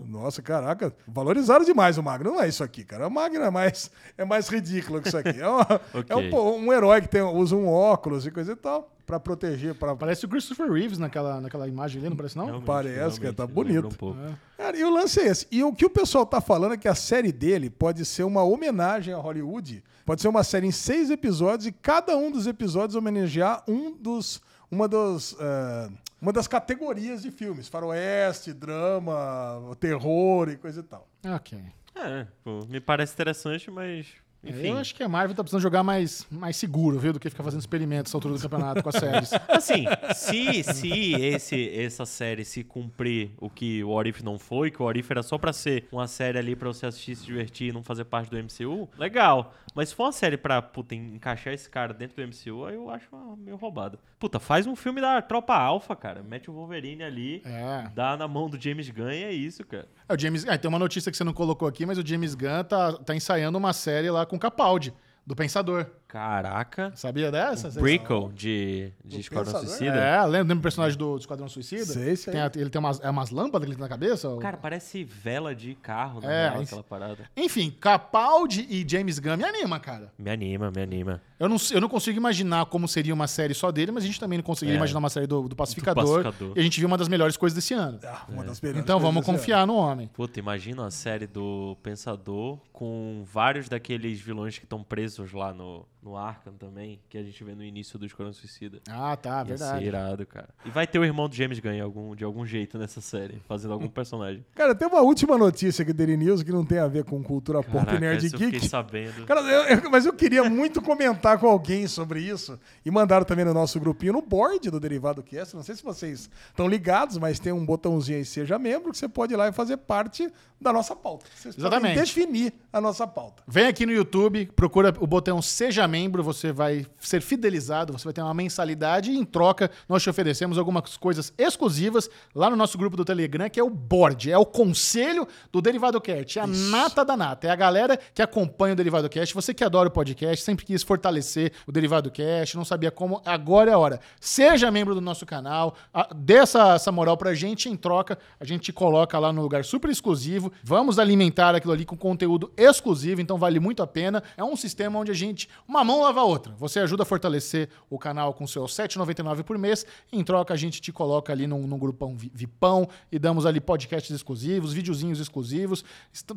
Nossa, 0.07 0.40
caraca. 0.42 0.92
Valorizaram 1.07 1.64
demais 1.64 1.99
o 1.99 2.03
Magno. 2.03 2.30
Não 2.32 2.40
é 2.42 2.49
isso 2.49 2.62
aqui, 2.64 2.84
cara. 2.84 3.07
O 3.07 3.11
Magno 3.11 3.42
é 3.44 3.51
mais, 3.51 3.90
é 4.16 4.24
mais 4.24 4.49
ridículo 4.49 4.86
que 5.01 5.09
isso 5.09 5.16
aqui. 5.16 5.41
É, 5.41 5.49
uma- 5.49 5.80
é 6.09 6.16
um, 6.16 6.66
um 6.66 6.72
herói 6.72 7.01
que 7.01 7.09
tem, 7.09 7.20
usa 7.22 7.55
um 7.57 7.68
óculos 7.68 8.26
e 8.26 8.30
coisa 8.30 8.53
e 8.53 8.57
tal. 8.57 8.93
Pra 9.07 9.20
proteger. 9.20 9.74
Pra... 9.76 9.95
Parece 9.95 10.24
o 10.24 10.28
Christopher 10.28 10.68
Reeves 10.70 10.99
naquela, 10.99 11.41
naquela 11.41 11.68
imagem 11.68 12.01
ali, 12.01 12.11
não 12.11 12.16
parece 12.16 12.37
não? 12.37 12.47
Realmente, 12.47 12.66
Parece, 12.66 12.95
tá 12.95 12.99
realmente, 13.01 13.24
lembra 13.41 13.47
bonito. 13.47 13.87
Um 13.87 13.91
pouco. 13.91 14.18
Cara, 14.57 14.76
e 14.76 14.82
o 14.82 14.91
lance 14.91 15.20
é 15.20 15.26
esse. 15.28 15.47
E 15.51 15.62
o 15.62 15.72
que 15.72 15.84
o 15.87 15.91
pessoal 15.91 16.26
tá 16.26 16.41
falando 16.41 16.74
é 16.74 16.76
que 16.76 16.89
a 16.89 16.95
série 16.95 17.30
dele 17.30 17.70
pode 17.70 18.05
ser 18.05 18.24
uma 18.24 18.43
homenagem 18.43 19.14
a 19.14 19.18
Hollywood. 19.18 19.84
Pode 20.05 20.20
ser 20.22 20.26
uma 20.28 20.43
série 20.43 20.66
em 20.66 20.72
seis 20.72 21.09
episódios 21.11 21.66
e 21.68 21.72
cada 21.72 22.16
um 22.16 22.32
dos 22.32 22.49
episódios 22.49 22.97
homenagear 22.97 23.62
um 23.68 23.93
dos. 23.97 24.41
Uma 24.68 24.89
dos. 24.89 25.37
eh, 25.39 25.89
uma 26.20 26.32
das 26.32 26.49
categorias 26.49 27.22
de 27.22 27.30
filmes. 27.30 27.68
Faroeste, 27.68 28.53
drama, 28.53 29.76
terror 29.78 30.49
e 30.49 30.57
coisa 30.57 30.80
e 30.80 30.82
tal. 30.82 31.07
Ok. 31.24 31.59
É, 31.95 32.26
pô, 32.45 32.64
me 32.68 32.80
parece 32.80 33.12
interessante, 33.14 33.70
mas 33.70 34.07
Enfim. 34.47 34.68
Eu 34.68 34.76
acho 34.78 34.94
que 34.94 35.03
a 35.03 35.09
Marvel 35.09 35.34
tá 35.34 35.42
precisando 35.42 35.62
jogar 35.62 35.82
mais, 35.82 36.26
mais 36.30 36.57
seguro, 36.57 36.99
viu? 36.99 37.12
Do 37.12 37.20
que 37.20 37.28
ficar 37.30 37.42
fazendo 37.44 37.61
experimentos 37.61 38.11
nessa 38.11 38.16
altura 38.16 38.34
do 38.34 38.40
campeonato 38.40 38.82
com 38.82 38.88
as 38.88 38.97
séries. 38.97 39.30
Assim, 39.49 39.84
se, 40.14 40.62
se 40.62 41.12
esse, 41.14 41.70
essa 41.78 42.07
série 42.07 42.44
se 42.44 42.62
cumprir 42.64 43.30
o 43.38 43.49
que 43.51 43.82
o 43.84 43.90
What 43.90 44.09
If 44.11 44.22
não 44.22 44.38
foi, 44.38 44.70
que 44.70 44.80
o 44.80 44.84
What 44.86 44.99
If 44.99 45.11
era 45.11 45.22
só 45.22 45.38
pra 45.38 45.53
ser 45.53 45.86
uma 45.90 46.07
série 46.07 46.38
ali 46.38 46.55
pra 46.57 46.68
você 46.68 46.86
assistir, 46.86 47.16
se 47.16 47.24
divertir 47.24 47.68
e 47.70 47.72
não 47.72 47.82
fazer 47.82 48.05
parte 48.05 48.30
do 48.30 48.36
MCU, 48.36 48.88
legal. 48.99 49.55
Mas 49.74 49.90
se 49.90 49.94
for 49.94 50.05
uma 50.05 50.12
série 50.12 50.36
pra, 50.36 50.62
puta, 50.62 50.94
encaixar 50.94 51.53
esse 51.53 51.68
cara 51.68 51.92
dentro 51.92 52.16
do 52.16 52.26
MCU, 52.28 52.64
aí 52.64 52.74
eu 52.74 52.88
acho 52.90 53.07
meio 53.38 53.57
roubado. 53.57 53.99
Puta, 54.18 54.38
faz 54.40 54.66
um 54.66 54.74
filme 54.74 55.01
da 55.01 55.20
Tropa 55.20 55.55
Alpha, 55.55 55.94
cara. 55.94 56.22
Mete 56.22 56.51
o 56.51 56.55
Wolverine 56.55 57.03
ali, 57.03 57.42
É. 57.44 57.88
dá 57.94 58.16
na 58.16 58.26
mão 58.26 58.49
do 58.49 58.59
James 58.61 58.88
Gunn 58.88 59.11
e 59.11 59.24
é 59.24 59.32
isso, 59.32 59.64
cara. 59.66 59.86
É, 60.09 60.14
o 60.14 60.18
James, 60.18 60.47
ah, 60.49 60.57
tem 60.57 60.68
uma 60.68 60.78
notícia 60.78 61.11
que 61.11 61.16
você 61.16 61.24
não 61.24 61.32
colocou 61.34 61.68
aqui, 61.68 61.84
mas 61.84 61.99
o 61.99 62.07
James 62.07 62.34
Gunn 62.34 62.64
tá, 62.66 62.94
tá 62.94 63.14
ensaiando 63.14 63.59
uma 63.59 63.72
série 63.74 64.11
lá 64.11 64.24
com 64.24 64.36
o 64.37 64.41
Capaldi, 64.41 64.95
do 65.26 65.34
Pensador. 65.34 65.87
Caraca. 66.09 66.92
Sabia 66.94 67.30
dessa? 67.30 67.68
Brickle 67.80 68.30
de, 68.32 68.92
de 69.04 69.20
Esquadrão 69.20 69.52
Pensador? 69.52 69.68
Suicida. 69.76 69.96
É, 69.96 70.20
lembra, 70.22 70.38
lembra 70.38 70.57
o 70.59 70.61
personagem 70.62 70.96
do, 70.98 71.14
do 71.14 71.20
Esquadrão 71.20 71.48
Suicida? 71.48 71.84
Sei, 71.84 72.16
sei. 72.16 72.32
Tem 72.32 72.40
a- 72.42 72.50
ele 72.54 72.70
tem 72.70 72.78
umas, 72.78 73.00
é 73.02 73.11
umas 73.11 73.30
lâmpadas 73.30 73.66
que 73.66 73.70
ele 73.72 73.76
tem 73.76 73.82
na 73.82 73.88
cabeça? 73.88 74.28
ou- 74.28 74.38
Cara, 74.38 74.57
parece 74.57 75.02
vela 75.04 75.54
de 75.54 75.74
carro, 75.74 76.20
na 76.20 76.32
É, 76.32 76.48
real, 76.50 76.62
aquela 76.62 76.82
parada. 76.84 77.28
Enfim, 77.36 77.70
Capaldi 77.70 78.66
e 78.70 78.86
James 78.88 79.18
Gunn 79.18 79.36
me 79.36 79.44
anima, 79.44 79.78
cara. 79.80 80.12
Me 80.18 80.30
anima, 80.30 80.70
me 80.70 80.80
anima. 80.82 81.20
Eu 81.38 81.48
não, 81.48 81.57
eu 81.72 81.80
não 81.80 81.88
consigo 81.88 82.16
imaginar 82.16 82.64
como 82.66 82.88
seria 82.88 83.12
uma 83.12 83.26
série 83.26 83.52
só 83.52 83.70
dele, 83.70 83.92
mas 83.92 84.04
a 84.04 84.07
gente 84.07 84.18
também 84.18 84.38
não 84.38 84.44
conseguiria 84.44 84.76
É. 84.76 84.78
imaginar 84.78 85.00
uma 85.00 85.11
série 85.11 85.26
do, 85.26 85.48
do 85.48 85.54
Pacificador, 85.57 86.22
Pacificador. 86.22 86.57
E 86.57 86.61
a 86.61 86.62
gente 86.62 86.78
viu 86.80 86.86
uma 86.86 86.96
das 86.96 87.09
melhores 87.09 87.36
coisas 87.36 87.54
desse 87.54 87.74
ano. 87.74 87.98
Ah, 88.04 88.24
uma 88.28 88.44
das 88.44 88.61
melhores 88.61 88.82
Então 88.82 88.98
vamos 88.98 89.24
confiar 89.26 89.66
no 89.66 89.74
homem. 89.74 90.09
Puta, 90.14 90.38
imagina 90.38 90.86
a 90.86 90.90
série 90.90 91.26
do 91.26 91.76
Pensador 91.82 92.59
com 92.72 93.22
vários 93.30 93.68
daqueles 93.68 94.18
vilões 94.20 94.57
que 94.59 94.64
estão 94.64 94.82
presos 94.82 95.32
lá 95.32 95.52
no, 95.52 95.84
no 96.07 96.16
Arkham 96.16 96.52
também, 96.54 97.00
que 97.09 97.18
a 97.18 97.22
gente 97.24 97.42
vê 97.42 97.52
no 97.52 97.64
início 97.64 97.98
do 97.98 98.07
Esquadrão 98.07 98.32
Suicida. 98.32 98.80
Ah, 98.88 99.16
tá, 99.16 99.38
Ia 99.38 99.44
ser 99.44 99.64
verdade. 99.64 99.84
irado, 99.84 100.24
cara. 100.26 100.48
E 100.64 100.70
vai 100.70 100.86
ter 100.86 101.00
o 101.00 101.04
irmão 101.04 101.28
do 101.28 101.34
James 101.34 101.59
Gunn 101.59 101.82
algum, 101.82 102.14
de 102.14 102.22
algum 102.22 102.46
jeito 102.46 102.78
nessa 102.78 103.00
série, 103.00 103.42
fazendo 103.48 103.72
algum 103.74 103.88
personagem. 103.88 104.46
Cara, 104.54 104.72
tem 104.72 104.86
uma 104.86 105.00
última 105.00 105.36
notícia 105.36 105.82
aqui 105.82 105.92
do 105.92 105.96
Daily 105.96 106.16
News 106.16 106.44
que 106.44 106.52
não 106.52 106.64
tem 106.64 106.78
a 106.78 106.86
ver 106.86 107.02
com 107.04 107.20
cultura 107.24 107.61
pop 107.61 107.76
e 107.76 107.84
Caraca, 107.86 107.98
nerd 108.00 108.24
essa 108.24 108.36
eu 108.36 108.38
fiquei 108.38 108.61
geek. 108.61 108.68
sabendo. 108.68 109.26
Cara, 109.26 109.40
eu- 109.40 109.78
eu- 109.78 109.90
mas 109.90 110.07
eu 110.07 110.12
queria 110.12 110.44
muito 110.48 110.80
comentar 110.80 111.38
com 111.38 111.48
alguém 111.48 111.88
sobre 111.88 112.20
isso. 112.20 112.57
E 112.84 112.90
mandaram 112.90 113.24
também 113.24 113.44
no 113.44 113.52
nosso 113.52 113.80
grupinho, 113.80 114.12
no 114.12 114.22
board 114.22 114.70
do 114.70 114.78
Derivado 114.78 115.22
Cast. 115.24 115.57
Não 115.57 115.62
sei 115.64 115.74
se 115.74 115.82
vocês 115.82 116.30
estão 116.48 116.68
ligados, 116.68 117.18
mas 117.18 117.40
tem 117.40 117.52
um 117.52 117.66
botãozinho 117.66 118.18
aí, 118.18 118.24
seja 118.24 118.59
membro, 118.59 118.92
que 118.92 118.98
você 118.98 119.09
pode 119.09 119.34
ir 119.34 119.36
lá 119.36 119.48
e 119.48 119.52
fazer 119.52 119.76
parte 119.78 120.30
da 120.61 120.72
nossa 120.72 120.94
pauta. 120.94 121.26
Vocês 121.34 121.54
podem 121.57 121.68
Exatamente. 121.68 121.98
definir 122.00 122.52
a 122.72 122.80
nossa 122.80 123.07
pauta. 123.07 123.42
Vem 123.48 123.66
aqui 123.66 123.84
no 123.84 123.92
YouTube, 123.92 124.46
procura 124.54 124.94
o 125.00 125.07
botão 125.07 125.42
Seja 125.42 125.86
Membro, 125.88 125.95
você 126.22 126.53
vai 126.53 126.86
ser 127.01 127.22
fidelizado, 127.22 127.92
você 127.92 128.05
vai 128.05 128.12
ter 128.12 128.22
uma 128.22 128.34
mensalidade 128.34 129.11
e 129.11 129.16
em 129.16 129.24
troca 129.24 129.70
nós 129.88 130.03
te 130.03 130.11
oferecemos 130.11 130.59
algumas 130.59 130.97
coisas 130.97 131.32
exclusivas 131.38 132.11
lá 132.34 132.51
no 132.51 132.57
nosso 132.57 132.76
grupo 132.76 132.97
do 132.97 133.05
Telegram, 133.05 133.49
que 133.49 133.59
é 133.59 133.64
o 133.64 133.70
Board, 133.70 134.30
é 134.30 134.36
o 134.36 134.44
conselho 134.44 135.26
do 135.51 135.62
Derivado 135.62 136.01
Cast, 136.01 136.38
é 136.38 136.42
a 136.42 136.47
nata 136.47 137.05
da 137.05 137.16
nata, 137.16 137.47
é 137.47 137.51
a 137.51 137.57
galera 137.57 137.99
que 138.14 138.22
acompanha 138.22 138.74
o 138.74 138.76
Derivado 138.76 139.09
Cast, 139.09 139.34
você 139.34 139.55
que 139.55 139.64
adora 139.64 139.88
o 139.88 139.92
podcast, 139.92 140.44
sempre 140.44 140.64
quis 140.64 140.82
fortalecer 140.82 141.53
o 141.66 141.72
Derivado 141.72 142.11
Cast, 142.11 142.57
não 142.57 142.64
sabia 142.64 142.90
como, 142.90 143.22
agora 143.24 143.70
é 143.70 143.74
a 143.74 143.78
hora. 143.78 144.01
Seja 144.20 144.70
membro 144.70 144.94
do 144.94 145.01
nosso 145.01 145.24
canal, 145.24 145.76
dê 146.14 146.34
essa, 146.34 146.74
essa 146.74 146.92
moral 146.92 147.16
pra 147.16 147.34
gente, 147.34 147.68
em 147.68 147.76
troca 147.76 148.18
a 148.38 148.44
gente 148.44 148.62
te 148.64 148.72
coloca 148.72 149.18
lá 149.18 149.32
no 149.32 149.42
lugar 149.42 149.64
super 149.64 149.90
exclusivo, 149.90 150.53
vamos 150.62 150.99
alimentar 150.99 151.55
aquilo 151.55 151.72
ali 151.72 151.84
com 151.84 151.97
conteúdo 151.97 152.51
exclusivo, 152.57 153.20
então 153.20 153.38
vale 153.38 153.61
muito 153.61 153.82
a 153.82 153.86
pena. 153.86 154.22
É 154.36 154.44
um 154.44 154.57
sistema 154.57 154.99
onde 154.99 155.11
a 155.11 155.14
gente, 155.14 155.49
uma 155.66 155.75
mão 155.84 156.02
lava 156.02 156.20
a 156.20 156.24
outra. 156.24 156.54
Você 156.58 156.78
ajuda 156.80 157.02
a 157.02 157.06
fortalecer 157.06 157.68
o 157.90 157.98
canal 157.98 158.32
com 158.34 158.46
seus 158.46 158.76
R$ 158.76 158.84
7,99 158.86 159.42
por 159.42 159.58
mês, 159.58 159.84
em 160.12 160.22
troca 160.24 160.54
a 160.54 160.56
gente 160.56 160.80
te 160.80 160.92
coloca 160.92 161.32
ali 161.32 161.46
num, 161.46 161.66
num 161.66 161.78
grupão 161.78 162.16
vi- 162.16 162.30
VIPão 162.34 162.88
e 163.10 163.18
damos 163.18 163.46
ali 163.46 163.60
podcasts 163.60 164.10
exclusivos, 164.14 164.72
videozinhos 164.72 165.20
exclusivos. 165.20 165.84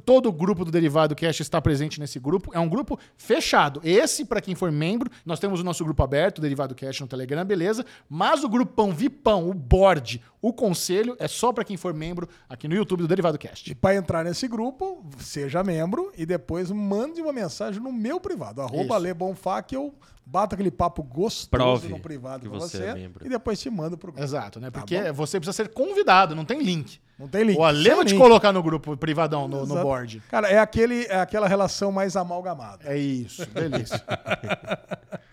Todo 0.05 0.29
o 0.29 0.31
grupo 0.31 0.63
do 0.65 0.71
Derivado 0.71 1.15
Cast 1.15 1.41
está 1.41 1.61
presente 1.61 1.99
nesse 1.99 2.19
grupo. 2.19 2.51
É 2.53 2.59
um 2.59 2.69
grupo 2.69 2.99
fechado. 3.17 3.79
Esse, 3.83 4.25
para 4.25 4.41
quem 4.41 4.55
for 4.55 4.71
membro, 4.71 5.09
nós 5.25 5.39
temos 5.39 5.59
o 5.59 5.63
nosso 5.63 5.83
grupo 5.83 6.01
aberto, 6.03 6.39
o 6.39 6.41
Derivado 6.41 6.73
Cast 6.75 7.01
no 7.01 7.07
Telegram, 7.07 7.43
beleza? 7.45 7.85
Mas 8.09 8.43
o 8.43 8.49
grupão 8.49 8.91
VIPão, 8.91 9.49
o 9.49 9.53
board, 9.53 10.21
o 10.41 10.53
conselho, 10.53 11.15
é 11.19 11.27
só 11.27 11.51
para 11.51 11.63
quem 11.63 11.75
for 11.77 11.93
membro 11.93 12.27
aqui 12.47 12.67
no 12.67 12.75
YouTube 12.75 13.01
do 13.01 13.07
Derivado 13.07 13.37
Cast. 13.37 13.69
E 13.71 13.75
para 13.75 13.95
entrar 13.95 14.23
nesse 14.23 14.47
grupo, 14.47 15.05
seja 15.19 15.63
membro 15.63 16.11
e 16.17 16.25
depois 16.25 16.71
mande 16.71 17.21
uma 17.21 17.33
mensagem 17.33 17.81
no 17.81 17.91
meu 17.91 18.19
privado, 18.19 18.61
arroba 18.61 18.97
Isso. 19.32 19.49
Lebonfá, 19.49 19.61
que 19.61 19.75
eu 19.75 19.93
bato 20.25 20.53
aquele 20.55 20.69
papo 20.71 21.01
gostoso 21.01 21.49
Prove 21.49 21.88
no 21.89 21.99
privado 21.99 22.43
que 22.43 22.49
com 22.49 22.59
você 22.59 22.77
você, 22.77 22.84
é 22.86 22.93
membro. 22.93 23.25
e 23.25 23.30
depois 23.30 23.59
te 23.59 23.69
mando 23.69 23.97
pro 23.97 24.11
grupo. 24.11 24.23
Exato, 24.23 24.59
né? 24.59 24.69
Tá 24.69 24.80
Porque 24.80 25.01
bom. 25.01 25.13
você 25.13 25.39
precisa 25.39 25.53
ser 25.53 25.69
convidado, 25.69 26.36
não 26.36 26.45
tem 26.45 26.61
link. 26.61 26.99
Não 27.17 27.27
tem 27.27 27.43
link. 27.43 27.57
O 27.57 27.63
Ale 27.63 27.95
vai 27.95 28.05
te 28.05 28.15
colocar 28.15 28.53
no 28.53 28.63
grupo 28.63 28.95
privadão, 28.95 29.47
no, 29.47 29.65
no 29.65 29.82
board. 29.82 30.21
Cara, 30.30 30.47
é, 30.47 30.59
aquele, 30.59 31.05
é 31.05 31.19
aquela 31.19 31.47
relação 31.47 31.91
mais 31.91 32.15
amalgamada. 32.15 32.86
É 32.86 32.97
isso, 32.97 33.45
delícia. 33.47 34.01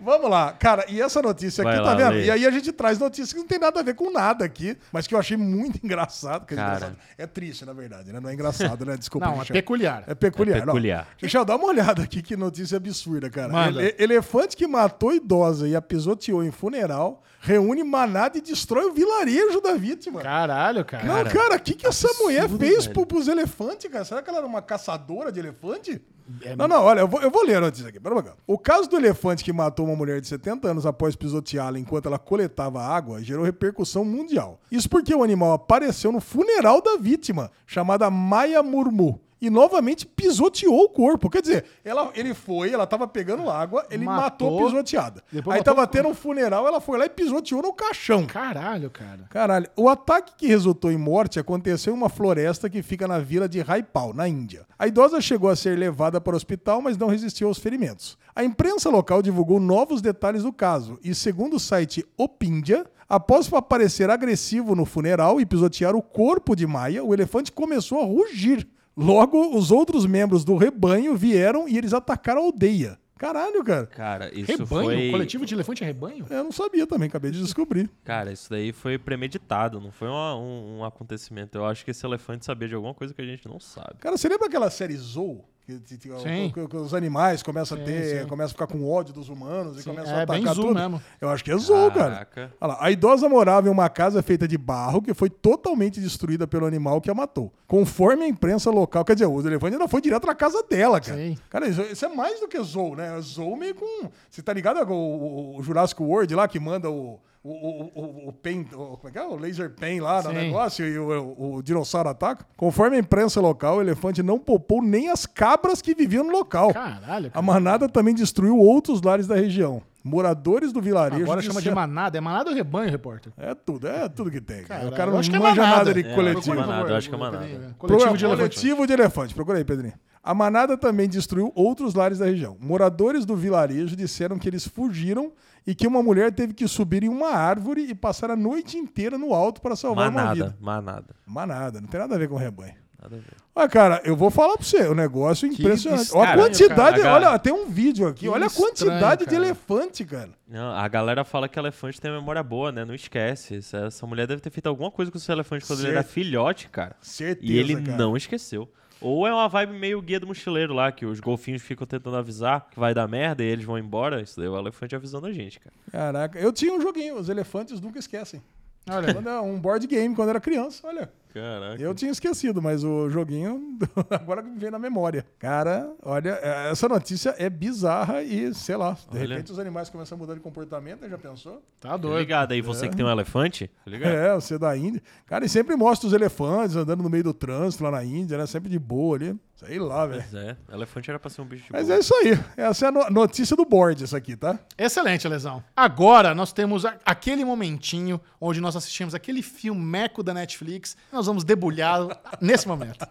Vamos 0.00 0.30
lá. 0.30 0.52
Cara, 0.52 0.84
e 0.88 1.00
essa 1.00 1.20
notícia 1.22 1.62
aqui, 1.62 1.76
Vai 1.76 1.84
tá 1.84 1.92
lá, 1.92 1.94
vendo? 1.94 2.10
lê. 2.12 2.26
E 2.26 2.30
aí 2.30 2.46
a 2.46 2.50
gente 2.50 2.72
traz 2.72 2.98
notícias 2.98 3.32
que 3.32 3.38
não 3.38 3.46
tem 3.46 3.58
nada 3.58 3.80
a 3.80 3.82
ver 3.82 3.94
com 3.94 4.10
nada 4.10 4.44
aqui, 4.44 4.76
mas 4.92 5.06
que 5.06 5.14
eu 5.14 5.18
achei 5.18 5.36
muito 5.36 5.78
engraçado. 5.84 6.44
Cara. 6.46 6.76
engraçado. 6.76 6.96
É 7.16 7.26
triste, 7.26 7.64
na 7.64 7.72
verdade, 7.72 8.12
né? 8.12 8.20
Não 8.20 8.28
é 8.30 8.34
engraçado, 8.34 8.84
né? 8.84 8.96
Desculpa. 8.96 9.26
Não, 9.34 9.40
é 9.40 9.44
peculiar. 9.44 10.04
É 10.06 10.14
peculiar. 10.14 10.58
É 10.58 10.60
peculiar. 10.64 11.06
Não. 11.10 11.16
Michel, 11.22 11.44
dá 11.44 11.56
uma 11.56 11.66
olhada 11.66 12.02
aqui, 12.02 12.20
que 12.22 12.36
notícia 12.36 12.76
absurda, 12.76 13.30
cara. 13.30 13.68
Ele- 13.68 13.94
elefante 13.98 14.56
que 14.56 14.66
matou 14.66 15.12
idosa 15.14 15.66
e 15.66 15.74
a 15.74 15.82
pisoteou 15.82 16.42
em 16.44 16.50
funeral 16.50 17.22
reúne 17.40 17.84
manada 17.84 18.38
e 18.38 18.40
destrói 18.40 18.86
o 18.86 18.94
vilarejo 18.94 19.60
da 19.60 19.74
vítima. 19.74 20.22
Caralho, 20.22 20.82
cara. 20.84 21.04
Não, 21.04 21.24
cara, 21.24 21.56
o 21.56 21.60
que, 21.60 21.74
que 21.74 21.86
essa 21.86 22.08
mulher 22.22 22.44
absurdo, 22.44 22.64
fez 22.64 22.84
velho. 22.84 22.94
pro, 22.94 23.06
pros 23.06 23.28
elefantes, 23.28 23.90
cara? 23.90 24.04
Será 24.04 24.22
que 24.22 24.30
ela 24.30 24.38
era 24.38 24.46
uma 24.46 24.62
caçadora 24.62 25.30
de 25.30 25.40
elefante? 25.40 26.00
É 26.42 26.56
Não, 26.56 26.66
não, 26.66 26.82
olha, 26.82 27.00
eu 27.00 27.08
vou, 27.08 27.20
eu 27.20 27.30
vou 27.30 27.44
ler 27.44 27.56
a 27.56 27.60
notícia 27.60 27.88
aqui. 27.88 28.00
Pera. 28.00 28.36
O 28.46 28.58
caso 28.58 28.88
do 28.88 28.96
elefante 28.96 29.44
que 29.44 29.52
matou 29.52 29.86
uma 29.86 29.96
mulher 29.96 30.20
de 30.20 30.26
70 30.26 30.68
anos 30.68 30.86
após 30.86 31.14
pisoteá-la 31.14 31.78
enquanto 31.78 32.06
ela 32.06 32.18
coletava 32.18 32.82
água 32.82 33.22
gerou 33.22 33.44
repercussão 33.44 34.04
mundial. 34.04 34.60
Isso 34.70 34.88
porque 34.88 35.14
o 35.14 35.22
animal 35.22 35.52
apareceu 35.52 36.10
no 36.10 36.20
funeral 36.20 36.80
da 36.80 36.96
vítima, 36.96 37.50
chamada 37.66 38.10
Maya 38.10 38.62
Murmu. 38.62 39.20
E 39.44 39.50
novamente 39.50 40.06
pisoteou 40.06 40.84
o 40.84 40.88
corpo. 40.88 41.28
Quer 41.28 41.42
dizer, 41.42 41.64
ela, 41.84 42.10
ele 42.14 42.32
foi, 42.32 42.72
ela 42.72 42.86
tava 42.86 43.06
pegando 43.06 43.50
água, 43.50 43.86
ele 43.90 44.06
matou, 44.06 44.50
Matou, 44.50 44.70
pisoteada. 44.70 45.22
Aí 45.30 45.42
matou 45.44 45.62
tava 45.64 45.86
tendo 45.86 46.08
um 46.08 46.14
funeral, 46.14 46.66
ela 46.66 46.80
foi 46.80 46.98
lá 46.98 47.04
e 47.04 47.10
pisoteou 47.10 47.60
no 47.60 47.70
caixão. 47.74 48.24
Caralho, 48.24 48.88
cara. 48.88 49.26
Caralho, 49.28 49.68
o 49.76 49.86
ataque 49.86 50.32
que 50.34 50.46
resultou 50.46 50.90
em 50.90 50.96
morte 50.96 51.38
aconteceu 51.38 51.92
em 51.92 51.96
uma 51.96 52.08
floresta 52.08 52.70
que 52.70 52.82
fica 52.82 53.06
na 53.06 53.18
vila 53.18 53.46
de 53.46 53.60
Raipal, 53.60 54.14
na 54.14 54.26
Índia. 54.26 54.66
A 54.78 54.86
idosa 54.86 55.20
chegou 55.20 55.50
a 55.50 55.56
ser 55.56 55.78
levada 55.78 56.18
para 56.22 56.32
o 56.32 56.36
hospital, 56.36 56.80
mas 56.80 56.96
não 56.96 57.08
resistiu 57.08 57.48
aos 57.48 57.58
ferimentos. 57.58 58.16
A 58.34 58.42
imprensa 58.42 58.88
local 58.88 59.20
divulgou 59.20 59.60
novos 59.60 60.00
detalhes 60.00 60.42
do 60.42 60.54
caso 60.54 60.98
e, 61.04 61.14
segundo 61.14 61.56
o 61.56 61.60
site 61.60 62.02
Opindia, 62.16 62.86
após 63.06 63.52
aparecer 63.52 64.08
agressivo 64.08 64.74
no 64.74 64.86
funeral 64.86 65.38
e 65.38 65.44
pisotear 65.44 65.94
o 65.94 66.00
corpo 66.00 66.56
de 66.56 66.66
Maia, 66.66 67.04
o 67.04 67.12
elefante 67.12 67.52
começou 67.52 68.00
a 68.00 68.06
rugir. 68.06 68.66
Logo, 68.96 69.56
os 69.56 69.70
outros 69.70 70.06
membros 70.06 70.44
do 70.44 70.56
rebanho 70.56 71.16
vieram 71.16 71.68
e 71.68 71.76
eles 71.76 71.92
atacaram 71.92 72.40
a 72.42 72.44
aldeia. 72.44 72.98
Caralho, 73.16 73.62
cara. 73.64 73.86
Cara, 73.86 74.38
isso 74.38 74.50
Rebanho? 74.58 74.84
foi... 74.84 75.10
Coletivo 75.10 75.46
de 75.46 75.54
elefante 75.54 75.82
é 75.82 75.86
rebanho? 75.86 76.26
Eu 76.28 76.44
não 76.44 76.52
sabia 76.52 76.86
também, 76.86 77.08
acabei 77.08 77.30
de 77.30 77.40
descobrir. 77.40 77.88
Cara, 78.04 78.32
isso 78.32 78.50
daí 78.50 78.72
foi 78.72 78.98
premeditado, 78.98 79.80
não 79.80 79.90
foi 79.92 80.08
uma- 80.08 80.36
um, 80.36 80.78
um 80.80 80.84
acontecimento. 80.84 81.56
Eu 81.56 81.64
acho 81.64 81.84
que 81.84 81.92
esse 81.92 82.04
elefante 82.04 82.44
sabia 82.44 82.68
de 82.68 82.74
alguma 82.74 82.92
coisa 82.92 83.14
que 83.14 83.22
a 83.22 83.24
gente 83.24 83.46
não 83.48 83.60
sabe. 83.60 83.94
Cara, 84.00 84.16
você 84.16 84.28
lembra 84.28 84.46
aquela 84.46 84.68
série 84.68 84.96
Zou? 84.96 85.48
Que, 85.66 85.78
que- 85.80 85.96
que- 85.96 86.18
Sim. 86.20 86.50
que- 86.52 86.68
que 86.68 86.76
os 86.76 86.92
animais 86.92 87.42
começam 87.42 87.74
a 87.78 87.80
Sim, 87.80 87.86
ter, 87.86 88.20
sim. 88.20 88.28
começam 88.28 88.50
a 88.50 88.52
ficar 88.52 88.66
com 88.66 88.86
ódio 88.86 89.14
dos 89.14 89.30
humanos 89.30 89.78
e 89.78 89.82
Sim, 89.82 89.90
começam 89.94 90.12
é 90.18 90.22
a 90.22 90.26
bem 90.26 90.36
atacar 90.36 90.54
Zou 90.54 90.64
tudo. 90.66 90.78
mesmo. 90.78 91.02
Eu 91.18 91.30
acho 91.30 91.42
que 91.42 91.50
é 91.50 91.56
Zou, 91.56 91.90
cara. 91.90 92.28
Lá, 92.60 92.76
a 92.80 92.90
idosa 92.90 93.30
morava 93.30 93.66
em 93.66 93.70
uma 93.70 93.88
casa 93.88 94.22
feita 94.22 94.46
de 94.46 94.58
barro 94.58 95.00
que 95.00 95.14
foi 95.14 95.30
totalmente 95.30 96.00
destruída 96.00 96.46
pelo 96.46 96.66
animal 96.66 97.00
que 97.00 97.10
a 97.10 97.14
matou. 97.14 97.50
Conforme 97.66 98.24
a 98.24 98.28
imprensa 98.28 98.70
local, 98.70 99.06
quer 99.06 99.14
dizer, 99.14 99.24
o 99.26 99.40
elefante 99.40 99.72
ainda 99.76 99.88
foi 99.88 100.02
direto 100.02 100.26
na 100.26 100.34
casa 100.34 100.62
dela, 100.68 101.00
cara. 101.00 101.16
Sim. 101.16 101.38
Cara, 101.48 101.66
isso, 101.66 101.80
isso 101.80 102.04
é 102.04 102.08
mais 102.14 102.40
do 102.40 102.46
que 102.46 102.62
Zou, 102.62 102.94
né? 102.94 103.18
Zou 103.22 103.56
meio 103.56 103.74
com. 103.74 104.10
Você 104.28 104.42
tá 104.42 104.52
ligado 104.52 104.76
o, 104.92 104.94
o- 104.94 105.58
o 105.58 105.62
Jurassic 105.62 106.02
World 106.02 106.34
lá 106.34 106.46
que 106.46 106.60
manda 106.60 106.90
o. 106.90 107.18
O, 107.44 107.50
o, 107.50 107.90
o, 107.94 108.28
o 108.28 108.32
pen, 108.32 108.66
o- 108.72 108.96
como 108.96 109.08
é 109.08 109.10
que 109.12 109.18
é? 109.18 109.22
O 109.22 109.36
laser 109.36 109.68
pen 109.70 110.00
lá 110.00 110.22
no 110.22 110.32
negócio 110.32 110.86
e 110.86 110.98
o, 110.98 111.10
o- 111.36 111.54
o 111.56 111.62
dinossauro 111.62 112.08
ataca. 112.08 112.46
Conforme 112.56 112.96
a 112.96 113.00
imprensa 113.00 113.38
local, 113.38 113.76
o 113.76 113.80
elefante 113.82 114.22
não 114.22 114.38
poupou 114.38 114.82
nem 114.82 115.10
as 115.10 115.26
cabras 115.26 115.82
que 115.82 115.94
viviam 115.94 116.24
no 116.24 116.32
local. 116.32 116.72
Caralho, 116.72 117.30
A 117.34 117.42
manada 117.42 117.86
também 117.86 118.14
destruiu 118.14 118.56
outros 118.58 119.02
lares 119.02 119.26
da 119.26 119.34
região. 119.34 119.82
Moradores 120.02 120.72
do 120.72 120.80
vilarejo. 120.80 121.22
Agora 121.22 121.40
chama 121.42 121.60
de 121.62 121.70
manada. 121.70 122.16
É 122.16 122.20
manada 122.20 122.48
ou 122.50 122.56
rebanho, 122.56 122.90
repórter? 122.90 123.32
É 123.38 123.54
tudo, 123.54 123.88
é 123.88 124.08
tudo 124.08 124.30
que 124.30 124.40
tem. 124.40 124.62
cara. 124.64 124.86
O 124.88 124.90
cara 124.92 125.06
não 125.10 125.12
é 125.14 125.16
manja 125.16 125.32
manada. 125.38 125.62
nada 125.78 125.94
de 125.94 126.00
É, 126.00 126.14
coletivo. 126.14 126.54
é 126.60 126.90
eu 126.90 126.96
acho 126.96 127.08
que 127.08 127.14
é 127.14 127.18
manada. 127.18 127.46
Procura- 127.46 127.74
Coletivo 127.78 128.16
de 128.18 128.24
elefante. 128.24 128.56
coletivo 128.56 128.86
de 128.86 128.92
elefante. 128.94 129.34
Procura 129.34 129.58
aí, 129.58 129.64
Pedrinho. 129.64 129.94
A 130.22 130.32
manada 130.34 130.76
também 130.78 131.06
destruiu 131.08 131.52
outros 131.54 131.94
lares 131.94 132.18
da 132.18 132.24
região. 132.26 132.56
Moradores 132.60 133.26
do 133.26 133.36
vilarejo 133.36 133.94
disseram 133.96 134.38
que 134.38 134.48
eles 134.48 134.66
fugiram 134.66 135.32
e 135.66 135.74
que 135.74 135.86
uma 135.86 136.02
mulher 136.02 136.32
teve 136.32 136.52
que 136.52 136.66
subir 136.68 137.02
em 137.04 137.08
uma 137.08 137.30
árvore 137.30 137.82
e 137.88 137.94
passar 137.94 138.30
a 138.30 138.36
noite 138.36 138.76
inteira 138.76 139.16
no 139.16 139.32
alto 139.34 139.60
para 139.60 139.74
salvar 139.76 140.06
uma 140.08 140.12
Manada, 140.22 140.34
vida. 140.34 140.56
manada. 140.60 141.16
Manada, 141.26 141.80
não 141.80 141.88
tem 141.88 142.00
nada 142.00 142.14
a 142.14 142.18
ver 142.18 142.28
com 142.28 142.36
rebanho. 142.36 142.74
Nada 143.02 143.16
a 143.16 143.18
ver. 143.18 143.32
Olha, 143.56 143.68
cara, 143.68 144.00
eu 144.04 144.16
vou 144.16 144.30
falar 144.30 144.56
pra 144.56 144.64
você, 144.66 144.82
o 144.88 144.94
negócio 144.94 145.46
é 145.46 145.48
impressionante. 145.52 146.10
Olha 146.12 146.22
a 146.22 146.32
estranho, 146.32 146.48
quantidade, 146.48 147.00
cara. 147.02 147.14
olha, 147.30 147.38
tem 147.38 147.52
um 147.52 147.66
vídeo 147.66 148.08
aqui, 148.08 148.20
Que 148.20 148.28
olha 148.28 148.44
a 148.44 148.46
estranho, 148.46 148.68
quantidade 148.68 149.26
de 149.26 149.34
elefante, 149.34 150.04
cara. 150.04 150.30
Não, 150.48 150.72
a 150.74 150.88
galera 150.88 151.24
fala 151.24 151.48
que 151.48 151.58
elefante 151.58 152.00
tem 152.00 152.10
memória 152.10 152.42
boa, 152.42 152.72
né? 152.72 152.84
Não 152.84 152.94
esquece. 152.94 153.56
Essa, 153.56 154.06
mulher 154.06 154.26
deve 154.26 154.40
ter 154.42 154.50
feito 154.50 154.66
alguma 154.68 154.90
coisa 154.90 155.10
com 155.12 155.18
esse 155.18 155.30
elefante 155.30 155.64
quando 155.66 155.80
ele 155.80 155.90
era 155.92 156.02
filhote, 156.02 156.68
cara. 156.68 156.96
Certeza, 157.00 157.52
E 157.52 157.56
ele 157.56 157.80
cara. 157.80 157.96
não 157.96 158.16
esqueceu. 158.16 158.68
Ou 159.04 159.26
é 159.26 159.32
uma 159.34 159.46
vibe 159.48 159.74
meio 159.74 160.00
guia 160.00 160.18
do 160.18 160.26
mochileiro 160.26 160.72
lá, 160.72 160.90
que 160.90 161.04
os 161.04 161.20
golfinhos 161.20 161.60
ficam 161.60 161.86
tentando 161.86 162.16
avisar 162.16 162.68
que 162.70 162.80
vai 162.80 162.94
dar 162.94 163.06
merda 163.06 163.44
e 163.44 163.46
eles 163.46 163.62
vão 163.62 163.78
embora. 163.78 164.22
Isso 164.22 164.38
daí 164.38 164.46
é 164.46 164.48
o 164.48 164.56
elefante 164.58 164.96
avisando 164.96 165.26
a 165.26 165.32
gente, 165.32 165.60
cara. 165.60 165.76
Caraca, 165.92 166.38
eu 166.38 166.50
tinha 166.50 166.72
um 166.72 166.80
joguinho, 166.80 167.16
os 167.18 167.28
elefantes 167.28 167.82
nunca 167.82 167.98
esquecem. 167.98 168.42
Olha, 168.88 169.12
Quando 169.12 169.28
é 169.28 169.40
um 169.42 169.60
board 169.60 169.86
game 169.86 170.14
quando 170.16 170.30
era 170.30 170.40
criança, 170.40 170.86
olha. 170.86 171.12
Caraca. 171.34 171.82
Eu 171.82 171.94
tinha 171.94 172.10
esquecido, 172.12 172.62
mas 172.62 172.84
o 172.84 173.10
joguinho 173.10 173.76
agora 174.08 174.40
me 174.40 174.56
veio 174.58 174.70
na 174.72 174.78
memória. 174.78 175.26
Cara, 175.38 175.90
olha, 176.02 176.38
é, 176.40 176.70
essa 176.70 176.88
notícia 176.88 177.34
é 177.38 177.50
bizarra 177.50 178.22
e, 178.22 178.54
sei 178.54 178.76
lá, 178.76 178.92
de 179.10 179.18
Olha. 179.18 179.28
repente 179.34 179.50
os 179.52 179.58
animais 179.58 179.90
começam 179.90 180.16
a 180.16 180.18
mudar 180.18 180.34
de 180.34 180.40
comportamento, 180.40 181.00
né? 181.02 181.08
Já 181.08 181.18
pensou? 181.18 181.62
tá 181.80 181.90
Tá 181.90 181.96
doido. 181.96 182.18
ligado 182.18 182.52
aí, 182.52 182.60
você 182.62 182.88
que 182.88 182.96
tem 182.96 183.04
um 183.04 183.10
elefante? 183.10 183.68
Tá 183.84 183.90
ligado? 183.90 184.12
É, 184.12 184.34
você 184.34 184.56
da 184.58 184.76
Índia. 184.76 185.02
Cara, 185.26 185.44
e 185.44 185.48
sempre 185.48 185.74
mostra 185.76 186.06
os 186.06 186.12
elefantes 186.12 186.76
andando 186.76 187.02
no 187.02 187.10
meio 187.10 187.24
do 187.24 187.34
trânsito 187.34 187.82
lá 187.84 187.90
na 187.90 188.04
Índia, 188.04 188.38
né? 188.38 188.46
Sempre 188.46 188.70
de 188.70 188.78
boa 188.78 189.16
ali. 189.16 189.36
Sei 189.56 189.78
lá, 189.78 190.04
velho. 190.04 190.22
Pois 190.30 190.34
é, 190.44 190.56
elefante 190.72 191.08
era 191.10 191.18
pra 191.18 191.30
ser 191.30 191.40
um 191.40 191.44
bicho 191.44 191.64
de 191.66 191.72
Mas 191.72 191.86
boa. 191.86 191.96
é 191.96 192.00
isso 192.00 192.14
aí. 192.14 192.38
Essa 192.56 192.86
é 192.86 192.88
a 192.88 192.92
no- 192.92 193.10
notícia 193.10 193.56
do 193.56 193.64
board, 193.64 194.02
essa 194.02 194.16
aqui, 194.16 194.36
tá? 194.36 194.58
Excelente, 194.76 195.26
Lesão. 195.28 195.62
Agora 195.76 196.34
nós 196.34 196.52
temos 196.52 196.84
aquele 197.04 197.44
momentinho 197.44 198.20
onde 198.40 198.60
nós 198.60 198.74
assistimos 198.76 199.14
aquele 199.14 199.42
filmeco 199.42 200.22
da 200.22 200.34
Netflix. 200.34 200.96
Nós 201.12 201.23
vamos 201.26 201.44
debulhá-lo 201.44 202.10
nesse 202.40 202.66
momento. 202.68 203.06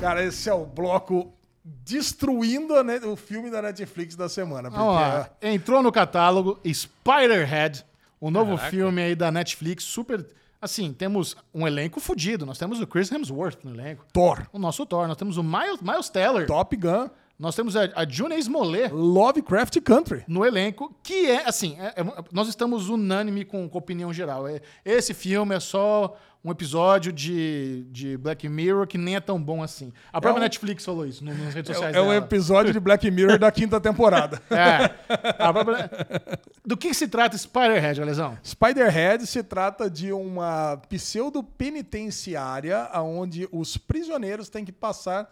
Cara, 0.00 0.24
esse 0.24 0.48
é 0.48 0.54
o 0.54 0.64
bloco 0.64 1.32
destruindo 1.64 2.74
a 2.74 2.82
net- 2.82 3.04
o 3.06 3.14
filme 3.14 3.50
da 3.50 3.62
Netflix 3.62 4.16
da 4.16 4.28
semana. 4.28 4.68
Porque 4.70 4.82
lá. 4.84 5.30
Entrou 5.40 5.82
no 5.82 5.92
catálogo 5.92 6.60
Spider-Head, 6.66 7.84
o 8.20 8.30
novo 8.30 8.56
Caraca. 8.56 8.70
filme 8.70 9.00
aí 9.02 9.14
da 9.14 9.30
Netflix, 9.30 9.84
super. 9.84 10.26
Assim, 10.60 10.92
temos 10.92 11.36
um 11.52 11.66
elenco 11.66 12.00
fudido. 12.00 12.44
Nós 12.46 12.58
temos 12.58 12.80
o 12.80 12.86
Chris 12.86 13.10
Hemsworth 13.10 13.58
no 13.64 13.72
elenco. 13.74 14.04
Thor, 14.12 14.46
O 14.52 14.58
nosso 14.58 14.84
Thor. 14.86 15.06
Nós 15.08 15.16
temos 15.16 15.36
o 15.36 15.42
Miles, 15.42 15.80
Miles 15.80 16.08
Teller. 16.08 16.46
Top 16.46 16.76
Gun, 16.76 17.08
Nós 17.42 17.56
temos 17.56 17.74
a, 17.76 17.90
a 17.96 18.08
June 18.08 18.36
Smollett 18.38 18.94
Lovecraft 18.94 19.80
Country. 19.80 20.22
no 20.28 20.44
elenco, 20.46 20.94
que 21.02 21.26
é, 21.28 21.42
assim, 21.48 21.76
é- 21.80 22.00
é- 22.00 22.04
nós 22.30 22.46
estamos 22.46 22.88
unânime 22.88 23.44
com, 23.44 23.68
com 23.68 23.78
a 23.78 23.80
opinião 23.80 24.12
geral. 24.12 24.46
É, 24.46 24.60
esse 24.84 25.12
filme 25.12 25.52
é 25.52 25.58
só 25.58 26.16
um 26.44 26.52
episódio 26.52 27.12
de, 27.12 27.84
de 27.90 28.16
Black 28.16 28.48
Mirror 28.48 28.86
que 28.86 28.96
nem 28.98 29.16
é 29.16 29.20
tão 29.20 29.42
bom 29.42 29.60
assim. 29.62 29.92
A 30.12 30.20
própria 30.20 30.38
um- 30.40 30.44
Netflix 30.44 30.84
falou 30.84 31.04
isso 31.04 31.24
no- 31.24 31.34
nas 31.34 31.52
redes 31.52 31.72
sociais 31.72 31.96
É, 31.96 31.98
é 31.98 32.02
um 32.02 32.12
episódio 32.12 32.72
de 32.72 32.78
Black 32.78 33.10
Mirror 33.10 33.38
da 33.40 33.50
quinta 33.50 33.80
temporada. 33.80 34.40
É. 34.50 34.88
Própria- 35.52 35.90
Do 36.64 36.76
que 36.76 36.94
se 36.94 37.08
trata 37.08 37.36
Spider-Head, 37.36 38.00
Alesão? 38.02 38.38
Spider-Head 38.44 39.26
se 39.26 39.42
trata 39.42 39.90
de 39.90 40.12
uma 40.12 40.80
pseudo-penitenciária 40.88 42.88
onde 43.00 43.48
os 43.52 43.76
prisioneiros 43.76 44.48
têm 44.48 44.64
que 44.64 44.72
passar, 44.72 45.28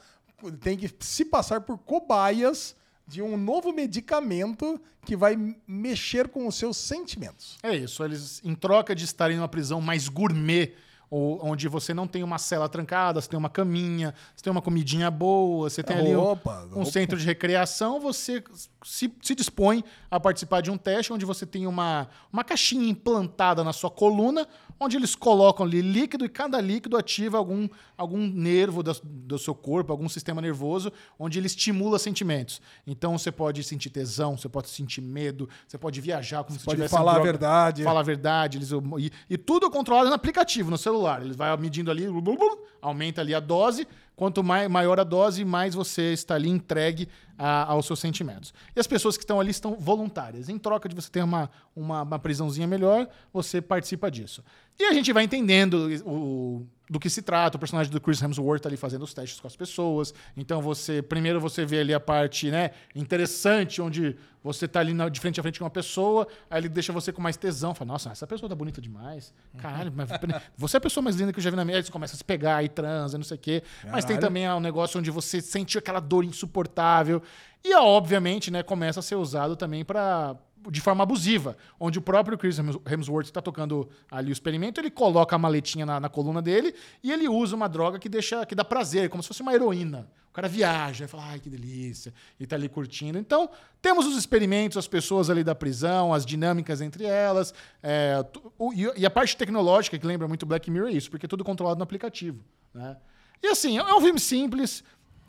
têm 0.61 0.77
que 0.77 0.91
se 1.01 1.25
passar 1.25 1.61
por 1.61 1.79
cobaias 1.79 2.77
de 3.07 3.21
um 3.21 3.37
novo 3.37 3.73
medicamento 3.73 4.81
que 5.05 5.17
vai 5.17 5.37
mexer 5.67 6.29
com 6.29 6.47
os 6.47 6.55
seus 6.55 6.77
sentimentos. 6.77 7.59
É 7.63 7.75
isso, 7.75 8.05
eles, 8.05 8.41
em 8.45 8.55
troca 8.55 8.95
de 8.95 9.05
estarem 9.05 9.37
numa 9.37 9.49
prisão 9.49 9.81
mais 9.81 10.09
gourmet, 10.09 10.75
ou, 11.11 11.45
onde 11.45 11.67
você 11.67 11.93
não 11.93 12.07
tem 12.07 12.23
uma 12.23 12.39
cela 12.39 12.69
trancada, 12.69 13.21
você 13.21 13.29
tem 13.29 13.37
uma 13.37 13.51
caminha, 13.51 14.15
você 14.35 14.45
tem 14.45 14.51
uma 14.51 14.63
comidinha 14.63 15.11
boa, 15.11 15.69
você 15.69 15.83
tem 15.83 15.97
ali 15.97 16.15
um, 16.15 16.21
Opa, 16.21 16.69
um 16.73 16.83
opa. 16.83 16.85
centro 16.85 17.19
de 17.19 17.27
recreação, 17.27 17.99
você 17.99 18.45
se, 18.85 19.13
se 19.21 19.35
dispõe 19.35 19.83
a 20.09 20.21
participar 20.21 20.61
de 20.61 20.71
um 20.71 20.79
teste 20.79 21.13
onde 21.13 21.25
você 21.25 21.45
tem 21.45 21.67
uma, 21.67 22.09
uma 22.33 22.45
caixinha 22.45 22.89
implantada 22.89 23.65
na 23.65 23.73
sua 23.73 23.91
coluna, 23.91 24.47
onde 24.81 24.97
eles 24.97 25.15
colocam 25.15 25.67
ali 25.67 25.83
líquido 25.83 26.25
e 26.25 26.29
cada 26.29 26.59
líquido 26.61 26.97
ativa 26.97 27.37
algum, 27.37 27.69
algum 27.99 28.27
nervo 28.27 28.83
do, 28.83 28.93
do 29.05 29.39
seu 29.39 29.55
corpo, 29.55 29.93
algum 29.93 30.09
sistema 30.09 30.41
nervoso, 30.41 30.91
onde 31.19 31.39
ele 31.39 31.47
estimula 31.47 31.99
sentimentos. 31.99 32.63
Então 32.87 33.19
você 33.19 33.31
pode 33.31 33.63
sentir 33.63 33.91
tesão, 33.91 34.39
você 34.39 34.49
pode 34.49 34.71
sentir 34.71 35.03
medo, 35.03 35.47
você 35.69 35.77
pode 35.77 36.01
viajar 36.01 36.43
como 36.45 36.59
se 36.59 36.65
pode 36.65 36.81
falar 36.89 37.13
a 37.13 37.15
verdade. 37.25 37.85
Fala 37.85 38.01
a 38.01 38.03
verdade. 38.03 38.57
Eles, 38.59 38.71
e, 38.99 39.11
e 39.29 39.37
tudo 39.37 39.67
é 39.67 39.71
controlado 39.71 40.09
no 40.09 40.15
aplicativo, 40.15 40.71
no 40.71 40.79
celular. 40.79 41.21
Ele 41.23 41.35
vai 41.35 41.55
medindo 41.59 41.91
ali, 41.91 42.07
blu, 42.07 42.23
blu, 42.23 42.37
blu, 42.39 42.59
aumenta 42.81 43.21
ali 43.21 43.35
a 43.35 43.41
dose. 43.41 43.87
Quanto 44.17 44.45
mai, 44.45 44.69
maior 44.69 45.01
a 45.01 45.05
dose, 45.05 45.47
mais 45.47 45.75
você 45.75 46.13
está 46.13 46.35
ali 46.35 46.51
entregue 46.51 47.09
a- 47.39 47.65
aos 47.73 47.87
seus 47.87 47.99
sentimentos. 48.01 48.53
E 48.77 48.79
as 48.81 48.87
pessoas 48.87 49.17
que 49.17 49.23
estão 49.23 49.41
ali 49.41 49.51
estão 49.51 49.77
voluntárias. 49.79 50.51
Em 50.51 50.59
troca 50.59 50.91
de 50.91 50.95
você 50.95 51.09
ter 51.11 51.23
uma, 51.23 51.51
uma, 51.75 52.03
uma 52.03 52.19
prisãozinha 52.19 52.67
melhor, 52.67 53.09
você 53.33 53.63
participa 53.63 54.11
disso. 54.11 54.45
E 54.81 54.85
a 54.87 54.95
gente 54.95 55.13
vai 55.13 55.25
entendendo 55.25 55.91
o, 56.07 56.67
do 56.89 56.99
que 56.99 57.11
se 57.11 57.21
trata. 57.21 57.59
O 57.59 57.61
personagem 57.61 57.93
do 57.93 58.01
Chris 58.01 58.23
Hemsworth 58.23 58.63
tá 58.63 58.69
ali 58.71 58.79
fazendo 58.79 59.03
os 59.03 59.13
testes 59.13 59.39
com 59.39 59.47
as 59.47 59.55
pessoas. 59.55 60.15
Então 60.35 60.63
você, 60.63 61.03
primeiro 61.03 61.39
você 61.39 61.67
vê 61.67 61.81
ali 61.81 61.93
a 61.93 62.01
parte, 62.01 62.51
né, 62.51 62.71
interessante, 62.95 63.83
onde 63.83 64.17
você 64.43 64.67
tá 64.67 64.81
ali 64.81 64.95
na- 64.95 65.11
de 65.11 65.21
frente 65.21 65.39
a 65.39 65.43
frente 65.43 65.59
com 65.59 65.67
uma 65.67 65.71
pessoa, 65.71 66.27
aí 66.49 66.63
ele 66.63 66.71
deixa 66.71 66.95
você 66.95 67.13
com 67.13 67.21
mais 67.21 67.37
tesão. 67.37 67.75
Fala, 67.75 67.93
nossa, 67.93 68.09
essa 68.11 68.27
pessoa 68.27 68.49
tá 68.49 68.55
bonita 68.55 68.81
demais. 68.81 69.35
Caralho, 69.59 69.93
mas 69.95 70.09
você 70.57 70.77
é 70.77 70.79
a 70.79 70.81
pessoa 70.81 71.05
mais 71.05 71.15
linda 71.17 71.31
que 71.31 71.39
eu 71.39 71.43
já 71.45 71.51
vi 71.51 71.57
na 71.57 71.65
minha. 71.65 71.77
Aí 71.77 71.85
você 71.85 71.93
começa 71.93 72.15
a 72.15 72.17
se 72.17 72.25
pegar, 72.25 72.57
aí 72.57 72.69
transa, 72.71 73.19
não 73.19 73.25
sei 73.25 73.37
o 73.37 73.41
quê. 73.41 73.63
Mas 73.85 74.07
tem 74.07 74.17
Caralho. 74.17 74.21
também 74.21 74.49
um 74.51 74.61
negócio 74.61 74.99
onde 74.99 75.11
você 75.11 75.43
sente 75.43 75.77
aquela 75.77 76.01
dor 76.01 76.25
insuportável. 76.25 77.23
E, 77.63 77.75
obviamente, 77.75 78.51
né, 78.51 78.63
começa 78.63 79.01
a 79.01 79.03
ser 79.03 79.17
usado 79.17 79.55
também 79.57 79.85
para 79.85 80.35
de 80.71 80.81
forma 80.81 81.03
abusiva, 81.05 81.57
onde 81.79 81.99
o 81.99 82.03
próprio 82.03 82.37
Chris 82.37 82.59
Hems- 82.59 82.79
Hemsworth 82.91 83.27
está 83.27 83.41
tocando 83.41 83.89
ali 84.11 84.31
o 84.31 84.33
experimento, 84.33 84.81
ele 84.81 84.91
coloca 84.91 85.35
a 85.37 85.39
maletinha 85.39 85.87
na, 85.87 86.01
na 86.01 86.09
coluna 86.09 86.43
dele 86.43 86.75
e 87.03 87.11
ele 87.13 87.29
usa 87.29 87.55
uma 87.57 87.69
droga 87.69 87.99
que 87.99 88.09
deixa 88.09 88.45
que 88.45 88.55
dá 88.55 88.65
prazer, 88.65 89.09
como 89.09 89.23
se 89.23 89.29
fosse 89.29 89.43
uma 89.43 89.55
heroína. 89.55 90.09
O 90.31 90.33
cara 90.33 90.47
viaja, 90.49 91.09
fala, 91.09 91.25
ai, 91.27 91.41
que 91.41 91.51
delícia, 91.51 92.15
e 92.39 92.47
tá 92.47 92.55
ali 92.55 92.69
curtindo. 92.69 93.19
Então, 93.19 93.51
temos 93.83 94.07
os 94.07 94.17
experimentos, 94.17 94.77
as 94.79 94.87
pessoas 94.87 95.29
ali 95.29 95.43
da 95.43 95.57
prisão, 95.57 96.15
as 96.15 96.25
dinâmicas 96.25 96.81
entre 96.81 97.05
elas, 97.05 97.53
é, 97.83 98.25
o- 98.59 98.73
e 98.73 98.87
e 99.01 99.05
a 99.07 99.11
parte 99.11 99.37
tecnológica, 99.37 99.99
que 99.99 100.07
lembra 100.07 100.29
muito 100.29 100.47
Black 100.47 100.71
Mirror, 100.71 100.89
é 100.89 100.93
isso, 100.93 101.11
porque 101.11 101.27
é 101.27 101.29
tudo 101.29 101.43
controlado 101.43 101.79
no 101.79 101.83
aplicativo. 101.83 102.45
Né? 102.73 102.97
E 103.43 103.49
assim, 103.49 103.79
é 103.79 103.95
um 103.95 104.01
filme 104.01 104.21
simples, 104.21 104.85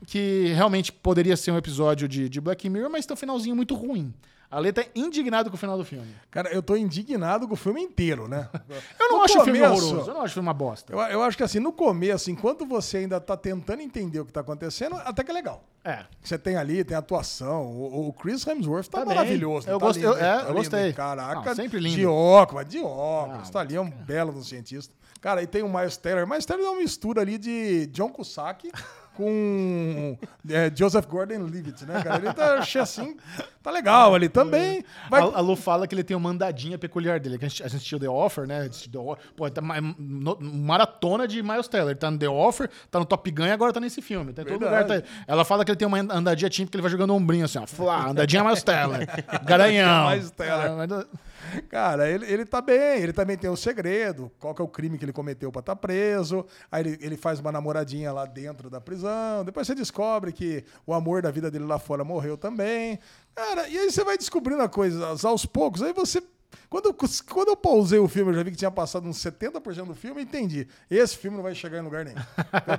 que 0.05 0.51
realmente 0.55 0.91
poderia 0.91 1.35
ser 1.37 1.51
um 1.51 1.57
episódio 1.57 2.07
de, 2.07 2.27
de 2.29 2.39
Black 2.41 2.67
Mirror, 2.69 2.89
mas 2.91 3.05
tem 3.05 3.13
um 3.13 3.17
finalzinho 3.17 3.55
muito 3.55 3.73
ruim. 3.73 4.13
A 4.51 4.59
Lê 4.59 4.73
tá 4.73 4.83
indignado 4.93 5.49
com 5.49 5.55
o 5.55 5.59
final 5.59 5.77
do 5.77 5.85
filme. 5.85 6.13
Cara, 6.29 6.49
eu 6.53 6.61
tô 6.61 6.75
indignado 6.75 7.47
com 7.47 7.53
o 7.53 7.57
filme 7.57 7.81
inteiro, 7.81 8.27
né? 8.27 8.49
Eu 8.99 9.09
não 9.09 9.17
No 9.19 9.23
acho 9.23 9.39
o 9.39 9.43
filme 9.45 9.61
horroroso, 9.61 10.09
eu 10.09 10.13
não 10.13 10.21
acho 10.21 10.31
o 10.31 10.33
filme 10.35 10.47
uma 10.47 10.53
bosta. 10.53 10.91
Eu, 10.93 10.99
eu 10.99 11.23
acho 11.23 11.37
que 11.37 11.43
assim, 11.43 11.59
no 11.59 11.71
começo, 11.71 12.29
enquanto 12.29 12.65
você 12.65 12.97
ainda 12.97 13.19
tá 13.21 13.35
tentando 13.37 13.81
entender 13.81 14.19
o 14.19 14.25
que 14.25 14.31
tá 14.33 14.41
acontecendo, 14.41 14.95
até 14.97 15.23
que 15.23 15.31
é 15.31 15.33
legal. 15.33 15.63
É. 15.83 16.05
Você 16.21 16.37
tem 16.37 16.55
ali, 16.57 16.83
tem 16.83 16.95
atuação. 16.97 17.63
O, 17.65 18.09
o 18.09 18.13
Chris 18.13 18.45
Hemsworth 18.45 18.87
tá, 18.87 18.99
Tá 18.99 19.05
maravilhoso. 19.05 19.69
Eu 19.69 19.79
tá 19.79 19.85
gost- 19.85 20.01
eu- 20.01 20.15
né? 20.15 20.19
é, 20.19 20.23
Tá 20.23 20.41
eu 20.41 20.47
lindo. 20.47 20.53
gostei. 20.55 20.93
Caraca, 20.93 21.49
Não, 21.49 21.55
sempre 21.55 21.79
lindo. 21.79 21.95
De 21.95 22.05
óculos, 22.05 22.65
de 22.67 22.79
óculos. 22.79 23.47
Ah, 23.49 23.51
tá 23.51 23.59
ali, 23.61 23.75
é 23.75 23.81
um 23.81 23.89
belo 23.89 24.31
do 24.33 24.43
cientista. 24.43 24.93
Cara, 25.21 25.41
e 25.43 25.47
tem 25.47 25.61
o 25.63 25.69
Miles 25.69 25.97
Teller. 25.97 26.27
Miles 26.27 26.45
Teller 26.45 26.65
é 26.65 26.69
uma 26.69 26.79
mistura 26.79 27.21
ali 27.21 27.37
de 27.37 27.85
John 27.87 28.09
Cusack 28.09 28.71
com 29.15 30.17
é, 30.49 30.71
Joseph 30.75 31.05
Gordon-Levitt, 31.05 31.85
né, 31.85 32.01
cara? 32.01 32.17
Ele 32.23 32.33
tá 32.33 32.59
assim, 32.81 33.15
tá 33.61 33.69
legal 33.71 34.15
ali 34.15 34.29
também. 34.29 34.83
Vai, 35.09 35.21
A, 35.21 35.39
Lu 35.39 35.55
fala 35.55 35.87
que 35.87 35.93
ele 35.95 36.03
tem 36.03 36.15
uma 36.15 36.29
andadinha 36.29 36.77
peculiar 36.77 37.19
dele. 37.19 37.37
Que 37.37 37.45
a 37.45 37.47
gente 37.47 37.61
a 37.63 37.67
gente 37.67 37.75
assistiu 37.77 37.99
The 37.99 38.09
Offer, 38.09 38.47
né? 38.47 38.61
Assistiu 38.61 38.91
The 38.91 38.97
Offer. 38.99 39.23
Pô, 39.35 39.49
tá 39.49 39.61
no- 39.61 40.37
maratona 40.41 41.27
de 41.27 41.41
Miles 41.43 41.67
Teller. 41.67 41.95
Tá 41.97 42.09
no 42.09 42.17
The 42.17 42.29
Offer, 42.29 42.69
tá 42.89 42.99
no 42.99 43.05
Top 43.05 43.29
Gun 43.29 43.45
e 43.45 43.51
agora 43.51 43.73
tá 43.73 43.79
nesse 43.79 44.01
filme. 44.01 44.33
Tá 44.33 44.43
todo 44.43 44.53
lugar. 44.53 44.85
Tá- 44.85 45.01
Ela 45.27 45.43
fala 45.45 45.63
que 45.65 45.71
ele 45.71 45.77
tem 45.77 45.87
uma 45.87 45.99
andadinha 45.99 46.49
típica 46.49 46.71
que 46.71 46.77
ele 46.77 46.81
vai 46.81 46.91
jogando 46.91 47.13
ombrinho 47.13 47.45
assim, 47.45 47.59
ó. 47.59 47.67
Flá, 47.67 48.09
andadinha 48.09 48.43
Miles 48.43 48.63
Teller. 48.63 49.07
Garanhão. 49.45 50.09
Miles 50.11 50.31
Teller. 50.31 51.05
Ah, 51.41 51.61
Cara, 51.69 52.09
ele, 52.09 52.25
ele 52.25 52.45
tá 52.45 52.61
bem, 52.61 53.01
ele 53.01 53.13
também 53.13 53.37
tem 53.37 53.49
o 53.49 53.55
segredo, 53.57 54.31
qual 54.39 54.53
que 54.53 54.61
é 54.61 54.65
o 54.65 54.67
crime 54.67 54.97
que 54.97 55.05
ele 55.05 55.13
cometeu 55.13 55.51
pra 55.51 55.59
estar 55.61 55.75
preso. 55.75 56.45
Aí 56.71 56.81
ele, 56.83 56.97
ele 57.01 57.17
faz 57.17 57.39
uma 57.39 57.51
namoradinha 57.51 58.11
lá 58.11 58.25
dentro 58.25 58.69
da 58.69 58.79
prisão. 58.79 59.43
Depois 59.43 59.67
você 59.67 59.75
descobre 59.75 60.31
que 60.31 60.63
o 60.85 60.93
amor 60.93 61.21
da 61.21 61.31
vida 61.31 61.49
dele 61.49 61.65
lá 61.65 61.79
fora 61.79 62.03
morreu 62.03 62.37
também. 62.37 62.99
Cara, 63.35 63.67
e 63.67 63.77
aí 63.77 63.91
você 63.91 64.03
vai 64.03 64.17
descobrindo 64.17 64.61
as 64.61 64.69
coisas 64.69 65.25
aos 65.25 65.45
poucos. 65.45 65.81
Aí 65.81 65.93
você 65.93 66.21
Quando, 66.69 66.93
quando 66.93 67.47
eu 67.49 67.55
pausei 67.57 67.99
o 67.99 68.07
filme, 68.07 68.31
eu 68.31 68.35
já 68.35 68.43
vi 68.43 68.51
que 68.51 68.57
tinha 68.57 68.71
passado 68.71 69.07
uns 69.07 69.17
70% 69.17 69.85
do 69.85 69.95
filme, 69.95 70.21
entendi. 70.21 70.67
Esse 70.89 71.17
filme 71.17 71.35
não 71.37 71.43
vai 71.43 71.55
chegar 71.55 71.79
em 71.79 71.81
lugar 71.81 72.03
nenhum. 72.05 72.19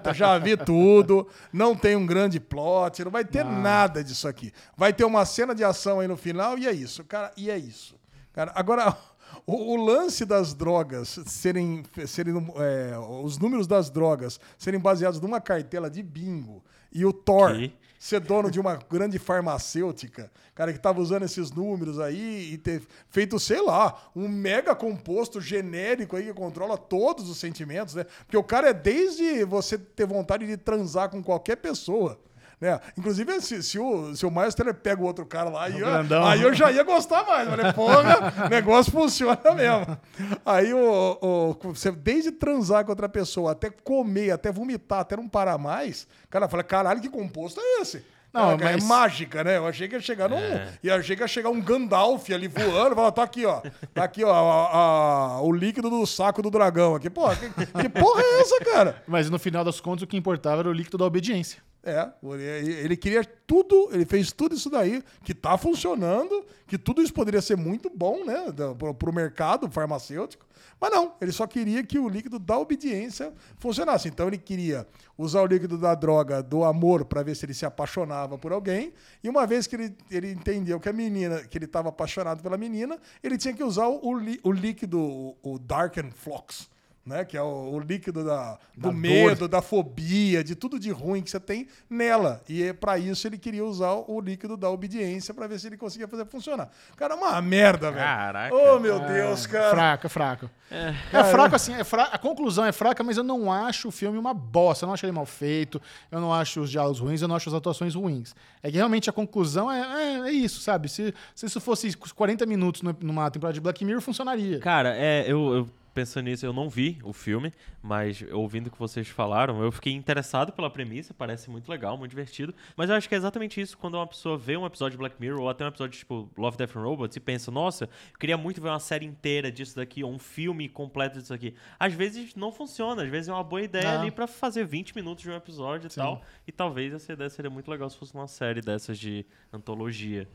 Eu 0.05 0.15
já 0.15 0.39
vi 0.39 0.57
tudo, 0.57 1.27
não 1.53 1.75
tem 1.75 1.97
um 1.97 2.07
grande 2.07 2.39
plot, 2.39 3.05
não 3.05 3.11
vai 3.11 3.25
ter 3.25 3.45
nada 3.45 4.03
disso 4.05 4.29
aqui. 4.29 4.53
Vai 4.77 4.93
ter 4.93 5.05
uma 5.05 5.25
cena 5.25 5.55
de 5.55 5.65
ação 5.65 6.01
aí 6.01 6.09
no 6.09 6.17
final 6.17 6.59
e 6.59 6.67
é 6.67 6.73
isso, 6.73 7.03
cara, 7.05 7.33
e 7.37 7.51
é 7.51 7.57
isso. 7.59 7.95
Cara, 8.33 8.53
agora, 8.55 8.97
o, 9.47 9.75
o 9.75 9.85
lance 9.85 10.25
das 10.25 10.55
drogas 10.55 11.19
serem, 11.27 11.85
serem 12.07 12.35
é, 12.57 12.99
os 13.23 13.39
números 13.39 13.67
das 13.67 13.91
drogas 13.91 14.41
serem 14.59 14.81
baseados 14.81 15.21
numa 15.21 15.41
cartela 15.41 15.91
de 15.91 16.03
bingo 16.03 16.63
e 16.93 17.05
o 17.05 17.13
Thor 17.13 17.55
Que? 17.55 17.73
ser 18.03 18.19
dono 18.19 18.51
de 18.51 18.59
uma 18.59 18.75
grande 18.91 19.17
farmacêutica, 19.17 20.29
cara 20.57 20.73
que 20.73 20.79
tava 20.81 21.01
usando 21.01 21.23
esses 21.23 21.53
números 21.53 22.01
aí 22.01 22.53
e 22.53 22.59
ter 22.59 22.83
feito, 23.09 23.39
sei 23.39 23.63
lá, 23.63 23.97
um 24.17 24.27
mega 24.27 24.75
composto 24.75 25.41
genérico 25.41 26.17
aí 26.17 26.25
que 26.25 26.35
controla 26.35 26.77
todos 26.77 27.31
os 27.31 27.39
sentimentos, 27.39 27.95
né? 27.95 28.05
Porque 28.27 28.37
o 28.37 28.43
cara 28.43 28.71
é 28.71 28.75
desde 28.75 29.45
você 29.45 29.79
ter 29.79 30.05
vontade 30.05 30.45
de 30.49 30.57
transar 30.57 31.11
com 31.11 31.23
qualquer 31.23 31.55
pessoa. 31.59 32.19
Né? 32.63 32.79
Inclusive, 32.97 33.41
se, 33.41 33.61
se 33.61 33.77
o, 33.77 34.15
se 34.15 34.25
o 34.25 34.31
Miles 34.31 34.55
Teller 34.55 34.73
pega 34.73 35.03
o 35.03 35.05
outro 35.05 35.27
cara 35.27 35.51
lá, 35.51 35.65
aí, 35.65 35.81
eu- 35.81 35.85
grandão. 35.85 36.25
aí 36.25 36.41
eu 36.43 36.55
já 36.55 36.71
ia 36.71 36.85
gostar 36.85 37.25
mais. 37.27 37.49
Falei, 37.49 37.73
porra, 37.73 38.47
o 38.47 38.49
negócio 38.49 38.93
funciona 38.93 39.37
mesmo. 39.57 39.99
Aí, 40.47 40.73
o, 40.73 41.19
o- 41.21 41.57
você, 41.75 41.91
desde 41.91 42.31
transar 42.31 42.85
com 42.85 42.93
outra 42.93 43.09
pessoa, 43.09 43.51
até 43.51 43.69
comer, 43.69 44.31
até 44.31 44.53
vomitar, 44.53 45.01
até 45.01 45.17
não 45.17 45.29
parar 45.29 45.59
mais, 45.59 46.07
cara, 46.31 46.49
fala, 46.49 46.63
caralho, 46.63 47.01
que 47.01 47.09
composto 47.09 47.59
é 47.61 47.81
esse? 47.81 48.05
Não, 48.33 48.57
Cara, 48.57 48.75
mas- 48.75 48.85
É 48.85 48.87
mágica, 48.87 49.43
né? 49.45 49.57
Eu 49.59 49.67
achei 49.67 49.89
que 49.89 49.97
ia 49.97 50.01
chegar 50.01 50.29
num. 50.31 50.39
Eu 50.85 50.95
achei 50.95 51.17
que 51.17 51.23
ia 51.23 51.29
chegar 51.29 51.51
um 51.51 51.61
Gandalf 51.61 52.31
ali 52.31 52.47
voando. 52.47 52.95
Fala, 52.95 53.11
tá 53.11 53.25
aqui, 53.25 53.45
ó. 53.45 53.61
Tá 53.93 54.05
aqui, 54.05 54.23
ó, 54.25 54.31
a- 54.33 54.77
a- 54.77 55.43
o 55.43 55.53
líquido 55.53 55.91
do 55.91 56.07
saco 56.07 56.41
do 56.41 56.49
dragão 56.51 56.95
aqui. 56.95 57.11
Porra, 57.11 57.35
que, 57.37 57.51
que 57.51 57.89
porra 57.91 58.23
é 58.23 58.41
essa, 58.41 58.65
cara? 58.65 59.03
Mas 59.07 59.29
no 59.29 59.39
final 59.39 59.63
das 59.65 59.81
contas, 59.81 60.05
o 60.05 60.07
que 60.07 60.17
importava 60.17 60.61
era 60.63 60.69
o 60.69 60.73
líquido 60.73 60.97
da 60.97 61.05
obediência. 61.05 61.61
É, 61.85 62.13
ele, 62.23 62.97
queria 62.97 63.25
tudo, 63.25 63.89
ele 63.93 64.05
fez 64.05 64.31
tudo 64.31 64.55
isso 64.55 64.71
daí, 64.71 65.03
que 65.25 65.35
tá 65.35 65.59
funcionando, 65.59 66.45
que 66.67 66.79
tudo 66.79 67.03
isso 67.03 67.13
poderia 67.13 67.43
ser 67.43 67.57
muito 67.57 67.91
bom, 67.91 68.25
né, 68.25 68.47
pro, 68.79 68.95
pro 68.95 69.13
mercado 69.13 69.69
farmacêutico. 69.69 70.47
Mas 70.81 70.91
não, 70.91 71.15
ele 71.21 71.33
só 71.33 71.47
queria 71.47 71.83
que 71.85 71.99
o 71.99 72.09
líquido 72.09 72.39
da 72.39 72.59
obediência 72.59 73.33
funcionasse. 73.59 74.09
Então 74.09 74.27
ele 74.27 74.39
queria 74.39 74.87
usar 75.17 75.43
o 75.43 75.47
líquido 75.47 75.79
da 75.79 75.95
droga 75.95 76.43
do 76.43 76.65
amor 76.65 77.05
para 77.05 77.23
ver 77.23 77.37
se 77.37 77.47
ele 77.47 77.55
se 77.55 77.65
apaixonava 77.65 78.37
por 78.37 78.53
alguém. 78.53 78.93
E 79.23 79.29
uma 79.29 79.47
vez 79.47 79.67
que 79.67 79.77
ele, 79.77 79.97
ele 80.11 80.33
entendeu 80.33 80.81
que 80.81 80.89
a 80.89 80.93
menina, 80.93 81.43
que 81.43 81.57
ele 81.57 81.67
estava 81.67 81.89
apaixonado 81.89 82.43
pela 82.43 82.57
menina, 82.57 82.99
ele 83.23 83.39
tinha 83.39 83.55
que 83.55 83.63
usar 83.63 83.87
o, 83.87 84.01
o 84.43 84.53
líquido, 84.53 85.01
o, 85.01 85.37
o 85.43 85.59
Darken 85.59 86.11
Flux. 86.11 86.69
Né, 87.05 87.25
que 87.25 87.37
é 87.37 87.43
o, 87.43 87.73
o 87.73 87.81
líquido 87.81 88.25
da, 88.25 88.57
do 88.77 88.83
Da 88.83 88.93
medo, 88.93 89.49
da 89.49 89.61
fobia, 89.61 90.45
de 90.45 90.55
tudo 90.55 90.79
de 90.79 90.93
ruim 90.93 91.21
que 91.21 91.31
você 91.31 91.41
tem 91.41 91.67
nela. 91.91 92.41
E 92.49 92.63
é 92.63 92.73
para 92.73 92.97
isso 92.97 93.27
ele 93.27 93.37
queria 93.39 93.65
usar 93.65 93.91
o 94.07 94.21
líquido 94.21 94.57
da 94.57 94.71
obediência 94.71 95.35
para 95.35 95.49
ver 95.49 95.59
se 95.59 95.67
ele 95.67 95.77
conseguia 95.77 96.07
fazer 96.07 96.25
funcionar. 96.27 96.71
Cara, 96.97 97.15
é 97.15 97.17
uma 97.17 97.43
merda, 97.43 97.91
velho. 97.91 98.05
Caraca. 98.05 98.55
Oh, 98.55 98.79
meu 98.79 99.01
Deus, 99.01 99.49
cara. 99.49 99.71
Fraco, 99.71 100.07
é 100.07 100.09
fraco. 100.09 100.51
É, 100.71 101.25
fraco 101.25 101.57
assim, 101.57 101.75
é 101.75 101.83
fra- 101.83 102.05
a 102.13 102.19
conclusão 102.19 102.65
é 102.65 102.71
fraca, 102.71 103.03
mas 103.03 103.17
eu 103.17 103.25
não 103.25 103.51
acho 103.53 103.89
o 103.89 103.91
filme 103.91 104.17
uma 104.17 104.33
bosta. 104.33 104.85
Eu 104.85 104.87
não 104.87 104.95
acho 104.95 105.05
ele 105.05 105.11
mal 105.13 105.27
feito, 105.27 105.83
eu 106.09 106.21
não 106.21 106.33
acho 106.33 106.61
os 106.61 106.71
diálogos 106.71 107.01
ruins, 107.01 107.21
eu 107.21 107.27
não 107.27 107.35
acho 107.35 107.49
as 107.49 107.55
atuações 107.57 107.97
ruins. 107.97 108.33
É 108.63 108.71
que 108.71 108.77
realmente 108.77 109.11
a 109.11 109.13
conclusão 109.13 109.69
é, 109.71 109.81
é, 109.81 110.29
é 110.29 110.31
isso, 110.31 110.61
sabe? 110.61 110.89
Se, 110.89 111.13
se 111.35 111.47
isso 111.47 111.61
fosse 111.61 111.97
40 111.97 112.47
minutos 112.47 112.81
no- 112.81 112.97
numa 113.01 113.29
temporada 113.29 113.55
de 113.55 113.61
Black 113.61 113.85
Mirror, 113.85 114.01
funcionaria. 114.01 114.61
Cara, 114.61 114.95
é, 114.97 115.25
eu, 115.27 115.53
eu 115.53 115.69
pensando 115.93 116.25
nisso, 116.25 116.45
eu 116.45 116.53
não 116.53 116.69
vi 116.69 116.99
o 117.03 117.13
filme, 117.13 117.53
mas 117.83 118.25
ouvindo 118.33 118.69
o 118.69 118.71
que 118.71 118.79
vocês 118.79 119.09
falaram, 119.09 119.63
eu 119.63 119.71
fiquei 119.71 119.93
interessado 119.93 120.53
pela 120.53 120.71
premissa, 120.71 121.13
parece 121.15 121.51
muito 121.51 121.69
legal, 121.69 121.97
muito 121.97 122.11
divertido. 122.11 122.55
Mas 122.77 122.91
eu 122.91 122.97
acho 122.97 123.09
que 123.09 123.15
é 123.15 123.19
exatamente 123.19 123.61
isso 123.61 123.77
quando 123.77 123.95
uma 123.95 124.07
pessoa 124.07 124.37
vê 124.37 124.57
um 124.57 124.65
episódio 124.67 124.93
de 124.93 124.99
Black 124.99 125.17
Mirror 125.21 125.41
ou 125.41 125.49
até 125.49 125.65
um 125.65 125.69
episódio 125.69 125.99
tipo 125.99 126.31
Love, 126.37 126.57
Death 126.57 126.77
and 126.77 126.83
Robots 126.83 127.17
e 127.17 127.21
pensa, 127.21 127.51
nossa, 127.51 127.85
eu 128.13 128.19
queria 128.19 128.37
muito 128.37 128.61
ver 128.61 128.69
uma 128.69 128.81
série 128.81 129.07
inteira 129.07 129.51
disso 129.53 129.77
daqui, 129.77 130.03
ou 130.03 130.11
um 130.11 130.19
filme 130.19 130.69
completo 130.69 131.19
disso 131.19 131.35
aqui. 131.35 131.55
Às 131.79 131.93
vezes 131.93 132.35
não 132.35 132.51
funciona, 132.53 133.03
às 133.03 133.09
vezes 133.09 133.29
é 133.29 133.33
uma 133.33 133.45
boa 133.45 133.63
ideia 133.63 133.95
Não. 133.95 134.01
ali 134.03 134.11
pra 134.11 134.27
fazer 134.27 134.65
20 134.65 134.95
minutos 134.95 135.23
de 135.23 135.31
um 135.31 135.35
episódio 135.37 135.89
e 135.89 135.95
tal. 135.95 136.23
E 136.47 136.53
talvez 136.53 136.93
essa 136.93 137.13
ideia 137.13 137.31
seria 137.31 137.51
muito 137.51 137.71
legal 137.71 137.89
se 137.91 137.97
fosse 137.97 138.15
uma 138.15 138.27
série 138.27 138.61
dessas 138.61 138.99
de 138.99 139.25
antologia. 139.53 140.29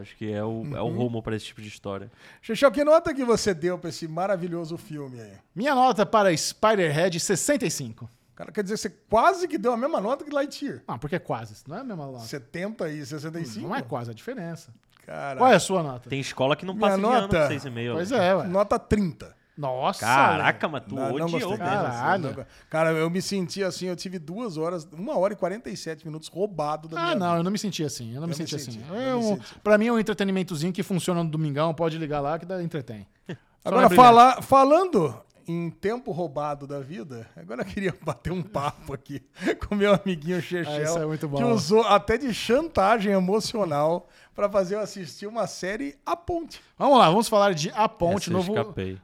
Acho 0.00 0.16
que 0.16 0.32
é 0.32 0.42
o, 0.44 0.64
é 0.76 0.80
o 0.82 0.88
rumo 0.88 1.22
pra 1.22 1.34
esse 1.36 1.46
tipo 1.46 1.60
de 1.62 1.68
história. 1.68 2.10
Xixão, 2.42 2.70
que 2.70 2.84
nota 2.84 3.12
que 3.14 3.24
você 3.24 3.52
deu 3.54 3.78
pra 3.78 3.90
esse 3.90 4.06
maravilhoso 4.08 4.76
filme 4.76 5.20
aí? 5.20 5.32
Minha 5.54 5.74
nota 5.74 6.04
para 6.04 6.34
Spider-Head, 6.36 7.18
65. 7.20 8.08
Cara, 8.34 8.50
quer 8.50 8.62
dizer, 8.64 8.76
você 8.76 8.90
quase 9.08 9.46
que 9.46 9.56
deu 9.56 9.72
a 9.72 9.76
mesma 9.76 10.00
nota 10.00 10.24
que 10.24 10.30
Lightyear. 10.30 10.82
Não, 10.88 10.98
porque 10.98 11.14
é 11.16 11.20
quase, 11.20 11.54
não 11.68 11.76
é 11.76 11.80
a 11.80 11.84
mesma 11.84 12.06
nota. 12.06 12.24
70 12.24 12.88
e 12.88 13.06
65? 13.06 13.68
Não 13.68 13.74
é 13.76 13.80
quase 13.82 14.10
a 14.10 14.14
diferença. 14.14 14.74
Cara, 15.06 15.38
Qual 15.38 15.52
é 15.52 15.54
a 15.54 15.60
sua 15.60 15.82
nota? 15.82 16.08
Tem 16.10 16.18
escola 16.18 16.56
que 16.56 16.64
não 16.64 16.74
Minha 16.74 16.86
passa 16.88 16.96
de 16.96 17.02
nota- 17.02 17.16
ano 17.38 17.48
com 17.48 17.54
6,5. 17.68 17.92
Pois 17.92 18.10
né? 18.10 18.26
é, 18.28 18.34
ué. 18.34 18.46
nota 18.46 18.78
30. 18.78 19.36
Nossa. 19.56 20.00
Caraca, 20.00 20.68
mas 20.68 20.82
tu 20.84 20.94
Não, 20.96 21.02
não 21.02 21.26
odiou 21.26 21.30
gostei. 21.30 21.48
mesmo. 21.48 21.58
Caralho. 21.58 22.36
Não, 22.36 22.46
Cara, 22.68 22.90
eu 22.92 23.08
me 23.08 23.22
senti 23.22 23.62
assim, 23.62 23.86
eu 23.86 23.94
tive 23.94 24.18
duas 24.18 24.56
horas, 24.56 24.84
uma 24.92 25.16
hora 25.16 25.32
e 25.32 25.36
47 25.36 26.04
minutos 26.06 26.28
roubado 26.28 26.88
da 26.88 26.98
Ah, 26.98 27.02
minha 27.04 27.14
não, 27.16 27.26
vida. 27.28 27.38
eu 27.38 27.42
não 27.44 27.50
me 27.52 27.58
senti 27.58 27.84
assim. 27.84 28.12
Eu 28.14 28.20
não 28.20 28.26
me 28.26 28.34
Eu 28.34 28.38
me 28.38 28.46
senti 28.46 28.58
senti, 28.60 28.78
assim. 28.80 28.84
eu 28.90 28.96
Eu, 29.00 29.18
me 29.18 29.22
senti. 29.24 29.54
pra 29.62 29.78
mim 29.78 29.86
é 29.86 29.92
um 29.92 29.98
entretenimentozinho 29.98 30.72
que 30.72 30.82
funciona 30.82 31.22
no 31.22 31.30
domingão, 31.30 31.72
pode 31.72 31.96
ligar 31.98 32.20
lá 32.20 32.38
que 32.38 32.44
dá, 32.44 32.60
entretém. 32.62 33.06
Agora, 33.64 33.82
não 33.86 33.92
é 33.92 33.96
falar, 33.96 34.42
falando 34.42 35.14
em 35.46 35.70
tempo 35.70 36.10
roubado 36.12 36.66
da 36.66 36.80
vida, 36.80 37.26
agora 37.36 37.62
eu 37.62 37.66
queria 37.66 37.94
bater 38.02 38.32
um 38.32 38.42
papo 38.42 38.92
aqui 38.94 39.22
com 39.68 39.74
meu 39.74 39.94
amiguinho 39.94 40.40
Chechel, 40.40 40.72
Ah, 40.72 40.82
isso 40.82 40.98
é 40.98 41.06
muito 41.06 41.28
bom. 41.28 41.36
que 41.38 41.44
usou 41.44 41.82
até 41.82 42.16
de 42.16 42.32
chantagem 42.34 43.12
emocional 43.12 44.08
pra 44.34 44.48
fazer 44.48 44.74
eu 44.76 44.80
assistir 44.80 45.26
uma 45.26 45.46
série 45.46 45.96
A 46.04 46.16
Ponte. 46.16 46.60
Vamos 46.78 46.98
lá, 46.98 47.08
vamos 47.08 47.28
falar 47.28 47.54
de 47.54 47.70
A 47.74 47.88
Ponte, 47.88 48.30
novo, 48.30 48.52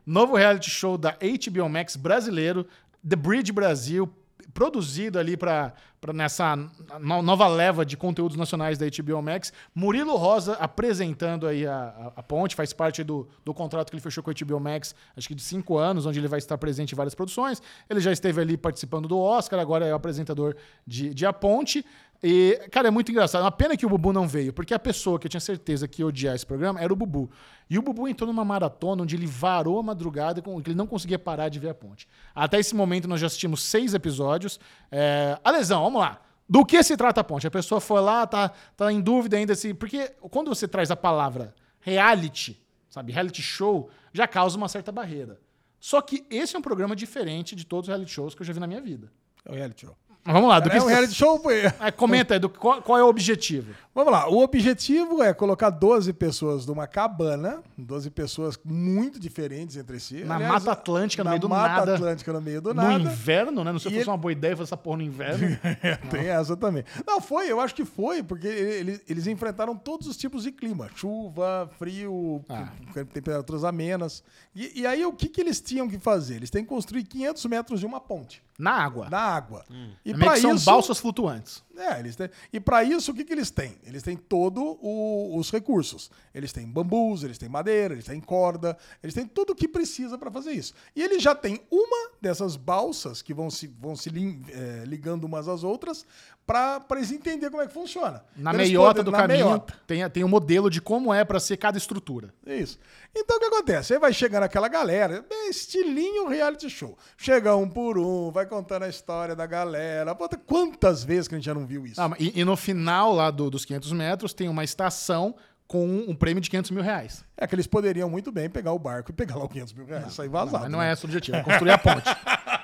novo 0.07 0.36
reality 0.36 0.70
show 0.70 0.97
da 0.99 1.12
HBO 1.20 1.68
Max 1.68 1.97
brasileiro, 1.97 2.66
The 3.09 3.16
Bridge 3.16 3.53
Brasil, 3.53 4.09
produzido 4.53 5.18
ali 5.18 5.36
para 5.36 5.72
nessa 6.14 6.57
no- 7.01 7.22
nova 7.22 7.46
leva 7.46 7.84
de 7.84 7.96
conteúdos 7.96 8.36
nacionais 8.36 8.78
da 8.78 8.86
HBO 8.86 9.20
Max. 9.22 9.53
Murilo 9.74 10.16
Rosa 10.16 10.55
apresentando 10.55 11.46
aí 11.46 11.66
a, 11.66 11.74
a, 12.16 12.20
a 12.20 12.22
Ponte, 12.22 12.55
faz 12.55 12.72
parte 12.72 13.05
do, 13.05 13.28
do 13.44 13.53
contrato 13.55 13.90
que 13.90 13.96
ele 13.96 14.03
fechou 14.03 14.22
com 14.22 14.30
a 14.30 14.34
HBO 14.34 14.59
Max, 14.61 14.94
acho 15.16 15.28
que 15.28 15.34
de 15.34 15.42
cinco 15.42 15.76
anos, 15.78 16.07
onde 16.07 16.18
ele 16.18 16.28
vai 16.28 16.38
estar 16.38 16.57
presente 16.59 16.92
em 16.92 16.96
várias 16.96 17.14
produções. 17.14 17.62
Ele 17.88 18.01
já 18.01 18.12
esteve 18.12 18.40
ali 18.40 18.57
participando 18.57 19.07
do 19.09 19.18
Oscar, 19.18 19.61
agora 19.61 19.86
é 19.86 19.92
o 19.92 19.96
apresentador 19.96 20.57
de, 20.86 21.12
de 21.14 21.26
A 21.26 21.32
Ponte. 21.32 21.84
E, 22.23 22.68
cara, 22.71 22.89
é 22.89 22.91
muito 22.91 23.11
engraçado. 23.11 23.43
Uma 23.43 23.51
pena 23.51 23.77
que 23.77 23.87
o 23.87 23.89
Bubu 23.89 24.12
não 24.12 24.29
veio, 24.29 24.53
porque 24.53 24.75
a 24.75 24.79
pessoa 24.79 25.18
que 25.18 25.27
eu 25.27 25.31
tinha 25.31 25.41
certeza 25.41 25.89
que 25.89 26.03
ia 26.03 26.07
odiar 26.07 26.35
esse 26.35 26.45
programa 26.45 26.81
era 26.81 26.93
o 26.93 26.97
Bubu. 26.97 27.31
E 27.68 27.79
o 27.79 27.83
Bubu 27.83 28.07
entrou 28.07 28.27
numa 28.27 28.45
maratona 28.45 29.03
onde 29.03 29.16
ele 29.16 29.27
varou 29.27 29.79
a 29.79 29.83
madrugada 29.83 30.43
que 30.43 30.51
ele 30.51 30.75
não 30.75 30.87
conseguia 30.87 31.18
parar 31.18 31.49
de 31.49 31.59
ver 31.59 31.71
a 31.71 31.75
ponte. 31.75 32.07
Até 32.35 32.59
esse 32.59 32.75
momento 32.75 33.09
nós 33.09 33.21
já 33.21 33.27
assistimos 33.27 33.62
seis 33.62 33.95
episódios. 33.95 34.61
É... 34.91 35.39
Vamos 35.68 36.01
lá. 36.01 36.21
Do 36.49 36.66
que 36.66 36.83
se 36.83 36.97
trata 36.97 37.21
a 37.21 37.25
ponte? 37.25 37.47
A 37.47 37.51
pessoa 37.51 37.81
foi 37.81 38.01
lá, 38.01 38.27
tá, 38.27 38.51
tá 38.77 38.93
em 38.93 39.01
dúvida 39.01 39.37
ainda 39.37 39.55
se. 39.55 39.73
Porque 39.73 40.12
quando 40.31 40.49
você 40.49 40.66
traz 40.66 40.91
a 40.91 40.97
palavra 40.97 41.55
reality, 41.81 42.61
sabe, 42.89 43.12
reality 43.12 43.41
show, 43.41 43.89
já 44.12 44.27
causa 44.27 44.59
uma 44.59 44.68
certa 44.68 44.91
barreira. 44.91 45.41
Só 45.79 46.03
que 46.03 46.27
esse 46.29 46.55
é 46.57 46.59
um 46.59 46.62
programa 46.62 46.95
diferente 46.95 47.57
de 47.57 47.64
todos 47.64 47.89
os 47.89 47.89
reality 47.89 48.11
shows 48.11 48.35
que 48.35 48.43
eu 48.43 48.47
já 48.47 48.53
vi 48.53 48.61
na 48.61 48.66
minha 48.66 48.81
vida. 48.81 49.11
É 49.45 49.53
um 49.53 49.55
reality 49.55 49.87
show. 49.87 49.97
Mas 50.25 50.35
Vamos 50.35 50.49
lá, 50.51 50.61
do 50.61 50.68
que 50.68 50.77
É 50.77 50.83
um 50.83 50.87
reality 50.87 51.14
show. 51.14 51.41
É, 51.81 51.91
comenta 51.91 52.35
aí, 52.35 52.41
do, 52.41 52.49
qual, 52.49 52.83
qual 52.83 52.99
é 52.99 53.03
o 53.03 53.09
objetivo? 53.09 53.73
Vamos 53.95 54.12
lá, 54.12 54.29
o 54.31 54.39
objetivo 54.39 55.21
é 55.23 55.35
colocar 55.35 55.68
12 55.71 56.12
pessoas 56.12 56.64
numa 56.64 56.87
cabana, 56.87 57.61
12 57.77 58.09
pessoas 58.11 58.59
muito 58.64 59.18
diferentes 59.18 59.77
entre 59.77 59.99
si. 59.99 60.23
Na 60.23 60.39
Mata 60.39 60.71
Atlântica, 60.73 61.25
no 61.25 61.29
na 61.29 61.31
meio 61.33 61.41
do 61.41 61.49
Mata 61.49 61.68
nada. 61.81 61.95
Atlântica, 61.95 62.33
no 62.33 62.41
meio 62.41 62.61
do 62.62 62.68
No 62.73 62.83
nada. 62.83 63.03
inverno, 63.03 63.64
né? 63.64 63.73
Não 63.73 63.79
sei 63.81 63.91
se 63.91 63.97
fosse 63.97 64.05
ele- 64.09 64.11
uma 64.11 64.16
boa 64.18 64.31
ideia 64.31 64.55
fazer 64.57 64.68
essa 64.68 64.77
porra 64.77 64.99
no 64.99 65.03
inverno. 65.03 65.59
Tem 66.11 66.29
essa 66.29 66.57
também. 66.57 66.85
Não, 67.07 67.21
foi, 67.21 67.51
eu 67.51 67.59
acho 67.59 67.75
que 67.75 67.85
foi, 67.85 68.23
porque 68.23 68.47
eles, 68.47 69.03
eles 69.09 69.27
enfrentaram 69.27 69.75
todos 69.75 70.07
os 70.07 70.16
tipos 70.16 70.45
de 70.45 70.53
clima: 70.53 70.89
chuva, 70.95 71.68
frio, 71.79 72.45
Ah. 72.49 72.68
temperaturas 73.12 73.64
amenas. 73.64 74.23
E, 74.55 74.81
e 74.83 74.87
aí, 74.87 75.05
o 75.05 75.12
que, 75.12 75.29
que 75.29 75.41
eles 75.41 75.61
tinham 75.61 75.89
que 75.89 75.99
fazer? 75.99 76.37
Eles 76.37 76.51
têm 76.51 76.62
que 76.62 76.68
construir 76.68 77.05
500 77.05 77.45
metros 77.47 77.81
de 77.81 77.87
uma 77.87 78.01
ponte 78.01 78.43
Na 78.59 78.73
água. 78.73 79.09
na 79.11 79.18
água. 79.21 79.64
E 80.05 80.10
Meio 80.15 80.25
para 80.25 80.35
que 80.35 80.41
são 80.41 80.55
isso. 80.55 80.65
balsas 80.65 80.99
flutuantes. 80.99 81.63
É, 81.81 81.99
eles 81.99 82.14
têm. 82.16 82.28
E 82.53 82.61
para 82.61 82.85
isso, 82.85 83.11
o 83.11 83.14
que, 83.14 83.24
que 83.24 83.33
eles 83.33 83.51
têm? 83.51 83.78
Eles 83.85 84.03
têm 84.03 84.16
todos 84.16 84.76
os 84.83 85.51
recursos. 85.51 86.11
Eles 86.35 86.53
têm 86.53 86.66
bambus, 86.66 87.22
eles 87.24 87.39
têm 87.39 87.49
madeira, 87.49 87.95
eles 87.95 88.05
têm 88.05 88.20
corda, 88.20 88.76
eles 89.03 89.14
têm 89.14 89.26
tudo 89.26 89.51
o 89.51 89.55
que 89.55 89.66
precisa 89.66 90.16
para 90.18 90.31
fazer 90.31 90.53
isso. 90.53 90.74
E 90.95 91.03
eles 91.03 91.22
já 91.22 91.35
têm 91.35 91.61
uma 91.70 92.11
dessas 92.20 92.57
balsas 92.57 93.22
que 93.22 93.33
vão 93.33 93.51
se, 93.51 93.66
vão 93.66 93.97
se 93.97 94.11
lim- 94.11 94.43
eh, 94.51 94.85
ligando 94.87 95.24
umas 95.24 95.49
às 95.49 95.64
outras 95.64 96.05
para 96.47 96.85
eles 96.93 97.12
entenderem 97.12 97.51
como 97.51 97.62
é 97.62 97.66
que 97.68 97.72
funciona. 97.72 98.24
Na 98.37 98.53
Eles 98.53 98.68
meiota 98.68 98.89
podem- 98.89 99.05
do 99.05 99.11
na 99.12 99.18
caminho 99.18 99.45
meiota. 99.47 99.74
tem, 99.87 100.11
tem 100.11 100.24
um 100.24 100.28
modelo 100.28 100.68
de 100.68 100.81
como 100.81 101.14
é 101.14 101.24
pra 101.24 101.39
ser 101.39 101.57
cada 101.57 101.78
estrutura. 101.78 102.35
Isso. 102.45 102.78
Então 103.16 103.37
o 103.37 103.41
que 103.41 103.47
acontece? 103.47 103.93
Aí 103.93 103.99
vai 104.01 104.12
chegando 104.12 104.43
aquela 104.43 104.66
galera, 104.68 105.24
estilinho 105.49 106.26
reality 106.28 106.68
show. 106.68 106.97
Chega 107.16 107.55
um 107.55 107.68
por 107.68 107.99
um, 107.99 108.31
vai 108.33 108.47
contando 108.47 108.83
a 108.85 108.89
história 108.89 109.37
da 109.37 109.47
galera. 109.47 110.16
Quantas 110.47 111.05
vezes 111.05 111.28
que 111.28 111.35
a 111.35 111.39
gente 111.39 111.45
já 111.47 111.55
não 111.55 111.66
viu 111.71 111.87
isso? 111.87 112.01
Ah, 112.01 112.11
e, 112.18 112.41
e 112.41 112.45
no 112.45 112.57
final 112.57 113.12
lá 113.14 113.31
do- 113.31 113.49
dos 113.49 113.64
500 113.64 113.93
metros 113.93 114.35
tem 114.35 114.49
uma 114.49 114.64
estação 114.64 115.35
com 115.68 115.87
um 115.87 116.16
prêmio 116.16 116.41
de 116.41 116.51
500 116.51 116.73
mil 116.73 116.83
reais. 116.83 117.25
É 117.37 117.47
que 117.47 117.55
eles 117.55 117.66
poderiam 117.68 118.11
muito 118.11 118.33
bem 118.33 118.51
pegar 118.51 118.73
o 118.73 118.79
barco 118.79 119.12
e 119.12 119.14
pegar 119.14 119.37
lá 119.37 119.45
os 119.45 119.53
500 119.53 119.73
mil 119.75 119.87
reais 119.87 120.09
e 120.09 120.14
sair 120.14 120.29
vazado. 120.29 120.64
Mas 120.64 120.73
não 120.73 120.81
né? 120.81 120.91
é 120.91 120.93
esse 120.93 121.05
o 121.05 121.07
objetivo, 121.07 121.37
é 121.37 121.43
construir 121.43 121.71
a 121.71 121.79
ponte. 121.79 122.09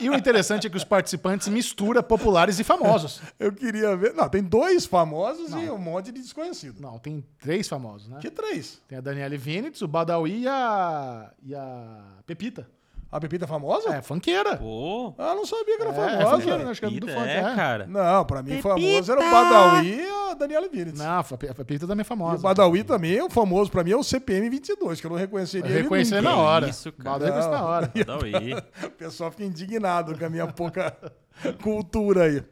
E 0.00 0.08
o 0.08 0.14
interessante 0.14 0.66
é 0.66 0.70
que 0.70 0.76
os 0.78 0.84
participantes 0.84 1.46
misturam 1.48 2.02
populares 2.02 2.58
e 2.58 2.64
famosos. 2.64 3.20
Eu 3.38 3.52
queria 3.52 3.94
ver. 3.94 4.14
Não, 4.14 4.30
tem 4.30 4.42
dois 4.42 4.86
famosos 4.86 5.50
e 5.50 5.70
um 5.70 5.76
monte 5.76 6.10
de 6.10 6.22
desconhecido. 6.22 6.80
Não, 6.80 6.98
tem 6.98 7.22
três 7.38 7.68
famosos, 7.68 8.08
né? 8.08 8.18
Que 8.18 8.30
três? 8.30 8.80
Tem 8.88 8.96
a 8.96 9.00
Daniele 9.02 9.36
Vinitz, 9.36 9.82
o 9.82 9.88
Badawi 9.88 10.44
e 10.44 10.48
a, 10.48 11.30
e 11.42 11.54
a 11.54 12.02
Pepita. 12.24 12.66
A 13.12 13.18
Pepita 13.20 13.44
é 13.44 13.48
famosa? 13.48 13.88
É, 13.96 14.02
funkeira. 14.02 14.56
Pô, 14.56 15.12
Ah, 15.18 15.34
não 15.34 15.44
sabia 15.44 15.76
que 15.76 15.82
era 15.82 15.90
É, 15.90 15.94
famosa. 15.94 16.58
né? 16.58 16.70
Acho 16.70 16.80
que 16.80 16.86
é 16.86 16.90
do 16.90 17.08
funk, 17.08 17.28
é, 17.28 17.36
é. 17.38 17.54
cara. 17.56 17.86
Não, 17.88 18.24
pra 18.24 18.40
mim 18.40 18.50
Pepita! 18.50 18.68
famoso 18.68 19.12
era 19.12 19.20
o 19.20 19.30
Badawi 19.30 19.94
e 20.00 20.30
a 20.30 20.34
Daniela 20.34 20.68
Vinitz. 20.68 20.98
Não, 20.98 21.18
a 21.18 21.24
Pe- 21.24 21.48
a 21.48 21.54
Pepita 21.54 21.88
também 21.88 22.02
é 22.02 22.04
E 22.04 22.08
famosa. 22.08 22.38
o 22.38 22.42
Badawi 22.42 22.84
também, 22.84 23.20
o 23.20 23.28
famoso 23.28 23.68
pra 23.68 23.82
mim 23.82 23.90
é 23.90 23.96
o 23.96 24.04
CPM 24.04 24.48
22, 24.48 25.00
que 25.00 25.06
eu 25.06 25.10
não 25.10 25.16
reconheceria 25.18 25.66
Eu 25.66 25.72
ele 25.74 25.82
reconheci 25.82 26.14
nunca. 26.14 26.22
na 26.30 26.36
hora. 26.36 26.68
isso, 26.68 26.92
cara. 26.92 27.24
Reconhece 27.24 27.48
na 27.48 27.64
hora. 27.64 27.92
Daí. 27.92 28.54
O 28.86 28.90
pessoal 28.90 29.30
fica 29.32 29.42
indignado 29.44 30.16
com 30.16 30.24
a 30.24 30.30
minha 30.30 30.46
pouca 30.46 30.96
cultura 31.62 32.24
aí. 32.24 32.42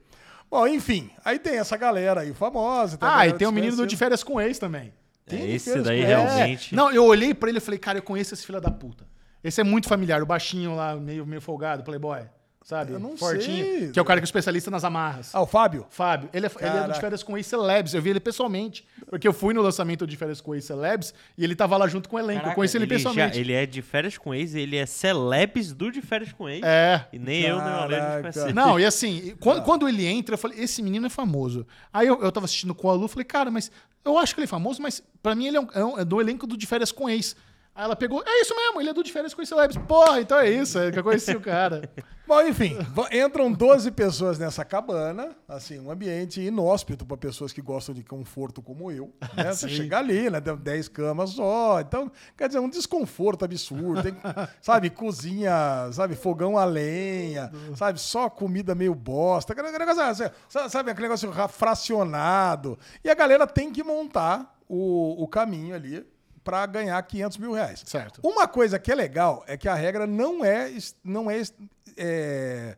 Bom, 0.50 0.66
enfim, 0.66 1.11
aí 1.24 1.38
tem 1.38 1.59
essa 1.59 1.76
galera 1.76 2.22
aí 2.22 2.32
famosa. 2.34 2.96
Ah, 3.00 3.26
e 3.28 3.32
tem 3.34 3.46
o 3.46 3.52
menino 3.52 3.76
do 3.76 3.86
De. 3.86 3.96
Férias 3.96 4.24
com 4.24 4.40
Ex 4.40 4.59
também. 4.59 4.92
Tem 5.26 5.42
É, 5.42 5.50
esse 5.50 5.78
daí 5.82 6.00
É. 6.00 6.06
realmente. 6.06 6.74
Não, 6.74 6.90
eu 6.90 7.04
olhei 7.04 7.34
pra 7.34 7.48
ele 7.50 7.59
e 7.59 7.61
falei, 7.61 7.78
cara, 7.78 7.98
eu 7.98 8.02
conheço 8.02 8.32
esse 8.34 8.46
filho 8.46 8.61
da 8.61 8.70
puta. 8.70 9.06
Esse 9.43 9.61
é 9.61 9.64
muito 9.64 9.89
familiar, 9.89 10.22
o 10.22 10.26
baixinho 10.26 10.74
lá, 10.74 10.95
meio, 10.97 11.24
meio 11.26 11.41
folgado, 11.41 11.82
playboy. 11.82 12.22
Sabe? 12.64 12.93
Eu 12.93 12.99
não 12.99 13.16
Fortinho. 13.16 13.64
sei. 13.64 13.91
Que 13.93 13.99
é 13.99 14.03
o 14.03 14.05
cara 14.05 14.20
que 14.20 14.24
é 14.24 14.26
especialista 14.26 14.70
nas 14.70 14.84
amarras. 14.84 15.34
Ah, 15.34 15.41
o 15.41 15.47
Fábio? 15.47 15.86
Fábio, 15.89 16.28
ele 16.34 16.45
é, 16.45 16.51
ele 16.51 16.66
é 16.68 16.70
Caraca. 16.70 16.93
de 16.93 17.01
férias 17.01 17.22
com 17.22 17.39
Ace 17.39 17.49
Celebs. 17.49 17.95
Eu 17.95 18.03
vi 18.03 18.11
ele 18.11 18.20
pessoalmente. 18.20 18.86
Porque 19.09 19.26
eu 19.26 19.32
fui 19.32 19.55
no 19.55 19.62
lançamento 19.62 20.07
de 20.07 20.14
férias 20.18 20.39
com 20.43 20.55
Ace 20.55 20.66
Celebs 20.66 21.14
e 21.39 21.45
ele 21.45 21.57
tava 21.57 21.78
lá 21.78 21.89
junto 21.89 22.11
com 22.11 22.16
o 22.16 22.18
elenco. 22.18 22.41
eu 22.41 22.43
Caraca, 22.43 22.55
conheci 22.57 22.76
ele, 22.76 22.84
já- 22.84 22.95
pessoalmente. 22.95 23.39
ele 23.41 23.55
é 23.55 23.64
de 23.64 23.80
férias 23.80 24.18
com 24.18 24.34
ex, 24.34 24.55
ele 24.55 24.76
é 24.76 24.84
celebs 24.84 25.72
do 25.72 25.91
de 25.91 26.03
férias 26.03 26.30
com 26.30 26.47
ex. 26.47 26.62
É. 26.62 27.07
E 27.11 27.18
nem 27.18 27.41
eu, 27.41 27.57
nem 27.57 27.64
o 27.66 27.70
Ale, 27.70 27.95
a 27.95 28.22
gente 28.22 28.34
Caraca. 28.34 28.53
Não, 28.53 28.78
e 28.78 28.84
assim, 28.84 29.16
e 29.28 29.34
quando, 29.36 29.62
quando 29.62 29.89
ele 29.89 30.05
entra, 30.05 30.34
eu 30.34 30.39
falei, 30.39 30.59
esse 30.61 30.82
menino 30.82 31.07
é 31.07 31.11
famoso. 31.11 31.66
Aí 31.91 32.07
eu, 32.07 32.20
eu 32.22 32.30
tava 32.30 32.45
assistindo 32.45 32.74
com 32.74 32.91
a 32.91 32.93
Lu, 32.93 33.09
falei, 33.09 33.24
cara, 33.24 33.51
mas 33.51 33.70
eu 34.05 34.18
acho 34.18 34.34
que 34.34 34.41
ele 34.41 34.45
é 34.45 34.49
famoso, 34.49 34.82
mas 34.82 35.03
pra 35.22 35.34
mim 35.34 35.47
ele 35.47 35.57
é, 35.57 35.61
um- 35.61 35.68
é 35.72 35.84
um- 35.84 35.99
é 36.01 36.05
do 36.05 36.20
elenco 36.20 36.47
do 36.47 36.55
De 36.55 36.66
Férias 36.66 36.93
com 36.93 37.09
Ex. 37.09 37.34
Aí 37.79 37.85
ela 37.85 37.95
pegou, 37.95 38.20
é 38.26 38.41
isso 38.41 38.57
mesmo, 38.57 38.81
ele 38.81 38.91
é 38.91 38.93
do 38.93 39.05
De 39.05 39.12
Férias 39.12 39.33
com 39.33 39.41
Ex 39.41 39.49
Celebs. 39.49 39.76
Porra, 39.87 40.20
então 40.20 40.37
é 40.37 40.51
isso, 40.51 40.81
é 40.81 40.91
que 40.91 40.99
eu 40.99 41.05
conheci 41.05 41.31
o 41.31 41.41
cara. 41.41 41.89
Bom, 42.26 42.43
enfim, 42.43 42.76
entram 43.12 43.53
12 43.53 43.93
pessoas 43.93 44.37
nessa 44.37 44.64
cabana, 44.64 45.31
assim, 45.49 45.79
um 45.79 45.89
ambiente 45.89 46.41
inóspito 46.41 47.07
para 47.07 47.16
pessoas 47.16 47.53
que 47.53 47.62
gostam 47.62 47.95
de 47.95 48.03
conforto 48.03 48.61
como 48.61 48.91
eu. 48.91 49.14
Né? 49.35 49.45
Você 49.55 49.68
chega 49.68 49.97
ali, 49.99 50.29
né? 50.29 50.41
Tem 50.41 50.57
10 50.57 50.89
camas 50.89 51.31
só. 51.31 51.81
Então, 51.81 52.11
quer 52.37 52.49
dizer, 52.49 52.59
um 52.59 52.68
desconforto 52.68 53.45
absurdo. 53.45 54.03
Tem, 54.03 54.12
sabe, 54.61 54.91
cozinha, 54.91 55.89
sabe, 55.93 56.16
fogão 56.16 56.59
a 56.59 56.64
lenha, 56.64 57.51
sabe, 57.76 58.01
só 58.01 58.29
comida 58.29 58.74
meio 58.74 58.95
bosta. 58.95 59.55
Negócio, 59.55 60.03
assim, 60.03 60.24
sa- 60.49 60.68
sabe, 60.68 60.91
aquele 60.91 61.07
negócio 61.07 61.31
ra- 61.31 61.47
fracionado. 61.49 62.76
E 63.05 63.09
a 63.09 63.14
galera 63.14 63.47
tem 63.47 63.70
que 63.72 63.85
montar 63.85 64.59
o, 64.68 65.22
o 65.22 65.29
caminho 65.29 65.74
ali 65.76 66.05
para 66.49 66.64
ganhar 66.64 67.03
500 67.03 67.36
mil 67.36 67.53
reais. 67.53 67.82
Certo. 67.84 68.22
Uma 68.24 68.49
coisa 68.49 68.78
que 68.78 68.90
é 68.90 68.94
legal 68.94 69.44
é 69.46 69.55
que 69.55 69.68
a 69.68 69.74
regra 69.74 70.07
não 70.07 70.42
é, 70.42 70.72
não 71.05 71.30
é- 71.30 71.42
é- 71.94 72.74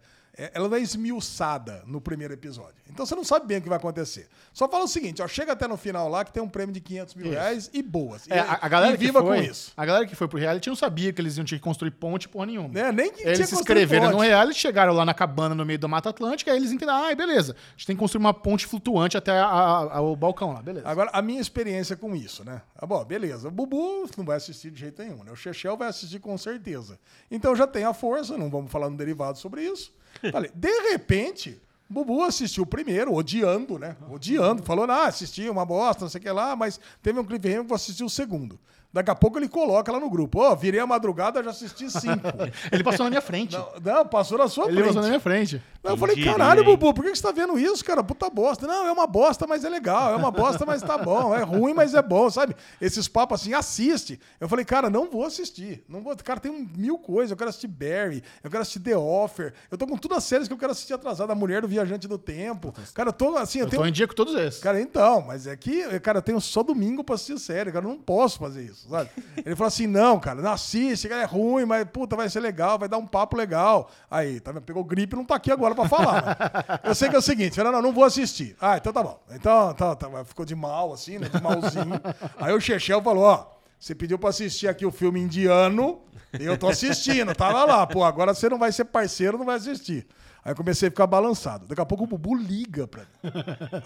ela 0.54 0.68
não 0.68 0.76
é 0.76 0.80
esmiuçada 0.80 1.82
no 1.86 2.00
primeiro 2.00 2.32
episódio. 2.32 2.74
Então 2.88 3.04
você 3.06 3.14
não 3.14 3.24
sabe 3.24 3.46
bem 3.46 3.58
o 3.58 3.62
que 3.62 3.68
vai 3.68 3.78
acontecer. 3.78 4.28
Só 4.52 4.68
fala 4.68 4.84
o 4.84 4.88
seguinte, 4.88 5.22
ó, 5.22 5.28
chega 5.28 5.52
até 5.52 5.66
no 5.68 5.76
final 5.76 6.08
lá 6.08 6.24
que 6.24 6.32
tem 6.32 6.42
um 6.42 6.48
prêmio 6.48 6.72
de 6.72 6.80
500 6.80 7.14
mil 7.14 7.26
Isso. 7.26 7.34
reais 7.34 7.70
e 7.72 7.82
boas. 7.82 8.26
E, 8.26 8.32
É, 8.32 8.40
a, 8.40 8.58
a 8.62 8.68
galera 8.68 8.94
e 8.94 8.98
que 8.98 9.04
viva 9.04 9.20
foi, 9.22 9.36
com 9.38 9.42
isso. 9.44 9.72
A 9.76 9.84
galera 9.86 10.06
que 10.06 10.14
foi 10.16 10.26
pro 10.28 10.38
reality 10.38 10.68
não 10.68 10.76
sabia 10.76 11.12
que 11.12 11.20
eles 11.20 11.36
iam 11.36 11.44
ter 11.44 11.56
que 11.56 11.60
construir 11.62 11.90
ponte 11.92 12.28
porra 12.28 12.46
nenhuma. 12.46 12.68
Né? 12.68 12.90
Nem 12.92 13.12
que 13.12 13.22
Eles 13.22 13.48
se 13.48 13.54
inscreveram 13.54 14.06
ponte. 14.06 14.16
no 14.16 14.20
reality, 14.22 14.58
chegaram 14.58 14.92
lá 14.92 15.04
na 15.04 15.14
cabana 15.14 15.54
no 15.54 15.64
meio 15.64 15.78
da 15.78 15.86
Mata 15.88 16.10
Atlântica, 16.10 16.50
aí 16.50 16.56
eles 16.56 16.72
entenderam, 16.72 17.04
ah, 17.04 17.14
beleza, 17.14 17.54
a 17.54 17.70
gente 17.76 17.86
tem 17.86 17.96
que 17.96 18.00
construir 18.00 18.20
uma 18.20 18.34
ponte 18.34 18.66
flutuante 18.66 19.16
até 19.16 19.32
a- 19.38 19.44
a- 19.46 20.00
o 20.00 20.16
balcão 20.16 20.52
lá, 20.52 20.62
beleza. 20.62 20.88
Agora, 20.88 21.10
a 21.12 21.22
minha 21.22 21.40
experiência 21.40 21.96
com 21.96 22.14
isso, 22.16 22.44
né? 22.44 22.62
Ah, 22.76 22.86
bom, 22.86 23.04
beleza. 23.04 23.48
O 23.48 23.50
Bubu 23.50 24.08
não 24.16 24.24
vai 24.24 24.36
assistir 24.36 24.70
de 24.70 24.80
jeito 24.80 25.02
nenhum, 25.02 25.22
né? 25.22 25.30
O 25.32 25.36
Chechel 25.36 25.76
vai 25.76 25.88
assistir 25.88 26.18
com 26.18 26.36
certeza. 26.36 26.98
Então 27.30 27.54
já 27.54 27.66
tem 27.66 27.84
a 27.84 27.92
força, 27.94 28.36
não 28.36 28.50
vamos 28.50 28.70
falar 28.70 28.90
no 28.90 28.96
derivado 28.96 29.38
sobre 29.38 29.62
isso. 29.62 29.92
Falei, 30.30 30.50
de 30.54 30.90
repente, 30.90 31.60
Bubu 31.88 32.22
assistiu 32.22 32.62
o 32.62 32.66
primeiro, 32.66 33.12
odiando, 33.12 33.78
né? 33.78 33.96
Odiando. 34.08 34.62
Falou, 34.62 34.88
ah, 34.90 35.06
assisti 35.06 35.48
uma 35.48 35.64
bosta, 35.64 36.04
não 36.04 36.08
sei 36.08 36.20
o 36.20 36.22
que 36.22 36.30
lá, 36.30 36.54
mas 36.54 36.78
teve 37.02 37.18
um 37.18 37.24
cliffhanger 37.24 37.62
que 37.62 37.68
vou 37.68 37.74
assistir 37.74 38.04
o 38.04 38.08
segundo. 38.08 38.58
Daqui 38.92 39.10
a 39.10 39.14
pouco 39.14 39.38
ele 39.38 39.48
coloca 39.48 39.92
lá 39.92 40.00
no 40.00 40.10
grupo, 40.10 40.40
ó, 40.40 40.54
virei 40.56 40.80
a 40.80 40.86
madrugada, 40.86 41.42
já 41.44 41.50
assisti 41.50 41.88
cinco. 41.88 42.26
Ele 42.72 42.82
passou 42.82 43.04
na 43.04 43.10
minha 43.10 43.20
frente. 43.22 43.56
não, 43.56 43.68
não, 43.82 44.04
passou 44.06 44.36
na 44.36 44.48
sua 44.48 44.64
Ele 44.64 44.74
frente. 44.74 44.86
passou 44.88 45.02
na 45.02 45.08
minha 45.08 45.20
frente. 45.20 45.62
Não, 45.82 45.92
eu 45.92 45.96
falei, 45.96 46.22
caralho, 46.24 46.60
hein?" 46.60 46.66
Bubu, 46.66 46.92
por 46.92 47.04
que 47.04 47.12
que 47.12 47.16
você 47.16 47.22
tá 47.22 47.30
vendo 47.30 47.56
isso, 47.58 47.84
cara? 47.84 48.02
Puta 48.02 48.28
bosta. 48.28 48.66
Não, 48.66 48.86
é 48.86 48.92
uma 48.92 49.06
bosta, 49.06 49.46
mas 49.46 49.64
é 49.64 49.68
legal. 49.68 50.12
É 50.12 50.16
uma 50.16 50.30
bosta, 50.32 50.66
mas 50.66 50.82
tá 50.82 50.98
bom. 50.98 51.34
É 51.34 51.42
ruim, 51.42 51.72
mas 51.72 51.94
é 51.94 52.02
bom, 52.02 52.28
sabe? 52.30 52.54
Esses 52.80 53.06
papos 53.06 53.40
assim, 53.40 53.54
assiste. 53.54 54.18
Eu 54.40 54.48
falei, 54.48 54.64
cara, 54.64 54.90
não 54.90 55.08
vou 55.08 55.24
assistir. 55.24 55.84
Não 55.88 56.02
vou. 56.02 56.16
Cara, 56.16 56.40
tem 56.40 56.50
um 56.50 56.68
mil 56.76 56.98
coisas. 56.98 57.30
Eu 57.30 57.36
quero 57.36 57.48
assistir 57.50 57.68
Barry, 57.68 58.22
eu 58.42 58.50
quero 58.50 58.62
assistir 58.62 58.80
The 58.80 58.96
Offer. 58.96 59.54
Eu 59.70 59.78
tô 59.78 59.86
com 59.86 59.96
todas 59.96 60.18
as 60.18 60.24
séries 60.24 60.48
que 60.48 60.54
eu 60.54 60.58
quero 60.58 60.72
assistir 60.72 60.94
atrasada. 60.94 61.32
A 61.32 61.36
Mulher 61.36 61.62
do 61.62 61.68
Viajante 61.68 62.08
do 62.08 62.18
Tempo. 62.18 62.74
Cara, 62.92 63.10
eu 63.10 63.12
tô 63.12 63.36
assim, 63.36 63.60
eu, 63.60 63.66
Eu 63.66 63.70
tenho. 63.70 63.82
tô 63.82 63.88
em 63.88 63.92
dia 63.92 64.08
com 64.08 64.14
todos 64.14 64.34
esses. 64.34 64.60
Cara, 64.60 64.80
então, 64.80 65.22
mas 65.22 65.46
é 65.46 65.56
que, 65.56 66.00
cara, 66.00 66.18
eu 66.18 66.22
tenho 66.22 66.40
só 66.40 66.62
domingo 66.62 67.04
pra 67.04 67.14
assistir 67.14 67.38
série, 67.38 67.70
cara, 67.72 67.84
eu 67.84 67.90
não 67.90 67.98
posso 67.98 68.38
fazer 68.38 68.64
isso, 68.64 68.79
sabe? 68.88 69.10
Ele 69.36 69.56
falou 69.56 69.68
assim, 69.68 69.86
não, 69.86 70.18
cara, 70.18 70.40
não 70.40 70.52
assiste, 70.52 71.08
cara, 71.08 71.22
é 71.22 71.26
ruim, 71.26 71.64
mas, 71.64 71.84
puta, 71.84 72.16
vai 72.16 72.28
ser 72.28 72.40
legal, 72.40 72.78
vai 72.78 72.88
dar 72.88 72.98
um 72.98 73.06
papo 73.06 73.36
legal. 73.36 73.90
Aí, 74.10 74.40
tá 74.40 74.52
vendo? 74.52 74.62
Pegou 74.62 74.84
gripe 74.84 75.14
e 75.14 75.18
não 75.18 75.24
tá 75.24 75.34
aqui 75.34 75.50
agora 75.50 75.74
pra 75.74 75.88
falar, 75.88 76.24
né? 76.24 76.36
Eu 76.84 76.94
sei 76.94 77.08
que 77.08 77.16
é 77.16 77.18
o 77.18 77.22
seguinte, 77.22 77.56
falei, 77.56 77.72
não, 77.72 77.82
não 77.82 77.92
vou 77.92 78.04
assistir. 78.04 78.56
Ah, 78.60 78.76
então 78.76 78.92
tá 78.92 79.02
bom. 79.02 79.20
Então, 79.30 79.74
tá, 79.74 79.96
tá, 79.96 80.24
ficou 80.24 80.44
de 80.44 80.54
mal, 80.54 80.92
assim, 80.92 81.18
né, 81.18 81.28
de 81.28 81.42
malzinho. 81.42 82.00
Aí 82.38 82.52
o 82.52 82.60
Chechel 82.60 83.02
falou, 83.02 83.24
ó, 83.24 83.46
você 83.78 83.94
pediu 83.94 84.18
pra 84.18 84.30
assistir 84.30 84.68
aqui 84.68 84.84
o 84.84 84.90
filme 84.90 85.20
indiano, 85.20 86.00
e 86.38 86.44
eu 86.44 86.56
tô 86.56 86.68
assistindo, 86.68 87.34
tava 87.34 87.64
lá, 87.64 87.86
pô, 87.86 88.04
agora 88.04 88.34
você 88.34 88.48
não 88.48 88.58
vai 88.58 88.70
ser 88.70 88.84
parceiro, 88.84 89.38
não 89.38 89.46
vai 89.46 89.56
assistir. 89.56 90.06
Aí 90.44 90.54
comecei 90.54 90.88
a 90.88 90.90
ficar 90.90 91.06
balançado. 91.06 91.66
Daqui 91.66 91.80
a 91.80 91.86
pouco 91.86 92.04
o 92.04 92.06
Bubu 92.06 92.34
liga 92.34 92.86
pra 92.88 93.02
mim. 93.02 93.32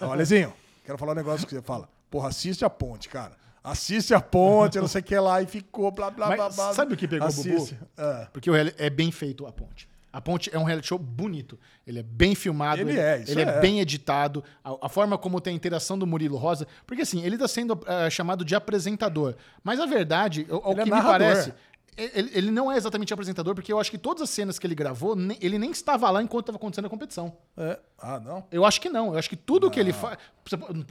Ó, 0.01 0.11
Alezinho, 0.11 0.53
quero 0.85 0.97
falar 0.97 1.11
um 1.11 1.15
negócio 1.15 1.45
que 1.45 1.53
você 1.53 1.61
fala. 1.61 1.89
Porra, 2.09 2.29
assiste 2.29 2.63
a 2.63 2.69
ponte, 2.69 3.09
cara. 3.09 3.33
Assiste 3.65 4.13
a 4.13 4.21
ponte, 4.21 4.79
não 4.79 4.87
sei 4.87 5.01
o 5.01 5.03
que 5.03 5.17
lá, 5.17 5.41
e 5.41 5.47
ficou, 5.47 5.91
blá, 5.91 6.11
blá, 6.11 6.27
Mas 6.27 6.37
blá, 6.37 6.49
blá. 6.49 6.73
sabe 6.73 6.93
o 6.93 6.97
que 6.97 7.07
pegou 7.07 7.25
o 7.25 7.29
Assiste. 7.29 7.73
Bubu? 7.73 7.87
Ah. 7.97 8.27
Porque 8.31 8.49
o 8.49 8.55
é 8.55 8.89
bem 8.89 9.11
feito 9.11 9.45
a 9.47 9.51
ponte. 9.51 9.87
A 10.15 10.21
ponte 10.21 10.49
é 10.53 10.57
um 10.57 10.63
reality 10.63 10.87
show 10.87 10.97
bonito. 10.97 11.59
Ele 11.85 11.99
é 11.99 12.03
bem 12.03 12.35
filmado. 12.35 12.79
Ele 12.79 12.91
ele 12.91 12.99
é, 12.99 13.19
isso 13.19 13.31
ele 13.33 13.41
é. 13.41 13.49
é. 13.49 13.59
bem 13.59 13.81
editado. 13.81 14.41
A, 14.63 14.85
a 14.85 14.87
forma 14.87 15.17
como 15.17 15.41
tem 15.41 15.51
a 15.51 15.55
interação 15.57 15.99
do 15.99 16.07
Murilo 16.07 16.37
Rosa. 16.37 16.65
Porque 16.87 17.01
assim, 17.01 17.21
ele 17.25 17.37
tá 17.37 17.49
sendo 17.49 17.77
eh, 17.85 18.09
chamado 18.09 18.45
de 18.45 18.55
apresentador. 18.55 19.35
Mas 19.61 19.77
a 19.77 19.85
verdade, 19.85 20.47
ao, 20.49 20.67
ao 20.67 20.71
é 20.71 20.75
que 20.75 20.83
me 20.85 20.89
narrador. 20.91 21.11
parece. 21.11 21.53
Ele, 21.97 22.29
ele 22.33 22.51
não 22.51 22.69
é 22.69 22.75
exatamente 22.75 23.13
apresentador, 23.13 23.55
porque 23.55 23.71
eu 23.71 23.79
acho 23.79 23.89
que 23.89 23.97
todas 23.97 24.21
as 24.21 24.29
cenas 24.29 24.59
que 24.59 24.67
ele 24.67 24.75
gravou, 24.75 25.15
ele 25.39 25.57
nem 25.57 25.71
estava 25.71 26.09
lá 26.11 26.21
enquanto 26.21 26.43
estava 26.43 26.57
acontecendo 26.57 26.85
a 26.85 26.89
competição. 26.89 27.37
É. 27.55 27.79
Ah, 27.97 28.19
não? 28.19 28.43
Eu 28.51 28.65
acho 28.65 28.81
que 28.81 28.89
não. 28.89 29.13
Eu 29.13 29.17
acho 29.19 29.29
que 29.29 29.37
tudo 29.37 29.71
que 29.71 29.79
ele 29.79 29.93
faz. 29.93 30.17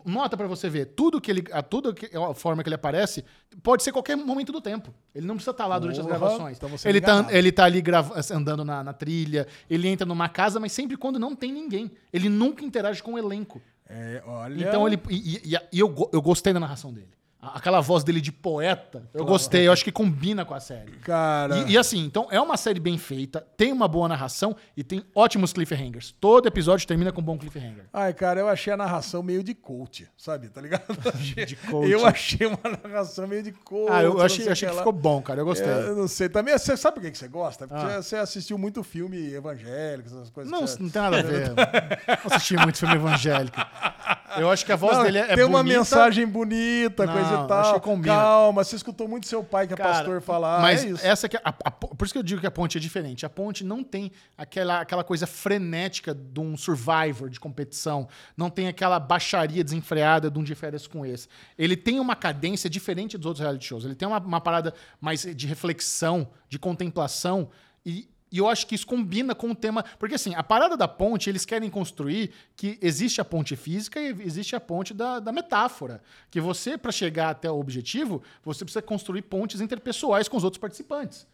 Nota 0.05 0.37
pra 0.37 0.47
você 0.47 0.69
ver. 0.71 0.87
Tudo 0.87 1.21
que 1.21 1.31
ele. 1.31 1.45
A, 1.53 1.63
tudo 1.63 1.93
que, 1.93 2.11
a 2.17 2.33
forma 2.35 2.63
que 2.63 2.69
ele 2.69 2.75
aparece 2.77 3.23
pode 3.63 3.83
ser 3.83 3.93
qualquer 3.93 4.17
momento 4.17 4.51
do 4.51 4.61
tempo. 4.61 4.95
Ele 5.15 5.27
não 5.27 5.35
precisa 5.35 5.51
estar 5.51 5.67
lá 5.67 5.79
durante 5.79 6.01
as 6.01 6.07
gravações. 6.07 6.57
então 6.57 6.69
você 6.71 6.89
Ele 6.89 7.01
tá, 7.01 7.13
enganado. 7.13 7.35
ele 7.37 7.53
tá 7.53 7.65
ali 7.65 7.83
grava- 7.83 8.15
andando 8.33 8.65
na, 8.65 8.83
na 8.83 8.93
trilha, 8.95 9.47
ele 9.69 9.87
entra 9.89 10.07
numa 10.07 10.29
casa, 10.29 10.59
mas 10.59 10.73
sempre 10.73 10.97
quando 10.97 11.19
não 11.19 11.37
tem 11.37 11.53
ninguém. 11.53 11.91
Ele 12.13 12.29
nunca 12.31 12.65
interage 12.65 13.03
com 13.03 13.13
o 13.15 13.19
elenco. 13.19 13.61
É, 13.87 14.23
olha. 14.27 14.67
Então 14.67 14.87
ele. 14.87 14.99
E, 15.11 15.37
e- 15.37 15.59
e 15.73 15.79
eu, 15.79 16.09
eu 16.13 16.23
gostei 16.23 16.53
da 16.55 16.61
narração 16.61 16.93
dele. 16.93 17.11
Aquela 17.55 17.81
voz 17.81 18.05
dele 18.05 18.21
de 18.21 18.31
poeta. 18.33 19.03
Eu 19.13 19.25
gostei, 19.25 19.67
eu 19.67 19.73
acho 19.73 19.85
que 19.85 19.93
combina 19.93 20.45
com 20.45 20.55
a 20.55 20.61
série. 20.61 20.93
Cara. 21.03 21.59
E, 21.59 21.73
e 21.73 21.79
assim, 21.79 22.05
então 22.05 22.27
é 22.31 22.41
uma 22.41 22.57
série 22.57 22.81
bem 22.81 22.97
feita, 22.97 23.45
tem 23.57 23.73
uma 23.73 23.87
boa 23.89 24.09
narração 24.09 24.55
e 24.77 24.83
tem 24.85 25.03
ótimos 25.15 25.53
cliffhangers. 25.53 26.15
Todo 26.21 26.47
episódio 26.47 26.87
termina 26.87 27.13
com 27.13 27.21
um 27.21 27.25
bom 27.25 27.37
cliffhanger. 27.39 27.87
Ai, 27.93 28.13
cara, 28.15 28.41
eu 28.41 28.49
achei 28.49 28.73
a 28.73 28.77
narração 28.77 29.23
meio 29.23 29.43
de 29.43 29.55
coach, 29.55 30.09
sabe? 30.17 30.49
Tá 30.49 30.61
ligado? 30.61 30.85
De 31.45 31.57
coach. 31.57 31.91
Eu 31.91 32.07
achei 32.07 32.47
uma 32.47 32.59
narração 32.83 33.27
meio 33.27 33.43
de 33.43 33.53
coach. 33.53 33.91
Ah, 33.93 34.03
eu 34.03 34.21
achei, 34.21 34.49
achei 34.49 34.69
que 34.69 34.75
lá. 34.75 34.81
ficou 34.81 34.93
bom, 34.93 35.21
cara. 35.21 35.41
Eu 35.41 35.45
gostei. 35.45 35.69
É, 35.69 35.89
Eu 35.89 35.97
não 35.97 36.09
sei. 36.09 36.29
Também, 36.29 36.57
você 36.57 36.77
sabe 36.77 36.95
por 36.97 37.03
que 37.03 37.11
que 37.11 37.19
você 37.19 37.29
gosta? 37.29 37.67
Porque 37.67 37.85
Ah. 37.85 38.01
você 38.03 38.17
assistiu 38.17 38.57
muito 38.57 38.83
filme 38.83 39.33
evangélico, 39.35 40.09
essas 40.09 40.31
coisas. 40.31 40.51
Não, 40.51 40.61
que 40.61 40.67
você- 40.71 40.83
não 40.83 40.89
tem 40.91 41.03
nada 41.03 41.19
a 41.19 41.23
ver. 41.23 41.45
Não 42.25 42.37
assisti 42.37 42.57
muito 42.57 42.79
filme 42.79 42.95
evangélico. 42.95 43.57
Eu 44.37 44.51
acho 44.51 44.65
que 44.67 44.73
a 44.73 44.77
voz 44.77 44.97
Não, 44.97 45.05
dele 45.05 45.19
é 45.19 45.27
tem 45.35 45.41
é 45.41 45.47
uma 45.47 45.59
bonita, 45.59 45.79
mensagem 45.79 46.27
bonita, 46.27 47.07
Não, 47.07 47.13
coisa 47.13 47.34
e 47.45 47.49
tal. 47.49 47.65
Calma, 48.15 48.63
você 48.65 48.77
escutou 48.77 49.09
muito 49.09 49.27
seu 49.27 49.43
pai, 49.43 49.67
que 49.67 49.75
é 49.75 49.77
Cara, 49.77 49.91
pastor, 49.95 50.21
falar. 50.21 50.61
Mas 50.61 50.85
é 50.85 50.89
isso. 50.89 51.07
essa 51.07 51.29
que 51.29 51.37
é 51.37 51.41
a- 51.45 51.55
a- 51.65 51.71
por 51.71 52.05
isso 52.05 52.13
que 52.13 52.19
eu 52.19 52.23
digo 52.23 52.41
que 52.41 52.47
a 52.47 52.51
ponte 52.51 52.79
é 52.79 52.81
diferente. 52.81 53.27
A 53.27 53.31
ponte 53.31 53.65
não 53.65 53.83
tem 53.85 54.11
aquela, 54.37 54.81
aquela 54.81 55.03
coisa 55.05 55.27
frenética 55.27 56.15
de 56.15 56.41
um 56.41 56.57
survivor 56.57 57.29
de 57.29 57.39
competição. 57.41 58.09
Não 58.37 58.49
tem 58.51 58.69
aquela 58.69 58.99
baixaria 58.99 59.63
desenfreada 59.65 60.31
de 60.31 60.39
um 60.39 60.43
de 60.45 60.55
férias 60.55 60.87
com 60.87 61.05
esse. 61.05 61.29
Ele 61.59 61.77
tem 61.77 62.01
uma 62.01 62.17
cadência 62.17 62.69
diferente 62.71 63.17
dos 63.17 63.27
outros 63.27 63.41
reality 63.43 63.65
shows. 63.67 63.85
Ele 63.85 63.95
tem 63.95 64.07
uma, 64.09 64.19
uma 64.19 64.41
parada 64.41 64.75
mais 65.01 65.23
de 65.23 65.47
reflexão, 65.47 66.29
de 66.49 66.59
contemplação. 66.59 67.49
E, 67.87 68.09
e 68.35 68.39
eu 68.39 68.49
acho 68.49 68.67
que 68.67 68.75
isso 68.75 68.85
combina 68.85 69.33
com 69.33 69.53
o 69.53 69.55
tema. 69.55 69.85
Porque, 69.97 70.17
assim, 70.17 70.35
a 70.35 70.43
parada 70.43 70.77
da 70.77 70.89
ponte, 70.89 71.31
eles 71.31 71.45
querem 71.45 71.71
construir 71.71 72.33
que 72.57 72.77
existe 72.83 73.21
a 73.21 73.25
ponte 73.25 73.55
física 73.55 74.01
e 74.01 74.09
existe 74.09 74.57
a 74.57 74.61
ponte 74.61 74.93
da, 74.93 75.21
da 75.21 75.31
metáfora. 75.31 76.03
Que 76.33 76.41
você, 76.41 76.77
para 76.77 76.91
chegar 76.91 77.31
até 77.31 77.49
o 77.49 77.61
objetivo, 77.61 78.25
você 78.43 78.65
precisa 78.65 78.83
construir 78.83 79.23
pontes 79.23 79.61
interpessoais 79.61 80.27
com 80.27 80.37
os 80.37 80.43
outros 80.43 80.61
participantes. 80.61 81.29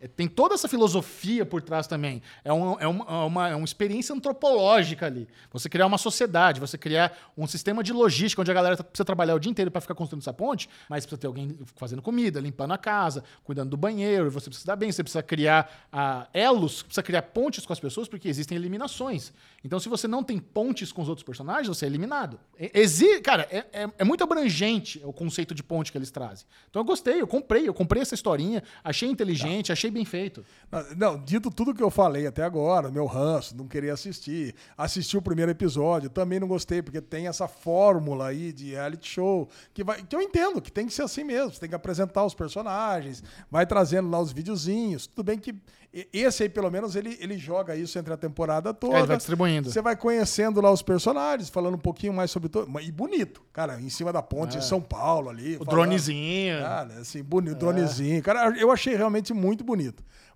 É, 0.00 0.08
Tem 0.08 0.28
toda 0.28 0.54
essa 0.54 0.68
filosofia 0.68 1.46
por 1.46 1.62
trás 1.62 1.86
também. 1.86 2.20
É 2.44 2.52
uma, 2.52 2.76
é, 2.80 2.86
uma, 2.86 3.04
é 3.04 3.24
uma- 3.26 3.48
é 3.50 3.54
uma 3.54 3.64
experiência 3.64 4.14
antropológica 4.14 5.06
ali. 5.06 5.26
Você 5.52 5.68
criar 5.68 5.86
uma 5.86 5.96
sociedade, 5.98 6.60
você 6.60 6.76
criar 6.76 7.16
um 7.36 7.46
sistema 7.46 7.82
de 7.82 7.92
logística 7.92 8.42
onde 8.42 8.50
a 8.50 8.54
galera 8.54 8.76
tá- 8.76 8.84
precisa 8.84 9.04
trabalhar 9.04 9.34
o 9.34 9.38
dia 9.40 9.50
inteiro 9.50 9.70
para 9.70 9.80
ficar 9.80 9.94
construindo 9.94 10.22
essa 10.22 10.32
ponte, 10.32 10.68
mas 10.88 11.04
precisa 11.06 11.20
ter 11.20 11.26
alguém 11.26 11.56
fazendo 11.76 12.02
comida, 12.02 12.40
limpando 12.40 12.72
a 12.72 12.78
casa, 12.78 13.24
cuidando 13.44 13.70
do 13.70 13.76
banheiro, 13.76 14.30
você 14.30 14.50
precisa 14.50 14.66
dar 14.66 14.76
bem, 14.76 14.90
você 14.92 15.02
precisa 15.02 15.22
criar 15.22 15.88
ah, 15.92 16.26
elos, 16.34 16.82
precisa 16.82 17.02
criar 17.02 17.22
pontes 17.22 17.64
com 17.64 17.72
as 17.72 17.80
pessoas, 17.80 18.08
porque 18.08 18.28
existem 18.28 18.56
eliminações. 18.56 19.32
Então, 19.64 19.78
se 19.80 19.88
você 19.88 20.06
não 20.06 20.22
tem 20.22 20.38
pontes 20.38 20.92
com 20.92 21.00
os 21.02 21.08
outros 21.08 21.24
personagens, 21.24 21.68
você 21.68 21.86
é 21.86 21.88
eliminado. 21.88 22.38
Exi 22.58 23.20
cara, 23.20 23.48
é, 23.50 23.64
é- 23.72 23.90
é 23.98 24.04
muito 24.04 24.22
abrangente 24.22 25.00
o 25.04 25.12
conceito 25.12 25.54
de 25.54 25.62
ponte 25.62 25.90
que 25.90 25.96
eles 25.96 26.10
trazem. 26.10 26.46
Então, 26.68 26.80
eu 26.80 26.84
gostei, 26.84 27.20
eu 27.22 27.26
comprei, 27.26 27.66
eu 27.66 27.72
comprei 27.72 28.02
essa 28.02 28.14
historinha, 28.14 28.62
achei 28.82 29.08
inteligente, 29.08 29.72
achei 29.72 29.90
bem 29.94 30.04
feito. 30.04 30.44
Não, 30.96 31.18
dito 31.18 31.50
tudo 31.50 31.72
que 31.72 31.82
eu 31.82 31.90
falei 31.90 32.26
até 32.26 32.42
agora, 32.42 32.90
meu 32.90 33.06
ranço, 33.06 33.56
não 33.56 33.66
queria 33.66 33.92
assistir. 33.94 34.54
Assisti 34.76 35.16
o 35.16 35.22
primeiro 35.22 35.50
episódio, 35.50 36.10
também 36.10 36.38
não 36.40 36.48
gostei, 36.48 36.82
porque 36.82 37.00
tem 37.00 37.28
essa 37.28 37.46
fórmula 37.48 38.26
aí 38.26 38.52
de 38.52 38.72
reality 38.72 39.08
show, 39.08 39.48
que, 39.72 39.82
vai, 39.84 40.02
que 40.02 40.14
eu 40.14 40.20
entendo 40.20 40.60
que 40.60 40.70
tem 40.70 40.86
que 40.86 40.92
ser 40.92 41.02
assim 41.02 41.24
mesmo. 41.24 41.52
Você 41.52 41.60
tem 41.60 41.68
que 41.68 41.74
apresentar 41.74 42.24
os 42.24 42.34
personagens, 42.34 43.22
vai 43.50 43.64
trazendo 43.64 44.10
lá 44.10 44.20
os 44.20 44.32
videozinhos. 44.32 45.06
Tudo 45.06 45.24
bem 45.24 45.38
que 45.38 45.54
esse 46.12 46.42
aí, 46.42 46.48
pelo 46.48 46.68
menos, 46.72 46.96
ele, 46.96 47.16
ele 47.20 47.38
joga 47.38 47.76
isso 47.76 47.96
entre 47.96 48.12
a 48.12 48.16
temporada 48.16 48.74
toda. 48.74 48.94
É, 48.94 48.98
ele 48.98 49.06
vai 49.06 49.16
distribuindo. 49.16 49.70
Você 49.70 49.80
vai 49.80 49.94
conhecendo 49.94 50.60
lá 50.60 50.68
os 50.72 50.82
personagens, 50.82 51.48
falando 51.48 51.74
um 51.76 51.78
pouquinho 51.78 52.12
mais 52.12 52.32
sobre 52.32 52.48
todo. 52.48 52.68
E 52.80 52.90
bonito, 52.90 53.42
cara, 53.52 53.80
em 53.80 53.88
cima 53.88 54.12
da 54.12 54.20
ponte 54.20 54.58
de 54.58 54.64
São 54.64 54.80
Paulo 54.80 55.30
ali. 55.30 55.52
É. 55.52 55.56
O 55.56 55.58
falando- 55.64 55.70
dronezinho. 55.70 56.58
Cara, 56.58 56.94
assim, 56.94 57.22
bonito, 57.22 57.54
dronezinho. 57.54 58.20
Cara, 58.24 58.58
eu 58.58 58.72
achei 58.72 58.96
realmente 58.96 59.32
muito 59.32 59.62
bonito. 59.62 59.73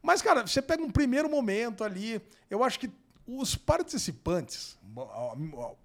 Mas, 0.02 0.22
cara, 0.22 0.46
você 0.46 0.62
pega 0.62 0.82
um 0.82 0.90
primeiro 0.90 1.28
momento 1.28 1.84
ali, 1.84 2.20
eu 2.50 2.62
acho 2.62 2.78
que 2.78 2.90
os 3.26 3.54
participantes, 3.54 4.78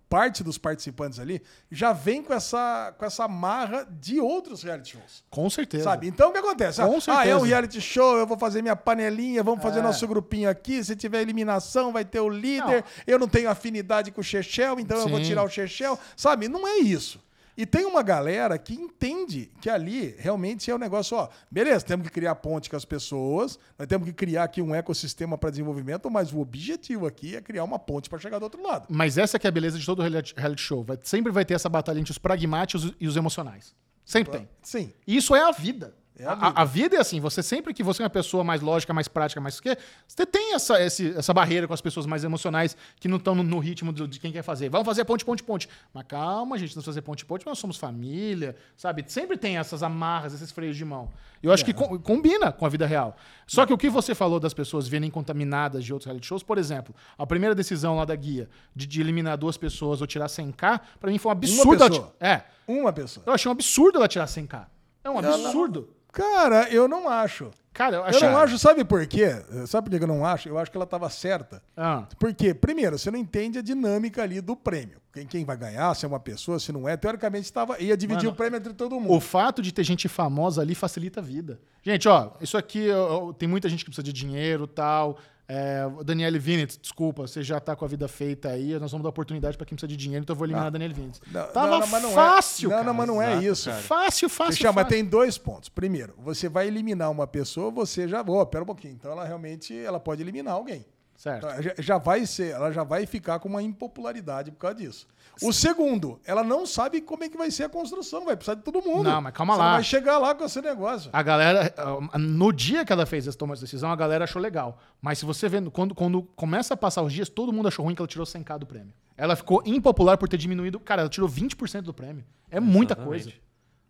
parte 0.09 0.43
dos 0.43 0.57
participantes 0.57 1.19
ali, 1.19 1.41
já 1.69 1.91
vem 1.91 2.23
com 2.23 2.33
essa, 2.33 2.93
com 2.97 3.03
essa 3.03 3.27
marra 3.27 3.83
de 3.83 4.19
outros 4.19 4.63
reality 4.63 4.91
shows. 4.91 5.23
Com 5.29 5.49
certeza. 5.49 5.83
Sabe? 5.83 6.07
Então 6.07 6.29
o 6.29 6.31
que 6.31 6.37
acontece? 6.37 6.81
Com 6.81 6.83
ah, 6.83 6.93
ah, 6.93 6.97
é 6.97 7.01
certeza. 7.01 7.37
um 7.37 7.41
reality 7.41 7.81
show, 7.81 8.15
eu 8.17 8.25
vou 8.25 8.37
fazer 8.37 8.61
minha 8.61 8.75
panelinha, 8.75 9.43
vamos 9.43 9.61
fazer 9.61 9.79
É. 9.79 9.81
nosso 9.81 10.07
grupinho 10.07 10.49
aqui. 10.49 10.81
Se 10.83 10.95
tiver 10.95 11.21
eliminação, 11.21 11.91
vai 11.91 12.05
ter 12.05 12.21
o 12.21 12.29
líder. 12.29 12.85
Eu 13.05 13.19
não 13.19 13.27
tenho 13.27 13.49
afinidade 13.49 14.11
com 14.11 14.21
o 14.21 14.23
Chechel, 14.23 14.79
então 14.79 14.97
eu 14.99 15.09
vou 15.09 15.19
Sim. 15.19 15.25
tirar 15.25 15.43
o 15.43 15.49
Chechel. 15.49 15.99
Sabe? 16.15 16.47
Não 16.47 16.65
é 16.67 16.77
isso. 16.77 17.19
E 17.55 17.65
tem 17.65 17.85
uma 17.85 18.01
galera 18.01 18.57
que 18.57 18.73
entende 18.73 19.51
que 19.61 19.69
ali 19.69 20.15
realmente 20.17 20.71
é 20.71 20.75
um 20.75 20.79
negócio, 20.79 21.15
ó, 21.15 21.29
beleza, 21.51 21.85
temos 21.85 22.07
que 22.07 22.13
criar 22.13 22.33
ponte 22.35 22.69
com 22.69 22.75
as 22.75 22.83
pessoas, 22.85 23.59
nós 23.77 23.87
temos 23.87 24.07
que 24.07 24.13
criar 24.13 24.43
aqui 24.43 24.61
um 24.61 24.73
ecossistema 24.73 25.37
para 25.37 25.51
desenvolvimento, 25.51 26.09
mas 26.09 26.33
o 26.33 26.39
objetivo 26.39 27.05
aqui 27.05 27.35
é 27.35 27.41
criar 27.41 27.63
uma 27.63 27.77
ponte 27.77 28.09
para 28.09 28.17
chegar 28.19 28.39
do 28.39 28.43
outro 28.43 28.61
lado. 28.63 28.87
Mas 28.89 29.17
essa 29.17 29.37
que 29.37 29.45
é 29.45 29.49
a 29.49 29.51
beleza 29.51 29.77
de 29.77 29.85
todo 29.85 30.01
reality, 30.01 30.33
reality 30.35 30.61
show. 30.61 30.83
Vai- 30.83 30.97
sempre 31.03 31.31
vai 31.31 31.45
ter 31.45 31.53
essa 31.53 31.69
batalha 31.69 31.99
entre 31.99 32.11
os 32.11 32.17
pragmáticos 32.17 32.91
e 32.99 33.07
os 33.07 33.15
emocionais. 33.15 33.75
Sempre 34.03 34.31
tem. 34.39 34.49
Sim. 34.61 34.93
E 35.07 35.15
Isso 35.15 35.35
é 35.35 35.41
a 35.47 35.51
vida. 35.51 35.95
É 36.17 36.25
a 36.25 36.31
a, 36.31 36.35
vida. 36.35 36.53
a 36.55 36.65
vida 36.65 36.95
é 36.95 36.99
assim, 36.99 37.19
você 37.19 37.41
sempre 37.41 37.73
que 37.73 37.81
você 37.81 38.01
é 38.01 38.05
uma 38.05 38.09
pessoa 38.09 38.43
mais 38.43 38.61
lógica, 38.61 38.93
mais 38.93 39.07
prática, 39.07 39.41
mais 39.41 39.57
o 39.57 39.61
quê, 39.63 39.75
você 40.07 40.25
tem 40.27 40.53
essa, 40.53 40.79
esse- 40.79 41.11
essa 41.17 41.33
barreira 41.33 41.67
com 41.67 41.73
as 41.73 41.81
pessoas 41.81 42.05
mais 42.05 42.23
emocionais 42.23 42.77
que 42.99 43.07
não 43.07 43.17
estão 43.17 43.33
no, 43.33 43.41
no 43.41 43.57
ritmo 43.57 43.91
do- 43.91 44.07
de 44.07 44.19
quem 44.19 44.31
quer 44.31 44.43
fazer. 44.43 44.69
Vamos 44.69 44.85
fazer 44.85 45.05
ponte, 45.05 45.25
ponte, 45.25 45.41
ponte. 45.41 45.67
Mas 45.91 46.05
calma, 46.07 46.55
gente, 46.59 46.75
nós 46.75 46.85
fazer 46.85 47.01
ponte, 47.01 47.25
ponte, 47.25 47.45
nós 47.47 47.57
somos 47.57 47.77
família, 47.77 48.55
sabe? 48.77 49.03
Sempre 49.07 49.37
tem 49.37 49.57
essas 49.57 49.81
amarras, 49.81 50.33
esses 50.35 50.51
freios 50.51 50.77
de 50.77 50.85
mão. 50.85 51.09
Eu 51.41 51.51
acho 51.51 51.65
que 51.65 51.73
com- 51.73 51.97
combina 51.99 52.51
com 52.51 52.65
a 52.65 52.69
vida 52.69 52.85
real. 52.85 53.17
Só 53.47 53.65
que 53.65 53.73
o 53.73 53.77
que 53.77 53.89
você 53.89 54.13
falou 54.13 54.39
das 54.39 54.53
pessoas 54.53 54.87
virem 54.87 55.09
contaminadas 55.09 55.83
de 55.83 55.91
outros 55.91 56.05
reality 56.05 56.27
shows, 56.27 56.43
por 56.43 56.57
exemplo, 56.59 56.93
a 57.17 57.25
primeira 57.25 57.55
decisão 57.55 57.95
lá 57.97 58.05
da 58.05 58.15
guia 58.15 58.47
de, 58.75 58.85
de 58.85 59.01
eliminar 59.01 59.35
duas 59.37 59.57
pessoas 59.57 59.99
ou 59.99 60.05
tirar 60.05 60.27
100k, 60.27 60.79
pra 60.99 61.09
mim 61.11 61.17
foi 61.17 61.29
um 61.29 61.33
absurdo. 61.33 61.73
ela 61.83 61.89
pessoa. 61.89 62.15
É. 62.19 62.41
Uma 62.67 62.93
pessoa. 62.93 63.23
Eu 63.25 63.33
achei 63.33 63.49
um 63.49 63.51
absurdo 63.51 63.97
ela 63.97 64.07
tirar 64.07 64.25
100k. 64.27 64.67
É 65.03 65.09
um 65.09 65.17
absurdo. 65.17 65.89
Cara, 66.13 66.69
eu 66.69 66.87
não 66.87 67.09
acho. 67.09 67.49
Cara, 67.73 67.95
eu 67.95 67.99
Eu 68.01 68.05
achei. 68.05 68.29
não 68.29 68.37
acho, 68.37 68.59
sabe 68.59 68.85
por 68.85 69.03
quê? 69.07 69.29
Sabe 69.65 69.89
por 69.89 69.97
que 69.97 70.03
eu 70.03 70.07
não 70.07 70.23
acho? 70.23 70.47
Eu 70.47 70.59
acho 70.59 70.69
que 70.69 70.77
ela 70.77 70.83
estava 70.83 71.09
certa. 71.09 71.59
Ah, 71.75 72.05
Porque, 72.19 72.53
primeiro, 72.53 72.99
você 72.99 73.09
não 73.09 73.17
entende 73.17 73.57
a 73.57 73.63
dinâmica 73.63 74.21
ali 74.21 74.39
do 74.39 74.55
prêmio. 74.55 75.01
Quem, 75.11 75.25
quem 75.25 75.43
vai 75.43 75.57
ganhar, 75.57 75.93
se 75.95 76.05
é 76.05 76.07
uma 76.07 76.19
pessoa, 76.19 76.59
se 76.59 76.71
não 76.71 76.87
é. 76.87 76.95
Teoricamente, 76.95 77.51
tava, 77.51 77.79
ia 77.81 77.97
dividir 77.97 78.25
Mano, 78.25 78.31
o 78.33 78.35
prêmio 78.35 78.57
entre 78.57 78.73
todo 78.73 78.99
mundo. 78.99 79.11
o 79.13 79.19
fato 79.19 79.59
de 79.59 79.71
ter 79.73 79.83
gente 79.83 80.07
famosa 80.07 80.61
ali 80.61 80.75
facilita 80.75 81.19
a 81.19 81.23
vida. 81.23 81.59
Gente, 81.81 82.07
ó, 82.07 82.31
isso 82.39 82.57
aqui 82.57 82.91
ó, 82.91 83.33
tem 83.33 83.49
muita 83.49 83.67
gente 83.67 83.83
que 83.83 83.89
precisa 83.89 84.03
de 84.03 84.13
dinheiro 84.13 84.67
tal. 84.67 85.17
É, 85.47 85.83
Daniele 86.05 86.39
Vinitz, 86.39 86.77
desculpa, 86.81 87.23
você 87.27 87.43
já 87.43 87.59
tá 87.59 87.75
com 87.75 87.83
a 87.83 87.87
vida 87.87 88.07
feita 88.07 88.49
aí. 88.49 88.79
Nós 88.79 88.91
vamos 88.91 89.03
dar 89.03 89.09
oportunidade 89.09 89.57
pra 89.57 89.65
quem 89.65 89.75
precisa 89.75 89.87
de 89.87 89.97
dinheiro, 89.97 90.23
então 90.23 90.33
eu 90.33 90.37
vou 90.37 90.45
eliminar 90.45 90.67
a 90.67 90.69
Daniele 90.69 90.93
Vinitz. 90.93 91.21
Não, 91.31 91.47
Tava 91.47 91.67
não, 91.67 91.79
não, 91.81 91.87
mas 91.87 92.03
não 92.03 92.09
é. 92.11 92.13
fácil, 92.13 92.69
Não, 92.69 92.75
cara. 92.77 92.87
não, 92.87 92.93
mas 92.93 93.07
não 93.07 93.21
é 93.21 93.31
Exato, 93.33 93.45
isso. 93.51 93.69
cara. 93.69 93.81
Fácil, 93.81 94.29
fácil. 94.29 94.65
Mas 94.65 94.73
fácil. 94.75 94.89
tem 94.89 95.05
dois 95.05 95.37
pontos. 95.37 95.69
Primeiro, 95.69 96.13
você 96.17 96.47
vai 96.47 96.67
eliminar 96.67 97.11
uma 97.11 97.27
pessoa, 97.27 97.69
você 97.69 98.07
já. 98.07 98.23
Ó, 98.25 98.45
pera 98.45 98.63
um 98.63 98.67
pouquinho. 98.67 98.93
Então 98.93 99.11
ela 99.11 99.25
realmente 99.25 99.77
ela 99.77 99.99
pode 99.99 100.21
eliminar 100.21 100.53
alguém. 100.53 100.85
Certo. 101.15 101.45
Então, 101.45 101.61
já, 101.61 101.73
já 101.77 101.97
vai 101.97 102.25
ser, 102.25 102.51
ela 102.53 102.71
já 102.71 102.83
vai 102.83 103.05
ficar 103.05 103.39
com 103.39 103.47
uma 103.47 103.61
impopularidade 103.61 104.51
por 104.51 104.57
causa 104.57 104.77
disso. 104.77 105.07
O 105.41 105.51
segundo, 105.51 106.19
ela 106.25 106.43
não 106.43 106.65
sabe 106.65 107.01
como 107.01 107.23
é 107.23 107.29
que 107.29 107.37
vai 107.37 107.49
ser 107.49 107.63
a 107.63 107.69
construção, 107.69 108.25
vai 108.25 108.35
precisar 108.35 108.55
de 108.55 108.61
todo 108.61 108.81
mundo. 108.81 109.03
Não, 109.03 109.21
mas 109.21 109.33
calma 109.33 109.53
Você 109.53 109.59
lá. 109.59 109.65
Não 109.65 109.73
vai 109.73 109.83
chegar 109.83 110.17
lá 110.17 110.35
com 110.35 110.43
esse 110.43 110.61
negócio. 110.61 111.09
A 111.11 111.23
galera, 111.23 111.73
ah, 111.77 112.17
no 112.19 112.51
dia 112.51 112.85
que 112.85 112.93
ela 112.93 113.05
fez 113.05 113.27
essa 113.27 113.37
tomou 113.37 113.53
essa 113.53 113.63
decisão, 113.63 113.91
a 113.91 113.95
galera 113.95 114.25
achou 114.25 114.41
legal. 114.41 114.77
Mas 115.01 115.19
se 115.19 115.25
você 115.25 115.49
vê, 115.49 115.61
quando, 115.71 115.95
quando 115.95 116.23
começa 116.35 116.73
a 116.73 116.77
passar 116.77 117.01
os 117.01 117.11
dias, 117.11 117.29
todo 117.29 117.51
mundo 117.51 117.67
achou 117.67 117.83
ruim 117.83 117.95
que 117.95 118.01
ela 118.01 118.07
tirou 118.07 118.25
100k 118.25 118.59
do 118.59 118.65
prêmio. 118.65 118.93
Ela 119.17 119.35
ficou 119.35 119.61
impopular 119.65 120.17
por 120.17 120.27
ter 120.27 120.37
diminuído. 120.37 120.79
Cara, 120.79 121.01
ela 121.01 121.09
tirou 121.09 121.29
20% 121.29 121.81
do 121.81 121.93
prêmio. 121.93 122.23
É 122.49 122.59
muita 122.59 122.93
Exatamente. 122.93 123.41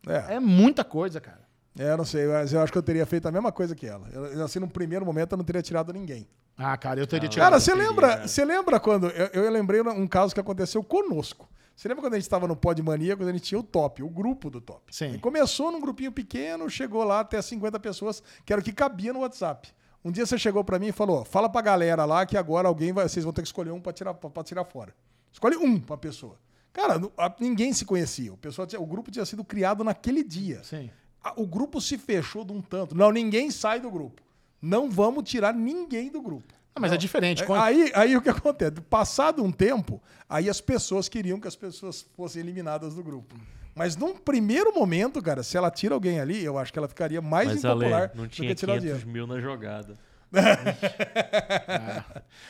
coisa. 0.06 0.28
É. 0.30 0.36
É 0.36 0.40
muita 0.40 0.84
coisa, 0.84 1.20
cara. 1.22 1.42
É, 1.78 1.92
eu 1.92 1.98
não 1.98 2.06
sei, 2.06 2.28
mas 2.28 2.54
eu 2.54 2.62
acho 2.62 2.72
que 2.72 2.78
eu 2.78 2.84
teria 2.84 3.06
feito 3.06 3.28
a 3.28 3.32
mesma 3.32 3.52
coisa 3.52 3.74
que 3.74 3.86
ela. 3.88 4.08
Eu, 4.12 4.44
assim, 4.44 4.60
no 4.60 4.68
primeiro 4.68 5.06
momento, 5.06 5.32
eu 5.32 5.38
não 5.38 5.46
teria 5.46 5.62
tirado 5.62 5.92
ninguém. 5.92 6.28
Ah, 6.58 6.78
cara, 6.78 7.00
eu 7.00 7.08
teria 7.08 7.28
tirado. 7.28 7.50
Cara, 7.50 7.60
você 7.60 7.74
lembra, 7.74 8.18
né? 8.18 8.28
você 8.28 8.46
lembra 8.46 8.80
quando. 8.80 9.08
Eu, 9.08 9.44
eu 9.44 9.52
lembrei 9.52 9.82
um 9.82 10.08
caso 10.08 10.34
que 10.34 10.40
aconteceu 10.40 10.84
conosco. 10.84 11.50
Você 11.76 11.88
lembra 11.88 12.04
quando 12.04 12.14
a 12.14 12.18
gente 12.18 12.26
estava 12.26 12.48
no 12.48 12.56
Pod 12.56 12.80
Mania, 12.84 13.18
quando 13.18 13.30
a 13.30 13.32
gente 13.32 13.42
tinha 13.46 13.60
o 13.60 13.64
top, 13.64 14.04
o 14.04 14.10
grupo 14.10 14.50
do 14.52 14.62
top? 14.62 14.96
Sim. 14.96 15.16
E 15.16 15.20
começou 15.20 15.72
num 15.72 15.82
grupinho 15.82 16.12
pequeno, 16.12 16.70
chegou 16.70 17.04
lá 17.04 17.22
até 17.22 17.42
50 17.42 17.80
pessoas, 17.80 18.22
que 18.46 18.54
era 18.54 18.62
o 18.62 18.64
que 18.64 18.72
cabia 18.72 19.12
no 19.12 19.22
WhatsApp. 19.22 19.70
Um 20.06 20.12
dia 20.12 20.26
você 20.26 20.38
chegou 20.38 20.64
pra 20.64 20.78
mim 20.78 20.88
e 20.90 20.92
falou: 20.92 21.26
fala 21.26 21.50
pra 21.50 21.62
galera 21.62 22.06
lá 22.06 22.26
que 22.26 22.38
agora 22.38 22.68
alguém 22.68 22.94
vai. 22.94 23.10
Vocês 23.10 23.24
vão 23.24 23.34
ter 23.34 23.42
que 23.42 23.48
escolher 23.48 23.72
um 23.72 23.82
pra 23.82 23.92
tirar, 23.92 24.14
pra, 24.14 24.30
pra 24.30 24.44
tirar 24.44 24.64
fora. 24.66 24.94
Escolhe 25.32 25.58
um 25.58 25.80
pra 25.80 25.98
pessoa. 25.98 26.38
Cara, 26.72 27.00
ninguém 27.40 27.74
se 27.74 27.86
conhecia. 27.86 28.32
O, 28.34 28.38
pessoal 28.38 28.68
tinha- 28.68 28.80
o 28.82 28.86
grupo 28.86 29.10
tinha 29.10 29.26
sido 29.26 29.44
criado 29.44 29.84
naquele 29.84 30.24
dia. 30.24 30.64
Sim. 30.64 30.90
O 31.36 31.48
grupo 31.48 31.80
se 31.82 31.98
fechou 31.98 32.44
de 32.46 32.52
um 32.52 32.62
tanto. 32.62 32.96
Não, 32.96 33.12
ninguém 33.12 33.50
sai 33.50 33.80
do 33.80 33.90
grupo. 33.90 34.22
Não 34.66 34.90
vamos 34.90 35.30
tirar 35.30 35.54
ninguém 35.54 36.10
do 36.10 36.22
grupo. 36.22 36.54
Ah, 36.74 36.80
mas 36.80 36.92
é 36.94 36.98
diferente. 36.98 37.44
É, 37.44 37.46
Quando- 37.46 37.62
Aí, 37.62 37.92
aí 37.94 38.16
o 38.18 38.22
que 38.22 38.30
acontece? 38.30 38.72
Passado 38.90 39.44
um 39.44 39.52
tempo, 39.52 40.02
aí 40.30 40.50
as 40.50 40.62
pessoas 40.62 41.10
queriam 41.10 41.38
que 41.40 41.48
as 41.48 41.56
pessoas 41.58 42.06
fossem 42.16 42.42
eliminadas 42.42 42.96
do 42.96 43.04
grupo. 43.04 43.36
Mas 43.76 43.96
num 43.98 44.16
primeiro 44.16 44.74
momento, 44.74 45.22
cara, 45.22 45.44
se 45.44 45.58
ela 45.58 45.70
tira 45.70 45.94
alguém 45.94 46.20
ali, 46.20 46.42
eu 46.44 46.58
acho 46.58 46.72
que 46.72 46.80
ela 46.80 46.88
ficaria 46.88 47.22
mais 47.22 47.50
Mas, 47.50 47.66
Ale, 47.66 47.76
impopular 47.86 48.12
não 48.16 48.24
do 48.24 48.30
tinha 48.30 48.48
que 48.48 48.56
tirar 48.56 48.78
o 48.78 48.80
500 48.80 49.00
dinheiro. 49.04 49.10
mil 49.12 49.28
na 49.28 49.40
jogada. 49.42 49.96
Mas 50.34 50.58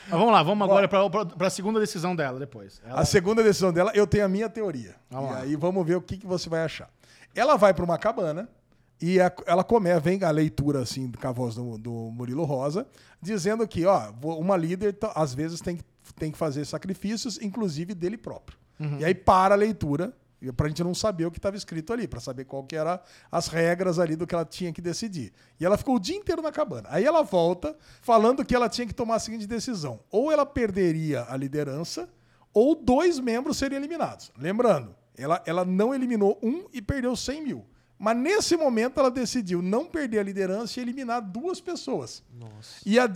vamos 0.09 0.31
lá, 0.31 0.43
vamos 0.43 0.65
agora 0.69 0.87
pra, 0.87 1.09
pra 1.25 1.49
segunda 1.49 1.79
decisão 1.79 2.15
dela 2.15 2.39
depois. 2.39 2.81
Ela- 2.85 3.01
A 3.01 3.05
segunda 3.05 3.43
decisão 3.43 3.73
dela, 3.73 3.91
eu 3.93 4.07
tenho 4.07 4.25
a 4.25 4.29
minha 4.29 4.49
teoria. 4.49 4.95
Vamos 5.09 5.31
e 5.31 5.33
lá. 5.33 5.39
aí 5.41 5.55
vamos 5.55 5.85
ver 5.85 5.95
o 5.95 6.01
que, 6.01 6.17
que 6.17 6.27
você 6.27 6.49
vai 6.49 6.63
achar. 6.63 6.89
Ela 7.35 7.55
vai 7.57 7.73
para 7.73 7.83
uma 7.83 7.97
cabana 7.97 8.47
e 9.05 9.19
a- 9.19 9.31
ela 9.45 9.63
começa, 9.63 9.99
vem 9.99 10.23
a 10.23 10.31
leitura 10.31 10.81
assim 10.81 11.11
com 11.11 11.27
a 11.27 11.31
voz 11.31 11.55
do, 11.55 11.77
do 11.77 11.91
Murilo 11.91 12.45
Rosa, 12.45 12.87
dizendo 13.21 13.67
que, 13.67 13.85
ó, 13.85 14.11
uma 14.23 14.55
líder 14.55 14.97
às 15.15 15.33
vezes 15.33 15.59
tem, 15.59 15.75
que- 15.75 15.83
tem 16.15 16.31
que 16.31 16.37
fazer 16.37 16.63
sacrifícios, 16.65 17.37
inclusive 17.41 17.93
dele 17.93 18.17
próprio. 18.17 18.57
Uhum. 18.79 18.99
E 18.99 19.05
aí 19.05 19.13
para 19.13 19.55
a 19.55 19.57
leitura, 19.57 20.13
pra 20.55 20.67
gente 20.67 20.83
não 20.83 20.93
saber 20.93 21.25
o 21.25 21.31
que 21.31 21.37
estava 21.37 21.55
escrito 21.57 21.91
ali, 21.93 22.07
pra 22.07 22.19
saber 22.19 22.45
qual 22.45 22.63
que 22.63 22.75
era 22.75 23.01
as 23.31 23.47
regras 23.47 23.99
ali 23.99 24.15
do 24.15 24.25
que 24.27 24.35
ela 24.35 24.45
tinha 24.45 24.71
que 24.73 24.81
decidir. 24.81 25.31
E 25.59 25.65
ela 25.65 25.77
ficou 25.77 25.95
o 25.95 25.99
dia 25.99 26.15
inteiro 26.17 26.41
na 26.41 26.51
cabana. 26.51 26.87
Aí 26.91 27.03
ela 27.05 27.23
volta 27.23 27.75
falando 28.01 28.43
que 28.45 28.55
ela 28.55 28.67
tinha 28.69 28.85
que 28.87 28.93
tomar 28.93 29.15
a 29.15 29.19
seguinte 29.19 29.45
decisão: 29.47 29.99
ou 30.11 30.31
ela 30.31 30.45
perderia 30.45 31.25
a 31.29 31.35
liderança, 31.37 32.09
ou 32.53 32.75
dois 32.75 33.19
membros 33.19 33.57
seriam 33.57 33.79
eliminados. 33.79 34.31
Lembrando, 34.37 34.95
ela, 35.17 35.41
ela 35.45 35.63
não 35.65 35.93
eliminou 35.93 36.37
um 36.41 36.65
e 36.73 36.81
perdeu 36.81 37.15
100 37.15 37.41
mil. 37.43 37.65
Mas 38.03 38.17
nesse 38.17 38.57
momento 38.57 38.99
ela 38.99 39.09
decidiu 39.09 39.61
não 39.61 39.85
perder 39.85 40.19
a 40.19 40.23
liderança 40.23 40.77
e 40.77 40.83
eliminar 40.83 41.21
duas 41.21 41.61
pessoas. 41.61 42.21
E 42.85 42.99
a, 42.99 43.07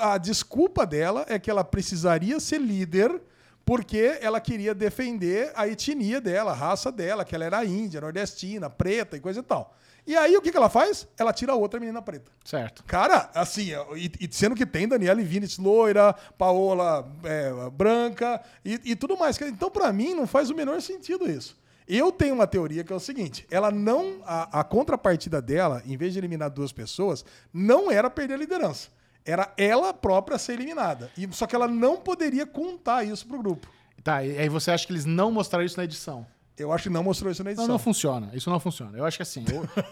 a 0.00 0.18
desculpa 0.18 0.84
dela 0.84 1.24
é 1.28 1.38
que 1.38 1.48
ela 1.48 1.62
precisaria 1.62 2.40
ser 2.40 2.60
líder 2.60 3.22
porque 3.64 4.18
ela 4.20 4.40
queria 4.40 4.74
defender 4.74 5.52
a 5.54 5.68
etnia 5.68 6.20
dela, 6.20 6.50
a 6.50 6.54
raça 6.54 6.90
dela, 6.90 7.24
que 7.24 7.36
ela 7.36 7.44
era 7.44 7.64
índia, 7.64 8.00
nordestina, 8.00 8.68
preta 8.68 9.16
e 9.16 9.20
coisa 9.20 9.38
e 9.38 9.42
tal. 9.44 9.76
E 10.04 10.16
aí 10.16 10.36
o 10.36 10.42
que, 10.42 10.50
que 10.50 10.56
ela 10.56 10.68
faz? 10.68 11.06
Ela 11.16 11.32
tira 11.32 11.52
a 11.52 11.54
outra 11.54 11.78
menina 11.78 12.02
preta. 12.02 12.32
Certo. 12.44 12.82
Cara, 12.82 13.30
assim, 13.36 13.68
e, 13.94 14.10
e 14.26 14.28
sendo 14.32 14.56
que 14.56 14.66
tem 14.66 14.88
Daniela 14.88 15.22
Vinitz 15.22 15.56
loira, 15.56 16.12
Paola 16.36 17.08
é, 17.22 17.70
branca 17.70 18.42
e, 18.64 18.80
e 18.86 18.96
tudo 18.96 19.16
mais. 19.16 19.40
Então, 19.40 19.70
pra 19.70 19.92
mim, 19.92 20.14
não 20.14 20.26
faz 20.26 20.50
o 20.50 20.54
menor 20.56 20.82
sentido 20.82 21.30
isso. 21.30 21.61
Eu 21.88 22.12
tenho 22.12 22.34
uma 22.34 22.46
teoria 22.46 22.84
que 22.84 22.92
é 22.92 22.96
o 22.96 23.00
seguinte: 23.00 23.46
ela 23.50 23.70
não. 23.70 24.20
A, 24.24 24.60
a 24.60 24.64
contrapartida 24.64 25.42
dela, 25.42 25.82
em 25.86 25.96
vez 25.96 26.12
de 26.12 26.18
eliminar 26.18 26.50
duas 26.50 26.72
pessoas, 26.72 27.24
não 27.52 27.90
era 27.90 28.08
perder 28.10 28.34
a 28.34 28.36
liderança. 28.38 28.88
Era 29.24 29.52
ela 29.56 29.92
própria 29.94 30.36
ser 30.38 30.54
eliminada. 30.54 31.10
E, 31.16 31.28
só 31.32 31.46
que 31.46 31.54
ela 31.54 31.68
não 31.68 31.96
poderia 31.98 32.44
contar 32.46 33.04
isso 33.04 33.26
pro 33.26 33.38
grupo. 33.38 33.68
Tá, 34.02 34.24
e 34.24 34.36
aí 34.36 34.48
você 34.48 34.70
acha 34.72 34.84
que 34.86 34.92
eles 34.92 35.04
não 35.04 35.30
mostraram 35.30 35.64
isso 35.64 35.76
na 35.76 35.84
edição? 35.84 36.26
Eu 36.58 36.72
acho 36.72 36.84
que 36.84 36.90
não 36.90 37.02
mostrou 37.04 37.30
isso 37.30 37.42
na 37.42 37.48
Não, 37.48 37.52
edição. 37.52 37.68
não 37.68 37.78
funciona. 37.78 38.30
Isso 38.34 38.50
não 38.50 38.58
funciona. 38.60 38.98
Eu 38.98 39.04
acho 39.04 39.16
que 39.16 39.22
assim, 39.22 39.44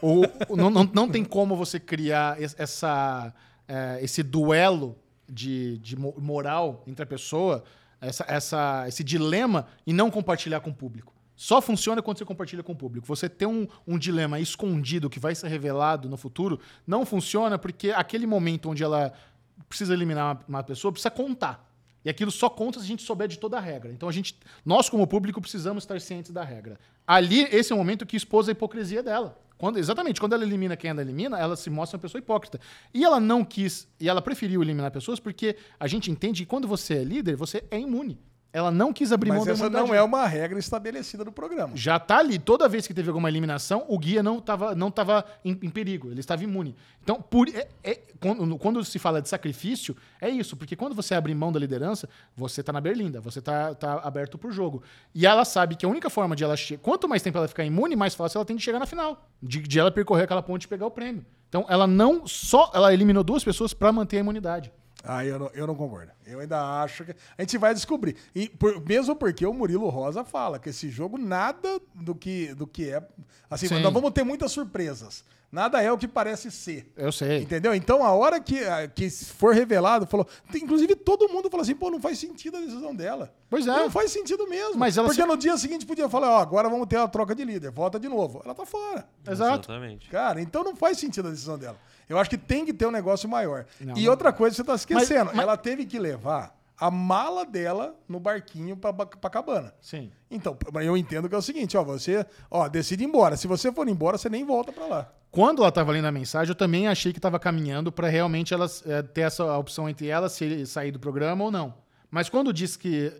o, 0.02 0.06
o- 0.20 0.24
o- 0.48 0.56
não, 0.56 0.68
não, 0.68 0.84
não 0.92 1.08
tem 1.08 1.24
como 1.24 1.54
você 1.56 1.78
criar 1.80 2.40
es- 2.42 2.54
essa, 2.58 3.32
é, 3.68 3.98
esse 4.02 4.22
duelo 4.22 4.96
de, 5.28 5.78
de 5.78 5.96
mo- 5.96 6.14
moral 6.18 6.82
entre 6.86 7.02
a 7.04 7.06
pessoa, 7.06 7.62
essa, 8.00 8.24
essa, 8.28 8.84
esse 8.88 9.02
dilema, 9.04 9.66
e 9.86 9.92
não 9.92 10.10
compartilhar 10.10 10.60
com 10.60 10.70
o 10.70 10.74
público. 10.74 11.12
Só 11.40 11.62
funciona 11.62 12.02
quando 12.02 12.18
você 12.18 12.24
compartilha 12.26 12.62
com 12.62 12.72
o 12.72 12.76
público. 12.76 13.06
Você 13.06 13.26
ter 13.26 13.46
um, 13.46 13.66
um 13.86 13.96
dilema 13.96 14.38
escondido 14.38 15.08
que 15.08 15.18
vai 15.18 15.34
ser 15.34 15.48
revelado 15.48 16.06
no 16.06 16.18
futuro, 16.18 16.60
não 16.86 17.06
funciona 17.06 17.58
porque 17.58 17.92
aquele 17.92 18.26
momento 18.26 18.68
onde 18.68 18.84
ela 18.84 19.10
precisa 19.66 19.94
eliminar 19.94 20.36
uma, 20.36 20.44
uma 20.46 20.62
pessoa 20.62 20.92
precisa 20.92 21.10
contar. 21.10 21.66
E 22.04 22.10
aquilo 22.10 22.30
só 22.30 22.50
conta 22.50 22.78
se 22.78 22.84
a 22.84 22.88
gente 22.88 23.02
souber 23.02 23.26
de 23.26 23.38
toda 23.38 23.56
a 23.56 23.60
regra. 23.60 23.90
Então 23.90 24.06
a 24.06 24.12
gente, 24.12 24.38
nós 24.66 24.90
como 24.90 25.06
público 25.06 25.40
precisamos 25.40 25.82
estar 25.82 25.98
cientes 25.98 26.30
da 26.30 26.44
regra. 26.44 26.78
Ali 27.06 27.44
esse 27.44 27.72
é 27.72 27.74
o 27.74 27.78
momento 27.78 28.04
que 28.04 28.18
expôs 28.18 28.46
a 28.46 28.52
hipocrisia 28.52 29.02
dela. 29.02 29.40
Quando, 29.56 29.78
exatamente, 29.78 30.20
quando 30.20 30.34
ela 30.34 30.44
elimina 30.44 30.76
quem 30.76 30.90
ela 30.90 31.00
elimina, 31.00 31.38
ela 31.38 31.56
se 31.56 31.70
mostra 31.70 31.96
uma 31.96 32.02
pessoa 32.02 32.18
hipócrita. 32.18 32.60
E 32.92 33.02
ela 33.02 33.18
não 33.18 33.46
quis, 33.46 33.88
e 33.98 34.10
ela 34.10 34.20
preferiu 34.20 34.60
eliminar 34.60 34.90
pessoas 34.90 35.18
porque 35.18 35.56
a 35.78 35.86
gente 35.86 36.10
entende 36.10 36.42
que 36.42 36.46
quando 36.46 36.68
você 36.68 36.96
é 36.96 37.02
líder, 37.02 37.34
você 37.34 37.64
é 37.70 37.80
imune. 37.80 38.20
Ela 38.52 38.70
não 38.70 38.92
quis 38.92 39.12
abrir 39.12 39.28
mão 39.28 39.38
Mas 39.38 39.46
da 39.46 39.52
essa 39.52 39.70
não 39.70 39.94
é 39.94 40.02
uma 40.02 40.26
regra 40.26 40.58
estabelecida 40.58 41.24
no 41.24 41.30
programa. 41.30 41.76
Já 41.76 42.00
tá 42.00 42.18
ali. 42.18 42.36
Toda 42.36 42.68
vez 42.68 42.84
que 42.84 42.92
teve 42.92 43.08
alguma 43.08 43.28
eliminação, 43.28 43.84
o 43.86 43.96
guia 43.96 44.22
não 44.22 44.38
estava 44.38 44.74
não 44.74 44.90
tava 44.90 45.24
em, 45.44 45.52
em 45.62 45.70
perigo, 45.70 46.10
ele 46.10 46.18
estava 46.18 46.42
imune. 46.42 46.74
Então, 47.02 47.22
por, 47.22 47.48
é- 47.48 47.68
é- 47.84 48.00
quando, 48.18 48.58
quando 48.58 48.84
se 48.84 48.98
fala 48.98 49.22
de 49.22 49.28
sacrifício, 49.28 49.96
é 50.20 50.28
isso, 50.28 50.56
porque 50.56 50.74
quando 50.74 50.94
você 50.94 51.14
abre 51.14 51.32
mão 51.32 51.52
da 51.52 51.60
liderança, 51.60 52.08
você 52.36 52.62
tá 52.62 52.72
na 52.72 52.80
berlinda, 52.80 53.20
você 53.20 53.40
tá, 53.40 53.74
tá 53.74 54.00
aberto 54.00 54.36
pro 54.36 54.50
jogo. 54.50 54.82
E 55.14 55.26
ela 55.26 55.44
sabe 55.44 55.76
que 55.76 55.86
a 55.86 55.88
única 55.88 56.10
forma 56.10 56.34
de 56.34 56.42
ela 56.42 56.56
chegar. 56.56 56.82
Quanto 56.82 57.08
mais 57.08 57.22
tempo 57.22 57.38
ela 57.38 57.46
ficar 57.46 57.64
imune, 57.64 57.94
mais 57.94 58.14
fácil 58.16 58.38
ela 58.38 58.44
tem 58.44 58.56
de 58.56 58.62
chegar 58.62 58.80
na 58.80 58.86
final. 58.86 59.28
De, 59.40 59.60
de 59.60 59.78
ela 59.78 59.92
percorrer 59.92 60.24
aquela 60.24 60.42
ponte 60.42 60.64
e 60.64 60.68
pegar 60.68 60.86
o 60.86 60.90
prêmio. 60.90 61.24
Então, 61.48 61.64
ela 61.68 61.86
não 61.86 62.26
só. 62.26 62.70
Ela 62.74 62.92
eliminou 62.92 63.22
duas 63.22 63.44
pessoas 63.44 63.72
para 63.72 63.92
manter 63.92 64.16
a 64.16 64.20
imunidade. 64.20 64.72
Ah, 65.02 65.24
eu 65.24 65.38
não, 65.38 65.50
eu 65.54 65.66
não 65.66 65.74
concordo. 65.74 66.12
Eu 66.26 66.40
ainda 66.40 66.82
acho 66.82 67.04
que. 67.04 67.14
A 67.38 67.42
gente 67.42 67.56
vai 67.56 67.72
descobrir. 67.72 68.16
E 68.34 68.48
por- 68.48 68.84
mesmo 68.86 69.16
porque 69.16 69.46
o 69.46 69.52
Murilo 69.54 69.88
Rosa 69.88 70.24
fala 70.24 70.58
que 70.58 70.68
esse 70.68 70.90
jogo 70.90 71.16
nada 71.16 71.80
do 71.94 72.14
que, 72.14 72.54
do 72.54 72.66
que 72.66 72.90
é. 72.90 73.02
Assim, 73.48 73.66
Sim. 73.68 73.80
nós 73.80 73.92
vamos 73.92 74.10
ter 74.12 74.24
muitas 74.24 74.52
surpresas. 74.52 75.24
Nada 75.52 75.82
é 75.82 75.90
o 75.90 75.98
que 75.98 76.06
parece 76.06 76.48
ser. 76.48 76.92
Eu 76.96 77.10
sei. 77.10 77.38
Entendeu? 77.42 77.74
Então, 77.74 78.04
a 78.04 78.12
hora 78.12 78.38
que, 78.38 78.62
a- 78.62 78.86
que 78.86 79.10
for 79.10 79.52
revelado, 79.52 80.06
falou. 80.06 80.24
tem- 80.52 80.62
Inclusive, 80.62 80.94
todo 80.94 81.28
mundo 81.28 81.50
falou 81.50 81.62
assim: 81.62 81.74
pô, 81.74 81.90
não 81.90 82.00
faz 82.00 82.18
sentido 82.18 82.58
a 82.58 82.60
decisão 82.60 82.94
dela. 82.94 83.34
Pois 83.48 83.66
é. 83.66 83.70
Não 83.70 83.90
faz 83.90 84.12
sentido 84.12 84.46
mesmo. 84.46 84.78
Mas 84.78 84.96
ela 84.96 85.08
Porque 85.08 85.20
se- 85.22 85.26
no 85.26 85.36
dia 85.36 85.56
seguinte 85.56 85.84
podia 85.86 86.08
falar: 86.08 86.30
ó, 86.30 86.38
agora 86.38 86.68
vamos 86.68 86.86
ter 86.86 86.98
a 86.98 87.08
troca 87.08 87.34
de 87.34 87.44
líder, 87.44 87.72
volta 87.72 87.98
de 87.98 88.06
novo. 88.08 88.42
Ela 88.44 88.54
tá 88.54 88.64
fora. 88.66 89.08
Exato. 89.28 89.70
Exatamente. 89.72 90.08
Cara, 90.08 90.40
então 90.40 90.62
não 90.62 90.76
faz 90.76 90.98
sentido 90.98 91.26
a 91.26 91.30
decisão 91.32 91.58
dela. 91.58 91.78
Eu 92.10 92.18
acho 92.18 92.28
que 92.28 92.36
tem 92.36 92.66
que 92.66 92.72
ter 92.74 92.86
um 92.86 92.90
negócio 92.90 93.28
maior. 93.28 93.64
Não, 93.80 93.96
e 93.96 94.02
não- 94.04 94.10
outra 94.10 94.32
coisa, 94.32 94.54
você 94.56 94.64
tá 94.64 94.74
esquecendo. 94.74 95.26
Mas- 95.26 95.34
mas- 95.36 95.42
Ela 95.44 95.56
teve 95.56 95.86
que 95.86 95.98
levar 95.98 96.54
a 96.78 96.90
mala 96.90 97.44
dela 97.46 97.94
no 98.08 98.18
barquinho 98.18 98.76
pra 98.76 99.30
cabana. 99.30 99.72
Sim. 99.80 100.10
Então, 100.30 100.56
eu 100.82 100.96
entendo 100.96 101.28
que 101.28 101.34
é 101.34 101.38
o 101.38 101.42
seguinte, 101.42 101.76
ó, 101.76 101.84
você, 101.84 102.26
ó, 102.50 102.68
decide 102.68 103.04
ir 103.04 103.06
embora. 103.06 103.36
Se 103.36 103.46
você 103.46 103.70
for 103.70 103.86
embora, 103.88 104.18
você 104.18 104.28
nem 104.28 104.44
volta 104.44 104.72
pra 104.72 104.86
lá. 104.86 105.12
Quando 105.30 105.60
ela 105.60 105.68
estava 105.68 105.92
lendo 105.92 106.06
a 106.06 106.10
mensagem, 106.12 106.50
eu 106.50 106.54
também 106.56 106.88
achei 106.88 107.12
que 107.12 107.18
estava 107.18 107.38
caminhando 107.38 107.92
para 107.92 108.08
realmente 108.08 108.52
ela 108.52 108.66
é, 108.86 109.02
ter 109.02 109.20
essa 109.20 109.56
opção 109.56 109.88
entre 109.88 110.08
ela 110.08 110.28
se 110.28 110.66
sair 110.66 110.90
do 110.90 110.98
programa 110.98 111.44
ou 111.44 111.50
não. 111.50 111.74
Mas 112.10 112.28
quando 112.28 112.52
disse 112.52 112.76
que. 112.78 113.12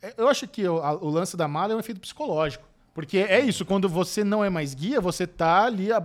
é, 0.00 0.14
Eu 0.16 0.28
acho 0.28 0.46
que 0.48 0.66
o, 0.66 0.78
a- 0.78 0.94
o 0.94 1.10
lance 1.10 1.36
da 1.36 1.46
mala 1.48 1.72
é 1.72 1.76
um 1.76 1.80
efeito 1.80 2.00
psicológico. 2.00 2.64
Porque 2.98 3.18
é 3.18 3.38
isso, 3.38 3.64
quando 3.64 3.88
você 3.88 4.24
não 4.24 4.42
é 4.44 4.50
mais 4.50 4.74
guia, 4.74 5.00
você 5.00 5.24
tá 5.24 5.62
ali 5.66 5.92
a- 5.92 6.02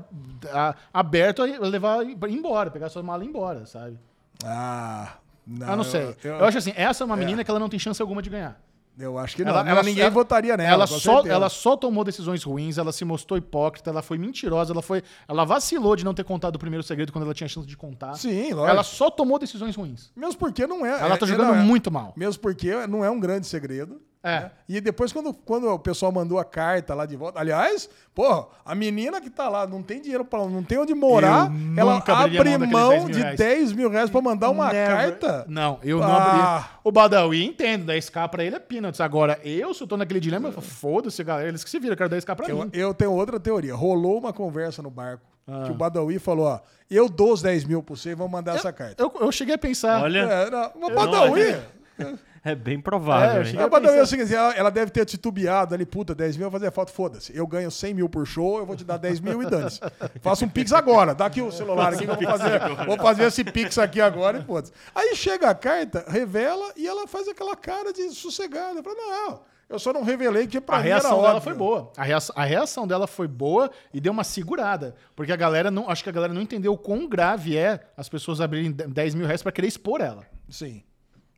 a- 0.52 0.76
aberto 0.94 1.42
a 1.42 1.46
levar 1.46 2.04
embora, 2.30 2.70
pegar 2.70 2.88
sua 2.88 3.02
mala 3.02 3.24
e 3.24 3.26
ir 3.26 3.30
embora, 3.30 3.66
sabe? 3.66 3.98
Ah, 4.46 5.14
não. 5.46 5.70
Eu 5.72 5.76
não 5.78 5.84
sei. 5.84 6.16
Eu, 6.24 6.36
Eu, 6.36 6.46
acho 6.46 6.60
assim, 6.60 6.72
essa 6.76 7.04
é 7.04 7.06
uma 7.06 7.16
menina 7.16 7.44
que 7.44 7.50
ela 7.50 7.60
não 7.60 7.68
tem 7.68 7.80
chance 7.80 8.00
alguma 8.00 8.22
de 8.22 8.30
ganhar. 8.30 8.62
eu 9.00 9.18
acho 9.18 9.36
que 9.36 9.44
não. 9.44 9.50
Ela- 9.50 9.68
ela- 9.68 9.82
ninguém 9.82 10.04
ela- 10.04 10.12
votaria 10.12 10.56
nela. 10.56 10.72
ela, 10.74 10.86
só, 10.86 11.00
certeza. 11.16 11.34
ela 11.34 11.50
só 11.50 11.76
tomou 11.76 12.04
decisões 12.04 12.44
ruins, 12.44 12.78
ela 12.78 12.92
se 12.92 13.04
mostrou 13.04 13.40
hipócrita, 13.40 13.90
ela 13.90 14.04
foi 14.04 14.20
mentirosa, 14.20 14.72
ela 14.72 14.84
foi. 14.84 15.02
Ela 15.28 15.46
vacilou 15.46 15.96
de 15.96 16.06
não 16.06 16.14
ter 16.14 16.24
contado 16.24 16.58
o 16.58 16.60
primeiro 16.60 16.84
segredo 16.84 17.12
quando 17.12 17.24
ela 17.24 17.34
tinha 17.34 17.48
chance 17.50 17.68
de 17.68 17.76
contar. 17.76 18.14
Sim, 18.14 18.54
lógico. 18.54 18.68
Ela 18.70 18.84
só 18.84 19.10
tomou 19.10 19.40
decisões 19.40 19.76
ruins. 19.76 20.12
Mesmo 20.16 20.38
porque 20.38 20.68
não 20.68 20.86
é. 20.86 20.92
Ela 21.00 21.18
tá 21.18 21.26
é- 21.26 21.30
jogando 21.30 21.48
não 21.48 21.56
é- 21.56 21.64
muito 21.64 21.90
mal. 21.90 22.14
Mesmo 22.16 22.40
porque 22.40 22.86
não 22.86 23.04
é 23.04 23.10
um 23.10 23.20
grande 23.20 23.48
segredo. 23.48 24.00
É. 24.24 24.40
né? 24.40 24.52
E 24.70 24.80
depois, 24.80 25.12
quando, 25.12 25.34
quando 25.34 25.68
o 25.70 25.78
pessoal 25.78 26.10
mandou 26.12 26.40
a 26.40 26.46
carta 26.46 26.96
lá 26.96 27.06
de 27.06 27.16
volta. 27.18 27.40
Aliás, 27.42 27.90
porra, 28.16 28.48
a 28.66 28.74
menina 28.74 29.20
que 29.20 29.30
tá 29.30 29.50
lá 29.50 29.68
não 29.68 29.84
tem 29.84 30.02
dinheiro 30.02 30.24
para 30.24 30.40
não 30.48 30.64
tem 30.64 30.78
onde 30.78 30.94
morar. 30.96 31.52
Eu 31.76 31.82
Ela 31.82 32.02
abre 32.08 32.58
mão 32.58 32.68
mão 32.70 32.90
10 32.90 33.04
mil 33.04 33.14
de 33.14 33.20
reais. 33.22 33.38
10 33.38 33.74
mil 33.74 33.90
reais 33.90 34.10
pra 34.10 34.22
mandar 34.22 34.50
uma 34.50 34.72
Never. 34.72 34.96
carta. 34.96 35.46
Não, 35.50 35.78
eu 35.84 36.00
não 36.00 36.08
Ah. 36.08 36.24
abriria. 36.56 36.66
O 36.86 36.92
Badawi 36.92 37.44
entendo, 37.46 37.86
10k 37.92 38.28
pra 38.30 38.44
ele 38.46 38.56
é 38.56 38.60
peanuts. 38.60 39.02
Agora, 39.02 39.38
eu, 39.44 39.74
se 39.74 39.84
eu 39.84 39.88
tô 39.88 39.98
naquele 39.98 40.22
dilema, 40.22 40.48
eu 40.48 40.52
falo, 40.54 40.66
foda-se, 40.66 41.22
galera, 41.24 41.50
eles 41.50 41.64
que 41.64 41.70
se 41.70 41.78
viram, 41.78 41.94
eu 41.94 41.98
quero 41.98 42.10
10k 42.10 42.34
pra 42.36 42.48
Eu, 42.48 42.58
mim. 42.64 42.70
eu 42.72 42.94
tenho 42.94 43.12
outra 43.12 43.38
teoria. 43.40 43.76
Rolou 43.76 44.20
uma 44.20 44.32
conversa 44.32 44.82
no 44.82 44.90
barco 44.90 45.24
Ah. 45.46 45.64
que 45.66 45.72
o 45.72 45.74
Badawi 45.76 46.18
falou: 46.18 46.46
ó, 46.46 46.60
eu 46.90 47.10
dou 47.10 47.34
os 47.34 47.42
10 47.42 47.66
mil 47.66 47.84
pra 47.84 47.94
você 47.96 48.12
e 48.12 48.16
vou 48.16 48.30
mandar 48.30 48.56
essa 48.56 48.72
carta. 48.72 49.04
Eu, 49.04 49.12
eu 49.20 49.32
cheguei 49.34 49.56
a 49.56 49.58
pensar. 49.58 50.02
Olha, 50.02 50.20
É, 50.20 50.50
não, 50.50 50.72
o 50.88 50.90
Eu 50.90 50.96
Badawi. 50.96 51.58
é 52.52 52.56
bem 52.56 52.80
provável, 52.80 53.42
É, 53.42 53.64
eu 53.64 53.76
A 53.76 53.98
é 53.98 54.02
o 54.02 54.06
seguinte, 54.06 54.34
ela, 54.34 54.54
ela 54.54 54.70
deve 54.70 54.92
ter 54.92 55.06
titubeado 55.06 55.74
ali, 55.74 55.86
puta, 55.86 56.14
10 56.14 56.38
mil 56.38 56.50
vai 56.50 56.60
fazer 56.60 56.72
falta, 56.72 56.92
foda-se. 56.92 57.36
Eu 57.36 57.48
ganho 57.48 57.72
100 57.72 57.94
mil 57.94 58.10
por 58.10 58.26
show, 58.26 58.58
eu 58.60 58.66
vou 58.66 58.76
te 58.76 58.84
dar 58.84 58.98
10 58.98 59.20
mil 59.20 59.42
e 59.42 59.46
dane-se. 59.46 59.80
Faça 60.22 60.46
um 60.46 60.50
pix 60.50 60.74
agora, 60.74 61.16
dá 61.16 61.26
aqui 61.26 61.42
o 61.42 61.52
celular 61.52 61.94
aqui 61.94 62.06
que 62.06 62.12
eu 62.12 62.16
vou 62.16 62.38
fazer, 62.38 62.60
vou 62.86 62.98
fazer 62.98 63.24
esse 63.24 63.44
pix 63.44 63.78
aqui 63.78 64.02
agora 64.02 64.40
e 64.40 64.44
foda-se. 64.44 64.74
Aí 64.94 65.16
chega 65.16 65.50
a 65.50 65.56
carta, 65.56 66.06
revela 66.08 66.74
e 66.76 66.88
ela 66.88 67.08
faz 67.08 67.28
aquela 67.28 67.56
cara 67.56 67.94
de 67.94 68.10
sossegada. 68.12 68.84
Fala, 68.84 68.96
não, 68.96 69.42
eu 69.70 69.80
só 69.80 69.92
não 69.92 70.04
revelei 70.04 70.46
que 70.46 70.62
pra 70.62 70.78
A 70.78 70.80
mim 70.82 70.90
era 70.90 71.00
reação 71.00 71.22
dela 71.22 71.42
foi 71.42 71.54
boa. 71.54 71.92
A 71.98 72.04
reação, 72.04 72.36
a 72.38 72.44
reação 72.44 72.88
dela 72.88 73.08
foi 73.08 73.28
boa 73.28 73.72
e 73.94 74.00
deu 74.00 74.12
uma 74.12 74.24
segurada. 74.24 74.96
Porque 75.16 75.32
a 75.32 75.36
galera 75.36 75.72
não. 75.72 75.90
Acho 75.90 76.04
que 76.04 76.10
a 76.10 76.14
galera 76.14 76.34
não 76.34 76.42
entendeu 76.42 76.74
o 76.74 76.78
quão 76.78 77.08
grave 77.08 77.58
é 77.58 77.80
as 77.98 78.08
pessoas 78.08 78.40
abrirem 78.40 78.72
10 78.72 79.16
mil 79.16 79.26
reais 79.26 79.42
pra 79.42 79.52
querer 79.52 79.68
expor 79.68 80.02
ela. 80.02 80.28
Sim. 80.48 80.84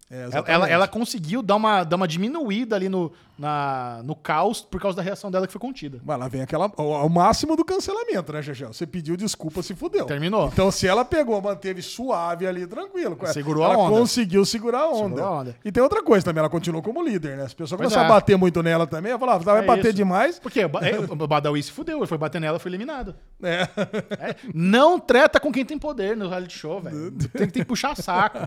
É, 0.10 0.24
Ela, 0.32 0.44
ela, 0.48 0.70
ela 0.70 0.88
conseguiu 0.88 1.42
dar 1.42 1.56
uma, 1.56 1.84
dar 1.84 1.96
uma 1.96 2.08
diminuída 2.08 2.76
ali 2.76 2.88
no, 2.88 3.12
na, 3.38 4.02
no 4.04 4.16
caos 4.16 4.62
por 4.62 4.80
causa 4.80 4.96
da 4.96 5.02
reação 5.02 5.32
dela 5.32 5.48
que 5.48 5.54
foi 5.54 5.60
contida. 5.60 6.00
Mas 6.04 6.20
lá 6.20 6.28
vem 6.28 6.42
aquela, 6.42 6.72
o, 6.78 6.84
o 7.06 7.10
máximo 7.10 7.56
do 7.56 7.66
cancelamento, 7.66 8.32
né, 8.32 8.42
Chechel? 8.44 8.72
Você 8.72 8.86
pediu 8.86 9.18
desculpa, 9.18 9.64
se 9.64 9.74
fudeu. 9.74 10.06
Terminou. 10.06 10.48
Então, 10.54 10.70
se 10.72 10.88
ela 10.88 11.04
pegou, 11.04 11.42
manteve 11.42 11.82
suave 11.82 12.46
ali, 12.46 12.68
tranquilo. 12.68 13.18
Segurou 13.34 13.64
a 13.66 13.70
ela 13.74 13.78
onda. 13.80 13.98
conseguiu 13.98 14.46
segurar 14.46 14.82
a 14.82 14.90
onda. 14.92 15.24
A 15.24 15.32
onda. 15.32 15.56
E 15.66 15.72
tem 15.72 15.82
outra 15.82 16.04
coisa 16.04 16.24
também, 16.24 16.40
ela 16.40 16.50
continuou 16.50 16.84
como 16.84 17.02
líder, 17.04 17.38
né? 17.38 17.44
As 17.44 17.54
pessoas 17.54 17.80
Pois 17.80 17.90
começaram 17.90 18.04
é. 18.04 18.12
a 18.12 18.14
bater 18.14 18.38
muito 18.38 18.62
nela 18.62 18.86
também, 18.86 19.10
ela 19.12 19.20
falava, 19.20 19.44
vai 19.44 19.64
É 19.64 19.66
bater 19.66 19.86
isso. 19.86 19.94
demais. 19.94 20.38
Porque 20.40 20.64
o 20.64 20.70
é, 20.84 21.28
Badawi 21.28 21.64
se 21.64 21.72
fudeu, 21.72 21.98
ele 21.98 22.08
foi 22.08 22.18
bater 22.18 22.40
nela 22.40 22.60
foi 22.60 22.70
eliminado. 22.70 23.16
É. 23.42 23.62
É, 24.20 24.36
não 24.54 25.00
treta 25.00 25.40
com 25.40 25.52
quem 25.52 25.66
tem 25.66 25.78
poder 25.80 26.16
no 26.16 26.30
reality 26.30 26.58
show, 26.58 26.80
velho. 26.80 27.12
Tem, 27.36 27.50
tem 27.50 27.64
que 27.64 27.66
puxar 27.66 27.96
saco. 27.96 28.38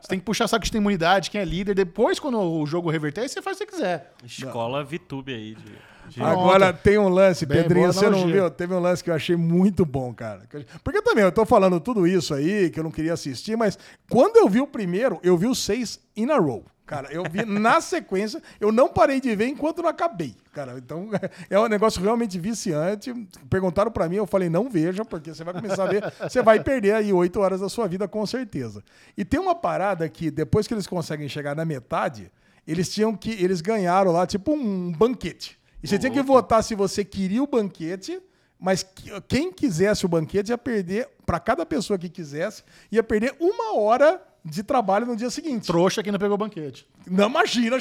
Você 0.00 0.08
tem 0.08 0.18
que 0.18 0.24
puxar 0.24 0.46
saco 0.46 0.64
de 0.64 0.70
ter 0.70 0.78
imunidade, 0.78 1.05
quem 1.30 1.40
é 1.40 1.44
líder. 1.44 1.74
Depois, 1.74 2.18
quando 2.18 2.38
o 2.40 2.66
jogo 2.66 2.90
reverter, 2.90 3.22
aí 3.22 3.28
você 3.28 3.40
faz 3.42 3.56
o 3.60 3.66
que 3.66 3.72
você 3.72 3.76
quiser. 3.76 4.12
Escola 4.24 4.84
VTube 4.84 5.32
aí. 5.34 5.54
De, 5.54 6.14
de- 6.14 6.22
Agora 6.22 6.72
tem 6.72 6.98
um 6.98 7.08
lance, 7.08 7.44
Bem, 7.44 7.62
Pedrinho, 7.62 7.92
você 7.92 8.08
não 8.08 8.26
viu? 8.26 8.50
Teve 8.50 8.74
um 8.74 8.78
lance 8.80 9.02
que 9.02 9.10
eu 9.10 9.14
achei 9.14 9.34
muito 9.36 9.84
bom, 9.84 10.14
cara. 10.14 10.42
Porque 10.84 11.02
também 11.02 11.24
eu 11.24 11.32
tô 11.32 11.44
falando 11.44 11.80
tudo 11.80 12.06
isso 12.06 12.32
aí, 12.32 12.70
que 12.70 12.78
eu 12.78 12.84
não 12.84 12.90
queria 12.92 13.12
assistir, 13.12 13.56
mas 13.56 13.76
quando 14.08 14.36
eu 14.36 14.48
vi 14.48 14.60
o 14.60 14.66
primeiro, 14.66 15.18
eu 15.22 15.36
vi 15.36 15.46
os 15.46 15.58
seis 15.58 15.98
in 16.16 16.30
a 16.30 16.38
row. 16.38 16.64
Cara, 16.86 17.12
eu 17.12 17.24
vi 17.28 17.44
na 17.44 17.80
sequência, 17.82 18.40
eu 18.60 18.70
não 18.70 18.88
parei 18.88 19.20
de 19.20 19.34
ver 19.34 19.48
enquanto 19.48 19.82
não 19.82 19.88
acabei. 19.88 20.34
Cara, 20.52 20.78
então 20.78 21.08
é 21.50 21.58
um 21.58 21.66
negócio 21.66 22.00
realmente 22.00 22.38
viciante. 22.38 23.12
Perguntaram 23.50 23.90
pra 23.90 24.08
mim, 24.08 24.16
eu 24.16 24.26
falei, 24.26 24.48
não 24.48 24.70
veja, 24.70 25.04
porque 25.04 25.34
você 25.34 25.42
vai 25.42 25.52
começar 25.52 25.82
a 25.84 25.86
ver, 25.88 26.04
você 26.22 26.40
vai 26.42 26.62
perder 26.62 26.94
aí 26.94 27.12
oito 27.12 27.40
horas 27.40 27.60
da 27.60 27.68
sua 27.68 27.88
vida, 27.88 28.06
com 28.06 28.24
certeza. 28.24 28.84
E 29.16 29.24
tem 29.24 29.40
uma 29.40 29.54
parada 29.54 30.08
que, 30.08 30.30
depois 30.30 30.66
que 30.68 30.74
eles 30.74 30.86
conseguem 30.86 31.28
chegar 31.28 31.56
na 31.56 31.64
metade, 31.64 32.30
eles 32.66 32.88
tinham 32.88 33.16
que. 33.16 33.30
Eles 33.30 33.60
ganharam 33.60 34.12
lá, 34.12 34.26
tipo, 34.26 34.52
um 34.52 34.92
banquete. 34.92 35.58
E 35.82 35.88
você 35.88 35.98
tinha 35.98 36.10
que 36.12 36.22
votar 36.22 36.62
se 36.64 36.74
você 36.74 37.04
queria 37.04 37.42
o 37.42 37.46
banquete, 37.46 38.20
mas 38.58 38.82
que- 38.82 39.10
quem 39.28 39.52
quisesse 39.52 40.04
o 40.06 40.08
banquete 40.08 40.50
ia 40.50 40.58
perder, 40.58 41.08
pra 41.26 41.38
cada 41.38 41.66
pessoa 41.66 41.98
que 41.98 42.08
quisesse, 42.08 42.62
ia 42.90 43.02
perder 43.02 43.34
uma 43.40 43.76
hora 43.76 44.20
de 44.48 44.62
trabalho 44.62 45.04
no 45.06 45.16
dia 45.16 45.28
seguinte. 45.28 45.66
Trouxa 45.66 46.02
quem 46.02 46.12
não 46.12 46.18
pegou 46.18 46.36
o 46.36 46.38
banquete. 46.38 46.86
Não 47.06 47.28
imagina. 47.28 47.76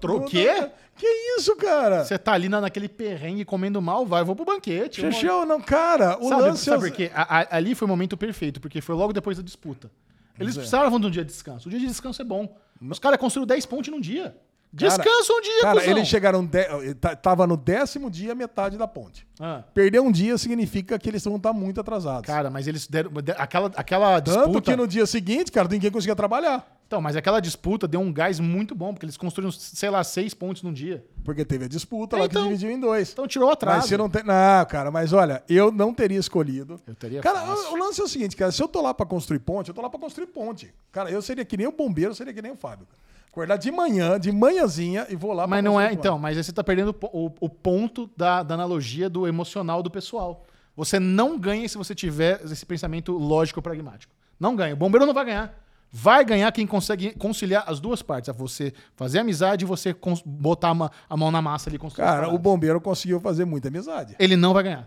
Tro- 0.00 0.20
Não- 0.20 0.26
quê? 0.26 0.52
não- 0.54 0.70
Que 0.96 1.06
isso, 1.36 1.56
cara? 1.56 2.04
Você 2.04 2.16
tá 2.16 2.32
ali 2.32 2.48
na, 2.48 2.60
naquele 2.60 2.88
perrengue 2.88 3.44
comendo 3.44 3.82
mal, 3.82 4.06
vai, 4.06 4.22
vou 4.22 4.36
pro 4.36 4.44
banquete. 4.44 5.00
vou- 5.00 5.10
Xexão, 5.10 5.44
não, 5.44 5.60
cara. 5.60 6.16
O 6.20 6.28
Sabe, 6.28 6.42
lance 6.42 6.64
sabe 6.64 6.86
é- 6.86 6.88
por 6.88 6.96
quê? 6.96 7.10
A- 7.12 7.40
a- 7.40 7.56
ali 7.56 7.74
foi 7.74 7.86
o 7.86 7.88
momento 7.88 8.16
perfeito, 8.16 8.60
porque 8.60 8.80
foi 8.80 8.94
logo 8.94 9.12
depois 9.12 9.36
da 9.36 9.42
disputa. 9.42 9.90
Eles 10.38 10.54
é. 10.54 10.58
precisavam 10.60 11.00
de 11.00 11.06
um 11.06 11.10
dia 11.10 11.24
de 11.24 11.32
descanso. 11.32 11.66
O 11.66 11.70
dia 11.70 11.80
de 11.80 11.86
descanso 11.86 12.22
é 12.22 12.24
bom. 12.24 12.56
Os 12.80 12.98
caras 13.00 13.18
construíram 13.18 13.46
10 13.48 13.66
pontos 13.66 13.90
num 13.90 14.00
dia. 14.00 14.36
Descansa 14.74 15.32
um 15.32 15.40
dia, 15.40 15.60
Cara, 15.62 15.80
cuzão. 15.80 15.96
eles 15.96 16.08
chegaram. 16.08 16.44
De... 16.44 16.94
tá- 17.00 17.14
Tava 17.16 17.46
no 17.46 17.56
décimo 17.56 18.10
dia, 18.10 18.34
metade 18.34 18.76
da 18.76 18.88
ponte. 18.88 19.26
Ah, 19.38 19.62
Perder 19.72 20.00
um 20.00 20.10
dia 20.10 20.36
significa 20.38 20.98
que 20.98 21.08
eles 21.08 21.22
vão 21.24 21.36
estar 21.36 21.52
muito 21.52 21.80
atrasados. 21.80 22.26
cara, 22.26 22.50
mas 22.50 22.66
eles 22.66 22.86
deram. 22.86 23.10
de- 23.12 23.32
Aquela, 23.32 23.70
aquela 23.76 24.20
Tanto 24.20 24.36
disputa. 24.44 24.60
que 24.72 24.76
no 24.76 24.86
dia 24.86 25.06
seguinte, 25.06 25.52
cara, 25.52 25.68
ninguém 25.68 25.90
conseguia 25.90 26.16
trabalhar. 26.16 26.70
Então, 26.86 27.00
mas 27.00 27.16
aquela 27.16 27.40
disputa 27.40 27.88
deu 27.88 27.98
um 27.98 28.12
gás 28.12 28.38
muito 28.38 28.74
bom, 28.74 28.92
porque 28.92 29.06
eles 29.06 29.16
construíram, 29.16 29.50
sei 29.50 29.88
lá, 29.88 30.04
seis 30.04 30.34
pontos 30.34 30.62
num 30.62 30.72
dia. 30.72 31.04
Porque 31.24 31.42
teve 31.44 31.64
a 31.64 31.68
disputa 31.68 32.14
É, 32.14 32.18
lá 32.20 32.26
então. 32.26 32.42
que 32.42 32.48
dividiu 32.48 32.70
em 32.70 32.78
dois. 32.78 33.10
Então 33.12 33.26
tirou 33.26 33.50
atraso. 33.50 33.78
Mas 33.78 33.88
você 33.88 33.96
não 33.96 34.08
tem. 34.10 34.22
Não, 34.22 34.64
cara, 34.66 34.90
mas 34.90 35.12
olha, 35.12 35.42
eu 35.48 35.72
não 35.72 35.94
teria 35.94 36.18
escolhido. 36.18 36.78
Eu 36.86 36.94
teria 36.94 37.20
Cara, 37.22 37.40
fácil. 37.40 37.70
o, 37.70 37.72
o 37.72 37.76
lance 37.76 38.00
é 38.00 38.04
o 38.04 38.08
seguinte, 38.08 38.36
cara. 38.36 38.52
Se 38.52 38.62
eu 38.62 38.68
tô 38.68 38.82
lá 38.82 38.92
pra 38.92 39.06
construir 39.06 39.38
ponte, 39.40 39.68
eu 39.70 39.74
tô 39.74 39.80
lá 39.80 39.88
pra 39.88 39.98
construir 39.98 40.26
ponte. 40.26 40.72
Cara, 40.92 41.10
eu 41.10 41.22
seria 41.22 41.44
que 41.44 41.56
nem 41.56 41.66
o 41.66 41.72
bombeiro, 41.72 42.10
eu 42.10 42.14
seria 42.14 42.34
que 42.34 42.42
nem 42.42 42.52
o 42.52 42.56
Fábio. 42.56 42.86
cara. 42.86 42.98
Acordar 43.34 43.56
de 43.56 43.72
manhã, 43.72 44.18
de 44.18 44.30
manhãzinha 44.30 45.08
e 45.10 45.16
vou 45.16 45.32
lá 45.32 45.44
Mas 45.44 45.64
não 45.64 45.80
é, 45.80 45.92
então, 45.92 46.16
mas 46.20 46.36
aí 46.36 46.44
você 46.44 46.52
tá 46.52 46.62
perdendo 46.62 46.94
o 47.12 47.32
o, 47.40 47.48
ponto 47.48 48.08
da, 48.16 48.44
da 48.44 48.54
analogia 48.54 49.10
do 49.10 49.26
emocional 49.26 49.82
do 49.82 49.90
pessoal. 49.90 50.44
Você 50.76 51.00
não 51.00 51.36
ganha 51.36 51.68
se 51.68 51.76
você 51.76 51.96
tiver 51.96 52.40
esse 52.44 52.64
pensamento 52.64 53.12
lógico 53.18 53.60
pragmático. 53.60 54.14
Não 54.38 54.54
ganha. 54.54 54.74
O 54.74 54.76
bombeiro 54.76 55.04
não 55.04 55.12
vai 55.12 55.24
ganhar. 55.24 55.52
Vai 55.90 56.24
ganhar 56.24 56.52
quem 56.52 56.64
consegue 56.64 57.12
conciliar 57.14 57.64
as 57.66 57.80
duas 57.80 58.02
partes. 58.02 58.28
É 58.28 58.32
você 58.32 58.72
fazer 58.94 59.18
amizade 59.18 59.64
e 59.64 59.66
você 59.66 59.96
botar 60.24 60.70
a 60.70 60.90
a 61.10 61.16
mão 61.16 61.32
na 61.32 61.42
massa 61.42 61.68
ali 61.68 61.76
e 61.76 61.90
Cara, 61.90 62.28
o 62.28 62.38
bombeiro 62.38 62.80
conseguiu 62.80 63.18
fazer 63.18 63.44
muita 63.44 63.66
amizade. 63.66 64.14
Ele 64.16 64.36
não 64.36 64.54
vai 64.54 64.62
ganhar. 64.62 64.86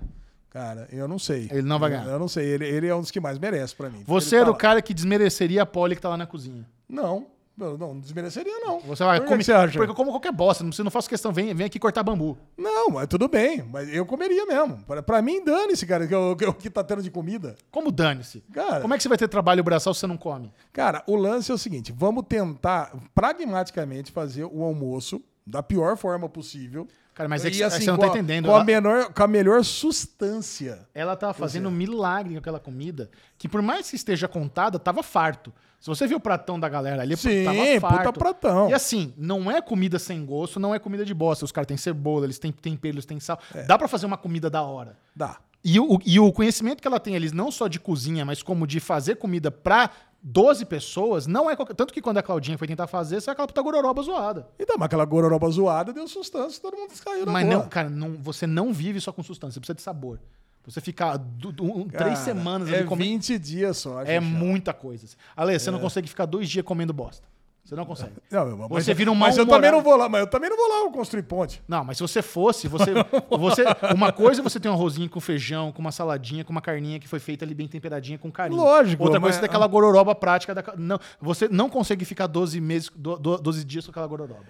Cara, 0.50 0.88
eu 0.90 1.06
não 1.06 1.20
sei. 1.20 1.50
Ele 1.52 1.64
não 1.64 1.80
vai 1.80 1.90
Eu- 1.90 1.98
ganhar. 1.98 2.12
Eu, 2.12 2.20
não 2.20 2.30
sei. 2.30 2.46
Ele, 2.46 2.66
ele 2.66 2.88
é 2.88 2.96
um 2.96 3.02
dos 3.02 3.12
que 3.12 3.20
mais 3.20 3.38
merece 3.38 3.76
pra 3.76 3.90
mim. 3.90 4.04
Você 4.06 4.38
era 4.38 4.46
tá 4.46 4.52
o 4.52 4.54
lá. 4.54 4.58
cara 4.58 4.82
que 4.82 4.94
desmereceria 4.94 5.64
a 5.64 5.66
Polly 5.66 5.98
que 5.98 6.02
tá 6.02 6.08
lá 6.08 6.16
na 6.18 6.26
cozinha. 6.26 6.66
Não, 6.88 7.28
não, 7.58 7.76
não 7.76 8.00
desmereceria, 8.00 8.60
não. 8.60 8.80
Você 8.82 9.04
vai 9.04 9.20
comer. 9.20 9.44
você 9.44 9.52
acha? 9.52 9.78
Porque 9.80 9.90
eu 9.90 9.96
como 9.96 10.12
qualquer 10.12 10.32
bosta. 10.32 10.64
Não, 10.64 10.70
não 10.84 10.92
faço 10.92 11.10
questão. 11.10 11.34
Vem, 11.34 11.56
vem 11.56 11.66
aqui 11.66 11.80
cortar 11.80 12.04
bambu. 12.04 12.38
Não, 12.56 12.90
mas 12.90 13.08
tudo 13.08 13.28
bem. 13.28 13.64
Mas 13.64 13.92
eu 13.92 14.06
comeria 14.06 14.46
mesmo. 14.46 14.78
Pra, 14.86 15.02
pra 15.02 15.22
mim, 15.24 15.44
dane-se, 15.44 15.86
cara, 15.88 16.06
que 16.06 16.14
o 16.14 16.36
que, 16.36 16.54
que 16.54 16.70
tá 16.70 16.84
tendo 16.84 17.02
de 17.02 17.10
comida. 17.10 17.56
Como 17.72 17.92
dane-se? 17.92 18.44
Cara. 18.54 18.82
Como 18.82 18.94
é 18.94 18.98
que 18.98 19.02
você 19.02 19.10
vai 19.10 19.18
ter 19.18 19.28
trabalho 19.28 19.64
braçal 19.64 19.92
se 19.94 20.02
você 20.02 20.08
não 20.08 20.18
come? 20.18 20.54
Cara, 20.72 21.04
o 21.08 21.16
lance 21.16 21.52
é 21.52 21.54
o 21.54 21.58
seguinte: 21.58 21.92
vamos 21.92 22.26
tentar 22.30 22.94
pragmaticamente 23.16 24.12
fazer 24.12 24.46
o 24.46 24.64
almoço 24.64 25.20
da 25.46 25.64
pior 25.64 25.98
forma 25.98 26.30
possível. 26.30 26.88
Cara, 27.18 27.28
mas 27.28 27.44
é 27.44 27.50
que 27.50 27.56
E, 27.56 27.60
você 27.60 27.64
assim, 27.64 27.86
não 27.88 27.96
com 27.96 28.02
tá 28.02 28.08
a- 28.08 28.10
entendendo. 28.12 28.46
Com 28.46 28.52
a, 28.52 28.56
Ela- 28.58 28.64
menor, 28.64 29.12
com 29.12 29.24
a 29.24 29.28
melhor 29.28 29.64
sustância. 30.08 30.88
Ela 30.94 31.16
tava 31.16 31.34
fazendo 31.34 31.68
um 31.68 31.72
milagre 31.72 32.34
com 32.34 32.40
aquela 32.40 32.60
comida, 32.60 33.10
que 33.40 33.48
por 33.50 33.62
mais 33.62 33.90
que 33.90 33.96
esteja 33.96 34.28
contada, 34.28 34.78
tava 34.78 35.02
farto. 35.02 35.52
Se 35.80 35.88
você 35.88 36.08
viu 36.08 36.18
o 36.18 36.20
pratão 36.20 36.60
da 36.60 36.70
galera 36.70 37.02
ali, 37.02 37.16
Sim, 37.18 37.44
tava 37.44 37.58
puta 37.58 37.80
farto. 38.04 38.20
pratão. 38.20 38.70
E 38.70 38.74
assim, 38.74 39.14
não 39.18 39.50
é 39.50 39.62
comida 39.62 39.98
sem 40.00 40.24
gosto, 40.26 40.60
não 40.60 40.74
é 40.74 40.80
comida 40.80 41.04
de 41.04 41.14
bosta. 41.14 41.44
Os 41.46 41.52
caras 41.52 41.68
têm 41.68 41.78
cebola, 41.78 42.26
eles 42.26 42.40
têm 42.40 42.52
tempero, 42.52 42.96
eles 42.96 43.06
têm 43.06 43.20
sal. 43.20 43.40
É. 43.54 43.64
Dá 43.64 43.78
pra 43.78 43.88
fazer 43.88 44.06
uma 44.06 44.18
comida 44.18 44.50
da 44.50 44.62
hora. 44.62 44.96
Dá. 45.16 45.38
E 45.64 45.80
o, 45.80 46.00
e 46.06 46.20
o 46.20 46.32
conhecimento 46.32 46.82
que 46.82 46.88
ela 46.88 47.00
tem 47.00 47.16
ali, 47.16 47.32
não 47.34 47.52
só 47.52 47.68
de 47.68 47.80
cozinha, 47.80 48.24
mas 48.24 48.42
como 48.42 48.66
de 48.66 48.80
fazer 48.80 49.16
comida 49.16 49.52
pra 49.52 49.90
12 50.24 50.66
pessoas, 50.66 51.28
não 51.28 51.50
é 51.50 51.56
qualquer... 51.56 51.74
Tanto 51.76 51.94
que 51.94 52.02
quando 52.02 52.18
a 52.18 52.24
Claudinha 52.24 52.58
foi 52.58 52.68
tentar 52.68 52.88
fazer, 52.88 53.22
saiu 53.22 53.34
aquela 53.34 53.48
puta 53.48 53.62
gororoba 53.62 54.02
zoada. 54.02 54.48
E 54.60 54.66
dá, 54.66 54.74
mas 54.78 54.88
aquela 54.88 55.06
gororoba 55.06 55.50
zoada 55.50 55.94
deu 55.94 56.08
sustância, 56.08 56.62
todo 56.62 56.76
mundo 56.76 56.92
caiu 57.04 57.26
na 57.26 57.32
Mas 57.32 57.46
boa. 57.46 57.58
não, 57.60 57.68
cara, 57.70 57.90
não, 57.90 58.16
você 58.18 58.46
não 58.48 58.74
vive 58.74 59.00
só 59.00 59.12
com 59.12 59.22
sustância, 59.24 59.54
você 59.54 59.60
precisa 59.60 59.76
de 59.76 59.82
sabor. 59.82 60.20
Você 60.66 60.82
ficar 60.82 61.16
du- 61.18 61.54
du- 61.54 61.64
um- 61.64 61.88
Cara, 61.88 62.04
três 62.06 62.20
semanas 62.20 62.68
é 62.70 62.80
ali 62.80 62.86
comendo. 62.88 63.10
20 63.12 63.40
dias 63.40 63.78
só. 63.78 64.02
É 64.02 64.20
Xixá. 64.20 64.22
muita 64.22 64.74
coisa. 64.74 65.08
Ale, 65.34 65.54
É. 65.56 65.60
você 65.60 65.72
não 65.72 65.80
consegue 65.80 66.10
ficar 66.10 66.26
dois 66.26 66.50
dias 66.50 66.66
comendo 66.66 66.92
bosta. 66.92 67.26
Você 67.68 67.76
não 67.76 67.86
consegue. 67.86 68.14
Não, 68.32 68.46
meu 68.46 68.68
Você 68.70 68.94
vira 68.94 69.12
um 69.12 69.16
Mas 69.16 69.36
eu 69.38 69.46
também 69.46 69.70
não 69.70 69.82
vou 69.82 69.98
lá, 69.98 70.08
mas 70.08 70.22
eu 70.22 70.28
também 70.28 70.50
não 70.50 70.56
vou 70.56 70.68
lá 70.86 70.90
construir 70.90 71.24
ponte. 71.24 71.62
Não, 71.68 71.84
mas 71.84 71.98
se 71.98 72.02
você 72.02 72.22
fosse, 72.22 72.66
você, 72.66 72.92
você. 73.38 73.64
Uma 73.94 74.14
coisa 74.14 74.40
é 74.40 74.44
você 74.44 74.58
ter 74.58 74.70
um 74.70 74.74
arrozinho 74.74 75.10
com 75.10 75.20
feijão, 75.20 75.74
com 75.74 75.80
uma 75.82 75.92
saladinha, 75.92 76.46
com 76.46 76.52
uma 76.54 76.62
carninha 76.62 76.98
que 76.98 77.10
foi 77.10 77.20
feita 77.20 77.44
ali 77.44 77.54
bem 77.54 77.68
temperadinha 77.68 78.18
com 78.18 78.32
carinho. 78.32 78.62
Lógico, 78.62 79.04
Outra 79.04 79.20
mas- 79.20 79.28
coisa 79.32 79.40
é 79.40 79.42
ter 79.42 79.48
aquela 79.48 79.68
gororoba 79.68 80.16
prática. 80.16 80.56
Da, 80.56 80.64
não, 80.78 80.98
você 81.20 81.50
não 81.50 81.70
consegue 81.70 82.06
ficar 82.06 82.28
12 82.28 82.62
meses, 82.62 82.90
do- 82.96 83.18
do- 83.18 83.38
12 83.38 83.66
dias 83.66 83.84
com 83.86 83.92
aquela 83.92 84.08
gororoba. 84.08 84.46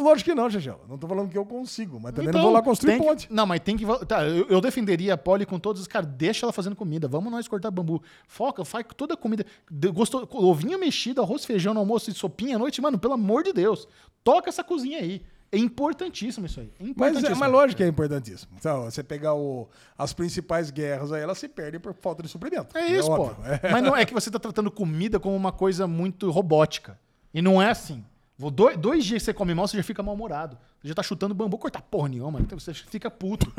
Lógico 0.00 0.30
que 0.30 0.34
não, 0.36 0.48
Xixão. 0.48 0.78
Não 0.88 0.96
tô 0.96 1.08
falando 1.08 1.28
que 1.28 1.36
eu 1.36 1.44
consigo, 1.44 1.98
mas 2.00 2.12
também 2.12 2.28
Então, 2.30 2.40
não 2.40 2.46
vou 2.48 2.54
lá 2.56 2.62
construir 2.62 2.92
tem 2.92 3.00
que- 3.00 3.06
ponte. 3.06 3.26
não, 3.30 3.44
mas 3.44 3.60
tem 3.60 3.76
que. 3.76 3.84
Tá, 4.06 4.24
eu, 4.24 4.46
eu 4.48 4.60
defenderia 4.60 5.14
a 5.14 5.16
Polly 5.18 5.44
com 5.44 5.58
todos 5.58 5.82
os 5.82 5.88
caras. 5.88 6.08
Deixa 6.08 6.46
ela 6.46 6.52
fazendo 6.52 6.76
comida. 6.76 7.08
Vamos 7.08 7.30
nós 7.32 7.48
cortar 7.48 7.70
bambu. 7.70 8.00
Foca, 8.28 8.64
faz 8.64 8.86
toda 8.96 9.14
a 9.14 9.16
comida. 9.16 9.44
Gostou, 9.92 10.26
ovinho 10.32 10.78
mexido, 10.78 11.20
arroz, 11.20 11.44
feijão 11.44 11.74
no 11.74 11.80
almoço 11.80 12.08
e 12.10 12.14
sopinha 12.14 12.58
noite. 12.62 12.80
Mano, 12.80 12.98
pelo 12.98 13.14
amor 13.14 13.42
de 13.42 13.52
Deus. 13.52 13.86
Toca 14.24 14.48
essa 14.48 14.62
cozinha 14.62 14.98
aí. 14.98 15.22
É 15.50 15.58
importantíssimo 15.58 16.46
isso 16.46 16.60
aí. 16.60 16.72
É 16.80 16.82
Mas, 16.82 16.90
importantíssimo. 16.90 17.36
é, 17.36 17.38
mas 17.38 17.52
lógico 17.52 17.76
que 17.76 17.84
é 17.84 17.86
importantíssimo. 17.86 18.52
Então, 18.58 18.84
você 18.84 19.02
pegar 19.02 19.34
o, 19.34 19.68
as 19.98 20.14
principais 20.14 20.70
guerras 20.70 21.12
aí, 21.12 21.20
elas 21.20 21.36
se 21.36 21.46
perdem 21.46 21.78
por 21.78 21.92
falta 21.92 22.22
de 22.22 22.28
suprimento. 22.30 22.76
É 22.76 22.86
isso, 22.86 23.06
pô. 23.06 23.24
óbvio. 23.24 23.44
É. 23.44 23.68
Mas 23.70 23.82
não 23.82 23.94
é 23.94 24.06
que 24.06 24.14
você 24.14 24.30
tá 24.30 24.38
tratando 24.38 24.70
comida 24.70 25.20
como 25.20 25.36
uma 25.36 25.52
coisa 25.52 25.86
muito 25.86 26.30
robótica. 26.30 26.98
E 27.34 27.42
não 27.42 27.60
é 27.60 27.68
assim. 27.68 28.02
Dois, 28.38 28.78
dois 28.78 29.04
dias 29.04 29.20
que 29.22 29.26
você 29.26 29.34
come 29.34 29.54
mal, 29.54 29.68
você 29.68 29.76
já 29.76 29.82
fica 29.82 30.02
mal-humorado. 30.02 30.56
Você 30.80 30.88
já 30.88 30.94
tá 30.94 31.02
chutando 31.02 31.34
bambu, 31.34 31.58
cortar 31.58 31.82
porra 31.82 32.08
nenhuma. 32.08 32.40
Então 32.40 32.58
você 32.58 32.72
fica 32.72 33.10
puto. 33.10 33.52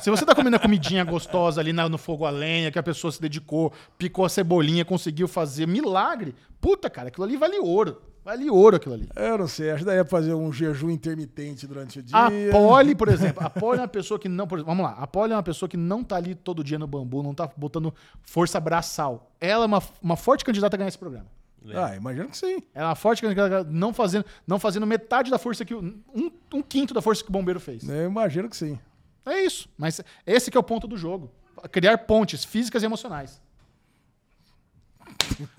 Se 0.00 0.10
você 0.10 0.24
tá 0.24 0.34
comendo 0.34 0.56
a 0.56 0.60
comidinha 0.60 1.04
gostosa 1.04 1.60
ali 1.60 1.72
no 1.72 1.98
fogo 1.98 2.24
a 2.24 2.30
lenha, 2.30 2.70
que 2.70 2.78
a 2.78 2.82
pessoa 2.82 3.12
se 3.12 3.20
dedicou, 3.20 3.72
picou 3.98 4.24
a 4.24 4.28
cebolinha, 4.28 4.84
conseguiu 4.84 5.28
fazer 5.28 5.66
milagre, 5.66 6.34
puta, 6.60 6.88
cara, 6.88 7.08
aquilo 7.08 7.24
ali 7.24 7.36
vale 7.36 7.58
ouro. 7.58 8.00
Vale 8.24 8.50
ouro 8.50 8.76
aquilo 8.76 8.94
ali. 8.94 9.08
Eu 9.16 9.38
não 9.38 9.48
sei, 9.48 9.70
acho 9.70 9.80
que 9.80 9.84
daí 9.86 9.98
é 9.98 10.04
pra 10.04 10.10
fazer 10.10 10.34
um 10.34 10.52
jejum 10.52 10.90
intermitente 10.90 11.66
durante 11.66 11.98
o 11.98 12.02
dia. 12.02 12.16
A 12.16 12.30
Polly, 12.52 12.94
por 12.94 13.08
exemplo, 13.12 13.44
a 13.44 13.48
Polly 13.50 13.78
é 13.78 13.82
uma 13.82 13.88
pessoa 13.88 14.18
que 14.20 14.28
não. 14.28 14.46
por 14.46 14.56
exemplo, 14.58 14.74
vamos 14.74 14.84
lá, 14.90 14.96
a 15.02 15.06
Polly 15.06 15.32
é 15.32 15.36
uma 15.36 15.42
pessoa 15.42 15.68
que 15.68 15.76
não 15.76 16.04
tá 16.04 16.16
ali 16.16 16.34
todo 16.34 16.62
dia 16.62 16.78
no 16.78 16.86
bambu, 16.86 17.22
não 17.22 17.34
tá 17.34 17.50
botando 17.56 17.94
força 18.22 18.60
braçal. 18.60 19.30
Ela 19.40 19.64
é 19.64 19.66
uma, 19.66 19.82
uma 20.02 20.16
forte 20.16 20.44
candidata 20.44 20.76
a 20.76 20.78
ganhar 20.78 20.88
esse 20.88 20.98
programa. 20.98 21.26
Ah, 21.74 21.94
imagino 21.94 22.28
que 22.28 22.36
sim. 22.38 22.62
Ela 22.74 22.86
é 22.86 22.88
uma 22.88 22.94
forte 22.94 23.20
candidata, 23.22 23.64
não 23.70 23.92
fazendo, 23.92 24.24
não 24.46 24.58
fazendo 24.58 24.86
metade 24.86 25.30
da 25.30 25.38
força 25.38 25.64
que. 25.64 25.74
o- 25.74 25.80
Um, 26.14 26.30
um 26.54 26.62
quinto 26.62 26.94
da 26.94 27.02
força 27.02 27.22
que 27.22 27.28
o 27.28 27.32
bombeiro 27.32 27.60
fez. 27.60 27.86
Eu 27.88 28.06
imagino 28.06 28.48
que 28.48 28.56
sim. 28.56 28.78
É 29.26 29.42
isso. 29.44 29.68
Mas 29.76 30.00
esse 30.26 30.50
que 30.50 30.56
é 30.56 30.60
o 30.60 30.62
ponto 30.62 30.86
do 30.88 30.96
jogo. 30.96 31.30
Criar 31.70 31.98
pontes 31.98 32.44
físicas 32.44 32.82
e 32.82 32.86
emocionais. 32.86 33.40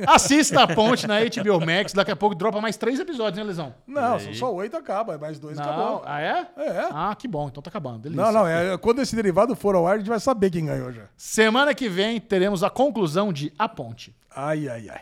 Assista 0.08 0.64
a 0.64 0.68
ponte 0.68 1.08
na 1.08 1.20
HBO 1.20 1.60
Max, 1.66 1.94
daqui 1.94 2.12
a 2.12 2.16
pouco 2.16 2.36
dropa 2.36 2.62
mais 2.62 2.78
três 2.78 3.00
episódios, 3.00 3.38
né, 3.38 3.44
Lesão? 3.44 3.74
Não, 3.88 4.20
são 4.20 4.34
só 4.34 4.54
oito 4.54 4.76
acaba, 4.78 5.18
mais 5.18 5.40
dois 5.40 5.58
Não. 5.58 5.64
acabou. 5.64 6.04
Ah, 6.06 6.22
é? 6.22 6.48
É. 6.58 6.90
Ah, 6.92 7.16
que 7.18 7.28
bom, 7.28 7.48
então 7.48 7.62
tá 7.62 7.70
acabando. 7.70 8.00
Delícia. 8.00 8.24
Não, 8.24 8.32
não, 8.32 8.48
é, 8.48 8.78
quando 8.78 9.02
esse 9.02 9.16
derivado 9.16 9.56
for 9.56 9.76
ao 9.76 9.88
ar, 9.88 9.96
a 9.96 9.98
gente 9.98 10.10
vai 10.10 10.20
saber 10.20 10.50
quem 10.50 10.66
ganhou 10.66 10.92
já. 10.92 11.04
Semana 11.18 11.74
que 11.74 11.90
vem 11.90 12.20
teremos 12.20 12.64
a 12.64 12.70
conclusão 12.70 13.32
de 13.34 13.52
A 13.58 13.68
Ponte. 13.68 14.16
Ai, 14.36 14.68
ai, 14.68 14.90
ai. 14.90 15.02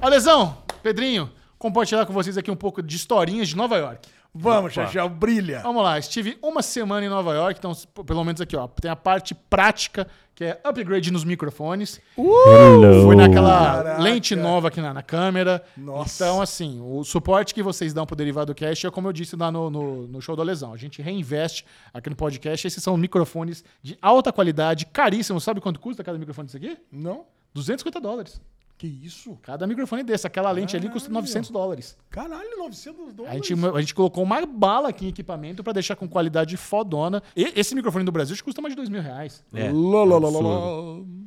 Ó, 0.00 0.08
Lesão, 0.08 0.58
Pedrinho, 0.82 1.30
compartilhar 1.58 2.04
com 2.06 2.12
vocês 2.12 2.36
aqui 2.36 2.50
um 2.50 2.56
pouco 2.56 2.82
de 2.82 2.96
historinhas 2.96 3.48
de 3.48 3.56
Nova 3.56 3.76
York. 3.76 4.08
Vamos. 4.34 4.72
Chachel, 4.72 5.08
brilha. 5.10 5.60
Vamos 5.60 5.82
lá, 5.82 5.98
estive 5.98 6.38
uma 6.42 6.62
semana 6.62 7.04
em 7.04 7.08
Nova 7.08 7.34
York, 7.34 7.58
então 7.58 7.72
pelo 8.04 8.24
menos 8.24 8.40
aqui, 8.40 8.56
ó, 8.56 8.66
tem 8.66 8.90
a 8.90 8.96
parte 8.96 9.34
prática, 9.34 10.06
que 10.34 10.44
é 10.44 10.60
upgrade 10.64 11.12
nos 11.12 11.22
microfones. 11.22 12.00
Hello. 12.16 13.02
Fui 13.04 13.14
naquela 13.14 13.82
Caraca. 13.82 14.02
lente 14.02 14.34
nova 14.34 14.68
aqui 14.68 14.80
na, 14.80 14.94
na 14.94 15.02
câmera. 15.02 15.62
Nossa. 15.76 16.24
Então, 16.24 16.40
assim, 16.40 16.80
o 16.82 17.04
suporte 17.04 17.52
que 17.52 17.62
vocês 17.62 17.92
dão 17.92 18.06
pro 18.06 18.16
Derivado 18.16 18.54
Cast 18.54 18.86
é 18.86 18.90
como 18.90 19.08
eu 19.08 19.12
disse 19.12 19.36
lá 19.36 19.52
no, 19.52 19.68
no, 19.68 20.06
no 20.06 20.22
show 20.22 20.34
do 20.34 20.42
Lesão. 20.42 20.72
A 20.72 20.78
gente 20.78 21.02
reinveste 21.02 21.66
aqui 21.92 22.08
no 22.08 22.16
podcast. 22.16 22.66
Esses 22.66 22.82
são 22.82 22.96
microfones 22.96 23.62
de 23.82 23.98
alta 24.00 24.32
qualidade, 24.32 24.86
caríssimos. 24.86 25.44
Sabe 25.44 25.60
quanto 25.60 25.78
custa 25.78 26.02
cada 26.02 26.16
microfone 26.18 26.46
desse 26.46 26.56
aqui? 26.56 26.78
Não? 26.90 27.26
250 27.52 28.00
dólares. 28.00 28.40
Que 28.82 28.88
isso? 28.88 29.38
Cada 29.42 29.64
microfone 29.64 30.02
desse. 30.02 30.26
Aquela 30.26 30.50
lente 30.50 30.74
ali 30.76 30.88
custa 30.88 31.08
Caralho. 31.08 31.22
900 31.22 31.50
dólares. 31.50 31.96
Caralho, 32.10 32.58
900 32.58 33.08
A 33.08 33.12
dólares. 33.12 33.46
gente, 33.46 33.64
a 33.64 33.80
gente 33.80 33.94
colocou 33.94 34.24
uma 34.24 34.44
bala 34.44 34.88
aqui 34.88 35.04
em 35.04 35.08
equipamento 35.10 35.62
pra 35.62 35.72
deixar 35.72 35.94
com 35.94 36.08
qualidade 36.08 36.56
fodona. 36.56 37.22
E 37.36 37.52
esse 37.54 37.76
microfone 37.76 38.04
do 38.04 38.10
Brasil 38.10 38.36
custa 38.42 38.60
mais 38.60 38.72
de 38.72 38.76
dois 38.76 38.88
mil 38.88 39.00
reais. 39.00 39.44
É, 39.54 39.70
Lá, 39.70 40.04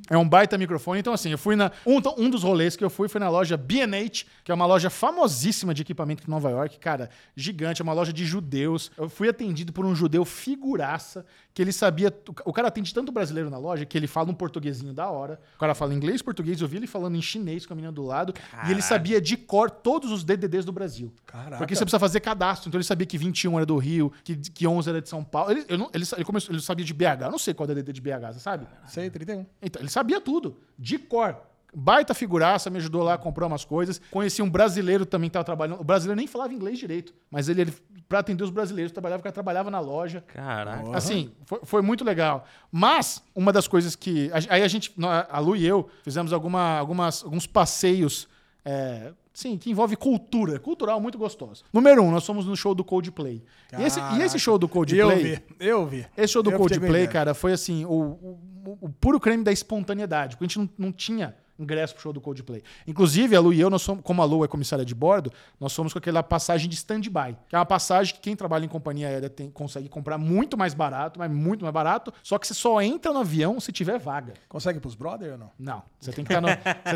É 0.10 0.18
um 0.18 0.28
baita 0.28 0.58
microfone. 0.58 1.00
Então, 1.00 1.14
assim, 1.14 1.32
eu 1.32 1.38
fui 1.38 1.56
na. 1.56 1.72
Um, 1.86 1.98
um 2.18 2.30
dos 2.30 2.44
rolês 2.44 2.76
que 2.76 2.84
eu 2.84 2.90
fui 2.90 3.08
foi 3.08 3.20
na 3.20 3.30
loja 3.30 3.58
B&H, 3.58 4.26
que 4.44 4.52
é 4.52 4.54
uma 4.54 4.66
loja 4.66 4.90
famosíssima 4.90 5.74
de 5.74 5.82
equipamento 5.82 6.24
em 6.26 6.30
Nova 6.30 6.50
York, 6.52 6.78
cara, 6.80 7.10
gigante, 7.36 7.82
é 7.82 7.84
uma 7.84 7.94
loja 7.94 8.14
de 8.14 8.24
judeus. 8.26 8.92
Eu 8.98 9.10
fui 9.10 9.28
atendido 9.30 9.74
por 9.74 9.86
um 9.86 9.96
judeu 9.96 10.24
figuraça, 10.26 11.26
que 11.54 11.62
ele 11.62 11.72
sabia. 11.72 12.14
O 12.46 12.54
cara 12.54 12.68
atende 12.68 12.94
tanto 12.94 13.12
brasileiro 13.12 13.50
na 13.50 13.58
loja 13.58 13.86
que 13.86 13.98
ele 13.98 14.08
fala 14.08 14.30
um 14.30 14.34
portuguesinho 14.34 14.94
da 14.94 15.10
hora. 15.10 15.40
O 15.56 15.60
cara 15.60 15.74
fala 15.74 15.94
inglês, 15.94 16.22
português, 16.22 16.62
eu 16.62 16.68
vi 16.68 16.78
ele 16.78 16.88
falando 16.88 17.16
em 17.16 17.22
chinês 17.22 17.66
com 17.66 17.74
a 17.74 17.76
menina 17.76 17.92
do 17.92 18.04
lado. 18.04 18.34
E 18.68 18.72
ele 18.72 18.82
sabia 18.82 19.20
de 19.22 19.36
cor 19.38 19.70
todos 19.72 20.12
os 20.12 20.24
DDDs 20.24 20.66
do 20.66 20.72
Brasil. 20.72 21.14
Caraca. 21.26 21.58
Porque 21.58 21.76
você 21.76 21.84
precisa 21.84 22.00
fazer 22.00 22.20
cadastro. 22.20 22.68
Então 22.70 22.78
ele 22.78 22.86
sabia 22.86 23.06
que 23.08 23.18
21 23.18 23.58
era 23.58 23.66
do 23.66 23.78
Rio, 23.78 24.12
que, 24.24 24.36
que 24.36 24.68
11 24.68 24.90
era 24.90 25.02
de 25.02 25.10
São 25.10 25.24
Paulo. 25.24 25.52
Ele, 25.52 25.66
não- 25.78 25.90
ele, 25.94 26.04
ele, 26.16 26.26
começou, 26.26 26.54
ele 26.54 26.62
sabia 26.62 26.86
de 26.86 26.94
BH. 26.94 27.22
Eu 27.24 27.32
não 27.32 27.40
sei 27.40 27.54
qual 27.54 27.68
é 27.68 27.72
o 27.72 27.76
DDD 27.76 27.94
de 27.94 28.02
BH, 28.02 28.34
você 28.34 28.40
sabe? 28.40 28.68
Sei, 28.88 29.10
31. 29.10 29.46
Então, 29.62 29.82
ele 29.82 29.90
sabia 29.96 30.20
tudo, 30.20 30.58
de 30.78 30.98
cor. 30.98 31.38
Baita 31.78 32.14
figuraça, 32.14 32.70
me 32.70 32.78
ajudou 32.78 33.04
lá 33.04 33.16
a 33.16 33.18
comprar 33.18 33.46
umas 33.48 33.66
coisas. 33.66 34.00
Conheci 34.12 34.42
um 34.42 34.50
brasileiro 34.50 35.06
que 35.06 35.12
também 35.12 35.28
estava 35.28 35.44
trabalhando. 35.44 35.82
O 35.82 35.84
brasileiro 35.84 36.18
nem 36.18 36.26
falava 36.28 36.54
inglês 36.54 36.78
direito, 36.80 37.14
mas 37.30 37.50
ele, 37.50 37.62
ele 37.62 37.74
para 38.08 38.20
atender 38.20 38.44
os 38.46 38.50
brasileiros, 38.50 38.92
trabalhava, 38.94 39.22
cara 39.24 39.34
trabalhava 39.34 39.70
na 39.72 39.80
loja. 39.82 40.22
Caraca. 40.28 40.96
Assim, 40.98 41.32
foi, 41.46 41.60
foi 41.64 41.82
muito 41.82 42.04
legal. 42.06 42.46
Mas, 42.72 43.22
uma 43.36 43.52
das 43.52 43.68
coisas 43.68 43.94
que. 43.96 44.32
a- 44.32 44.54
Aí 44.56 44.64
a 44.64 44.68
gente, 44.70 44.94
a 45.30 45.40
Lu 45.40 45.54
e 45.56 45.66
eu, 45.66 45.90
fizemos 46.04 46.32
alguma, 46.32 46.78
algumas, 46.78 47.24
alguns 47.24 47.46
passeios. 47.48 48.28
é, 48.64 49.12
Sim, 49.36 49.58
que 49.58 49.70
envolve 49.70 49.98
cultura, 49.98 50.58
cultural 50.60 51.00
muito 51.02 51.18
gostoso. 51.18 51.66
Número 51.74 52.02
um, 52.02 52.10
nós 52.10 52.26
fomos 52.26 52.46
no 52.46 52.56
show 52.56 52.74
do 52.74 52.86
Coldplay. 52.86 53.44
E 53.78 53.84
esse, 53.84 54.00
e 54.00 54.22
esse 54.22 54.40
show 54.40 54.58
do 54.58 54.66
Coldplay. 54.68 55.02
Eu 55.02 55.18
vi, 55.18 55.44
eu 55.60 55.86
vi. 55.86 56.06
Esse 56.16 56.32
show 56.32 56.42
do 56.42 56.52
Eu 56.52 56.58
Coldplay, 56.58 57.06
cara, 57.08 57.34
foi 57.34 57.52
assim, 57.52 57.84
o, 57.84 57.90
o- 57.92 58.78
o 58.82 58.90
puro 58.90 59.20
creme 59.20 59.44
da 59.44 59.52
espontaneidade. 59.52 60.38
Porque 60.38 60.46
a 60.46 60.48
gente 60.48 60.58
não, 60.60 60.88
não 60.88 60.92
tinha 60.94 61.36
ingresso 61.58 61.94
pro 61.94 62.04
show 62.04 62.14
do 62.14 62.22
Coldplay. 62.22 62.64
Inclusive, 62.88 63.36
a 63.36 63.40
Lu 63.40 63.54
e 63.54 63.60
eu, 63.60 63.70
nós 63.70 63.82
somos, 63.82 64.04
como 64.04 64.22
a 64.22 64.26
Lu 64.26 64.44
é 64.46 64.48
comissária 64.48 64.86
de 64.86 64.94
bordo, 64.94 65.32
nós 65.60 65.72
somos 65.74 65.94
com 65.94 66.00
aquela 66.00 66.22
passagem 66.22 66.70
de 66.70 66.76
stand-by. 66.76 67.36
Que 67.50 67.56
é 67.56 67.60
uma 67.60 67.66
passagem 67.66 68.14
que 68.14 68.22
quem 68.22 68.36
trabalha 68.36 68.66
em 68.66 68.70
companhia 68.70 69.08
aérea 69.08 69.30
tem, 69.30 69.50
consegue 69.50 69.90
comprar 69.90 70.18
muito 70.18 70.58
mais 70.58 70.74
barato, 70.74 71.20
mas 71.20 71.32
muito 71.32 71.64
mais 71.64 71.74
barato. 71.74 72.14
Só 72.22 72.38
que 72.38 72.46
você 72.48 72.54
só 72.54 72.82
entra 72.82 73.12
no 73.12 73.20
avião 73.20 73.60
se 73.60 73.72
tiver 73.72 73.98
vaga. 73.98 74.34
Consegue 74.48 74.80
pros 74.80 74.96
brother 74.96 75.34
ou 75.34 75.38
não? 75.38 75.52
Não. 75.58 75.84
Você 76.00 76.12
tem 76.12 76.24
que 76.24 76.36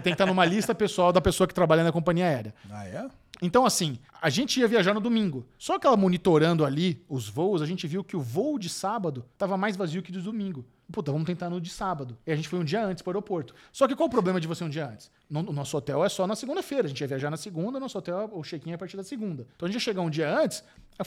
que 0.03 0.09
estar 0.09 0.25
numa 0.25 0.45
lista 0.45 0.75
pessoal 0.75 1.11
da 1.11 1.21
pessoa 1.21 1.47
que 1.47 1.53
trabalha 1.53 1.83
na 1.83 1.91
companhia 1.91 2.25
aérea. 2.25 2.53
Ah, 2.69 2.85
é? 2.85 3.07
Então, 3.41 3.65
assim, 3.65 3.97
a 4.21 4.29
gente 4.29 4.59
ia 4.59 4.67
viajar 4.67 4.93
no 4.93 4.99
domingo. 4.99 5.45
Só 5.57 5.79
que 5.79 5.87
ela 5.87 5.95
monitorando 5.95 6.65
ali 6.65 7.03
os 7.07 7.29
voos, 7.29 7.61
a 7.61 7.65
gente 7.65 7.87
viu 7.87 8.03
que 8.03 8.15
o 8.15 8.21
voo 8.21 8.59
de 8.59 8.69
sábado 8.69 9.25
tava 9.37 9.57
mais 9.57 9.77
vazio 9.77 10.01
que 10.01 10.11
do 10.11 10.21
domingo. 10.21 10.65
Puta, 10.91 11.11
vamos 11.11 11.27
tentar 11.27 11.49
no 11.49 11.61
de 11.61 11.69
sábado. 11.69 12.17
E 12.25 12.31
a 12.31 12.35
gente 12.35 12.47
foi 12.47 12.59
um 12.59 12.63
dia 12.63 12.83
antes 12.83 13.03
para 13.03 13.11
o 13.11 13.13
aeroporto. 13.13 13.53
Só 13.71 13.87
que 13.87 13.95
qual 13.95 14.07
o 14.07 14.09
problema 14.09 14.39
de 14.41 14.47
você 14.47 14.63
um 14.63 14.69
dia 14.69 14.87
antes? 14.87 15.11
O 15.29 15.53
nosso 15.53 15.77
hotel 15.77 16.03
é 16.03 16.09
só 16.09 16.25
na 16.25 16.35
segunda-feira. 16.35 16.85
A 16.85 16.89
gente 16.89 16.99
ia 16.99 17.07
viajar 17.07 17.29
na 17.29 17.37
segunda, 17.37 17.79
nosso 17.79 17.97
hotel, 17.97 18.29
o 18.33 18.41
check-in 18.41 18.71
é 18.71 18.73
a 18.73 18.77
partir 18.77 18.97
da 18.97 19.03
segunda. 19.03 19.45
Então 19.55 19.67
a 19.67 19.71
gente 19.71 19.75
ia 19.75 19.85
chegar 19.85 20.01
um 20.01 20.09
dia 20.09 20.35
antes. 20.35 20.63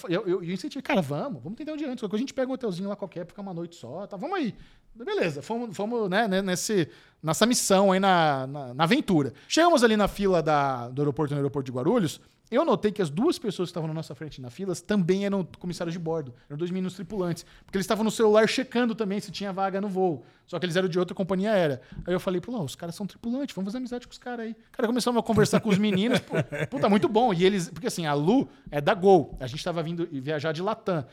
Eu, 0.09 0.23
eu, 0.27 0.43
eu, 0.43 0.45
incentivei, 0.45 0.83
cara, 0.83 1.03
vamos, 1.03 1.43
vamos 1.43 1.57
tentar 1.59 1.73
um 1.73 1.77
dia 1.77 1.91
antes. 1.91 2.03
A 2.03 2.17
gente 2.17 2.33
pega 2.33 2.51
um 2.51 2.55
hotelzinho 2.55 2.89
lá 2.89 2.97
qualquer, 2.97 3.27
fica 3.27 3.43
uma 3.43 3.53
noite 3.53 3.77
só, 3.77 4.07
tá? 4.07 4.17
Vamos 4.17 4.39
aí. 4.39 4.55
Beleza, 4.95 5.43
fomos, 5.43 5.77
fomos 5.77 6.09
né, 6.09 6.27
né, 6.27 6.41
nesse, 6.41 6.89
nessa 7.23 7.45
missão 7.45 7.93
aí 7.93 8.01
na, 8.01 8.47
na, 8.47 8.75
na 8.75 8.85
aventura. 8.85 9.35
Chegamos 9.47 9.85
ali 9.85 9.97
na 9.97 10.09
fila 10.09 10.43
da, 10.43 10.89
do 10.89 11.03
aeroporto 11.03 11.35
no 11.35 11.39
aeroporto 11.39 11.71
de 11.71 11.77
Guarulhos. 11.77 12.21
Eu 12.51 12.65
notei 12.65 12.93
que 12.93 13.01
as 13.01 13.09
duas 13.09 13.39
pessoas 13.39 13.69
que 13.69 13.71
estavam 13.71 13.89
na 13.89 13.95
nossa 13.95 14.15
frente 14.15 14.39
na 14.41 14.51
fila 14.51 14.75
também 14.77 15.25
eram 15.25 15.47
comissários 15.59 15.95
de 15.95 15.99
bordo. 15.99 16.35
Eram 16.49 16.59
dois 16.59 16.71
meninos 16.71 16.95
tripulantes. 16.95 17.47
Porque 17.65 17.79
eles 17.79 17.85
estavam 17.85 18.05
no 18.05 18.11
celular 18.11 18.47
checando 18.47 18.95
também 18.95 19.21
se 19.21 19.31
tinha 19.31 19.53
vaga 19.53 19.81
no 19.81 19.89
voo. 19.89 20.23
Só 20.47 20.59
que 20.59 20.67
eles 20.67 20.77
eram 20.77 20.89
de 20.89 20.99
outra 20.99 21.15
companhia 21.15 21.53
aérea. 21.53 21.81
Aí 22.07 22.13
eu 22.13 22.21
falei, 22.21 22.41
pô, 22.41 22.59
os 22.63 22.75
caras 22.75 22.95
são 22.95 23.07
tripulantes, 23.07 23.55
vamos 23.55 23.69
fazer 23.69 23.79
amizade 23.79 24.07
com 24.07 24.13
os 24.13 24.19
caras 24.19 24.47
aí. 24.47 24.57
Cara, 24.71 24.87
começamos 24.87 25.19
a 25.19 25.23
conversar 25.23 25.61
com 25.61 25.69
os 25.69 25.79
meninos. 25.79 26.21
Pô, 26.21 26.35
puta, 26.71 26.89
muito 26.89 27.09
bom. 27.09 27.33
E 27.33 27.45
eles, 27.45 27.69
porque 27.71 27.87
assim, 27.87 28.07
a 28.07 28.15
Lu 28.15 28.49
é 28.71 28.81
da 28.81 28.95
Gol. 28.95 29.37
A 29.41 29.47
gente 29.47 29.59
estava 29.59 29.83
vindo 29.83 30.09
viajar 30.11 30.53
de 30.53 30.63
Latam. 30.63 31.05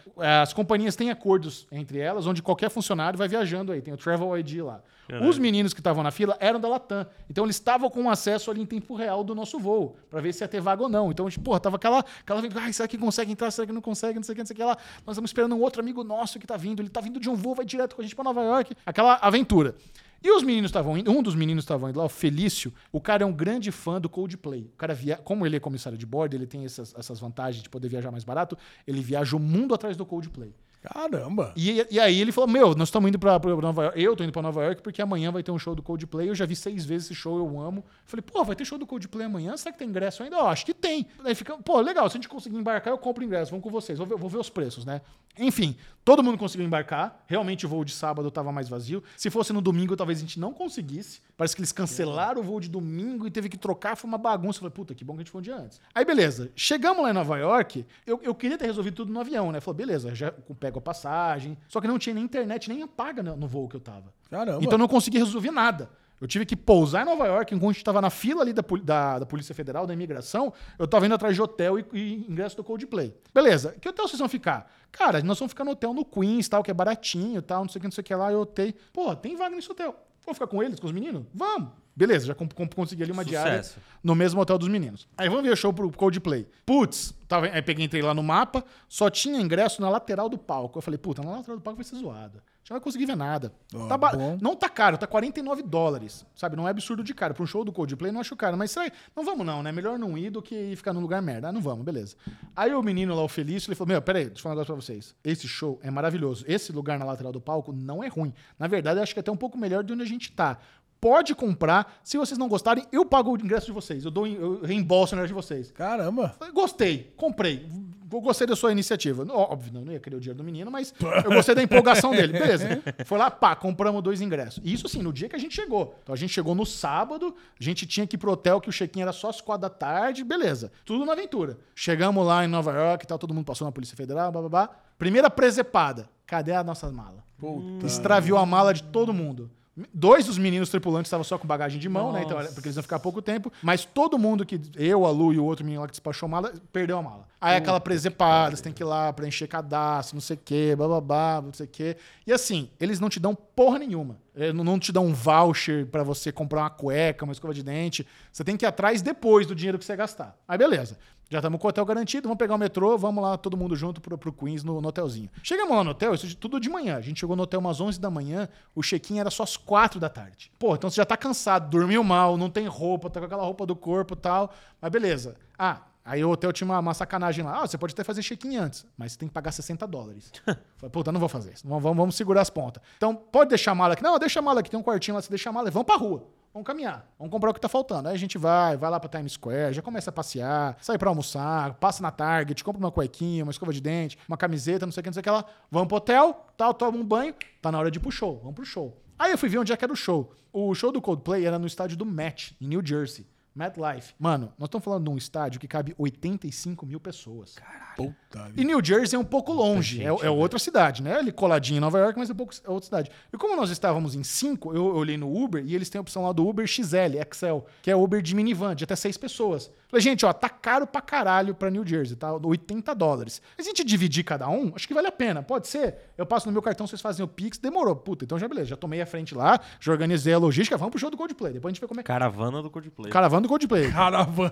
As 0.42 0.54
companhias 0.54 0.96
têm 0.96 1.10
acordos 1.10 1.68
entre 1.72 2.00
elas, 2.00 2.28
onde 2.28 2.42
qualquer 2.42 2.70
funcionário 2.70 3.18
vai 3.18 3.28
viajando 3.28 3.72
aí. 3.72 3.82
Tem 3.82 3.94
o 3.94 3.98
Travel 3.98 4.38
ID 4.38 4.62
lá. 4.62 4.82
Os 5.28 5.40
meninos 5.40 5.74
que 5.74 5.80
estavam 5.80 6.04
na 6.04 6.12
fila 6.12 6.38
eram 6.40 6.60
da 6.60 6.68
Latam. 6.68 7.06
Então 7.28 7.44
eles 7.44 7.56
estavam 7.56 7.90
com 7.90 8.10
acesso 8.10 8.52
ali 8.52 8.62
em 8.62 8.66
tempo 8.66 8.94
real 8.94 9.24
do 9.24 9.34
nosso 9.34 9.58
voo, 9.58 9.98
pra 10.08 10.22
ver 10.22 10.32
se 10.34 10.44
ia 10.44 10.48
ter 10.48 10.62
vaga 10.62 10.84
ou 10.84 10.90
não. 10.90 11.10
Então, 11.10 11.26
a 11.26 11.30
gente, 11.30 11.40
porra, 11.40 11.60
tava 11.60 11.78
aquela, 11.78 12.06
aquela 12.22 12.44
ai, 12.62 12.72
será 12.72 12.88
que 12.88 12.98
consegue 12.98 13.32
entrar? 13.32 13.50
Será 13.50 13.66
que 13.66 13.74
não 13.74 13.82
consegue? 13.82 14.16
Não 14.16 14.24
sei 14.24 14.34
o 14.34 14.36
que, 14.36 14.42
não 14.42 14.46
sei 14.46 14.54
o 14.54 14.58
que 14.58 14.64
lá. 14.64 14.78
Nós 15.06 15.16
estamos 15.16 15.30
esperando 15.30 15.56
um 15.56 15.62
outro 15.62 15.82
amigo 15.82 16.04
nosso 16.04 16.38
que 16.38 16.46
tá 16.46 16.56
vindo. 16.56 16.82
Ele 16.82 16.90
tá 16.90 17.02
vindo 17.02 17.20
de 17.20 17.28
um 17.28 17.36
voo, 17.36 17.56
vai 17.56 17.66
direto 17.66 17.96
com 17.96 18.02
a 18.02 18.04
gente 18.04 18.16
pra 18.16 18.24
Nova 18.24 18.44
York. 18.44 18.76
Aquela 18.86 19.19
aventura. 19.22 19.76
E 20.22 20.30
os 20.32 20.44
meninos 20.44 20.70
estavam 20.70 20.98
indo, 20.98 21.10
um 21.10 21.24
dos 21.24 21.34
meninos 21.34 21.64
estavam 21.64 21.90
indo 21.90 21.98
lá, 21.98 22.06
o 22.06 22.10
Felício, 22.10 22.74
o 22.92 23.00
cara 23.00 23.24
é 23.24 23.26
um 23.26 23.32
grande 23.32 23.72
fã 23.72 24.02
do 24.02 24.10
Coldplay. 24.10 24.70
O 24.74 24.78
cara 24.78 24.94
via, 24.94 25.16
como 25.16 25.46
ele 25.46 25.56
é 25.56 25.60
comissário 25.60 25.98
de 25.98 26.06
bordo, 26.06 26.36
ele 26.36 26.46
tem 26.46 26.66
essas, 26.66 26.94
essas 26.98 27.20
vantagens 27.20 27.64
de 27.64 27.70
poder 27.70 27.88
viajar 27.88 28.12
mais 28.12 28.26
barato, 28.26 28.58
ele 28.86 29.02
viaja 29.02 29.36
o 29.38 29.40
mundo 29.40 29.74
atrás 29.74 29.96
do 29.96 30.06
Coldplay. 30.06 30.54
Caramba. 30.82 31.52
E, 31.58 31.86
e 31.92 32.00
aí 32.00 32.22
ele 32.22 32.32
falou: 32.32 32.50
Meu, 32.50 32.74
nós 32.74 32.88
estamos 32.88 33.10
indo 33.10 33.20
pra 33.20 33.38
Nova 33.38 33.84
York. 33.84 34.02
Eu 34.02 34.16
tô 34.16 34.24
indo 34.24 34.32
pra 34.32 34.42
Nova 34.42 34.64
York 34.64 34.82
porque 34.82 35.02
amanhã 35.02 35.32
vai 35.32 35.44
ter 35.44 35.52
um 35.52 35.60
show 35.60 35.76
do 35.76 35.84
Coldplay. 35.84 36.30
Eu 36.30 36.36
já 36.36 36.46
vi 36.46 36.56
seis 36.56 36.86
vezes 36.86 37.08
esse 37.08 37.16
show, 37.16 37.38
eu 37.38 37.60
amo. 37.60 37.84
Falei, 38.06 38.24
pô, 38.24 38.44
vai 38.46 38.56
ter 38.56 38.64
show 38.64 38.78
do 38.78 38.88
Coldplay 38.88 39.26
amanhã? 39.26 39.58
Será 39.58 39.74
que 39.74 39.80
tem 39.80 39.90
ingresso 39.90 40.24
ainda? 40.24 40.38
Ó, 40.38 40.48
acho 40.48 40.66
que 40.66 40.74
tem. 40.74 41.06
Aí 41.24 41.36
fica, 41.36 41.58
pô, 41.58 41.82
legal, 41.82 42.10
se 42.10 42.16
a 42.16 42.20
gente 42.20 42.30
conseguir 42.30 42.56
embarcar, 42.56 42.94
eu 42.94 42.98
compro 42.98 43.24
ingresso. 43.24 43.52
Vamos 43.52 43.64
com 43.64 43.70
vocês, 43.70 43.98
vou 43.98 44.08
ver, 44.08 44.16
vou 44.16 44.30
ver 44.30 44.38
os 44.38 44.50
preços, 44.50 44.86
né? 44.86 45.02
Enfim, 45.38 45.76
todo 46.04 46.24
mundo 46.24 46.38
conseguiu 46.38 46.66
embarcar. 46.66 47.24
Realmente 47.28 47.66
o 47.66 47.70
voo 47.70 47.84
de 47.84 47.94
sábado 47.94 48.30
tava 48.32 48.52
mais 48.52 48.68
vazio. 48.68 49.04
Se 49.18 49.30
fosse 49.30 49.54
no 49.54 49.62
domingo, 49.62 49.96
talvez 49.96 50.20
a 50.20 50.22
gente 50.22 50.40
não 50.40 50.54
conseguisse. 50.54 51.22
Parece 51.38 51.56
que 51.56 51.62
eles 51.62 51.72
cancelaram 51.72 52.42
o 52.42 52.44
voo 52.44 52.60
de 52.60 52.70
domingo 52.70 53.28
e 53.28 53.32
teve 53.32 53.48
que 53.48 53.58
trocar, 53.58 53.96
foi 53.96 54.08
uma 54.08 54.18
bagunça. 54.18 54.58
Eu 54.58 54.62
falei, 54.62 54.74
puta, 54.74 54.96
que 54.96 55.04
bom 55.04 55.14
que 55.14 55.20
a 55.20 55.24
gente 55.24 55.32
foi 55.32 55.40
um 55.40 55.44
dia 55.44 55.56
antes. 55.56 55.80
Aí, 55.94 56.04
beleza. 56.04 56.52
Chegamos 56.56 57.04
lá 57.04 57.12
em 57.12 57.14
Nova 57.14 57.38
York, 57.38 57.86
eu, 58.06 58.20
eu 58.24 58.36
queria 58.36 58.58
ter 58.58 58.66
resolvido 58.66 58.96
tudo 58.96 59.14
no 59.14 59.20
avião, 59.20 59.52
né? 59.52 59.60
Falei, 59.60 59.86
beleza, 59.86 60.14
já 60.14 60.32
pego 60.70 60.80
a 60.80 60.82
passagem. 60.82 61.58
Só 61.68 61.82
que 61.82 61.88
não 61.88 61.98
tinha 61.98 62.14
nem 62.14 62.24
internet, 62.24 62.70
nem 62.70 62.84
apaga 62.84 63.22
no, 63.24 63.36
no 63.36 63.48
voo 63.48 63.68
que 63.68 63.76
eu 63.76 63.82
tava. 63.82 64.14
Caramba. 64.30 64.60
Então 64.62 64.74
eu 64.74 64.78
não 64.78 64.88
consegui 64.88 65.18
resolver 65.18 65.52
nada. 65.52 65.90
Eu 66.22 66.28
tive 66.28 66.46
que 66.46 66.56
pousar 66.56 67.04
em 67.04 67.06
Nova 67.06 67.26
York, 67.26 67.56
enquanto 67.56 67.70
a 67.70 67.74
gente 67.74 67.84
tava 67.84 68.02
na 68.02 68.10
fila 68.10 68.42
ali 68.42 68.52
da, 68.52 68.62
da, 68.84 69.20
da 69.20 69.26
Polícia 69.26 69.56
Federal, 69.56 69.88
da 69.88 69.94
imigração, 69.94 70.52
eu 70.78 70.86
tava 70.86 71.06
indo 71.06 71.16
atrás 71.16 71.34
de 71.34 71.42
hotel 71.42 71.80
e, 71.80 71.86
e 71.94 72.26
ingresso 72.30 72.58
do 72.58 72.64
Coldplay. 72.64 73.16
Beleza, 73.34 73.74
que 73.80 73.88
hotel 73.88 74.06
vocês 74.06 74.20
vão 74.20 74.28
ficar? 74.28 74.70
Cara, 74.92 75.24
nós 75.24 75.40
vamos 75.40 75.54
ficar 75.54 75.64
no 75.64 75.72
hotel 75.72 75.94
no 75.94 76.04
Queens, 76.04 76.50
tal, 76.50 76.62
que 76.62 76.70
é 76.70 76.74
baratinho, 76.74 77.42
tal, 77.42 77.62
não 77.62 77.70
sei 77.70 77.80
o 77.80 77.82
que, 77.82 77.88
não 77.88 77.92
sei 77.94 78.02
o 78.02 78.06
que 78.06 78.14
lá. 78.14 78.32
Eu 78.34 78.42
optei, 78.42 78.76
pô, 78.92 79.16
tem 79.16 79.38
vaga 79.38 79.56
nesse 79.56 79.72
hotel. 79.72 79.96
Vamos 80.26 80.38
ficar 80.38 80.48
com 80.48 80.62
eles, 80.62 80.80
com 80.80 80.88
os 80.88 80.94
meninos? 80.94 81.26
Vamos. 81.34 81.70
Beleza, 81.96 82.28
já 82.28 82.36
consegui 82.36 83.04
ali 83.04 83.12
uma 83.12 83.26
diária 83.26 83.62
Sucesso. 83.62 83.80
no 84.02 84.16
mesmo 84.16 84.40
hotel 84.40 84.58
dos 84.58 84.70
meninos. 84.70 85.06
Aí 85.18 85.28
vamos 85.28 85.44
ver 85.44 85.52
o 85.52 85.56
show 85.56 85.74
pro 85.74 85.92
Coldplay. 85.92 86.48
Putz, 86.66 87.14
tava, 87.28 87.48
aí 87.48 87.62
peguei, 87.62 87.86
entrei 87.86 88.02
lá 88.02 88.14
no 88.14 88.24
mapa, 88.24 88.64
só 88.88 89.10
tinha 89.10 89.38
ingresso 89.42 89.82
na 89.82 89.90
lateral 89.90 90.30
do 90.30 90.38
palco. 90.38 90.78
Eu 90.78 90.82
falei, 90.82 90.98
puta, 90.98 91.22
na 91.22 91.32
lateral 91.32 91.58
do 91.58 91.62
palco 91.62 91.76
vai 91.76 91.84
ser 91.84 91.98
zoada. 91.98 92.42
Você 92.70 92.74
não 92.74 92.80
vai 92.80 92.84
conseguir 92.84 93.08
ver 93.08 93.18
nada. 93.18 93.52
Ó, 93.74 93.88
Tá 93.88 93.98
ba- 93.98 94.12
bom. 94.12 94.38
não 94.40 94.56
tá 94.56 94.70
caro, 94.70 94.96
tá 94.96 95.08
49 95.08 95.64
dólares. 95.64 96.24
Sabe? 96.36 96.56
Não 96.56 96.68
é 96.68 96.70
absurdo 96.70 97.04
de 97.04 97.16
caro. 97.16 97.34
Pra 97.34 97.42
um 97.42 97.48
show 97.48 97.66
do 97.66 97.72
Coldplay 97.72 98.12
não 98.12 98.22
acho 98.22 98.36
caro. 98.36 98.56
Mas 98.56 98.70
sai, 98.70 98.92
não 99.16 99.26
vamos 99.26 99.44
não, 99.44 99.64
né? 99.64 99.72
Melhor 99.72 99.98
não 99.98 100.16
ir 100.16 100.30
do 100.30 100.40
que 100.40 100.76
ficar 100.76 100.94
num 100.94 101.00
lugar 101.02 101.20
merda. 101.20 101.50
Ah, 101.50 101.52
não 101.52 101.62
vamos, 101.62 101.84
beleza. 101.84 102.16
Aí 102.56 102.72
o 102.76 102.84
menino 102.84 103.16
lá, 103.16 103.24
o 103.24 103.28
Felício, 103.28 103.70
ele 103.70 103.76
falou: 103.76 103.88
Meu, 103.88 104.02
peraí, 104.04 104.26
deixa 104.26 104.38
eu 104.40 104.44
falar 104.44 104.54
um 104.54 104.58
negócio 104.58 104.76
pra 104.76 104.84
vocês. 104.86 105.16
Esse 105.24 105.48
show 105.48 105.80
é 105.82 105.90
maravilhoso. 105.90 106.46
Esse 106.48 106.72
lugar 106.72 107.00
na 107.00 107.06
lateral 107.06 107.32
do 107.32 107.42
palco 107.42 107.74
não 107.74 108.04
é 108.04 108.08
ruim. 108.08 108.32
Na 108.60 108.68
verdade, 108.68 109.00
eu 109.00 109.04
acho 109.04 109.14
que 109.16 109.20
é 109.20 109.22
até 109.22 109.32
um 109.32 109.36
pouco 109.38 109.58
melhor 109.58 109.84
de 109.84 109.92
onde 109.92 110.04
a 110.04 110.06
gente 110.06 110.32
tá. 110.32 110.60
Pode 111.02 111.34
comprar. 111.34 112.00
Se 112.04 112.18
vocês 112.18 112.38
não 112.38 112.48
gostarem, 112.50 112.86
eu 112.92 113.04
pago 113.04 113.32
o 113.32 113.36
ingresso 113.36 113.66
de 113.66 113.72
vocês. 113.72 114.06
Eu 114.06 114.12
dou 114.12 114.28
eu 114.28 114.62
reembolso 114.62 115.16
o 115.16 115.18
ingresso 115.18 115.30
de 115.30 115.34
vocês. 115.34 115.72
Caramba. 115.72 116.36
Gostei, 116.54 117.14
comprei. 117.18 117.66
Gostei 118.10 118.48
da 118.48 118.56
sua 118.56 118.72
iniciativa. 118.72 119.26
Óbvio, 119.32 119.74
não 119.74 119.92
ia 119.92 120.00
querer 120.00 120.16
o 120.16 120.20
dinheiro 120.20 120.38
do 120.38 120.44
menino, 120.44 120.72
mas 120.72 120.94
eu 121.24 121.32
gostei 121.32 121.54
da 121.54 121.62
empolgação 121.62 122.12
dele. 122.12 122.34
Beleza. 122.34 122.82
Foi 123.06 123.18
lá, 123.18 123.30
pá, 123.30 123.56
compramos 123.56 124.02
dois 124.02 124.22
ingressos. 124.22 124.60
Isso 124.64 124.88
assim, 124.88 125.02
no 125.02 125.14
dia 125.14 125.30
que 125.30 125.36
a 125.36 125.40
gente 125.40 125.56
chegou. 125.56 125.96
Então 126.04 126.14
a 126.14 126.18
gente 126.18 126.34
chegou 126.34 126.56
no 126.56 126.66
sábado, 126.66 127.36
a 127.60 127.64
gente 127.64 127.86
tinha 127.86 128.08
que 128.08 128.16
ir 128.16 128.20
pro 128.20 128.32
hotel, 128.32 128.60
que 128.60 128.70
o 128.70 128.74
check-in 128.74 129.02
era 129.02 129.12
só 129.14 129.30
às 129.30 129.40
quatro 129.42 129.62
da 129.62 129.70
tarde, 129.70 130.24
beleza. 130.24 130.72
Tudo 130.84 131.06
na 131.06 131.14
aventura. 131.14 131.58
Chegamos 131.76 132.26
lá 132.26 132.44
em 132.44 132.48
Nova 132.48 132.72
York 132.72 133.06
e 133.06 133.08
tal, 133.08 133.20
todo 133.20 133.34
mundo 133.34 133.46
passou 133.46 133.66
na 133.66 133.72
Polícia 133.72 133.96
Federal, 133.96 134.32
blá 134.32 134.42
blá 134.42 134.50
blá. 134.50 134.70
Primeira 134.98 135.30
presepada. 135.30 136.10
Cadê 136.26 136.54
a 136.54 136.64
nossa 136.64 136.92
mala? 136.92 137.24
Puta. 137.38 137.86
Extraviou 137.86 138.38
a 138.38 138.46
mala 138.46 138.74
de 138.74 138.84
todo 138.84 139.14
mundo. 139.14 139.50
Dois 139.94 140.26
dos 140.26 140.38
meninos 140.38 140.70
tripulantes 140.70 141.08
estavam 141.08 141.24
só 141.24 141.38
com 141.38 141.48
bagagem 141.48 141.80
de 141.80 141.88
mão, 141.88 142.12
né? 142.12 142.24
Então, 142.24 142.38
porque 142.54 142.68
eles 142.68 142.76
iam 142.76 142.84
ficar 142.84 143.00
pouco 143.00 143.22
tempo. 143.22 143.52
Mas 143.62 143.86
todo 143.86 144.18
mundo 144.18 144.46
que. 144.46 144.60
Eu, 144.76 145.06
a 145.06 145.12
Lu 145.12 145.34
e 145.34 145.40
o 145.40 145.46
outro 145.46 145.64
menino 145.64 145.82
lá 145.82 145.88
que 145.88 145.92
despachou 145.92 146.28
a 146.28 146.30
mala, 146.30 146.54
perdeu 146.72 146.98
a 146.98 147.02
mala. 147.02 147.28
Aí 147.42 147.56
aquela 147.56 147.80
presepada, 147.80 148.56
você 148.56 148.64
tem 148.64 148.74
que 148.74 148.84
ir 148.84 148.86
lá 148.86 149.14
preencher 149.14 149.48
cadastro, 149.48 150.16
não 150.16 150.22
sei 150.22 150.36
o 150.36 150.40
quê, 150.44 150.76
bababá, 150.76 151.42
não 151.42 151.54
sei 151.54 151.66
o 151.66 151.70
quê. 151.70 151.96
E 152.28 152.34
assim, 152.34 152.70
eles 152.80 153.00
não 153.00 153.10
te 153.10 153.20
dão 153.20 153.34
porra 153.34 153.80
nenhuma. 153.80 154.18
Não 154.54 154.64
não 154.64 154.80
te 154.80 154.92
dão 154.92 155.06
um 155.06 155.14
voucher 155.14 155.86
pra 155.86 156.04
você 156.04 156.32
comprar 156.32 156.62
uma 156.62 156.70
cueca, 156.70 157.26
uma 157.26 157.34
escova 157.34 157.54
de 157.54 157.64
dente. 157.64 158.06
Você 158.32 158.44
tem 158.44 158.56
que 158.56 158.66
ir 158.66 158.68
atrás 158.68 159.02
depois 159.02 159.48
do 159.48 159.56
dinheiro 159.56 159.78
que 159.78 159.86
você 159.86 159.96
gastar. 159.96 160.38
Aí 160.48 160.58
beleza. 160.58 160.98
Já 161.30 161.38
estamos 161.38 161.62
com 161.62 161.68
o 161.68 161.70
hotel 161.70 161.86
garantido, 161.86 162.28
vamos 162.28 162.40
pegar 162.40 162.56
o 162.56 162.58
metrô, 162.58 162.98
vamos 162.98 163.24
lá 163.24 163.38
todo 163.38 163.56
mundo 163.56 163.76
junto 163.76 164.02
pro, 164.02 164.18
pro 164.18 164.34
Queens 164.34 164.64
no, 164.64 164.82
no 164.82 164.88
hotelzinho. 164.88 165.30
Chegamos 165.44 165.78
lá 165.78 165.84
no 165.84 165.92
hotel, 165.92 166.16
isso 166.16 166.36
tudo 166.36 166.60
de 166.60 166.68
manhã. 166.70 166.98
A 166.98 167.02
gente 167.02 167.20
chegou 167.20 167.36
no 167.36 167.44
hotel 167.44 167.60
umas 167.60 167.80
11 167.80 168.00
da 168.00 168.10
manhã, 168.10 168.50
o 168.74 168.82
check-in 168.82 169.20
era 169.20 169.30
só 169.30 169.44
às 169.44 169.56
4 169.56 170.00
da 170.00 170.10
tarde. 170.10 170.52
Pô, 170.58 170.74
então 170.74 170.90
você 170.90 170.96
já 170.96 171.06
tá 171.06 171.16
cansado, 171.16 171.70
dormiu 171.70 172.04
mal, 172.04 172.36
não 172.36 172.50
tem 172.50 172.66
roupa, 172.66 173.12
tá 173.12 173.20
com 173.20 173.28
aquela 173.28 173.44
roupa 173.44 173.64
do 173.64 173.76
corpo 173.76 174.16
e 174.16 174.18
tal. 174.18 174.52
Mas 174.82 174.92
beleza. 174.92 175.36
Ah, 175.56 175.84
aí 176.04 176.26
o 176.26 176.32
hotel 176.32 176.52
tinha 176.52 176.66
uma, 176.66 176.80
uma 176.80 176.96
sacanagem 176.96 177.46
lá. 177.46 177.62
Ah, 177.62 177.68
você 177.68 177.78
pode 177.78 177.94
até 177.94 178.04
fazer 178.04 178.24
check-in 178.24 178.58
antes, 178.58 178.84
mas 178.98 179.12
você 179.12 179.20
tem 179.20 179.28
que 179.28 179.34
pagar 179.34 179.52
60 179.52 179.86
dólares. 179.86 180.32
Falei, 180.78 180.92
puta, 180.92 181.12
não 181.12 181.20
vou 181.20 181.30
fazer 181.30 181.54
isso. 181.54 181.68
Vamos, 181.68 181.84
vamos, 181.84 181.98
vamos 181.98 182.16
segurar 182.16 182.42
as 182.42 182.50
pontas. 182.50 182.82
Então, 182.98 183.16
pode 183.16 183.50
deixar 183.50 183.74
a 183.74 183.76
mala 183.76 183.94
aqui. 183.94 184.02
Não, 184.02 184.18
deixa 184.18 184.40
a 184.40 184.42
mala 184.42 184.62
aqui, 184.62 184.72
tem 184.72 184.80
um 184.80 184.84
quartinho 184.84 185.14
lá, 185.14 185.22
você 185.22 185.30
deixa 185.30 185.52
a 185.52 185.54
mala 185.54 185.68
e 185.68 185.72
vamos 185.72 185.86
pra 185.86 185.96
rua. 185.96 186.26
Vamos 186.60 186.68
caminhar, 186.68 187.10
vamos 187.18 187.32
comprar 187.32 187.52
o 187.52 187.54
que 187.54 187.62
tá 187.62 187.70
faltando. 187.70 188.10
Aí 188.10 188.16
a 188.16 188.18
gente 188.18 188.38
vai, 188.38 188.76
vai 188.76 188.90
lá 188.90 189.00
pra 189.00 189.10
Times 189.10 189.32
Square, 189.32 189.74
já 189.74 189.82
começa 189.82 190.10
a 190.10 190.14
passear, 190.14 190.76
sai 190.82 190.98
pra 190.98 191.08
almoçar, 191.08 191.76
passa 191.76 192.04
na 192.04 192.12
Target, 192.12 192.66
compra 192.66 192.82
uma 192.82 192.92
cuequinha, 192.92 193.46
uma 193.46 193.52
escova 193.52 193.72
de 193.72 193.80
dente, 193.80 194.18
uma 194.28 194.36
camiseta, 194.36 194.86
não 194.86 194.92
sei 194.92 195.00
o 195.00 195.04
que, 195.04 195.10
não 195.10 195.14
sei 195.14 195.22
o 195.22 195.24
que 195.24 195.30
lá. 195.30 195.46
Vamos 195.72 195.88
pro 195.88 195.96
hotel, 195.96 196.48
tal, 196.58 196.74
toma 196.74 196.98
um 196.98 197.04
banho, 197.06 197.34
tá 197.62 197.72
na 197.72 197.80
hora 197.80 197.90
de 197.90 197.98
ir 197.98 198.02
pro 198.02 198.12
show, 198.12 198.40
vamos 198.40 198.56
pro 198.56 198.66
show. 198.66 199.02
Aí 199.18 199.32
eu 199.32 199.38
fui 199.38 199.48
ver 199.48 199.60
onde 199.60 199.72
é 199.72 199.78
que 199.78 199.86
era 199.86 199.94
o 199.94 199.96
show. 199.96 200.34
O 200.52 200.76
show 200.76 200.92
do 200.92 201.02
Coldplay 201.02 201.46
era 201.46 201.58
no 201.58 201.66
estádio 201.66 201.96
do 201.96 202.06
Met, 202.06 202.58
em 202.60 202.68
New 202.68 202.86
Jersey. 202.86 203.26
MetLife. 203.56 204.14
Mano, 204.20 204.54
nós 204.58 204.68
estamos 204.68 204.86
falando 204.86 205.06
de 205.06 205.10
um 205.10 205.18
estádio 205.18 205.60
que 205.60 205.68
cabe 205.68 205.94
85 205.98 206.86
mil 206.86 207.00
pessoas. 207.00 207.56
Puta 207.96 208.52
E. 208.56 208.64
New 208.64 208.84
Jersey 208.84 209.18
é 209.18 209.20
um 209.20 209.26
pouco 209.26 209.52
longe, 209.52 210.02
é, 210.02 210.06
é 210.06 210.30
outra 210.30 210.58
cidade, 210.58 211.04
né? 211.04 211.18
Ali 211.18 211.32
coladinho 211.32 211.78
em 211.78 211.82
Nova 211.82 212.00
York, 212.00 212.18
mas 212.18 212.30
é, 212.30 212.34
um 212.34 212.36
pouco, 212.36 212.54
é 212.64 212.70
outra 212.70 212.86
cidade. 212.86 213.12
E 213.34 213.38
como 213.38 213.56
nós 213.56 213.70
estávamos 213.70 214.16
em 214.16 214.24
cinco, 214.24 214.74
eu, 214.74 214.88
eu 214.88 214.96
olhei 214.96 215.18
no 215.18 215.36
Uber 215.36 215.64
e 215.66 215.76
eles 215.76 215.90
têm 215.90 216.00
a 216.00 216.02
opção 216.02 216.24
lá 216.24 216.32
do 216.32 216.48
Uber 216.48 216.66
XL, 216.66 217.18
XL, 217.34 217.60
que 217.82 217.92
é 217.92 217.96
Uber 217.96 218.22
de 218.22 218.36
minivan, 218.36 218.76
de 218.76 218.84
até 218.84 218.96
seis 218.96 219.18
pessoas. 219.18 219.72
Falei, 219.90 220.04
gente, 220.04 220.24
ó, 220.26 220.32
tá 220.32 220.48
caro 220.48 220.86
pra 220.86 221.02
caralho 221.02 221.56
pra 221.56 221.70
New 221.72 221.86
Jersey, 221.86 222.16
tá? 222.16 222.32
80 222.32 222.94
dólares. 222.94 223.42
Se 223.58 223.62
a 223.62 223.64
gente 223.64 223.84
dividir 223.84 224.24
cada 224.24 224.48
um, 224.48 224.72
acho 224.76 224.88
que 224.88 224.94
vale 224.94 225.08
a 225.08 225.12
pena. 225.12 225.42
Pode 225.42 225.68
ser. 225.68 226.14
Eu 226.16 226.26
passo 226.26 226.46
no 226.46 226.54
meu 226.54 226.62
cartão, 226.62 226.86
vocês 226.86 227.02
fazem 227.02 227.26
o 227.26 227.28
Pix, 227.28 227.58
demorou. 227.58 227.96
Puta, 227.96 228.24
então 228.24 228.38
já 228.38 228.48
beleza, 228.48 228.70
já 228.70 228.78
tomei 228.78 229.02
a 229.02 229.06
frente 229.06 229.34
lá, 229.34 229.60
já 229.80 229.92
organizei 229.92 230.34
a 230.34 230.38
logística, 230.38 230.78
vamos 230.78 230.92
pro 230.92 231.00
show 231.00 231.10
do 231.10 231.18
Coldplay. 231.18 231.54
Depois 231.54 231.72
a 231.72 231.74
gente 231.74 231.82
vê 231.82 231.88
como 231.88 232.00
é 232.00 232.04
que 232.04 232.08
Caravana 232.08 232.62
do 232.62 232.70
Coldplay. 232.70 233.12
Caravana 233.12 233.39
do 233.42 233.48
Coldplay. 233.50 233.92
Caravana. 233.92 234.52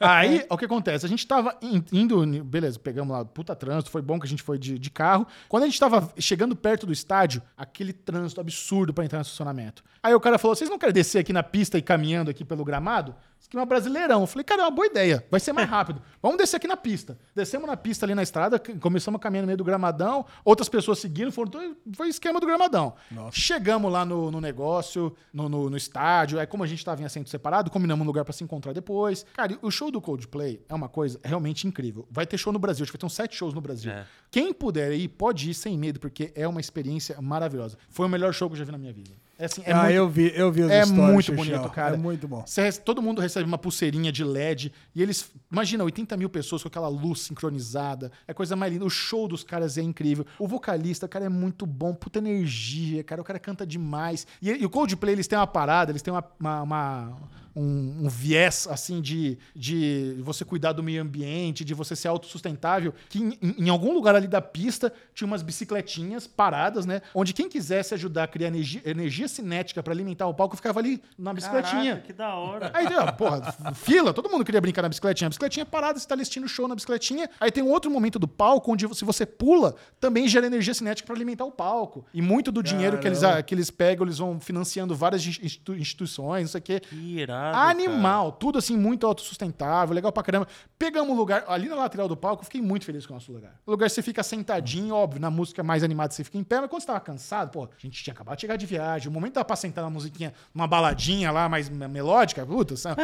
Aí, 0.00 0.44
o 0.50 0.56
que 0.56 0.64
acontece? 0.64 1.04
A 1.04 1.08
gente 1.08 1.26
tava 1.26 1.56
in- 1.62 1.84
indo, 1.92 2.24
beleza, 2.44 2.78
pegamos 2.78 3.16
lá, 3.16 3.24
puta 3.24 3.54
trânsito, 3.54 3.90
foi 3.90 4.02
bom 4.02 4.18
que 4.18 4.26
a 4.26 4.28
gente 4.28 4.42
foi 4.42 4.58
de, 4.58 4.78
de 4.78 4.90
carro. 4.90 5.26
Quando 5.48 5.64
a 5.64 5.66
gente 5.66 5.78
tava 5.80 6.12
chegando 6.18 6.54
perto 6.56 6.86
do 6.86 6.92
estádio, 6.92 7.42
aquele 7.56 7.92
trânsito 7.92 8.40
absurdo 8.40 8.92
pra 8.92 9.04
entrar 9.04 9.18
no 9.18 9.22
estacionamento. 9.22 9.82
Aí 10.02 10.14
o 10.14 10.20
cara 10.20 10.38
falou: 10.38 10.54
vocês 10.54 10.70
não 10.70 10.78
querem 10.78 10.92
descer 10.92 11.18
aqui 11.18 11.32
na 11.32 11.42
pista 11.42 11.76
e 11.78 11.82
caminhando 11.82 12.30
aqui 12.30 12.44
pelo 12.44 12.64
gramado? 12.64 13.14
É 13.52 13.56
uma 13.56 13.64
brasileirão. 13.64 14.20
Eu 14.20 14.26
falei, 14.26 14.44
cara, 14.44 14.62
é 14.62 14.64
uma 14.64 14.70
boa 14.70 14.86
ideia. 14.86 15.24
Vai 15.30 15.40
ser 15.40 15.52
mais 15.52 15.68
rápido. 15.68 16.02
Vamos 16.20 16.36
descer 16.36 16.56
aqui 16.56 16.66
na 16.66 16.76
pista. 16.76 17.18
Descemos 17.34 17.66
na 17.66 17.76
pista 17.76 18.04
ali 18.04 18.14
na 18.14 18.22
estrada, 18.22 18.58
começamos 18.58 19.18
a 19.18 19.22
caminhar 19.22 19.42
no 19.42 19.46
meio 19.46 19.56
do 19.56 19.64
gramadão, 19.64 20.26
outras 20.44 20.68
pessoas 20.68 20.98
seguindo, 20.98 21.32
foram, 21.32 21.76
foi 21.92 22.08
esquema 22.08 22.40
do 22.40 22.46
gramadão. 22.46 22.94
Chegamos 23.32 23.90
lá 23.90 24.04
no, 24.04 24.30
no 24.30 24.40
negócio, 24.40 25.14
no, 25.32 25.48
no, 25.48 25.70
no 25.70 25.76
estádio. 25.76 26.38
Aí, 26.38 26.46
como 26.46 26.62
a 26.62 26.66
gente 26.66 26.84
tava 26.84 27.00
em 27.00 27.04
assento 27.04 27.30
separado, 27.30 27.70
combinamos 27.70 28.04
um 28.04 28.06
lugar 28.06 28.24
pra 28.24 28.32
se 28.32 28.44
encontrar 28.44 28.72
depois. 28.72 29.24
Cara, 29.34 29.52
e 29.52 29.58
o 29.62 29.70
show 29.70 29.90
do 29.90 30.00
Coldplay 30.00 30.62
é 30.68 30.74
uma 30.74 30.88
coisa 30.88 31.18
realmente 31.24 31.66
incrível. 31.66 32.06
Vai 32.10 32.26
ter 32.26 32.36
show 32.36 32.52
no 32.52 32.58
Brasil, 32.58 32.82
acho 32.82 32.92
que 32.92 32.96
vai 32.96 33.00
ter 33.00 33.06
uns 33.06 33.14
sete 33.14 33.34
shows 33.34 33.54
no 33.54 33.60
Brasil. 33.60 33.90
É. 33.90 34.04
Quem 34.30 34.52
puder 34.52 34.92
ir, 34.92 35.08
pode 35.08 35.48
ir 35.50 35.54
sem 35.54 35.78
medo, 35.78 35.98
porque 35.98 36.32
é 36.34 36.46
uma 36.46 36.60
experiência 36.60 37.18
maravilhosa. 37.20 37.78
Foi 37.88 38.04
o 38.04 38.08
melhor 38.08 38.34
show 38.34 38.48
que 38.48 38.54
eu 38.54 38.58
já 38.58 38.64
vi 38.64 38.72
na 38.72 38.78
minha 38.78 38.92
vida. 38.92 39.12
É 39.38 39.44
assim, 39.44 39.62
é 39.64 39.70
ah, 39.72 39.82
muito 39.82 39.92
eu 39.94 40.08
vi, 40.08 40.32
eu 40.34 40.50
vi 40.50 40.62
é 40.62 40.84
muito 40.84 41.32
bonito, 41.32 41.70
cara. 41.70 41.94
É 41.94 41.96
muito 41.96 42.26
bom. 42.26 42.42
Você 42.44 42.72
todo 42.72 43.00
mundo 43.00 43.20
recebe 43.20 43.46
uma 43.46 43.56
pulseirinha 43.56 44.10
de 44.10 44.24
LED 44.24 44.72
e 44.92 45.00
eles. 45.00 45.30
Imagina, 45.50 45.84
80 45.84 46.16
mil 46.16 46.28
pessoas 46.28 46.60
com 46.60 46.66
aquela 46.68 46.88
luz 46.88 47.20
sincronizada. 47.20 48.10
É 48.26 48.32
a 48.32 48.34
coisa 48.34 48.56
mais 48.56 48.72
linda. 48.72 48.84
O 48.84 48.90
show 48.90 49.28
dos 49.28 49.44
caras 49.44 49.78
é 49.78 49.82
incrível. 49.82 50.26
O 50.40 50.48
vocalista, 50.48 51.06
cara, 51.06 51.26
é 51.26 51.28
muito 51.28 51.64
bom. 51.66 51.94
Puta 51.94 52.18
energia, 52.18 53.04
cara. 53.04 53.20
O 53.20 53.24
cara 53.24 53.38
canta 53.38 53.64
demais. 53.64 54.26
E, 54.42 54.50
e 54.50 54.64
o 54.66 54.70
Coldplay, 54.70 55.14
eles 55.14 55.28
têm 55.28 55.38
uma 55.38 55.46
parada, 55.46 55.92
eles 55.92 56.02
têm 56.02 56.12
uma. 56.12 56.24
uma- 56.40 56.62
uma- 56.62 57.16
um, 57.58 58.04
um 58.04 58.08
viés 58.08 58.66
assim 58.70 59.00
de, 59.00 59.38
de 59.54 60.16
você 60.20 60.44
cuidar 60.44 60.72
do 60.72 60.82
meio 60.82 61.02
ambiente, 61.02 61.64
de 61.64 61.74
você 61.74 61.96
ser 61.96 62.08
autossustentável, 62.08 62.94
que 63.08 63.18
em, 63.18 63.38
em- 63.58 63.68
algum 63.68 63.92
lugar 63.92 64.14
ali 64.14 64.26
da 64.28 64.40
pista 64.40 64.92
tinha 65.14 65.26
umas 65.26 65.42
bicicletinhas 65.42 66.26
paradas, 66.26 66.86
né? 66.86 67.02
Onde 67.14 67.32
quem 67.32 67.48
quisesse 67.48 67.94
ajudar 67.94 68.24
a 68.24 68.26
criar 68.26 68.48
energia, 68.48 68.80
energia 68.84 69.28
cinética 69.28 69.82
pra 69.82 69.92
alimentar 69.92 70.26
o 70.26 70.34
palco 70.34 70.56
ficava 70.56 70.80
ali 70.80 71.02
na 71.18 71.32
bicicletinha. 71.34 71.90
Caraca, 71.96 72.06
que 72.06 72.12
da 72.12 72.34
hora. 72.34 72.70
Aí, 72.74 72.86
ó, 72.96 73.12
porra, 73.12 73.52
fila, 73.74 74.12
todo 74.14 74.30
mundo 74.30 74.44
queria 74.44 74.60
brincar 74.60 74.82
na 74.82 74.88
bicicletinha. 74.88 75.26
A 75.26 75.30
bicicletinha 75.30 75.66
parada, 75.66 75.98
você 75.98 76.06
tá 76.06 76.14
assistindo 76.14 76.48
show 76.48 76.66
na 76.68 76.74
bicicletinha. 76.74 77.28
Aí 77.40 77.50
tem 77.50 77.62
um 77.62 77.70
outro 77.70 77.90
momento 77.90 78.18
do 78.18 78.28
palco 78.28 78.72
onde 78.72 78.86
se 78.94 79.04
você 79.04 79.26
pula, 79.26 79.74
também 80.00 80.28
gera 80.28 80.46
energia 80.46 80.74
cinética 80.74 81.06
pra 81.06 81.14
alimentar 81.16 81.44
o 81.44 81.50
palco. 81.52 82.04
E 82.14 82.22
muito 82.22 82.50
do 82.52 82.62
dinheiro 82.62 82.98
que 82.98 83.06
eles, 83.06 83.20
Caramba. 83.20 83.42
que 83.42 83.54
eles 83.54 83.70
pegam, 83.70 84.06
eles 84.06 84.18
vão 84.18 84.38
financiando 84.40 84.94
várias 84.94 85.24
institu- 85.26 85.74
instituições, 85.74 86.42
não 86.42 86.48
sei 86.48 86.58
o 86.60 86.62
quê. 86.62 86.80
Que 86.80 86.96
irado. 87.18 87.47
Animal, 87.54 88.32
tudo 88.32 88.58
assim, 88.58 88.76
muito 88.76 89.06
autossustentável, 89.06 89.94
legal 89.94 90.12
pra 90.12 90.22
caramba. 90.22 90.46
Pegamos 90.78 91.12
um 91.12 91.16
lugar, 91.16 91.44
ali 91.48 91.68
na 91.68 91.74
lateral 91.76 92.08
do 92.08 92.16
palco, 92.16 92.42
eu 92.42 92.44
fiquei 92.44 92.60
muito 92.62 92.84
feliz 92.84 93.06
com 93.06 93.12
o 93.12 93.16
nosso 93.16 93.32
lugar. 93.32 93.54
O 93.66 93.70
lugar 93.70 93.88
você 93.90 94.02
fica 94.02 94.22
sentadinho, 94.22 94.94
óbvio, 94.94 95.20
na 95.20 95.30
música 95.30 95.62
mais 95.62 95.82
animada 95.82 96.12
você 96.12 96.24
fica 96.24 96.38
em 96.38 96.44
pé, 96.44 96.60
mas 96.60 96.70
quando 96.70 96.80
você 96.82 96.86
tava 96.86 97.00
cansado, 97.00 97.50
pô, 97.50 97.64
a 97.64 97.68
gente 97.78 98.02
tinha 98.02 98.12
acabado 98.14 98.36
de 98.36 98.42
chegar 98.42 98.56
de 98.56 98.66
viagem, 98.66 99.08
o 99.08 99.12
momento 99.12 99.34
dava 99.34 99.44
pra 99.44 99.56
sentar 99.56 99.82
na 99.84 99.90
musiquinha, 99.90 100.32
uma 100.54 100.66
baladinha 100.66 101.30
lá 101.30 101.48
mais 101.48 101.68
me- 101.68 101.88
melódica, 101.88 102.44
puta, 102.46 102.76
sabe? 102.76 102.96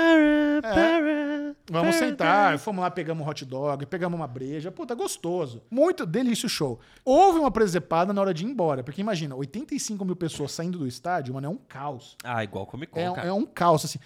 Para, 0.60 0.60
para, 0.62 1.54
Vamos 1.70 1.96
para, 1.96 2.06
sentar, 2.06 2.58
fomos 2.58 2.82
lá, 2.82 2.90
pegamos 2.90 3.26
um 3.26 3.28
hot 3.28 3.44
dog, 3.44 3.86
pegamos 3.86 4.18
uma 4.18 4.26
breja, 4.26 4.70
puta, 4.70 4.94
gostoso. 4.94 5.62
Muito 5.70 6.04
delícia 6.06 6.46
o 6.46 6.48
show. 6.48 6.78
Houve 7.04 7.38
uma 7.38 7.50
presepada 7.50 8.12
na 8.12 8.20
hora 8.20 8.34
de 8.34 8.44
ir 8.44 8.48
embora, 8.48 8.82
porque 8.82 9.00
imagina, 9.00 9.34
85 9.34 10.04
mil 10.04 10.16
pessoas 10.16 10.52
saindo 10.52 10.78
do 10.78 10.86
estádio, 10.86 11.34
mano, 11.34 11.46
é 11.46 11.50
um 11.50 11.56
caos. 11.56 12.16
Ah, 12.22 12.44
igual 12.44 12.66
Comic 12.66 12.92
Con, 12.92 13.00
É, 13.00 13.12
cara. 13.12 13.28
é 13.28 13.32
um 13.32 13.44
caos, 13.46 13.84
assim. 13.84 13.98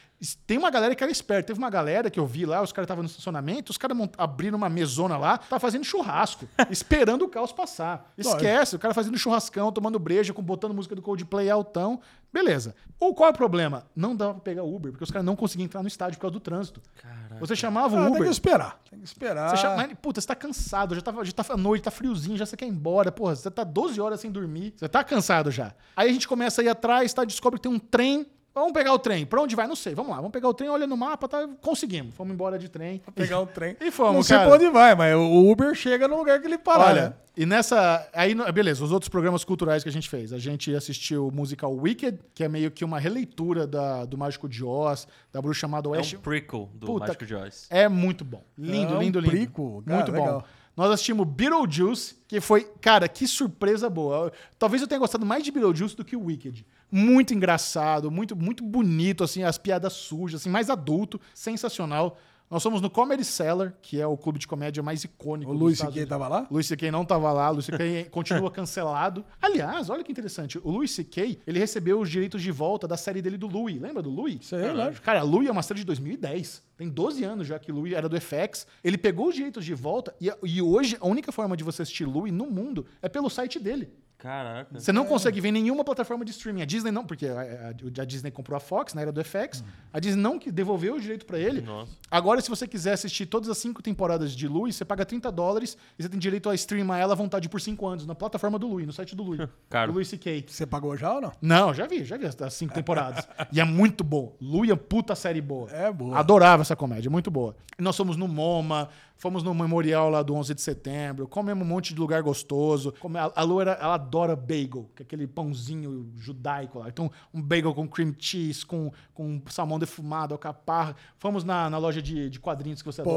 Tem 0.47 0.59
uma 0.59 0.71
galera 0.71 0.95
que 0.95 1.03
era 1.05 1.13
esperta. 1.13 1.49
Teve 1.49 1.59
uma 1.59 1.71
galera 1.71 2.11
que 2.11 2.19
eu 2.19 2.27
vi 2.27 2.45
lá, 2.45 2.61
os 2.61 2.73
caras 2.73 2.87
estavam 2.87 3.03
no 3.05 3.09
estacionamento, 3.09 3.71
os 3.71 3.79
caras 3.79 3.97
abriram 4.17 4.59
uma 4.59 4.69
mesona 4.69 5.17
lá, 5.17 5.39
tá 5.39 5.61
fazendo 5.61 5.85
churrasco, 5.85 6.49
esperando 6.71 7.25
o 7.25 7.29
caos 7.29 7.53
passar. 7.53 8.13
Esquece, 8.19 8.75
o 8.75 8.79
cara 8.79 8.93
fazendo 8.93 9.17
churrascão, 9.17 9.71
tomando 9.71 9.99
breja, 9.99 10.33
com, 10.35 10.43
botando 10.43 10.75
música 10.75 10.95
do 10.97 11.03
Coldplay 11.03 11.49
altão. 11.49 12.01
Beleza. 12.33 12.75
Ou 13.01 13.15
qual 13.15 13.29
é 13.29 13.31
o 13.31 13.35
problema? 13.35 13.87
Não 13.95 14.15
dava 14.15 14.35
pra 14.35 14.43
pegar 14.43 14.63
Uber, 14.65 14.91
porque 14.93 15.05
os 15.05 15.11
caras 15.11 15.25
não 15.25 15.37
conseguiam 15.37 15.65
entrar 15.67 15.83
no 15.83 15.89
estádio 15.89 16.19
por 16.19 16.23
causa 16.23 16.33
do 16.33 16.41
trânsito. 16.41 16.83
Caraca. 17.01 17.37
Você 17.39 17.55
chamava 17.57 17.97
Ah, 17.97 18.01
o 18.01 18.05
tem 18.07 18.13
Uber. 18.17 18.25
que 18.25 18.31
esperar. 18.31 18.81
Tem 18.91 18.99
que 18.99 19.05
esperar. 19.07 19.51
Você 19.51 19.57
chama, 19.57 19.89
puta, 20.03 20.21
você 20.21 20.27
tá 20.27 20.35
cansado, 20.35 20.95
já, 20.95 21.01
tava, 21.01 21.25
já 21.25 21.33
tá 21.33 21.45
à 21.49 21.57
noite, 21.57 21.85
tá 21.85 21.91
friozinho, 21.91 22.37
já 22.37 22.45
você 22.45 22.57
quer 22.57 22.67
ir 22.67 22.71
embora. 22.71 23.11
Porra, 23.13 23.35
você 23.37 23.51
tá 23.51 23.65
12 23.65 24.01
horas 24.01 24.21
sem 24.21 24.31
dormir, 24.31 24.75
você 24.77 24.89
tá 24.89 25.03
cansado 25.05 25.51
já. 25.51 25.73
Aí 25.97 26.11
a 26.11 26.13
gente 26.13 26.27
começa 26.29 26.61
a 26.61 26.65
ir 26.65 26.69
atrás, 26.69 27.15
tá, 27.15 27.25
descobre 27.25 27.59
que 27.59 27.63
tem 27.69 27.73
um 27.73 27.79
trem. 27.79 28.27
Vamos 28.59 28.73
pegar 28.73 28.93
o 28.93 28.99
trem. 28.99 29.25
Pra 29.27 29.41
onde 29.41 29.55
vai? 29.57 29.67
Não 29.67 29.77
sei. 29.77 29.95
Vamos 29.95 30.11
lá. 30.11 30.17
Vamos 30.17 30.31
pegar 30.33 30.49
o 30.49 30.55
trem, 30.55 30.69
olha 30.69 30.87
no 30.87 30.97
mapa, 30.97 31.29
tá? 31.29 31.49
Conseguimos. 31.63 32.15
Fomos 32.15 32.33
embora 32.35 32.59
de 32.59 32.69
trem. 32.69 33.01
Pegar 33.15 33.41
o 33.41 33.47
trem. 33.47 33.77
E 33.81 33.91
fomos, 33.91 34.15
Não 34.15 34.23
sei 34.23 34.37
cara. 34.37 34.49
pra 34.49 34.57
onde 34.59 34.71
vai, 34.71 34.95
mas 34.95 35.15
o 35.15 35.51
Uber 35.51 35.75
chega 35.75 36.07
no 36.09 36.17
lugar 36.17 36.41
que 36.41 36.47
ele 36.47 36.59
parar, 36.59 36.87
Olha, 36.91 37.03
né? 37.11 37.15
e 37.37 37.47
nessa. 37.47 38.09
Aí, 38.13 38.35
beleza, 38.53 38.85
os 38.85 38.93
outros 38.93 39.09
programas 39.09 39.45
culturais 39.45 39.83
que 39.83 39.89
a 39.89 39.93
gente 39.93 40.09
fez. 40.09 40.33
A 40.33 40.39
gente 40.39 40.75
assistiu 40.75 41.29
o 41.29 41.33
musical 41.33 41.75
Wicked, 41.75 42.19
que 42.35 42.45
é 42.45 42.49
meio 42.49 42.71
que 42.71 42.85
uma 42.85 42.99
releitura 42.99 43.67
da, 43.67 44.05
do 44.05 44.19
Mágico 44.19 44.49
de 44.49 44.65
Oz, 44.65 45.07
da 45.33 45.41
bruxa 45.41 45.61
chamada 45.61 45.89
É 45.89 45.93
Oeste. 45.93 46.17
um 46.17 46.21
prequel 46.21 46.69
do 46.75 46.87
Puta, 46.87 47.07
Mágico 47.07 47.25
de 47.27 47.35
Oz. 47.35 47.67
É 47.71 47.89
muito 47.89 48.25
bom. 48.25 48.43
Lindo, 48.57 48.95
É 48.95 48.97
um 48.97 49.01
lindo, 49.01 49.21
lindo. 49.21 49.31
prequel, 49.31 49.83
cara, 49.87 49.97
muito 49.97 50.13
bom. 50.13 50.19
legal. 50.19 50.45
Nós 50.77 50.93
assistimos 50.93 51.27
Beetlejuice, 51.27 52.17
que 52.29 52.41
foi, 52.41 52.63
cara, 52.81 53.09
que 53.09 53.27
surpresa 53.27 53.91
boa. 53.91 54.31
Talvez 54.59 54.81
eu 54.81 54.87
tenha 54.87 55.01
gostado 55.01 55.27
mais 55.27 55.43
de 55.43 55.51
Beetlejuice 55.51 55.97
do 55.97 56.05
que 56.05 56.15
o 56.15 56.25
Wicked. 56.25 56.65
Muito 56.91 57.35
engraçado, 57.35 58.11
muito, 58.11 58.35
muito 58.35 58.65
bonito, 58.65 59.23
assim, 59.23 59.43
as 59.43 59.59
piadas 59.59 59.93
sujas, 59.93 60.41
assim, 60.41 60.51
mais 60.51 60.71
adulto, 60.71 61.21
sensacional. 61.35 62.19
Nós 62.51 62.63
fomos 62.63 62.81
no 62.81 62.89
Comedy 62.89 63.25
Cellar, 63.25 63.75
que 63.83 64.01
é 64.01 64.07
o 64.07 64.17
clube 64.17 64.39
de 64.39 64.49
comédia 64.49 64.83
mais 64.83 65.05
icônico 65.05 65.53
O 65.53 65.55
Luiz 65.55 65.79
C.K. 65.79 66.07
Tava 66.07 66.29
lá? 66.29 66.47
Luiz 66.51 66.67
C.K. 66.67 66.91
não 66.91 67.05
tava 67.05 67.31
lá, 67.31 67.51
Luiz 67.51 67.67
C.K. 67.67 68.07
continua 68.11 68.51
cancelado. 68.51 69.23
Aliás, 69.41 69.91
olha 69.91 70.03
que 70.03 70.11
interessante, 70.11 70.59
o 70.65 70.71
Luiz 70.71 70.93
C.K. 70.93 71.41
ele 71.47 71.59
recebeu 71.59 72.01
os 72.01 72.09
direitos 72.09 72.41
de 72.41 72.51
volta 72.51 72.89
da 72.89 72.97
série 72.97 73.21
dele 73.21 73.37
do 73.37 73.47
Louis. 73.47 73.79
Lembra 73.79 74.03
do 74.03 74.09
Louis? 74.09 74.39
Isso 74.41 74.57
aí, 74.57 74.73
lógico. 74.73 75.05
Cara, 75.05 75.23
Louis 75.23 75.47
é 75.47 75.53
uma 75.53 75.63
série 75.63 75.81
de 75.81 75.87
2010. 75.87 76.63
Tem 76.79 76.89
12 76.89 77.23
anos 77.23 77.47
já 77.47 77.59
que 77.59 77.71
Louis 77.71 77.93
era 77.93 78.09
do 78.09 78.19
FX. 78.19 78.67
Ele 78.83 78.97
pegou 78.97 79.29
os 79.29 79.35
direitos 79.35 79.63
de 79.63 79.75
volta 79.75 80.15
e, 80.19 80.33
e 80.45 80.63
hoje 80.63 80.97
a 81.01 81.07
única 81.07 81.31
forma 81.31 81.55
de 81.55 81.63
você 81.63 81.83
assistir 81.83 82.07
Louis 82.07 82.33
no 82.33 82.47
mundo 82.47 82.87
é 83.03 83.11
pelo 83.11 83.29
site 83.29 83.59
dele. 83.59 83.91
Caraca. 84.19 84.81
Você 84.81 84.93
não 84.93 85.05
consegue 85.07 85.41
ver 85.41 85.49
em 85.51 85.53
nenhuma 85.53 85.85
plataforma 85.85 86.25
de 86.25 86.33
streaming. 86.33 86.63
A 86.63 86.65
Disney 86.65 86.91
não, 86.91 87.07
porque 87.07 87.27
a, 87.27 87.41
a- 87.41 88.03
a 88.03 88.05
Disney 88.05 88.33
comprou 88.33 88.57
a 88.57 88.61
Fox 88.61 88.93
na 88.93 89.01
era 89.01 89.13
do 89.13 89.23
FX. 89.25 89.63
A 89.93 90.01
Disney 90.01 90.21
não 90.21 90.39
que 90.41 90.51
devolveu 90.51 90.97
o 90.97 91.01
direito 91.01 91.25
pra 91.25 91.39
ele. 91.39 91.61
Nossa. 91.61 91.93
Agora, 92.11 92.41
se 92.41 92.51
você 92.51 92.67
quiser 92.67 92.93
assistir 92.95 93.27
todas 93.27 93.49
as 93.49 93.57
cinco 93.59 93.81
temporadas 93.81 94.33
de 94.33 94.49
Louis, 94.49 94.75
você 94.75 94.85
paga 94.85 95.07
30 95.07 95.31
dólares 95.31 95.79
e 95.97 96.03
você 96.03 96.09
tem 96.09 96.19
direito 96.19 96.51
a 96.51 96.55
streamar 96.57 96.99
ela 96.99 97.13
à 97.13 97.17
vontade 97.17 97.49
por 97.49 97.61
5 97.61 97.87
anos 97.87 98.07
na 98.07 98.15
plataforma 98.15 98.59
do 98.59 98.67
Louis, 98.67 98.87
no 98.87 98.93
site 98.93 99.15
do 99.15 99.23
Louis. 99.23 99.41
Caro. 99.71 99.93
Do 99.93 99.95
Louis 99.95 100.09
C.K. 100.09 100.45
Você 100.49 100.67
pagou 100.67 100.97
já 100.97 101.15
ou 101.15 101.21
não? 101.21 101.33
Não, 101.41 101.73
já 101.73 101.87
vi, 101.87 102.05
já 102.05 102.17
vi 102.17 102.27
as 102.27 102.37
as 102.43 102.55
cinco 102.55 102.75
temporadas. 102.75 103.27
e 103.53 103.61
é 103.61 103.65
muito 103.65 104.03
bom. 104.03 104.35
Louis 104.41 104.69
é 104.71 104.75
puta 104.77 105.15
série 105.15 105.41
boa. 105.41 105.71
É 105.71 105.93
boa. 105.93 106.19
Adorava 106.19 106.63
essa 106.63 106.75
comédia, 106.75 107.09
muito 107.11 107.31
boa. 107.31 107.55
E 107.79 107.83
nós 107.83 107.97
fomos 107.97 108.17
no 108.17 108.27
MoMA, 108.27 108.89
fomos 109.19 109.43
no 109.43 109.53
memorial 109.53 110.09
lá 110.09 110.23
do 110.23 110.35
11 110.35 110.55
de 110.55 110.63
setembro, 110.63 111.29
comemos 111.29 111.67
um 111.67 111.69
monte 111.69 111.93
de 111.93 112.01
lugar 112.01 112.23
gostoso. 112.23 112.95
A 113.35 113.43
Lu, 113.43 113.61
era- 113.61 113.73
ela 113.81 113.95
adora 113.95 114.35
bagel, 114.35 114.89
que 114.97 115.03
é 115.03 115.05
aquele 115.05 115.27
pãozinho 115.27 116.11
judaico 116.17 116.79
lá. 116.79 116.89
Então, 116.89 117.11
um 117.35 117.43
bagel 117.43 117.75
com 117.75 117.87
cream 117.87 118.15
cheese, 118.19 118.65
com, 118.65 118.91
com 119.13 119.43
salmão 119.49 119.79
defumado, 119.79 120.33
alcaparra. 120.35 120.95
Fomos 121.19 121.45
na, 121.45 121.69
na 121.69 121.79
loja 121.79 122.01
de, 122.01 122.31
de 122.31 122.39
quadrinhos 122.41 122.81
que 122.81 122.87
você 122.87 123.01
adora. 123.01 123.17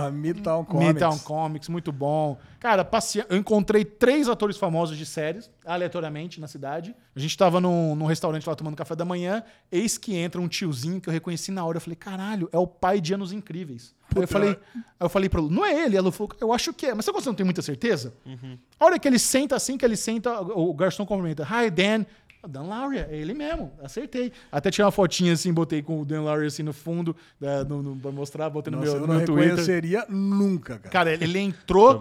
Porra, 0.00 0.10
Midtown 0.10 0.64
Comics. 0.64 0.86
Midtown 0.88 1.18
Comics, 1.18 1.68
muito 1.68 1.92
bom. 1.92 2.38
Cara, 2.58 2.84
passei, 2.84 3.24
eu 3.28 3.36
encontrei 3.36 3.84
três 3.84 4.28
atores 4.28 4.56
famosos 4.56 4.96
de 4.96 5.04
séries, 5.04 5.50
aleatoriamente, 5.64 6.40
na 6.40 6.46
cidade. 6.48 6.94
A 7.14 7.20
gente 7.20 7.36
tava 7.36 7.60
num, 7.60 7.94
num 7.94 8.06
restaurante 8.06 8.48
lá 8.48 8.54
tomando 8.54 8.76
café 8.76 8.96
da 8.96 9.04
manhã, 9.04 9.42
eis 9.70 9.98
que 9.98 10.16
entra 10.16 10.40
um 10.40 10.48
tiozinho 10.48 11.00
que 11.00 11.08
eu 11.08 11.12
reconheci 11.12 11.52
na 11.52 11.64
hora. 11.64 11.76
Eu 11.76 11.80
falei, 11.82 11.96
caralho, 11.96 12.48
é 12.52 12.58
o 12.58 12.66
pai 12.66 13.00
de 13.00 13.12
Anos 13.12 13.32
Incríveis. 13.32 13.94
Aí 14.14 14.22
eu 14.22 14.28
falei, 14.28 14.50
aí 14.74 14.82
eu 15.00 15.08
falei 15.08 15.28
pra 15.28 15.40
Lu, 15.40 15.50
não 15.50 15.64
é 15.64 15.84
ele? 15.84 15.96
Ela 15.96 16.10
falou, 16.12 16.32
eu 16.40 16.52
acho 16.52 16.72
que 16.72 16.86
é. 16.86 16.94
Mas 16.94 17.04
você 17.06 17.28
não 17.28 17.34
tem 17.34 17.44
muita 17.44 17.62
certeza? 17.62 18.14
A 18.78 18.84
hora 18.84 18.98
que 18.98 19.08
ele 19.08 19.18
senta, 19.18 19.56
assim 19.56 19.76
que 19.76 19.84
ele 19.84 19.96
senta, 19.96 20.40
o 20.40 20.72
garçom 20.74 21.04
cumprimenta. 21.06 21.42
Hi, 21.44 21.70
Dan. 21.70 22.04
Dan 22.46 22.64
Lauria, 22.64 23.08
é 23.10 23.16
ele 23.16 23.32
mesmo, 23.32 23.72
acertei. 23.82 24.30
Até 24.52 24.70
tirei 24.70 24.84
uma 24.84 24.92
fotinha 24.92 25.32
assim, 25.32 25.50
botei 25.50 25.80
com 25.80 26.02
o 26.02 26.04
Dan 26.04 26.20
Lauria 26.24 26.46
assim 26.46 26.62
no 26.62 26.74
fundo, 26.74 27.16
da, 27.40 27.64
no, 27.64 27.82
no, 27.82 27.96
pra 27.96 28.10
mostrar, 28.12 28.50
botei 28.50 28.70
no 28.70 28.80
Nossa, 28.80 28.90
meu, 28.92 29.00
eu 29.00 29.06
no 29.06 29.12
não 29.14 29.16
meu 29.16 29.26
Twitter. 29.26 29.48
reconheceria 29.52 30.04
nunca, 30.10 30.76
cara. 30.78 30.90
Cara, 30.90 31.12
ele 31.14 31.24
ele 31.24 31.38
entrou 31.38 31.94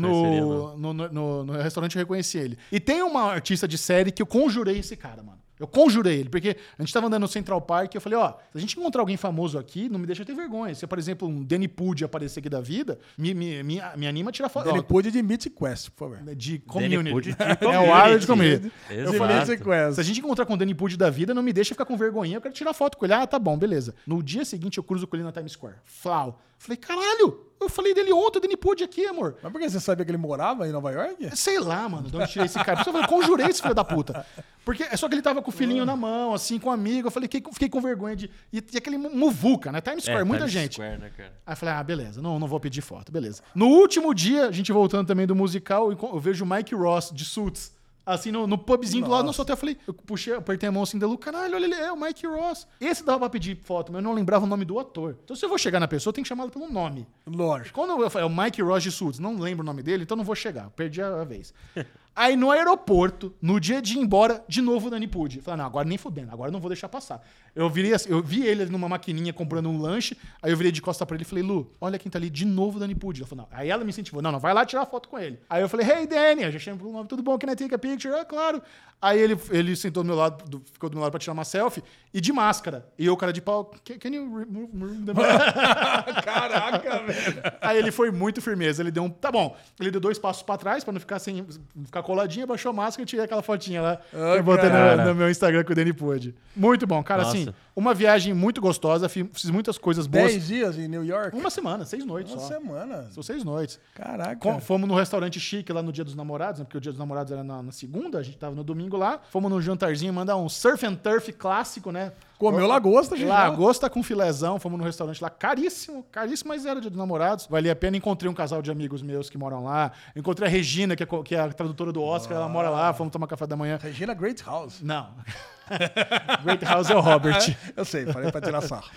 no, 0.00 0.94
no, 0.94 1.08
no- 1.10 1.44
no 1.44 1.52
restaurante 1.52 1.96
eu 1.96 2.00
reconheci 2.00 2.38
ele. 2.38 2.56
E 2.72 2.80
tem 2.80 3.02
uma 3.02 3.24
artista 3.24 3.68
de 3.68 3.76
série 3.76 4.10
que 4.10 4.22
eu 4.22 4.26
conjurei 4.26 4.78
esse 4.78 4.96
cara, 4.96 5.22
mano. 5.22 5.38
Eu 5.60 5.66
conjurei 5.66 6.20
ele, 6.20 6.30
porque 6.30 6.56
a 6.78 6.82
gente 6.82 6.90
tava 6.90 7.06
andando 7.06 7.20
no 7.20 7.28
Central 7.28 7.60
Park 7.60 7.92
e 7.92 7.98
eu 7.98 8.00
falei, 8.00 8.18
ó, 8.18 8.30
se 8.30 8.56
a 8.56 8.58
gente 8.58 8.78
encontrar 8.78 9.02
alguém 9.02 9.18
famoso 9.18 9.58
aqui, 9.58 9.90
não 9.90 9.98
me 9.98 10.06
deixa 10.06 10.24
ter 10.24 10.34
vergonha. 10.34 10.74
Se, 10.74 10.86
por 10.86 10.98
exemplo, 10.98 11.28
um 11.28 11.44
Danny 11.44 11.68
Pudi 11.68 12.02
aparecer 12.02 12.40
aqui 12.40 12.48
da 12.48 12.62
vida, 12.62 12.98
me, 13.18 13.34
me, 13.34 13.62
me, 13.62 13.78
me 13.96 14.06
anima 14.08 14.30
a 14.30 14.32
tirar 14.32 14.48
foto. 14.48 14.70
Ele 14.70 14.78
Ó, 14.78 14.82
pôde 14.82 15.10
de 15.10 15.22
Mythic 15.22 15.54
Quest, 15.54 15.90
por 15.90 16.10
favor. 16.10 16.34
de 16.34 16.58
Danny 16.58 16.96
community. 16.96 17.36
É 17.60 17.78
o 17.78 17.92
área 17.92 18.18
de 18.18 18.26
community. 18.26 18.72
Mythic 18.88 19.62
Quest. 19.62 19.94
Se 19.96 20.00
a 20.00 20.04
gente 20.04 20.20
encontrar 20.20 20.46
com 20.46 20.54
o 20.54 20.56
Danny 20.56 20.74
Pudi 20.74 20.96
da 20.96 21.10
vida, 21.10 21.34
não 21.34 21.42
me 21.42 21.52
deixa 21.52 21.74
ficar 21.74 21.84
com 21.84 21.96
vergonha. 21.96 22.36
Eu 22.36 22.40
quero 22.40 22.54
tirar 22.54 22.72
foto 22.72 22.96
com 22.96 23.04
ele. 23.04 23.12
Ah, 23.12 23.26
tá 23.26 23.38
bom, 23.38 23.58
beleza. 23.58 23.94
No 24.06 24.22
dia 24.22 24.46
seguinte, 24.46 24.78
eu 24.78 24.82
cruzo 24.82 25.06
com 25.06 25.14
ele 25.14 25.24
na 25.24 25.30
Times 25.32 25.52
Square. 25.52 25.76
Flau. 25.84 26.40
Falei, 26.62 26.76
caralho, 26.76 27.46
eu 27.58 27.70
falei 27.70 27.94
dele 27.94 28.12
ontem, 28.12 28.38
Danny 28.38 28.54
Pudi 28.54 28.84
aqui, 28.84 29.06
amor. 29.06 29.36
Mas 29.42 29.50
por 29.50 29.58
que 29.58 29.70
você 29.70 29.80
sabia 29.80 30.04
que 30.04 30.10
ele 30.10 30.18
morava 30.18 30.68
em 30.68 30.72
Nova 30.72 30.90
York? 30.92 31.34
Sei 31.34 31.58
lá, 31.58 31.88
mano, 31.88 32.10
de 32.10 32.14
onde 32.14 32.30
tirei 32.30 32.44
esse 32.44 32.58
cara. 32.62 32.74
Por 32.76 32.80
isso 32.82 32.90
eu 32.90 32.92
falei, 32.92 33.08
conjurei 33.08 33.46
esse 33.46 33.62
filho 33.62 33.74
da 33.74 33.82
puta. 33.82 34.26
Porque 34.62 34.82
é 34.82 34.94
só 34.94 35.08
que 35.08 35.14
ele 35.14 35.22
tava 35.22 35.40
com 35.40 35.48
o 35.48 35.52
filhinho 35.52 35.86
na 35.86 35.96
mão, 35.96 36.34
assim, 36.34 36.58
com 36.58 36.68
um 36.68 36.72
amigo. 36.72 37.08
Eu 37.08 37.10
falei, 37.10 37.28
fiquei, 37.28 37.40
com- 37.40 37.50
fiquei 37.50 37.70
com 37.70 37.80
vergonha 37.80 38.14
de. 38.14 38.30
E, 38.52 38.62
e 38.74 38.76
aquele 38.76 38.98
mu- 38.98 39.08
muvuca, 39.08 39.72
né? 39.72 39.80
Times 39.80 40.04
Square, 40.04 40.20
É, 40.20 40.24
muita 40.24 40.44
Times 40.44 40.52
gente. 40.52 40.74
Square, 40.74 40.98
né, 41.00 41.10
cara? 41.16 41.32
Aí 41.46 41.52
eu 41.54 41.56
falei, 41.56 41.74
ah, 41.74 41.82
beleza, 41.82 42.20
não, 42.20 42.38
não 42.38 42.46
vou 42.46 42.60
pedir 42.60 42.82
foto, 42.82 43.10
beleza. 43.10 43.42
No 43.54 43.66
último 43.68 44.12
dia, 44.14 44.48
a 44.48 44.52
gente 44.52 44.70
voltando 44.70 45.06
também 45.06 45.26
do 45.26 45.34
musical, 45.34 45.90
eu 45.90 46.20
vejo 46.20 46.44
o 46.44 46.46
Mike 46.48 46.74
Ross 46.74 47.10
de 47.10 47.24
Suits. 47.24 47.72
Assim, 48.04 48.30
no, 48.32 48.46
no 48.46 48.58
pubzinho 48.58 49.04
do 49.04 49.10
lado, 49.10 49.24
no 49.24 49.30
hotel, 49.30 49.52
eu 49.52 49.56
falei, 49.56 49.76
eu 49.86 49.94
puxei, 49.94 50.34
apertei 50.34 50.68
a 50.68 50.72
mão 50.72 50.82
assim 50.82 50.98
da 50.98 51.06
Lu, 51.06 51.18
caralho, 51.18 51.54
olha 51.54 51.64
ele, 51.64 51.74
é 51.74 51.92
o 51.92 52.00
Mike 52.00 52.26
Ross. 52.26 52.66
Esse 52.80 53.04
dava 53.04 53.20
pra 53.20 53.30
pedir 53.30 53.56
foto, 53.62 53.92
mas 53.92 54.00
eu 54.00 54.02
não 54.02 54.14
lembrava 54.14 54.44
o 54.44 54.48
nome 54.48 54.64
do 54.64 54.78
ator. 54.78 55.16
Então, 55.24 55.36
se 55.36 55.44
eu 55.44 55.48
vou 55.48 55.58
chegar 55.58 55.78
na 55.78 55.86
pessoa, 55.86 56.10
eu 56.10 56.14
tenho 56.14 56.24
que 56.24 56.28
chamá-lo 56.28 56.50
pelo 56.50 56.68
nome. 56.70 57.06
Lógico. 57.26 57.74
Quando 57.78 58.02
eu 58.02 58.10
falei, 58.10 58.26
é 58.26 58.30
o 58.30 58.34
Mike 58.34 58.62
Ross 58.62 58.82
de 58.82 58.90
Suits, 58.90 59.18
não 59.18 59.38
lembro 59.38 59.62
o 59.62 59.66
nome 59.66 59.82
dele, 59.82 60.02
então 60.02 60.16
não 60.16 60.24
vou 60.24 60.34
chegar. 60.34 60.70
Perdi 60.70 61.02
a, 61.02 61.20
a 61.20 61.24
vez. 61.24 61.54
Aí 62.20 62.36
no 62.36 62.50
aeroporto, 62.50 63.32
no 63.40 63.58
dia 63.58 63.80
de 63.80 63.96
ir 63.96 63.98
embora, 63.98 64.44
de 64.46 64.60
novo 64.60 64.88
o 64.88 64.90
Dani 64.90 65.08
Pudi. 65.08 65.40
Falei, 65.40 65.56
não, 65.56 65.64
agora 65.64 65.88
nem 65.88 65.96
fudendo, 65.96 66.30
agora 66.30 66.50
não 66.50 66.60
vou 66.60 66.68
deixar 66.68 66.86
passar. 66.86 67.26
Eu 67.54 67.70
virei 67.70 67.94
assim, 67.94 68.10
eu 68.10 68.22
vi 68.22 68.46
ele 68.46 68.66
numa 68.66 68.86
maquininha 68.90 69.32
comprando 69.32 69.70
um 69.70 69.80
lanche, 69.80 70.14
aí 70.42 70.50
eu 70.52 70.56
virei 70.58 70.70
de 70.70 70.82
costa 70.82 71.06
pra 71.06 71.16
ele 71.16 71.22
e 71.22 71.24
falei, 71.24 71.42
Lu, 71.42 71.72
olha 71.80 71.98
quem 71.98 72.12
tá 72.12 72.18
ali, 72.18 72.28
de 72.28 72.44
novo 72.44 72.76
o 72.76 72.80
Dani 72.80 72.94
Pudi. 72.94 73.22
Ela 73.22 73.26
falou, 73.26 73.48
não. 73.50 73.58
Aí 73.58 73.70
ela 73.70 73.82
me 73.84 73.88
incentivou, 73.88 74.20
não, 74.20 74.30
não, 74.30 74.38
vai 74.38 74.52
lá 74.52 74.66
tirar 74.66 74.84
foto 74.84 75.08
com 75.08 75.18
ele. 75.18 75.40
Aí 75.48 75.62
eu 75.62 75.68
falei, 75.70 75.90
hey 75.90 76.06
Danny, 76.06 76.42
eu 76.42 76.52
já 76.52 76.58
chamei 76.58 76.78
pelo 76.78 76.92
nome, 76.92 77.08
tudo 77.08 77.22
bom, 77.22 77.38
can 77.38 77.50
I 77.52 77.56
take 77.56 77.74
a 77.74 77.78
picture? 77.78 78.14
Ah, 78.14 78.22
claro. 78.26 78.60
Aí 79.02 79.18
ele, 79.18 79.38
ele 79.50 79.74
sentou 79.76 80.02
do 80.02 80.06
meu 80.06 80.16
lado, 80.16 80.44
do- 80.44 80.62
ficou 80.72 80.90
do 80.90 80.94
meu 80.94 81.02
lado 81.02 81.10
pra 81.10 81.18
tirar 81.18 81.32
uma 81.32 81.44
selfie, 81.44 81.82
e 82.12 82.20
de 82.20 82.32
máscara. 82.32 82.86
E 82.98 83.06
eu, 83.06 83.16
cara 83.16 83.32
de 83.32 83.40
pau, 83.40 83.64
can, 83.84 83.96
can 83.98 84.08
you 84.10 84.24
remove, 84.38 84.68
remove 84.72 85.04
the 85.06 85.12
Caraca, 86.22 86.98
velho. 87.04 87.42
Aí 87.60 87.78
ele 87.78 87.90
foi 87.90 88.10
muito 88.10 88.40
firmeza. 88.42 88.82
Ele 88.82 88.90
deu 88.90 89.02
um. 89.04 89.10
Tá 89.10 89.30
bom. 89.32 89.56
Ele 89.78 89.90
deu 89.90 90.00
dois 90.00 90.18
passos 90.18 90.42
pra 90.42 90.56
trás 90.56 90.84
pra 90.84 90.92
não 90.92 91.00
ficar 91.00 91.18
sem. 91.18 91.46
não 91.74 91.84
ficar 91.86 92.02
coladinho, 92.02 92.46
baixou 92.46 92.70
a 92.70 92.72
máscara 92.72 93.02
e 93.02 93.06
tirei 93.06 93.24
aquela 93.24 93.42
fotinha 93.42 93.80
lá. 93.82 93.98
Ah, 94.12 94.36
eu 94.36 94.42
botei 94.42 94.68
no, 94.68 95.04
no 95.06 95.14
meu 95.14 95.30
Instagram 95.30 95.64
com 95.64 95.72
o 95.72 95.74
Danny 95.76 95.92
Pud. 95.92 96.34
Muito 96.54 96.86
bom, 96.86 97.02
cara. 97.02 97.22
Nossa. 97.22 97.36
Assim, 97.36 97.54
uma 97.74 97.94
viagem 97.94 98.34
muito 98.34 98.60
gostosa. 98.60 99.08
fi- 99.08 99.28
Fiz 99.32 99.50
muitas 99.50 99.78
coisas 99.78 100.06
boas. 100.06 100.32
Dez 100.32 100.46
dias 100.46 100.78
em 100.78 100.88
New 100.88 101.04
York? 101.04 101.36
Uma 101.36 101.50
semana, 101.50 101.84
seis 101.84 102.04
noites 102.04 102.32
Uma 102.32 102.40
só. 102.40 102.48
semana. 102.48 103.08
São 103.12 103.22
seis 103.22 103.44
noites. 103.44 103.78
Caraca. 103.94 104.36
Com- 104.36 104.60
fomos 104.60 104.88
no 104.88 104.94
restaurante 104.94 105.38
chique 105.40 105.72
lá 105.72 105.82
no 105.82 105.92
Dia 105.92 106.04
dos 106.04 106.14
Namorados, 106.14 106.58
né? 106.60 106.64
Porque 106.64 106.78
o 106.78 106.80
Dia 106.80 106.92
dos 106.92 106.98
Namorados 106.98 107.32
era 107.32 107.42
na, 107.44 107.62
na 107.62 107.72
segunda, 107.72 108.18
a 108.18 108.22
gente 108.22 108.36
tava 108.38 108.54
no 108.54 108.64
domingo 108.64 108.96
lá. 108.96 109.20
Fomos 109.30 109.50
no 109.50 109.60
jantarzinho, 109.60 110.12
mandar 110.12 110.36
um 110.36 110.48
surf 110.48 110.84
and 110.86 110.94
turf 110.96 111.32
clássico, 111.32 111.90
né? 111.92 112.12
Comeu 112.38 112.66
lagosta, 112.66 113.16
gente. 113.16 113.28
Lagosta 113.28 113.90
com 113.90 114.02
filézão, 114.02 114.58
fomos 114.58 114.78
no 114.78 114.84
restaurante 114.84 115.20
lá, 115.22 115.28
caríssimo, 115.28 116.02
caríssimo, 116.10 116.48
mas 116.48 116.64
era 116.64 116.80
dia 116.80 116.88
dos 116.88 116.98
namorados. 116.98 117.46
Valia 117.46 117.72
a 117.72 117.76
pena. 117.76 117.98
Encontrei 117.98 118.30
um 118.30 118.34
casal 118.34 118.62
de 118.62 118.70
amigos 118.70 119.02
meus 119.02 119.28
que 119.28 119.36
moram 119.36 119.62
lá. 119.64 119.92
Encontrei 120.16 120.48
a 120.48 120.50
Regina, 120.50 120.96
que 120.96 121.02
é, 121.02 121.06
que 121.22 121.34
é 121.34 121.40
a 121.40 121.52
tradutora 121.52 121.92
do 121.92 122.02
Oscar, 122.02 122.38
ela 122.38 122.48
mora 122.48 122.70
lá, 122.70 122.94
fomos 122.94 123.12
tomar 123.12 123.26
café 123.26 123.46
da 123.46 123.56
manhã. 123.56 123.78
Regina 123.80 124.14
Great 124.14 124.42
House. 124.42 124.80
Não. 124.80 125.08
Great 126.44 126.64
House 126.64 126.90
é 126.90 126.96
o 126.96 127.00
Robert. 127.00 127.38
Eu 127.76 127.84
sei, 127.84 128.06
falei 128.06 128.30
pra 128.30 128.40
tirar 128.40 128.60
sarro. 128.62 128.90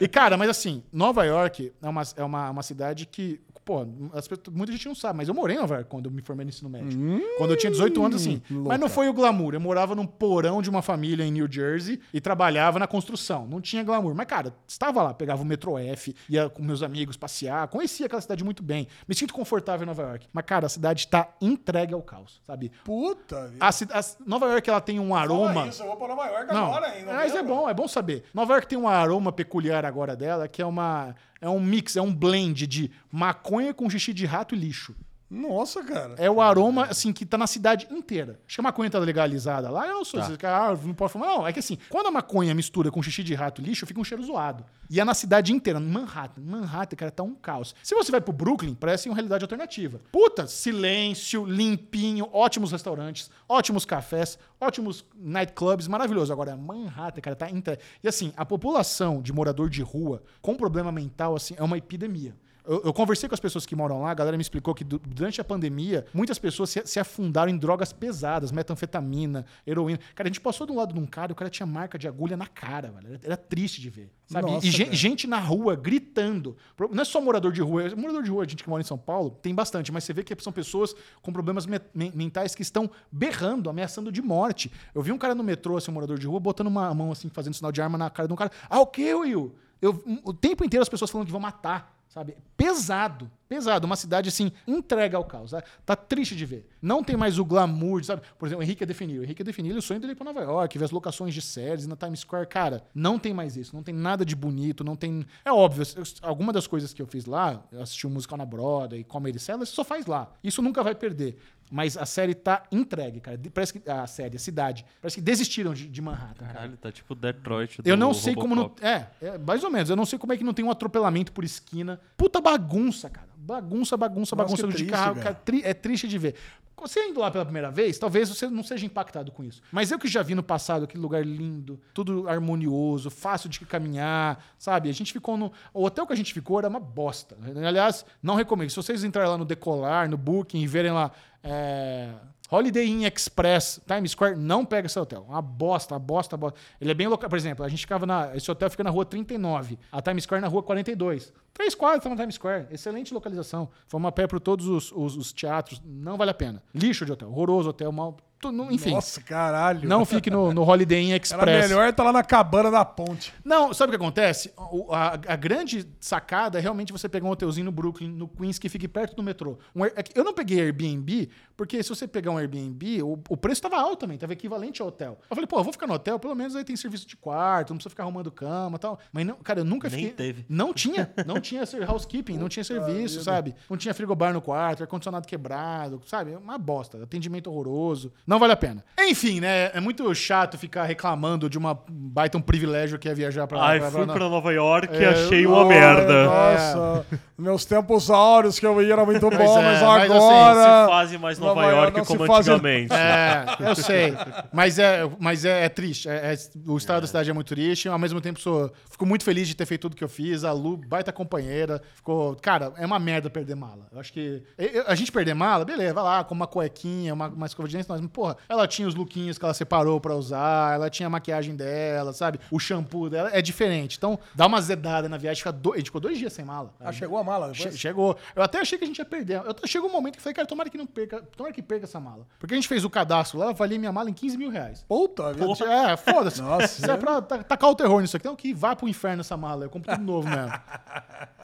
E, 0.00 0.08
cara, 0.08 0.36
mas 0.36 0.48
assim, 0.50 0.82
Nova 0.92 1.24
York 1.24 1.72
é 1.82 1.88
uma, 1.88 2.02
é 2.16 2.24
uma, 2.24 2.50
uma 2.50 2.62
cidade 2.62 3.06
que, 3.06 3.40
pô, 3.64 3.86
as 4.14 4.28
muita 4.50 4.72
gente 4.72 4.86
não 4.86 4.94
sabe, 4.94 5.16
mas 5.18 5.28
eu 5.28 5.34
morei 5.34 5.56
em 5.56 5.60
Nova 5.60 5.74
York 5.76 5.90
quando 5.90 6.06
eu 6.06 6.10
me 6.12 6.22
formei 6.22 6.44
no 6.44 6.50
ensino 6.50 6.68
médio. 6.70 6.98
quando 7.38 7.50
eu 7.50 7.56
tinha 7.56 7.70
18 7.70 8.04
anos, 8.04 8.20
assim. 8.20 8.40
louca. 8.50 8.68
Mas 8.70 8.80
não 8.80 8.88
foi 8.88 9.08
o 9.08 9.12
glamour. 9.12 9.54
Eu 9.54 9.60
morava 9.60 9.94
num 9.94 10.06
porão 10.06 10.62
de 10.62 10.70
uma 10.70 10.82
família 10.82 11.24
em 11.24 11.30
New 11.30 11.50
Jersey 11.50 12.00
e 12.12 12.20
trabalhava 12.20 12.78
na 12.78 12.86
construção. 12.86 13.46
Não 13.46 13.60
tinha 13.60 13.82
glamour. 13.82 14.14
Mas, 14.14 14.26
cara, 14.26 14.54
estava 14.66 15.02
lá, 15.02 15.14
pegava 15.14 15.42
o 15.42 15.44
metrô 15.44 15.78
F, 15.78 16.14
ia 16.28 16.48
com 16.48 16.62
meus 16.62 16.82
amigos 16.82 17.16
passear, 17.16 17.66
conhecia 17.68 18.06
aquela 18.06 18.20
cidade 18.22 18.42
muito 18.44 18.62
bem. 18.62 18.86
Me 19.06 19.14
sinto 19.14 19.34
confortável 19.34 19.84
em 19.84 19.86
Nova 19.86 20.02
York. 20.02 20.26
Mas, 20.32 20.44
cara, 20.44 20.66
a 20.66 20.68
cidade 20.68 21.06
tá 21.08 21.28
entregue 21.40 21.94
ao 21.94 22.02
caos, 22.02 22.40
sabe? 22.46 22.70
Puta. 22.84 23.52
A, 23.60 23.68
a- 23.68 24.04
Nova 24.26 24.46
York, 24.46 24.68
ela 24.68 24.80
tem 24.80 24.98
um 25.00 25.14
aroma... 25.14 25.66
Isso, 25.68 25.82
eu 25.82 25.86
vou 25.88 25.96
pra 25.96 26.08
Nova 26.08 26.19
York 26.26 26.52
Não, 26.52 26.66
agora 26.66 26.86
ainda. 26.88 27.12
mas 27.12 27.34
é 27.34 27.42
bom, 27.42 27.68
é 27.68 27.74
bom 27.74 27.88
saber. 27.88 28.24
Nova 28.34 28.54
York 28.54 28.68
tem 28.68 28.78
um 28.78 28.88
aroma 28.88 29.32
peculiar 29.32 29.84
agora 29.84 30.14
dela, 30.16 30.48
que 30.48 30.60
é 30.62 30.66
uma 30.66 31.14
é 31.40 31.48
um 31.48 31.60
mix, 31.60 31.96
é 31.96 32.02
um 32.02 32.14
blend 32.14 32.66
de 32.66 32.90
maconha 33.10 33.72
com 33.72 33.88
xixi 33.88 34.12
de 34.12 34.26
rato 34.26 34.54
e 34.54 34.58
lixo. 34.58 34.94
Nossa, 35.30 35.84
cara. 35.84 36.14
É 36.18 36.28
o 36.28 36.40
aroma, 36.40 36.86
assim, 36.86 37.12
que 37.12 37.24
tá 37.24 37.38
na 37.38 37.46
cidade 37.46 37.86
inteira. 37.88 38.40
Acho 38.48 38.56
que 38.56 38.60
a 38.60 38.64
maconha 38.64 38.90
tá 38.90 38.98
legalizada 38.98 39.70
lá. 39.70 39.86
Eu 39.86 39.94
não 39.94 40.04
sou 40.04 40.18
Tá. 40.18 40.26
esse 40.26 40.36
cara, 40.36 40.72
ah, 40.72 40.76
não 40.84 40.92
pode 40.92 41.12
fumar. 41.12 41.28
Não, 41.28 41.46
é 41.46 41.52
que 41.52 41.60
assim, 41.60 41.78
quando 41.88 42.08
a 42.08 42.10
maconha 42.10 42.52
mistura 42.52 42.90
com 42.90 43.00
xixi 43.00 43.22
de 43.22 43.32
rato 43.34 43.62
e 43.62 43.64
lixo, 43.64 43.86
fica 43.86 44.00
um 44.00 44.04
cheiro 44.04 44.24
zoado. 44.24 44.64
E 44.90 44.98
é 44.98 45.04
na 45.04 45.14
cidade 45.14 45.52
inteira, 45.52 45.78
Manhattan. 45.78 46.40
Manhattan, 46.40 46.96
cara, 46.96 47.10
tá 47.12 47.22
um 47.22 47.34
caos. 47.34 47.76
Se 47.80 47.94
você 47.94 48.10
vai 48.10 48.20
pro 48.20 48.32
Brooklyn, 48.32 48.74
parece 48.74 49.08
uma 49.08 49.14
realidade 49.14 49.44
alternativa. 49.44 50.00
Puta, 50.10 50.48
silêncio, 50.48 51.44
limpinho, 51.44 52.28
ótimos 52.32 52.72
restaurantes, 52.72 53.30
ótimos 53.48 53.84
cafés, 53.84 54.36
ótimos 54.60 55.04
nightclubs, 55.14 55.86
maravilhoso. 55.86 56.32
Agora, 56.32 56.56
Manhattan, 56.56 57.20
cara, 57.20 57.36
tá 57.36 57.48
inte... 57.48 57.78
E 58.02 58.08
assim, 58.08 58.32
a 58.36 58.44
população 58.44 59.22
de 59.22 59.32
morador 59.32 59.70
de 59.70 59.80
rua 59.80 60.24
com 60.42 60.56
problema 60.56 60.90
mental, 60.90 61.36
assim, 61.36 61.54
é 61.56 61.62
uma 61.62 61.78
epidemia. 61.78 62.34
Eu, 62.66 62.82
eu 62.84 62.92
conversei 62.92 63.28
com 63.28 63.34
as 63.34 63.40
pessoas 63.40 63.64
que 63.66 63.74
moram 63.74 64.02
lá, 64.02 64.10
a 64.10 64.14
galera 64.14 64.36
me 64.36 64.42
explicou 64.42 64.74
que 64.74 64.84
du- 64.84 64.98
durante 64.98 65.40
a 65.40 65.44
pandemia, 65.44 66.04
muitas 66.12 66.38
pessoas 66.38 66.70
se, 66.70 66.82
se 66.86 66.98
afundaram 67.00 67.50
em 67.50 67.56
drogas 67.56 67.92
pesadas, 67.92 68.52
metanfetamina, 68.52 69.44
heroína. 69.66 69.98
Cara, 70.14 70.28
a 70.28 70.30
gente 70.30 70.40
passou 70.40 70.66
do 70.66 70.74
lado 70.74 70.92
de 70.94 71.00
um 71.00 71.06
cara 71.06 71.30
e 71.30 71.34
o 71.34 71.36
cara 71.36 71.50
tinha 71.50 71.66
marca 71.66 71.98
de 71.98 72.06
agulha 72.08 72.36
na 72.36 72.46
cara, 72.46 72.90
velho. 72.90 73.18
Era, 73.22 73.36
triste 73.36 73.80
de 73.80 73.90
ver. 73.90 74.10
Sabe? 74.26 74.50
Nossa, 74.50 74.66
e 74.66 74.72
cara. 74.84 74.94
gente 74.94 75.26
na 75.26 75.38
rua 75.38 75.74
gritando. 75.74 76.56
Não 76.92 77.02
é 77.02 77.04
só 77.04 77.20
morador 77.20 77.52
de 77.52 77.60
rua. 77.60 77.94
Morador 77.96 78.22
de 78.22 78.30
rua, 78.30 78.44
a 78.44 78.46
gente 78.46 78.62
que 78.62 78.68
mora 78.70 78.80
em 78.80 78.84
São 78.86 78.98
Paulo, 78.98 79.30
tem 79.42 79.54
bastante, 79.54 79.90
mas 79.90 80.04
você 80.04 80.12
vê 80.12 80.22
que 80.22 80.36
são 80.42 80.52
pessoas 80.52 80.94
com 81.22 81.32
problemas 81.32 81.66
me- 81.66 81.80
men- 81.94 82.12
mentais 82.14 82.54
que 82.54 82.62
estão 82.62 82.90
berrando, 83.10 83.68
ameaçando 83.68 84.12
de 84.12 84.22
morte. 84.22 84.70
Eu 84.94 85.02
vi 85.02 85.10
um 85.12 85.18
cara 85.18 85.34
no 85.34 85.42
metrô, 85.42 85.76
assim, 85.76 85.90
um 85.90 85.94
morador 85.94 86.18
de 86.18 86.26
rua, 86.26 86.38
botando 86.38 86.68
uma 86.68 86.92
mão 86.94 87.10
assim, 87.10 87.28
fazendo 87.28 87.54
sinal 87.54 87.72
de 87.72 87.82
arma 87.82 87.98
na 87.98 88.08
cara 88.10 88.28
de 88.28 88.32
um 88.32 88.36
cara. 88.36 88.50
Ah, 88.68 88.80
o 88.80 88.86
que, 88.86 89.12
Will? 89.14 89.54
Eu, 89.82 90.02
o 90.24 90.32
tempo 90.32 90.64
inteiro 90.64 90.82
as 90.82 90.88
pessoas 90.88 91.10
falando 91.10 91.26
que 91.26 91.32
vão 91.32 91.40
matar. 91.40 91.98
Sabe? 92.10 92.36
Pesado, 92.56 93.30
pesado. 93.48 93.86
Uma 93.86 93.94
cidade, 93.94 94.28
assim, 94.28 94.50
entrega 94.66 95.16
ao 95.16 95.24
caos. 95.24 95.52
Tá, 95.52 95.62
tá 95.86 95.94
triste 95.94 96.34
de 96.34 96.44
ver. 96.44 96.68
Não 96.82 97.04
tem 97.04 97.16
mais 97.16 97.38
o 97.38 97.44
glamour, 97.44 98.02
sabe? 98.02 98.22
Por 98.36 98.46
exemplo, 98.46 98.62
o 98.62 98.64
Henrique 98.64 98.84
definiu. 98.84 99.22
O 99.22 99.24
Henrique 99.24 99.44
definiu 99.44 99.76
o 99.76 99.80
sonho 99.80 100.00
dele 100.00 100.14
ir 100.14 100.16
pra 100.16 100.24
Nova 100.24 100.40
York, 100.40 100.76
ver 100.76 100.86
as 100.86 100.90
locações 100.90 101.32
de 101.32 101.40
séries 101.40 101.86
na 101.86 101.94
Times 101.94 102.20
Square. 102.20 102.48
Cara, 102.48 102.82
não 102.92 103.16
tem 103.16 103.32
mais 103.32 103.56
isso. 103.56 103.76
Não 103.76 103.84
tem 103.84 103.94
nada 103.94 104.24
de 104.24 104.34
bonito, 104.34 104.82
não 104.82 104.96
tem... 104.96 105.24
É 105.44 105.52
óbvio, 105.52 105.84
alguma 106.20 106.52
das 106.52 106.66
coisas 106.66 106.92
que 106.92 107.00
eu 107.00 107.06
fiz 107.06 107.26
lá, 107.26 107.62
eu 107.70 107.80
assisti 107.80 108.08
um 108.08 108.10
musical 108.10 108.36
na 108.36 108.44
Broadway, 108.44 109.04
Comedy 109.04 109.38
Cellar, 109.38 109.64
só 109.64 109.84
faz 109.84 110.04
lá. 110.06 110.32
Isso 110.42 110.60
nunca 110.60 110.82
vai 110.82 110.96
perder. 110.96 111.38
Mas 111.70 111.96
a 111.96 112.04
série 112.04 112.34
tá 112.34 112.64
entregue, 112.72 113.20
cara. 113.20 113.40
Parece 113.54 113.78
que... 113.78 113.90
A 113.90 114.06
série, 114.06 114.36
a 114.36 114.40
cidade. 114.40 114.84
Parece 115.00 115.16
que 115.16 115.22
desistiram 115.22 115.72
de, 115.72 115.86
de 115.86 116.02
Manhattan, 116.02 116.44
cara. 116.46 116.54
Caralho, 116.54 116.76
tá 116.76 116.90
tipo 116.90 117.14
Detroit. 117.14 117.78
Eu 117.84 117.96
do 117.96 118.00
não 118.00 118.12
sei 118.12 118.34
como 118.34 118.56
não. 118.56 118.64
Robocop. 118.64 118.84
É, 118.84 119.06
é, 119.22 119.38
mais 119.38 119.62
ou 119.62 119.70
menos. 119.70 119.88
Eu 119.88 119.96
não 119.96 120.04
sei 120.04 120.18
como 120.18 120.32
é 120.32 120.36
que 120.36 120.42
não 120.42 120.52
tem 120.52 120.64
um 120.64 120.70
atropelamento 120.70 121.30
por 121.32 121.44
esquina. 121.44 122.00
Puta 122.16 122.40
bagunça, 122.40 123.08
cara. 123.08 123.29
Bagunça, 123.42 123.96
bagunça, 123.96 124.36
Nossa, 124.36 124.36
bagunça 124.36 124.62
que 124.62 124.68
de 124.68 124.74
triste, 124.74 124.90
carro. 124.90 125.16
cara. 125.16 125.38
é 125.62 125.72
triste 125.74 126.06
de 126.06 126.18
ver. 126.18 126.34
Você 126.76 127.08
indo 127.08 127.20
lá 127.20 127.30
pela 127.30 127.44
primeira 127.44 127.70
vez, 127.70 127.98
talvez 127.98 128.28
você 128.28 128.48
não 128.48 128.62
seja 128.62 128.86
impactado 128.86 129.30
com 129.32 129.44
isso. 129.44 129.60
Mas 129.70 129.90
eu 129.90 129.98
que 129.98 130.08
já 130.08 130.22
vi 130.22 130.34
no 130.34 130.42
passado 130.42 130.84
aquele 130.84 131.02
lugar 131.02 131.24
lindo, 131.24 131.78
tudo 131.92 132.26
harmonioso, 132.28 133.10
fácil 133.10 133.50
de 133.50 133.60
caminhar, 133.60 134.42
sabe? 134.58 134.88
A 134.88 134.92
gente 134.92 135.12
ficou 135.12 135.36
no. 135.36 135.52
O 135.74 135.84
hotel 135.84 136.06
que 136.06 136.12
a 136.12 136.16
gente 136.16 136.32
ficou 136.32 136.58
era 136.58 136.68
uma 136.68 136.80
bosta. 136.80 137.36
Aliás, 137.66 138.04
não 138.22 138.34
recomendo. 138.34 138.70
Se 138.70 138.76
vocês 138.76 139.04
entrarem 139.04 139.30
lá 139.30 139.36
no 139.36 139.44
Decolar, 139.44 140.08
no 140.08 140.16
Booking 140.16 140.60
e 140.60 140.66
verem 140.66 140.92
lá. 140.92 141.10
é, 141.42 142.12
Holiday 142.50 142.86
Inn 142.88 143.04
Express, 143.04 143.80
Times 143.86 144.10
Square, 144.12 144.36
não 144.36 144.64
pega 144.64 144.86
esse 144.86 144.98
hotel. 144.98 145.24
Uma 145.28 145.40
bosta, 145.40 145.94
uma 145.94 146.00
bosta, 146.00 146.34
uma 146.36 146.40
bosta. 146.40 146.58
Ele 146.80 146.90
é 146.90 146.94
bem 146.94 147.06
local. 147.06 147.28
Por 147.30 147.36
exemplo, 147.36 147.64
a 147.64 147.68
gente 147.68 147.80
ficava 147.80 148.04
na. 148.06 148.34
Esse 148.36 148.50
hotel 148.50 148.68
fica 148.70 148.82
na 148.82 148.90
rua 148.90 149.04
39, 149.04 149.78
a 149.92 150.02
Times 150.02 150.24
Square 150.24 150.42
na 150.42 150.48
rua 150.48 150.62
42. 150.62 151.32
Três 151.52 151.74
quadras 151.74 152.02
tá 152.02 152.10
na 152.10 152.16
Times 152.16 152.34
Square. 152.34 152.66
Excelente 152.70 153.12
localização. 153.14 153.68
Fomos 153.86 154.08
a 154.08 154.12
pé 154.12 154.26
para 154.26 154.40
todos 154.40 154.66
os, 154.66 154.90
os- 154.92 155.16
os 155.16 155.32
teatros. 155.32 155.80
Não 155.84 156.16
vale 156.16 156.30
a 156.30 156.34
pena. 156.34 156.62
Lixo 156.74 157.04
de 157.06 157.12
hotel. 157.12 157.28
Horroroso 157.30 157.70
hotel. 157.70 157.92
Mal, 157.92 158.16
não- 158.50 158.70
enfim. 158.72 158.92
Nossa, 158.92 159.20
caralho. 159.20 159.88
Não 159.88 160.04
fique 160.04 160.30
no, 160.30 160.52
no 160.52 160.62
Holiday 160.62 161.02
Inn 161.02 161.08
Era 161.12 161.16
Express. 161.22 161.68
melhor 161.68 161.92
tá 161.92 162.02
lá 162.02 162.12
na 162.12 162.22
cabana 162.22 162.70
da 162.70 162.84
ponte. 162.84 163.32
Não, 163.44 163.74
sabe 163.74 163.88
o 163.88 163.98
que 163.98 164.02
acontece? 164.02 164.52
O- 164.56 164.92
a, 164.92 165.12
a 165.14 165.36
grande 165.36 165.86
sacada 166.00 166.58
é 166.58 166.60
realmente 166.60 166.92
você 166.92 167.08
pegar 167.08 167.26
um 167.26 167.30
hotelzinho 167.30 167.66
no 167.66 167.72
Brooklyn, 167.72 168.08
no 168.08 168.26
Queens, 168.26 168.58
que 168.58 168.68
fique 168.68 168.88
perto 168.88 169.14
do 169.14 169.22
metrô. 169.22 169.58
Um 169.74 169.84
é 169.84 169.92
eu 170.14 170.24
não 170.24 170.32
peguei 170.32 170.60
Airbnb, 170.60 171.28
porque 171.56 171.82
se 171.82 171.88
você 171.90 172.08
pegar 172.08 172.30
um 172.30 172.38
Airbnb, 172.38 173.02
o, 173.02 173.18
o 173.28 173.36
preço 173.36 173.60
tava 173.60 173.76
alto 173.78 173.96
também, 174.00 174.16
tava 174.16 174.32
equivalente 174.32 174.80
ao 174.80 174.88
hotel. 174.88 175.18
Eu 175.28 175.34
falei, 175.36 175.46
pô, 175.46 175.58
eu 175.58 175.64
vou 175.64 175.72
ficar 175.72 175.86
no 175.86 175.94
hotel, 175.94 176.18
pelo 176.18 176.34
menos 176.34 176.56
aí 176.56 176.64
tem 176.64 176.76
serviço 176.76 177.06
de 177.06 177.16
quarto, 177.16 177.70
não 177.70 177.76
precisa 177.76 177.90
ficar 177.90 178.04
arrumando 178.04 178.30
cama 178.30 178.76
e 178.76 178.78
tal. 178.78 178.98
Mas, 179.12 179.26
não, 179.26 179.36
cara, 179.36 179.60
eu 179.60 179.64
nunca 179.64 179.88
Nem 179.88 179.98
fiquei... 179.98 180.12
teve. 180.14 180.46
Não 180.48 180.72
tinha, 180.72 181.12
não 181.26 181.40
tinha 181.40 181.62
housekeeping, 181.88 182.38
não 182.38 182.48
tinha 182.48 182.64
serviço, 182.64 183.22
sabe? 183.22 183.54
Não 183.68 183.76
tinha 183.76 183.92
frigobar 183.92 184.32
no 184.32 184.40
quarto, 184.40 184.82
ar-condicionado 184.82 185.26
quebrado, 185.26 186.00
sabe? 186.06 186.34
Uma 186.36 186.56
bosta, 186.58 187.02
atendimento 187.02 187.50
horroroso. 187.50 188.12
Não 188.30 188.38
vale 188.38 188.52
a 188.52 188.56
pena. 188.56 188.84
Enfim, 188.96 189.40
né? 189.40 189.72
É 189.74 189.80
muito 189.80 190.14
chato 190.14 190.56
ficar 190.56 190.84
reclamando 190.84 191.50
de 191.50 191.58
uma 191.58 191.76
baita 191.90 192.38
um 192.38 192.40
privilégio 192.40 192.96
que 192.96 193.08
é 193.08 193.14
viajar 193.14 193.44
pra... 193.48 193.60
Ai, 193.60 193.80
pra- 193.80 193.90
fui 193.90 194.04
pra- 194.04 194.14
pra 194.14 194.28
Nova 194.28 194.52
York 194.52 194.94
e 194.94 195.02
É, 195.02 195.08
achei 195.08 195.44
uma 195.46 195.64
merda. 195.64 196.26
Nossa, 196.26 197.06
meus 197.36 197.64
tempos 197.64 198.08
áureos 198.08 198.60
que 198.60 198.64
eu 198.64 198.80
ia 198.80 198.92
era 198.92 199.04
muito 199.04 199.28
bom, 199.28 199.34
é, 199.34 199.62
mas 199.64 199.82
mas 199.82 199.82
agora. 199.82 200.54
Não 200.54 200.84
se 200.86 200.90
fazem 200.92 201.18
mais 201.18 201.38
Nova, 201.40 201.60
Nova 201.60 201.74
York 201.74 202.06
como 202.06 202.24
faz- 202.24 202.46
antigamente. 202.48 202.92
É, 202.94 203.46
eu 203.68 203.74
sei. 203.74 204.14
Mas 204.52 204.78
é, 204.78 205.10
mas 205.18 205.44
é, 205.44 205.64
é 205.64 205.68
triste. 205.68 206.08
É- 206.08 206.34
é- 206.34 206.36
o 206.70 206.76
estado 206.76 207.00
da 207.00 207.06
cidade 207.08 207.28
é 207.30 207.32
muito 207.32 207.48
triste. 207.48 207.88
Ao 207.88 207.98
mesmo 207.98 208.20
tempo, 208.20 208.38
sou, 208.38 208.72
fico 208.88 209.04
muito 209.04 209.24
feliz 209.24 209.48
de 209.48 209.56
ter 209.56 209.66
feito 209.66 209.80
tudo 209.82 209.96
que 209.96 210.04
eu 210.04 210.08
fiz. 210.08 210.44
A 210.44 210.52
Lu, 210.52 210.76
baita 210.76 211.10
companheira. 211.10 211.82
Ficou. 211.96 212.36
Cara, 212.36 212.72
é 212.76 212.86
uma 212.86 213.00
merda 213.00 213.28
perder 213.28 213.56
mala. 213.56 213.88
Eu 213.92 213.98
acho 213.98 214.12
que. 214.12 214.42
eu- 214.56 214.84
a 214.86 214.94
gente 214.94 215.10
perder 215.10 215.34
mala, 215.34 215.64
beleza, 215.64 215.94
vai 215.94 216.04
lá, 216.04 216.22
com 216.22 216.34
uma 216.34 216.46
cuequinha, 216.46 217.12
uma, 217.14 217.26
uma 217.28 217.46
escova 217.46 217.68
de 217.68 217.76
dente, 217.76 217.86
mas, 217.88 218.00
porra, 218.20 218.36
ela 218.48 218.68
tinha 218.68 218.86
os 218.86 218.94
lookinhos 218.94 219.38
que 219.38 219.44
ela 219.44 219.54
separou 219.54 219.98
pra 219.98 220.14
usar, 220.14 220.74
ela 220.74 220.90
tinha 220.90 221.06
a 221.06 221.10
maquiagem 221.10 221.56
dela, 221.56 222.12
sabe? 222.12 222.38
O 222.50 222.58
shampoo 222.58 223.08
dela 223.08 223.30
é 223.32 223.40
diferente. 223.40 223.96
Então, 223.96 224.18
dá 224.34 224.46
uma 224.46 224.60
zedada 224.60 225.08
na 225.08 225.16
viagem. 225.16 225.38
Fica 225.38 225.50
do- 225.52 225.72
ficou 225.72 226.00
dois 226.00 226.18
dias 226.18 226.32
sem 226.34 226.44
mala. 226.44 226.74
Ah, 226.78 226.92
chegou 226.92 227.16
a 227.16 227.24
mala 227.24 227.54
Che-? 227.54 227.72
Chegou. 227.72 228.16
Eu 228.36 228.42
até 228.42 228.58
achei 228.60 228.76
que 228.76 228.84
a 228.84 228.86
gente 228.86 228.98
ia 228.98 229.04
perder. 229.06 229.36
Eu, 229.44 229.56
chegou 229.66 229.88
um 229.88 229.92
momento 229.92 230.14
que 230.14 230.18
eu 230.18 230.22
falei, 230.22 230.34
cara, 230.34 230.46
tomara 230.46 230.68
que 230.68 230.76
não 230.76 230.86
perca, 230.86 231.22
tomara 231.36 231.54
que 231.54 231.62
perca 231.62 231.86
essa 231.86 231.98
mala. 231.98 232.26
Porque 232.38 232.52
a 232.52 232.56
gente 232.56 232.68
fez 232.68 232.84
o 232.84 232.90
cadastro 232.90 233.38
lá, 233.38 233.46
eu 233.46 233.50
avaliei 233.50 233.78
minha 233.78 233.92
mala 233.92 234.10
em 234.10 234.12
15 234.12 234.36
mil 234.36 234.50
reais. 234.50 234.84
Puta 234.86 235.32
vida. 235.32 235.46
É, 235.64 235.96
foda-se. 235.96 236.42
Nossa, 236.42 236.64
Isso 236.66 236.90
é 236.90 236.96
pra 236.96 237.22
ta- 237.22 237.42
tacar 237.42 237.70
o 237.70 237.74
terror 237.74 238.00
nisso 238.02 238.16
aqui. 238.16 238.26
Então, 238.26 238.36
que 238.36 238.52
vá 238.52 238.76
pro 238.76 238.86
inferno 238.88 239.20
essa 239.22 239.36
mala. 239.36 239.64
Eu 239.64 239.70
compro 239.70 239.90
tudo 239.94 240.04
novo 240.04 240.28
mesmo. 240.28 240.52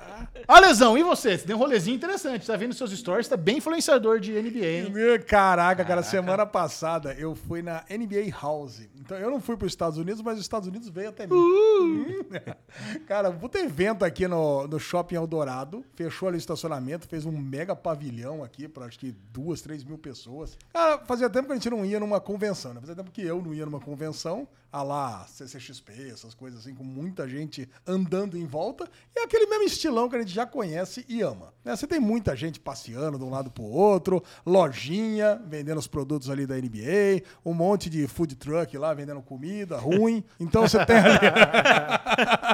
Alesão, 0.47 0.97
e 0.97 1.03
você? 1.03 1.37
Você 1.37 1.47
deu 1.47 1.57
um 1.57 1.61
rolezinho 1.61 1.97
interessante. 1.97 2.47
Tá 2.47 2.57
vendo 2.57 2.75
seus 2.75 2.91
stories, 2.93 3.29
tá 3.29 3.37
bem 3.37 3.59
influenciador 3.59 4.21
de 4.21 4.33
NBA, 4.33 4.67
hein? 4.67 4.93
Caraca, 5.27 5.85
cara, 5.85 6.03
semana 6.03 6.47
passada 6.47 7.15
eu 7.15 7.35
fui 7.35 7.63
na 7.63 7.85
NBA 7.91 8.31
House. 8.41 8.89
Então 9.01 9.17
eu 9.17 9.31
não 9.31 9.41
fui 9.41 9.57
para 9.57 9.67
os 9.67 9.73
Estados 9.73 9.99
Unidos, 9.99 10.23
mas 10.23 10.35
os 10.35 10.43
Estados 10.43 10.69
Unidos 10.69 10.89
veio 10.89 11.09
até 11.09 11.27
mim. 11.27 11.35
Hum. 11.35 12.21
cara, 13.07 13.31
puta 13.31 13.59
evento 13.59 14.05
aqui 14.05 14.27
no, 14.29 14.67
no 14.67 14.79
Shopping 14.79 15.17
Eldorado. 15.17 15.85
Fechou 15.95 16.29
ali 16.29 16.37
o 16.37 16.39
estacionamento, 16.39 17.07
fez 17.09 17.25
um 17.25 17.33
mega 17.33 17.75
pavilhão 17.75 18.45
aqui 18.45 18.69
para 18.69 18.87
acho 18.87 18.99
que 18.99 19.15
duas, 19.33 19.61
três 19.61 19.85
mil 19.85 19.99
pessoas. 19.99 20.57
Cara, 20.73 20.99
fazia 21.05 21.29
tempo 21.29 21.47
que 21.47 21.53
a 21.53 21.57
gente 21.57 21.71
não 21.71 21.85
ia 21.85 22.01
numa 22.01 22.21
convenção, 22.21 22.75
né? 22.75 22.81
Fazia 22.81 22.97
tempo 22.97 23.11
que 23.11 23.23
eu 23.23 23.43
não 23.43 23.55
ia 23.55 23.65
numa 23.65 23.81
convenção, 23.81 24.47
a 24.77 24.83
lá 24.83 25.27
CCXP, 25.29 26.11
essas 26.13 26.35
coisas 26.35 26.61
assim, 26.61 26.75
com 26.75 26.85
muita 26.85 27.27
gente 27.29 27.69
andando 27.87 28.37
em 28.37 28.45
volta. 28.47 28.89
E 29.15 29.21
é 29.21 29.25
aquele 29.25 29.47
mesmo 29.47 29.65
estilão 29.65 30.09
que 30.09 30.17
a 30.17 30.19
gente 30.19 30.33
já 30.33 30.45
conhece 30.45 31.05
e 31.09 31.23
ama. 31.23 31.55
né? 31.65 31.75
Você 31.75 31.87
tem 31.87 31.99
muita 31.99 32.37
gente 32.37 32.61
passeando 32.61 33.19
de 33.19 33.25
um 33.25 33.31
lado 33.31 33.51
pro 33.51 33.65
outro, 33.65 34.23
lojinha, 34.45 35.41
vendendo 35.47 35.79
os 35.79 35.87
produtos 35.87 36.29
ali 36.29 36.47
da 36.47 36.57
NBA, 36.57 37.23
um 37.45 37.55
monte 37.55 37.89
de 37.89 38.07
food 38.07 38.35
truck 38.37 38.77
lá 38.77 38.93
vendendo 38.93 39.23
comida 39.23 39.79
ruim. 39.79 40.23
Então 40.39 40.63
você 40.69 40.85
tem 40.85 40.97
ali. 40.97 41.17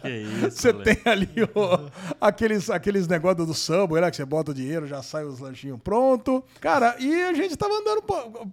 Que 0.00 0.08
isso, 0.08 0.50
Você 0.62 0.72
tem 0.72 0.98
ali 1.04 1.28
o- 1.54 1.90
aqueles, 2.20 2.70
aqueles 2.70 3.06
negócios 3.06 3.46
do 3.46 3.54
Subway, 3.54 4.00
né? 4.00 4.10
Que 4.10 4.16
você 4.16 4.24
bota 4.24 4.50
o 4.50 4.54
dinheiro, 4.54 4.86
já 4.86 5.02
sai 5.02 5.24
os 5.24 5.38
lanchinhos 5.38 5.78
pronto. 5.82 6.42
Cara, 6.60 6.96
e 6.98 7.22
a 7.24 7.32
gente 7.34 7.56
tava 7.56 7.74
andando, 7.74 8.02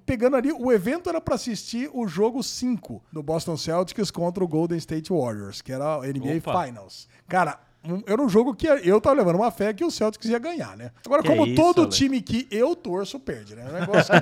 pegando 0.06 0.36
ali. 0.36 0.52
O 0.52 0.72
evento 0.72 1.10
era 1.10 1.22
pra 1.22 1.36
assistir 1.36 1.90
o 1.94 2.08
jogo 2.08 2.44
5 2.44 2.63
do 3.12 3.22
Boston 3.24 3.58
Celtics 3.58 4.10
contra 4.12 4.44
o 4.44 4.48
Golden 4.48 4.78
State 4.78 5.12
Warriors, 5.12 5.62
que 5.62 5.72
era 5.72 5.96
a 5.96 6.08
NBA 6.08 6.38
Opa. 6.38 6.66
Finals. 6.66 7.08
Cara. 7.28 7.60
um- 7.86 8.02
Era 8.08 8.22
um 8.22 8.30
jogo 8.30 8.56
que 8.56 8.66
eu 8.66 9.02
tava 9.02 9.18
levando 9.18 9.36
uma 9.36 9.52
fé 9.52 9.74
que 9.74 9.84
o 9.84 9.92
Celtics 9.92 10.30
ia 10.30 10.40
ganhar, 10.40 10.78
né? 10.78 10.90
Agora, 11.06 11.22
Que 11.22 11.28
como 11.28 11.46
isso, 11.46 11.56
todo 11.62 11.82
Alex. 11.82 11.96
time 11.98 12.22
que 12.22 12.48
eu 12.50 12.76
torço 12.78 13.20
perde, 13.20 13.56
né? 13.58 13.66
É 13.68 13.70
um 13.70 13.74
negócio 13.82 14.14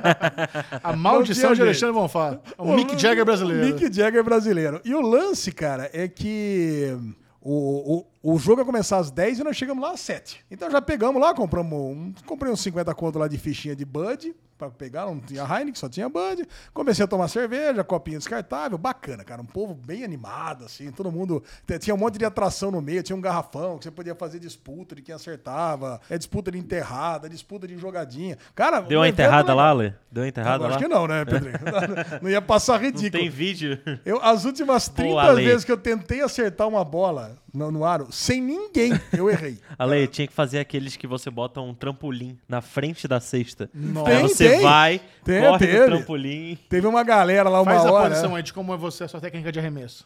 A 0.83 0.95
maldição 0.95 1.53
de 1.53 1.61
Alexandre 1.61 1.93
Von 1.93 2.07
Fá. 2.07 2.39
O 2.57 2.73
Mick 2.73 2.97
Jagger 2.99 3.23
brasileiro. 3.23 3.65
Mick 3.67 3.93
Jagger 3.93 4.23
brasileiro. 4.23 4.81
E 4.83 4.95
o 4.95 5.01
lance, 5.01 5.51
cara, 5.51 5.89
é 5.93 6.07
que 6.07 6.97
o, 7.39 7.97
o- 7.97 8.07
O 8.23 8.37
jogo 8.37 8.61
ia 8.61 8.65
começar 8.65 8.97
às 8.97 9.09
10 9.09 9.39
e 9.39 9.43
nós 9.43 9.57
chegamos 9.57 9.81
lá 9.83 9.91
às 9.93 9.99
7. 10.01 10.45
Então 10.51 10.69
já 10.69 10.81
pegamos 10.81 11.19
lá, 11.21 11.33
compramos 11.33 11.73
um, 11.73 12.13
comprei 12.25 12.51
uns 12.51 12.61
50 12.61 12.93
conto 12.93 13.17
lá 13.17 13.27
de 13.27 13.37
fichinha 13.37 13.75
de 13.75 13.83
Bud 13.83 14.35
pra 14.59 14.69
pegar, 14.69 15.07
não 15.07 15.19
tinha 15.19 15.41
Heineken, 15.41 15.73
só 15.73 15.89
tinha 15.89 16.07
Bud. 16.07 16.47
Comecei 16.71 17.03
a 17.03 17.07
tomar 17.07 17.27
cerveja, 17.29 17.83
copinho 17.83 18.19
descartável, 18.19 18.77
bacana, 18.77 19.23
cara, 19.23 19.41
um 19.41 19.45
povo 19.45 19.73
bem 19.73 20.03
animado 20.03 20.65
assim, 20.65 20.91
todo 20.91 21.11
mundo 21.11 21.43
tinha 21.79 21.95
um 21.95 21.97
monte 21.97 22.19
de 22.19 22.25
atração 22.25 22.69
no 22.69 22.79
meio, 22.79 23.01
tinha 23.01 23.15
um 23.15 23.21
garrafão 23.21 23.79
que 23.79 23.85
você 23.85 23.89
podia 23.91 24.13
fazer 24.13 24.37
disputa 24.37 24.93
de 24.93 25.01
quem 25.01 25.15
acertava, 25.15 25.99
é 26.07 26.15
disputa 26.15 26.51
de 26.51 26.59
enterrada, 26.59 27.27
disputa 27.27 27.67
de 27.67 27.75
jogadinha. 27.75 28.37
Cara, 28.53 28.81
Deu 28.81 28.99
um 28.99 29.01
uma 29.01 29.09
enterrada 29.09 29.51
lá, 29.55 29.71
Ale? 29.71 29.95
Deu 30.11 30.21
uma 30.21 30.29
enterrada 30.29 30.65
Acho 30.67 30.75
lá? 30.75 30.79
que 30.79 30.87
não, 30.87 31.07
né, 31.07 31.25
Pedrinho? 31.25 31.57
não 32.21 32.29
ia 32.29 32.41
passar 32.41 32.73
Não 32.73 32.85
ridículo. 32.85 33.11
tem 33.11 33.29
vídeo. 33.31 33.79
Eu, 34.05 34.21
as 34.21 34.45
últimas 34.45 34.87
30 34.87 35.19
Ale. 35.19 35.43
vezes 35.43 35.65
que 35.65 35.71
eu 35.71 35.77
tentei 35.77 36.21
acertar 36.21 36.67
uma 36.67 36.85
bola 36.85 37.35
no, 37.51 37.71
no 37.71 37.83
aro, 37.83 38.10
sem 38.11 38.41
ninguém, 38.41 38.91
eu 39.17 39.29
errei. 39.29 39.57
Ale, 39.79 40.07
tinha 40.07 40.27
que 40.27 40.33
fazer 40.33 40.59
aqueles 40.59 40.95
que 40.95 41.07
você 41.07 41.29
bota 41.29 41.59
um 41.61 41.73
trampolim 41.73 42.37
na 42.47 42.61
frente 42.61 43.07
da 43.07 43.19
cesta. 43.19 43.69
Nossa. 43.73 44.09
Aí 44.11 44.21
você 44.21 44.49
tem. 44.49 44.61
vai, 44.61 45.01
Tem, 45.23 45.41
corre 45.41 45.59
teve. 45.67 45.79
no 45.79 45.85
trampolim. 45.97 46.57
Teve 46.69 46.87
uma 46.87 47.03
galera 47.03 47.49
lá 47.49 47.61
uma 47.61 47.71
Faz 47.71 47.85
a 47.85 47.91
hora. 47.91 48.09
posição 48.09 48.35
aí 48.35 48.43
de 48.43 48.53
como 48.53 48.73
é 48.73 48.77
você, 48.77 49.03
a 49.03 49.07
sua 49.07 49.19
técnica 49.21 49.51
de 49.51 49.59
arremesso. 49.59 50.05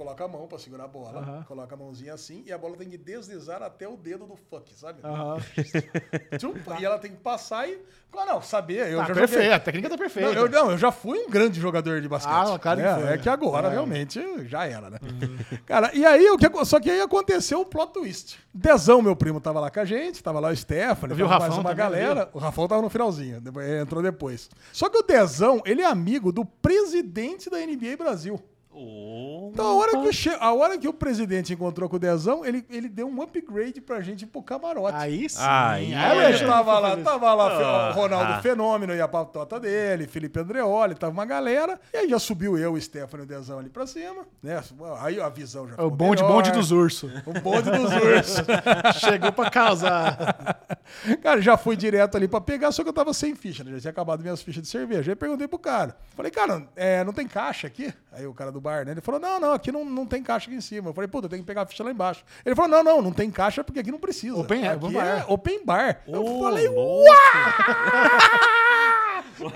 Coloca 0.00 0.24
a 0.24 0.28
mão 0.28 0.46
pra 0.46 0.58
segurar 0.58 0.84
a 0.84 0.88
bola. 0.88 1.20
Aham. 1.20 1.44
Coloca 1.46 1.74
a 1.74 1.78
mãozinha 1.78 2.14
assim 2.14 2.42
e 2.46 2.50
a 2.52 2.56
bola 2.56 2.74
tem 2.74 2.88
que 2.88 2.96
deslizar 2.96 3.62
até 3.62 3.86
o 3.86 3.98
dedo 3.98 4.24
do 4.26 4.34
fuck, 4.34 4.74
sabe? 4.74 5.00
Aham. 5.04 5.36
Tchum, 6.40 6.54
E 6.80 6.84
ela 6.86 6.98
tem 6.98 7.10
que 7.10 7.18
passar 7.18 7.68
e. 7.68 7.78
Ah, 8.16 8.24
não, 8.24 8.40
saber. 8.40 8.90
Eu 8.90 8.98
Tá 9.00 9.04
já 9.08 9.14
perfeito, 9.14 9.42
joguei. 9.42 9.52
a 9.52 9.60
técnica 9.60 9.90
tá 9.90 9.98
perfeita. 9.98 10.32
Não 10.34 10.40
eu, 10.42 10.48
não, 10.50 10.70
eu 10.70 10.78
já 10.78 10.90
fui 10.90 11.18
um 11.18 11.28
grande 11.28 11.60
jogador 11.60 12.00
de 12.00 12.08
basquete. 12.08 12.32
Ah, 12.34 12.58
claro 12.58 12.80
que 12.80 12.86
né? 12.86 12.94
foi, 12.98 13.08
É 13.12 13.18
que 13.18 13.28
agora 13.28 13.68
É. 13.68 13.70
realmente 13.72 14.20
já 14.48 14.64
era, 14.66 14.88
né? 14.88 14.98
Cara, 15.66 15.90
e 15.94 16.04
aí, 16.06 16.30
o 16.30 16.38
que, 16.38 16.64
só 16.64 16.80
que 16.80 16.90
aí 16.90 17.00
aconteceu 17.02 17.60
o 17.60 17.66
plot 17.66 17.92
twist. 17.92 18.38
Dezão, 18.54 19.02
meu 19.02 19.14
primo, 19.14 19.38
tava 19.38 19.60
lá 19.60 19.70
com 19.70 19.80
a 19.80 19.84
gente, 19.84 20.22
tava 20.22 20.40
lá 20.40 20.48
o 20.48 20.56
Stephanie, 20.56 21.12
Eu 21.12 21.16
vi 21.16 21.22
o 21.24 21.26
tava 21.28 21.40
mais 21.40 21.50
Rafão 21.50 21.60
uma 21.60 21.74
galera. 21.74 22.30
O 22.32 22.38
Rafão 22.38 22.66
tava 22.66 22.80
no 22.80 22.88
finalzinho, 22.88 23.42
entrou 23.80 24.02
depois. 24.02 24.48
Só 24.72 24.88
que 24.88 24.96
o 24.96 25.02
Dezão, 25.02 25.60
ele 25.66 25.82
é 25.82 25.86
amigo 25.86 26.32
do 26.32 26.44
presidente 26.44 27.50
da 27.50 27.58
NBA 27.58 27.96
Brasil. 27.98 28.42
Oh, 28.82 29.50
Então, 29.52 29.66
a 29.66 29.74
hora, 29.74 29.98
que 30.00 30.12
che- 30.12 30.36
a 30.40 30.52
hora 30.54 30.78
que 30.78 30.88
o 30.88 30.92
presidente 30.92 31.52
encontrou 31.52 31.88
com 31.88 31.96
o 31.96 31.98
Dezão, 31.98 32.44
ele, 32.46 32.64
ele 32.70 32.88
deu 32.88 33.06
um 33.08 33.20
upgrade 33.22 33.80
pra 33.80 34.00
gente 34.00 34.22
ir 34.22 34.26
pro 34.26 34.42
camarote. 34.42 34.96
Aí 34.96 35.28
sim. 35.28 35.38
Aí, 35.40 35.94
Aí 35.94 35.94
Aí 35.94 36.18
eu 36.18 36.34
achei 36.34 36.46
tava 36.46 36.78
lá, 36.78 36.96
tava 36.96 37.34
lá 37.34 37.44
Ah, 37.50 37.90
o 37.90 37.92
Ronaldo 37.94 38.32
ah. 38.34 38.40
Fenômeno 38.42 38.94
e 38.94 39.00
a 39.00 39.08
patota 39.08 39.60
dele, 39.60 40.06
Felipe 40.06 40.40
Andreoli, 40.40 40.94
tava 40.94 41.12
uma 41.12 41.26
galera. 41.26 41.78
E 41.92 41.96
aí 41.98 42.08
já 42.08 42.18
subiu 42.18 42.56
eu, 42.56 42.72
o 42.72 42.80
Stefano 42.80 43.22
e 43.22 43.26
o 43.26 43.26
Dezão 43.26 43.58
ali 43.58 43.68
pra 43.68 43.86
cima, 43.86 44.24
né? 44.42 44.62
Aí 45.00 45.20
a 45.20 45.28
visão 45.28 45.66
já 45.66 45.72
É 45.72 45.76
ficou 45.76 45.86
o 45.88 45.90
bonde, 45.90 46.22
melhor. 46.22 46.36
bonde 46.36 46.50
dos 46.52 46.70
ursos. 46.70 47.10
O 47.26 47.32
bonde 47.40 47.70
dos 47.70 47.92
ursos. 47.92 48.46
Chegou 49.00 49.32
pra 49.32 49.50
causar. 49.50 50.60
cara, 51.22 51.40
já 51.42 51.56
fui 51.56 51.76
direto 51.76 52.16
ali 52.16 52.28
pra 52.28 52.40
pegar, 52.40 52.72
só 52.72 52.82
que 52.82 52.88
eu 52.88 52.92
tava 52.92 53.12
sem 53.12 53.34
ficha, 53.34 53.62
né? 53.64 53.72
Já 53.72 53.80
tinha 53.80 53.90
acabado 53.90 54.22
minhas 54.22 54.40
fichas 54.42 54.62
de 54.62 54.68
cerveja. 54.68 55.12
Aí 55.12 55.16
perguntei 55.16 55.46
pro 55.48 55.58
cara. 55.58 55.96
Falei, 56.16 56.30
cara, 56.30 56.66
é, 56.76 57.04
não 57.04 57.12
tem 57.12 57.26
caixa 57.26 57.66
aqui? 57.66 57.92
Aí 58.12 58.26
o 58.26 58.34
cara 58.34 58.50
do 58.50 58.60
bar, 58.60 58.84
né? 58.84 58.90
Ele 58.92 59.00
falou, 59.00 59.20
não, 59.20 59.38
não, 59.38 59.52
aqui 59.52 59.70
não, 59.70 59.84
não 59.84 60.04
tem 60.04 60.20
caixa 60.22 60.46
aqui 60.48 60.56
em 60.56 60.60
cima. 60.60 60.88
Eu 60.90 60.94
falei, 60.94 61.06
puta, 61.06 61.26
eu 61.26 61.30
tenho 61.30 61.42
que 61.42 61.46
pegar 61.46 61.62
a 61.62 61.66
ficha 61.66 61.84
lá 61.84 61.90
embaixo. 61.92 62.24
Ele 62.44 62.56
falou, 62.56 62.70
não, 62.70 62.82
não, 62.82 63.02
não 63.02 63.12
tem 63.12 63.30
caixa 63.30 63.62
porque 63.62 63.78
aqui 63.80 63.90
não 63.92 64.00
precisa. 64.00 64.36
Open- 64.36 64.66
aqui 64.66 64.76
open 64.84 64.92
bar. 64.92 65.06
é 65.06 65.24
open 65.28 65.64
bar. 65.64 66.00
Eu 66.08 66.24
Ô, 66.24 66.40
falei, 66.42 66.68
louco. 66.68 67.08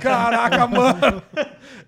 Caraca, 0.00 0.66
mano. 0.66 1.22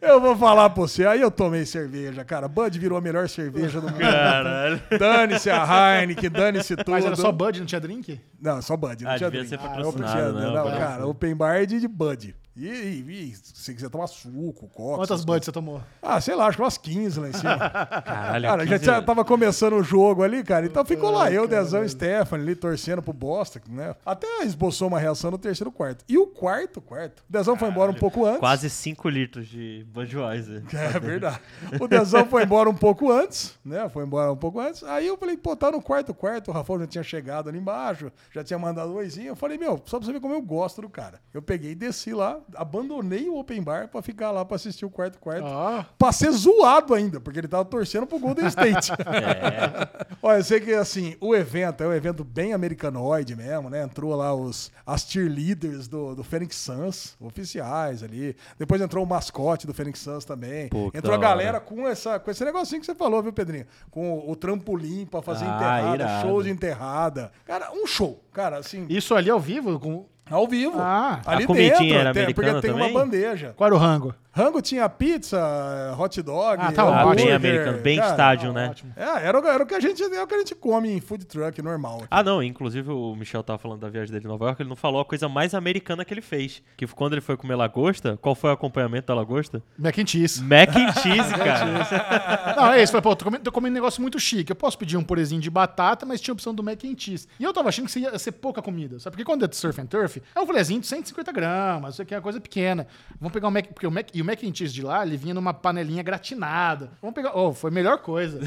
Eu 0.00 0.20
vou 0.20 0.36
falar 0.36 0.68
pra 0.70 0.82
você. 0.82 1.06
Aí 1.06 1.20
eu 1.20 1.30
tomei 1.30 1.64
cerveja, 1.64 2.24
cara. 2.24 2.46
Bud 2.48 2.78
virou 2.78 2.98
a 2.98 3.00
melhor 3.00 3.28
cerveja 3.28 3.80
do 3.80 3.86
mundo. 3.88 4.00
Caralho. 4.00 4.82
Dane-se 4.98 5.48
a 5.50 6.00
Heineken, 6.00 6.30
dane-se 6.30 6.76
tudo. 6.76 6.90
Mas 6.90 7.04
era 7.04 7.16
só 7.16 7.32
Bud, 7.32 7.58
não 7.58 7.66
tinha 7.66 7.80
drink? 7.80 8.20
Não, 8.40 8.60
só 8.60 8.76
Bud. 8.76 9.02
Não 9.04 9.10
Ah, 9.12 9.16
tinha 9.16 9.30
devia 9.30 9.46
drink. 9.48 9.62
ser 9.62 9.66
Ah, 9.66 9.70
patrocinado, 9.70 10.18
eu 10.18 10.32
né, 10.34 10.40
tinha- 10.40 10.50
o 10.50 10.54
Não, 10.54 10.64
bagulho. 10.64 10.78
cara, 10.84 11.06
open 11.06 11.34
bar 11.36 11.54
é 11.56 11.64
de, 11.66 11.80
de 11.80 11.88
Bud. 11.88 12.34
E, 12.56 12.66
e, 12.66 13.32
e 13.32 13.34
se 13.36 13.74
quiser 13.74 13.90
tomar 13.90 14.06
suco, 14.06 14.68
coca. 14.68 14.96
Quantas 14.96 15.24
Buds 15.24 15.44
você 15.44 15.52
tomou? 15.52 15.82
Ah, 16.02 16.20
sei 16.20 16.34
lá, 16.34 16.46
acho 16.46 16.56
que 16.56 16.62
umas 16.62 16.78
15 16.78 17.20
lá 17.20 17.28
em 17.28 17.32
cima. 17.32 17.58
Caralho, 18.02 18.48
cara, 18.48 18.66
já 18.66 18.78
15 18.78 18.84
tinha, 18.84 19.02
tava 19.02 19.24
começando 19.24 19.74
o 19.74 19.82
jogo 19.82 20.22
ali, 20.22 20.42
cara. 20.42 20.66
Então 20.66 20.84
ficou 20.84 21.10
lá, 21.10 21.30
eu, 21.30 21.46
Dezão 21.46 21.84
e 21.84 21.88
Stephanie 21.88 22.44
ali 22.44 22.56
torcendo 22.56 23.02
pro 23.02 23.12
Boston, 23.12 23.60
né? 23.68 23.94
Até 24.04 24.42
esboçou 24.42 24.88
uma 24.88 24.98
reação 24.98 25.30
no 25.30 25.38
terceiro 25.38 25.70
quarto. 25.70 26.04
E 26.08 26.16
o 26.18 26.26
quarto, 26.26 26.80
quarto, 26.80 27.22
o 27.28 27.32
Dezão 27.32 27.56
foi 27.56 27.68
embora 27.68 27.90
um 27.90 27.94
pouco 27.94 28.24
antes. 28.24 28.40
Quase 28.40 28.70
5 28.70 29.08
litros 29.08 29.46
de 29.48 29.86
Budweiser. 29.92 30.62
É 30.96 31.00
verdade. 31.00 31.40
O 31.80 31.88
Dezão 31.88 32.26
foi 32.26 32.44
embora 32.44 32.70
um 32.70 32.74
pouco 32.74 33.10
antes, 33.10 33.54
né? 33.64 33.88
Foi 33.88 34.04
embora 34.04 34.32
um 34.32 34.36
pouco 34.36 34.60
antes. 34.60 34.82
Aí 34.84 35.06
eu 35.06 35.16
falei, 35.16 35.36
pô, 35.36 35.56
tá 35.56 35.70
no 35.70 35.82
quarto 35.82 36.14
quarto, 36.14 36.50
o 36.50 36.54
Rafão 36.54 36.78
já 36.78 36.86
tinha 36.86 37.04
chegado 37.04 37.48
ali 37.48 37.58
embaixo, 37.58 38.10
já 38.32 38.42
tinha 38.42 38.58
mandado 38.58 38.90
um 38.92 38.96
oizinho. 38.96 39.28
Eu 39.28 39.36
falei, 39.36 39.58
meu, 39.58 39.80
só 39.84 39.98
pra 39.98 40.06
você 40.06 40.12
ver 40.12 40.20
como 40.20 40.34
eu 40.34 40.42
gosto 40.42 40.80
do 40.80 40.88
cara. 40.88 41.20
Eu 41.32 41.42
peguei 41.42 41.72
e 41.72 41.74
desci 41.74 42.12
lá, 42.12 42.40
abandonei 42.54 43.28
o 43.28 43.38
open 43.38 43.62
bar 43.62 43.88
pra 43.88 44.00
ficar 44.02 44.30
lá 44.30 44.44
pra 44.44 44.56
assistir 44.56 44.84
o 44.84 44.90
quarto 44.90 45.18
quarto. 45.18 45.44
Ó. 45.46 45.84
Pra 45.98 46.12
ser 46.12 46.30
zoado 46.30 46.94
ainda, 46.94 47.20
porque 47.20 47.38
ele 47.38 47.48
tava 47.48 47.64
torcendo 47.64 48.06
pro 48.06 48.18
Golden 48.18 48.46
State. 48.46 48.92
É. 49.06 50.06
Olha, 50.22 50.38
eu 50.38 50.44
sei 50.44 50.60
que 50.60 50.72
assim, 50.72 51.16
o 51.20 51.34
evento 51.34 51.82
é 51.82 51.88
um 51.88 51.92
evento 51.92 52.24
bem 52.24 52.52
americanoide 52.52 53.34
mesmo, 53.36 53.68
né? 53.70 53.82
Entrou 53.82 54.14
lá 54.14 54.34
os, 54.34 54.70
as 54.86 55.02
cheerleaders 55.02 55.88
do, 55.88 56.14
do 56.14 56.24
Phoenix 56.24 56.56
Suns, 56.56 57.16
oficiais 57.20 58.02
ali. 58.02 58.36
Depois 58.58 58.80
entrou 58.80 59.04
o 59.04 59.06
mascote 59.08 59.66
do 59.66 59.74
Phoenix 59.74 60.00
Suns 60.00 60.24
também. 60.24 60.68
Pô, 60.68 60.90
entrou 60.94 61.14
a 61.14 61.18
hora. 61.18 61.28
galera 61.28 61.60
com, 61.60 61.86
essa, 61.86 62.18
com 62.18 62.30
esse 62.30 62.44
negocinho 62.44 62.80
que 62.80 62.86
você 62.86 62.94
falou, 62.94 63.22
viu, 63.22 63.32
Pedrinho? 63.32 63.66
Com 63.90 64.18
o, 64.18 64.30
o 64.32 64.36
trampolim 64.36 65.06
pra 65.06 65.22
fazer 65.22 65.44
Ah, 65.46 65.54
enterrada, 65.56 65.94
irado. 65.96 66.26
show 66.28 66.42
de 66.42 66.50
enterrada. 66.50 67.32
Cara, 67.44 67.70
um 67.72 67.86
show. 67.86 68.22
Cara, 68.32 68.58
assim, 68.58 68.86
Isso 68.88 69.14
ali 69.14 69.30
ao 69.30 69.40
vivo? 69.40 69.78
Com... 69.78 70.06
ao 70.30 70.46
vivo. 70.46 70.78
Ah. 70.78 71.20
ali 71.26 71.44
A 71.44 71.46
comidinha 71.46 71.78
dentro, 71.78 71.98
era 71.98 72.10
americana 72.10 72.52
porque 72.54 72.66
tem 72.66 72.70
também? 72.72 72.90
uma 72.90 73.00
bandeja. 73.00 73.54
Qual 73.56 73.66
era 73.66 73.74
o 73.74 73.78
rango? 73.78 74.14
Rango 74.36 74.60
tinha 74.60 74.86
pizza, 74.88 75.96
hot 75.98 76.20
dog, 76.20 76.58
Ah, 76.60 76.70
tá 76.70 76.82
Ah, 76.82 77.06
ótimo. 77.06 77.14
bem 77.14 77.32
hambúrguer, 77.32 77.34
americano, 77.36 77.78
bem 77.82 77.96
cara, 77.98 78.10
estádio, 78.10 78.52
né? 78.52 78.68
Ótimo. 78.68 78.92
É, 78.94 79.26
era, 79.26 79.40
o- 79.40 79.46
era 79.46 79.62
o 79.62 79.66
que 79.66 79.74
a 79.74 79.80
gente, 79.80 80.02
é 80.02 80.22
o 80.22 80.26
que 80.26 80.34
a 80.34 80.38
gente 80.38 80.54
come 80.54 80.90
em 80.92 81.00
food 81.00 81.24
truck 81.24 81.62
normal. 81.62 82.02
Ah, 82.10 82.22
não, 82.22 82.42
inclusive 82.42 82.90
o 82.90 83.14
Michel 83.16 83.42
tava 83.42 83.58
falando 83.58 83.80
da 83.80 83.88
viagem 83.88 84.12
dele 84.12 84.26
em 84.26 84.28
Nova 84.28 84.44
York, 84.44 84.60
ele 84.60 84.68
não 84.68 84.76
falou 84.76 85.00
a 85.00 85.04
coisa 85.06 85.26
mais 85.26 85.54
americana 85.54 86.04
que 86.04 86.12
ele 86.12 86.20
fez. 86.20 86.62
Que 86.76 86.86
foi 86.86 86.94
quando 86.96 87.14
ele 87.14 87.22
foi 87.22 87.34
comer 87.36 87.54
lagosta, 87.54 88.18
qual 88.20 88.34
foi 88.34 88.50
o 88.50 88.52
acompanhamento 88.52 89.06
da 89.06 89.14
lagosta? 89.14 89.62
Mac 89.78 89.98
and 89.98 90.06
cheese. 90.06 90.42
Mac 90.42 90.68
and 90.76 90.92
cheese, 91.00 91.32
cara. 91.34 92.54
Não, 92.56 92.72
é 92.74 92.82
isso. 92.82 92.92
Falei, 92.92 93.02
pô, 93.02 93.16
tô 93.16 93.24
comendo, 93.24 93.42
tô 93.44 93.52
comendo 93.52 93.72
um 93.72 93.74
negócio 93.80 94.02
muito 94.02 94.20
chique. 94.20 94.52
Eu 94.52 94.56
posso 94.56 94.76
pedir 94.76 94.98
um 94.98 95.02
purezinho 95.02 95.40
de 95.40 95.48
batata, 95.48 96.04
mas 96.04 96.20
tinha 96.20 96.32
a 96.32 96.34
opção 96.34 96.54
do 96.54 96.62
mac 96.62 96.84
and 96.84 96.94
cheese. 96.98 97.26
E 97.40 97.44
eu 97.44 97.54
tava 97.54 97.70
achando 97.70 97.88
que 97.88 97.98
ia 98.00 98.18
ser 98.18 98.32
pouca 98.32 98.60
comida. 98.60 98.98
Sabe? 98.98 99.16
Porque 99.16 99.24
quando 99.24 99.46
é 99.46 99.48
de 99.48 99.56
surf 99.56 99.80
and 99.80 99.86
turf, 99.86 100.20
é 100.34 100.40
um 100.40 100.46
filezinho 100.46 100.80
de 100.80 100.86
150 100.86 101.32
gramas. 101.32 101.94
Isso 101.94 102.02
aqui 102.02 102.12
é 102.12 102.18
uma 102.18 102.22
coisa 102.22 102.38
pequena. 102.38 102.86
Vamos 103.18 103.32
pegar 103.32 103.48
o 103.48 103.50
mac... 103.50 103.66
Porque 103.68 103.86
o 103.86 103.90
mac... 103.90 104.08
E 104.12 104.20
o 104.20 104.24
mac 104.26 104.42
and 104.44 104.54
cheese 104.54 104.74
de 104.74 104.82
lá, 104.82 105.06
ele 105.06 105.16
vinha 105.16 105.32
numa 105.32 105.54
panelinha 105.54 106.02
gratinada. 106.02 106.90
Vamos 107.00 107.14
pegar... 107.14 107.36
Oh, 107.36 107.52
foi 107.52 107.70
a 107.70 107.72
melhor 107.72 107.98
coisa. 107.98 108.40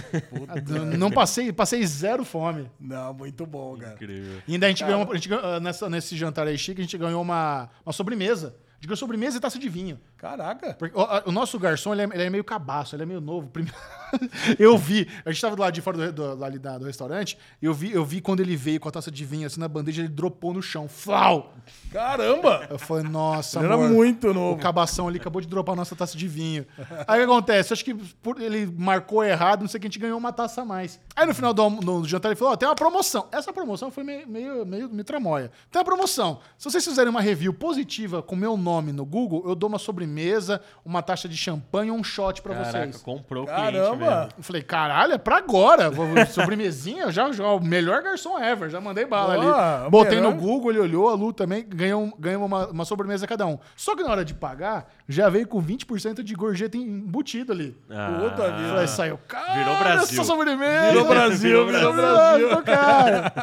Não- 0.68 0.98
não 0.98 1.12
passei... 1.12 1.52
Passei 1.52 1.86
zero 1.86 2.24
fome. 2.26 2.70
Não, 2.80 3.14
muito 3.14 3.46
bom, 3.46 3.78
cara. 3.78 3.94
Incrível. 3.94 4.42
E 4.48 4.54
ainda 4.54 4.66
a 4.66 4.70
gente 4.70 4.84
ganhou... 4.84 5.04
Uma... 5.04 5.12
A 5.12 5.16
gente 5.16 5.34
ah, 5.34 5.60
nessa, 5.60 5.90
nesse 5.90 6.16
jantar 6.16 6.48
aí 6.48 6.58
chique, 6.58 6.82
a 6.82 6.84
gente 6.84 6.98
ganhou 6.98 7.22
uma, 7.22 7.70
uma 7.86 7.94
sobremesa. 7.94 8.56
A 8.80 8.82
gente 8.82 8.88
ganhou 8.88 8.98
sobremesa 8.98 9.38
e 9.38 9.40
taça 9.42 9.60
de 9.60 9.68
vinho. 9.68 10.00
Caraca. 10.18 10.74
Porque 10.74 10.98
o, 10.98 11.30
o 11.30 11.32
nosso 11.34 11.60
garçom, 11.60 11.92
ele 11.94 12.02
é, 12.04 12.06
ele 12.06 12.24
é 12.24 12.30
meio 12.30 12.44
cabaço, 12.46 12.96
ele 12.96 13.04
é 13.04 13.06
meio 13.06 13.20
novo. 13.20 13.50
Primeiro- 13.50 13.78
eu 14.58 14.78
vi, 14.78 15.06
a 15.26 15.32
gente 15.32 15.42
tava 15.42 15.56
do 15.56 15.62
lado 15.62 15.74
de 15.74 15.82
fora 15.82 16.12
do, 16.12 16.36
do, 16.36 16.60
da- 16.60 16.78
do 16.78 16.86
restaurante, 16.86 17.38
eu 17.62 17.74
vi, 17.74 17.92
eu 17.92 18.04
vi 18.06 18.22
quando 18.22 18.40
ele 18.40 18.56
veio 18.56 18.80
com 18.80 18.88
a 18.88 18.92
taça 18.92 19.12
de 19.12 19.24
vinho 19.26 19.46
assim 19.46 19.60
na 19.60 19.68
bandeja, 19.68 20.02
ele 20.02 20.08
dropou 20.08 20.54
no 20.54 20.62
chão. 20.62 20.88
Flau! 20.88 21.54
Caramba! 21.92 22.68
Eu 22.70 22.80
falei, 22.80 23.04
nossa, 23.04 23.60
Ele 23.60 23.66
era 23.66 23.76
amor, 23.76 23.90
muito 23.90 24.30
O 24.30 24.34
novo. 24.34 24.62
cabação 24.62 25.08
ali 25.10 25.20
acabou 25.20 25.42
de 25.42 25.48
dropar 25.48 25.74
a 25.74 25.76
nossa 25.76 25.96
taça 25.96 26.18
de 26.18 26.28
vinho. 26.28 26.66
Aí 27.06 27.22
o 27.22 27.26
que 27.28 27.32
acontece? 27.32 27.74
Acho 27.74 27.84
que 27.84 27.94
por- 27.94 28.40
ele 28.42 28.66
marcou 28.78 29.24
errado, 29.26 29.62
não 29.62 29.68
sei 29.68 29.78
o 29.78 29.82
que, 29.82 29.88
a 29.88 29.90
gente 29.90 30.00
ganhou 30.00 30.18
uma 30.18 30.32
taça 30.32 30.62
a 30.62 30.66
mais. 30.66 31.00
Aí 31.16 31.26
no 31.26 31.34
final 31.36 31.54
do, 31.54 31.70
do 31.70 32.08
jantar 32.08 32.30
ele 32.30 32.36
falou: 32.38 32.54
Ó, 32.54 32.56
tem 32.56 32.68
uma 32.68 32.76
promoção. 32.76 33.28
Essa 33.32 33.52
promoção 33.52 33.92
foi 33.92 34.04
meio, 34.06 34.26
meio, 34.28 34.66
meio 34.66 34.90
me 34.90 35.04
tramóia. 35.04 35.52
Tem 35.70 35.80
uma 35.80 35.86
promoção. 35.86 36.40
Se 36.58 36.70
vocês 36.70 36.84
fizerem 36.86 37.10
uma 37.10 37.22
review 37.22 37.54
positiva 37.54 38.22
com 38.24 38.36
meu 38.38 38.56
nome 38.56 38.69
no 38.94 39.04
Google, 39.06 39.44
eu 39.48 39.56
dou 39.56 39.68
uma 39.68 39.80
sobremesa, 39.80 40.62
uma 40.86 41.02
taxa 41.02 41.28
de 41.28 41.36
champanhe 41.36 41.90
e 41.90 41.92
um 41.92 42.04
shot 42.04 42.42
pra 42.42 42.54
Caraca, 42.54 42.72
vocês. 42.72 42.98
comprou 43.02 43.44
o 43.44 43.48
cliente 43.48 43.72
Caramba! 43.74 43.96
mesmo. 43.96 44.30
Eu 44.38 44.44
falei, 44.44 44.62
caralho, 44.62 45.14
é 45.14 45.18
pra 45.18 45.38
agora. 45.38 45.92
Sobremesinha, 46.28 47.12
já, 47.12 47.32
já, 47.32 47.46
o 47.48 47.60
melhor 47.60 48.02
garçom 48.02 48.38
ever. 48.40 48.70
Já 48.70 48.80
mandei 48.80 49.06
bala 49.06 49.36
Boa, 49.36 49.82
ali. 49.82 49.90
Botei 49.90 50.16
melhor. 50.20 50.34
no 50.34 50.40
Google, 50.40 50.72
ele 50.72 50.80
olhou, 50.80 51.10
a 51.10 51.14
Lu 51.16 51.34
também, 51.34 51.66
ganhou, 51.68 52.14
ganhou 52.20 52.46
uma, 52.46 52.68
uma 52.68 52.86
sobremesa 52.86 53.26
cada 53.28 53.46
um. 53.46 53.58
Só 53.76 53.96
que 53.96 54.04
na 54.04 54.12
hora 54.12 54.24
de 54.24 54.34
pagar, 54.34 54.90
já 55.08 55.28
veio 55.30 55.48
com 55.48 55.62
20% 55.62 56.22
de 56.22 56.34
gorjeta 56.36 56.78
embutido 56.78 57.52
ali. 57.52 57.76
Ah, 57.90 58.18
Puta 58.22 58.52
vida. 58.52 58.70
falei, 58.70 58.88
saiu, 58.88 59.20
cara, 59.28 59.54
Virou 59.56 59.78
Brasil. 59.78 60.22
essa 60.22 60.24
sobremesa. 60.24 60.92
Virou 60.92 61.08
Brasil, 61.08 61.66
virou 61.66 61.94
Brasil. 61.94 62.50
Nossa, 62.50 62.62
cara. 62.64 63.34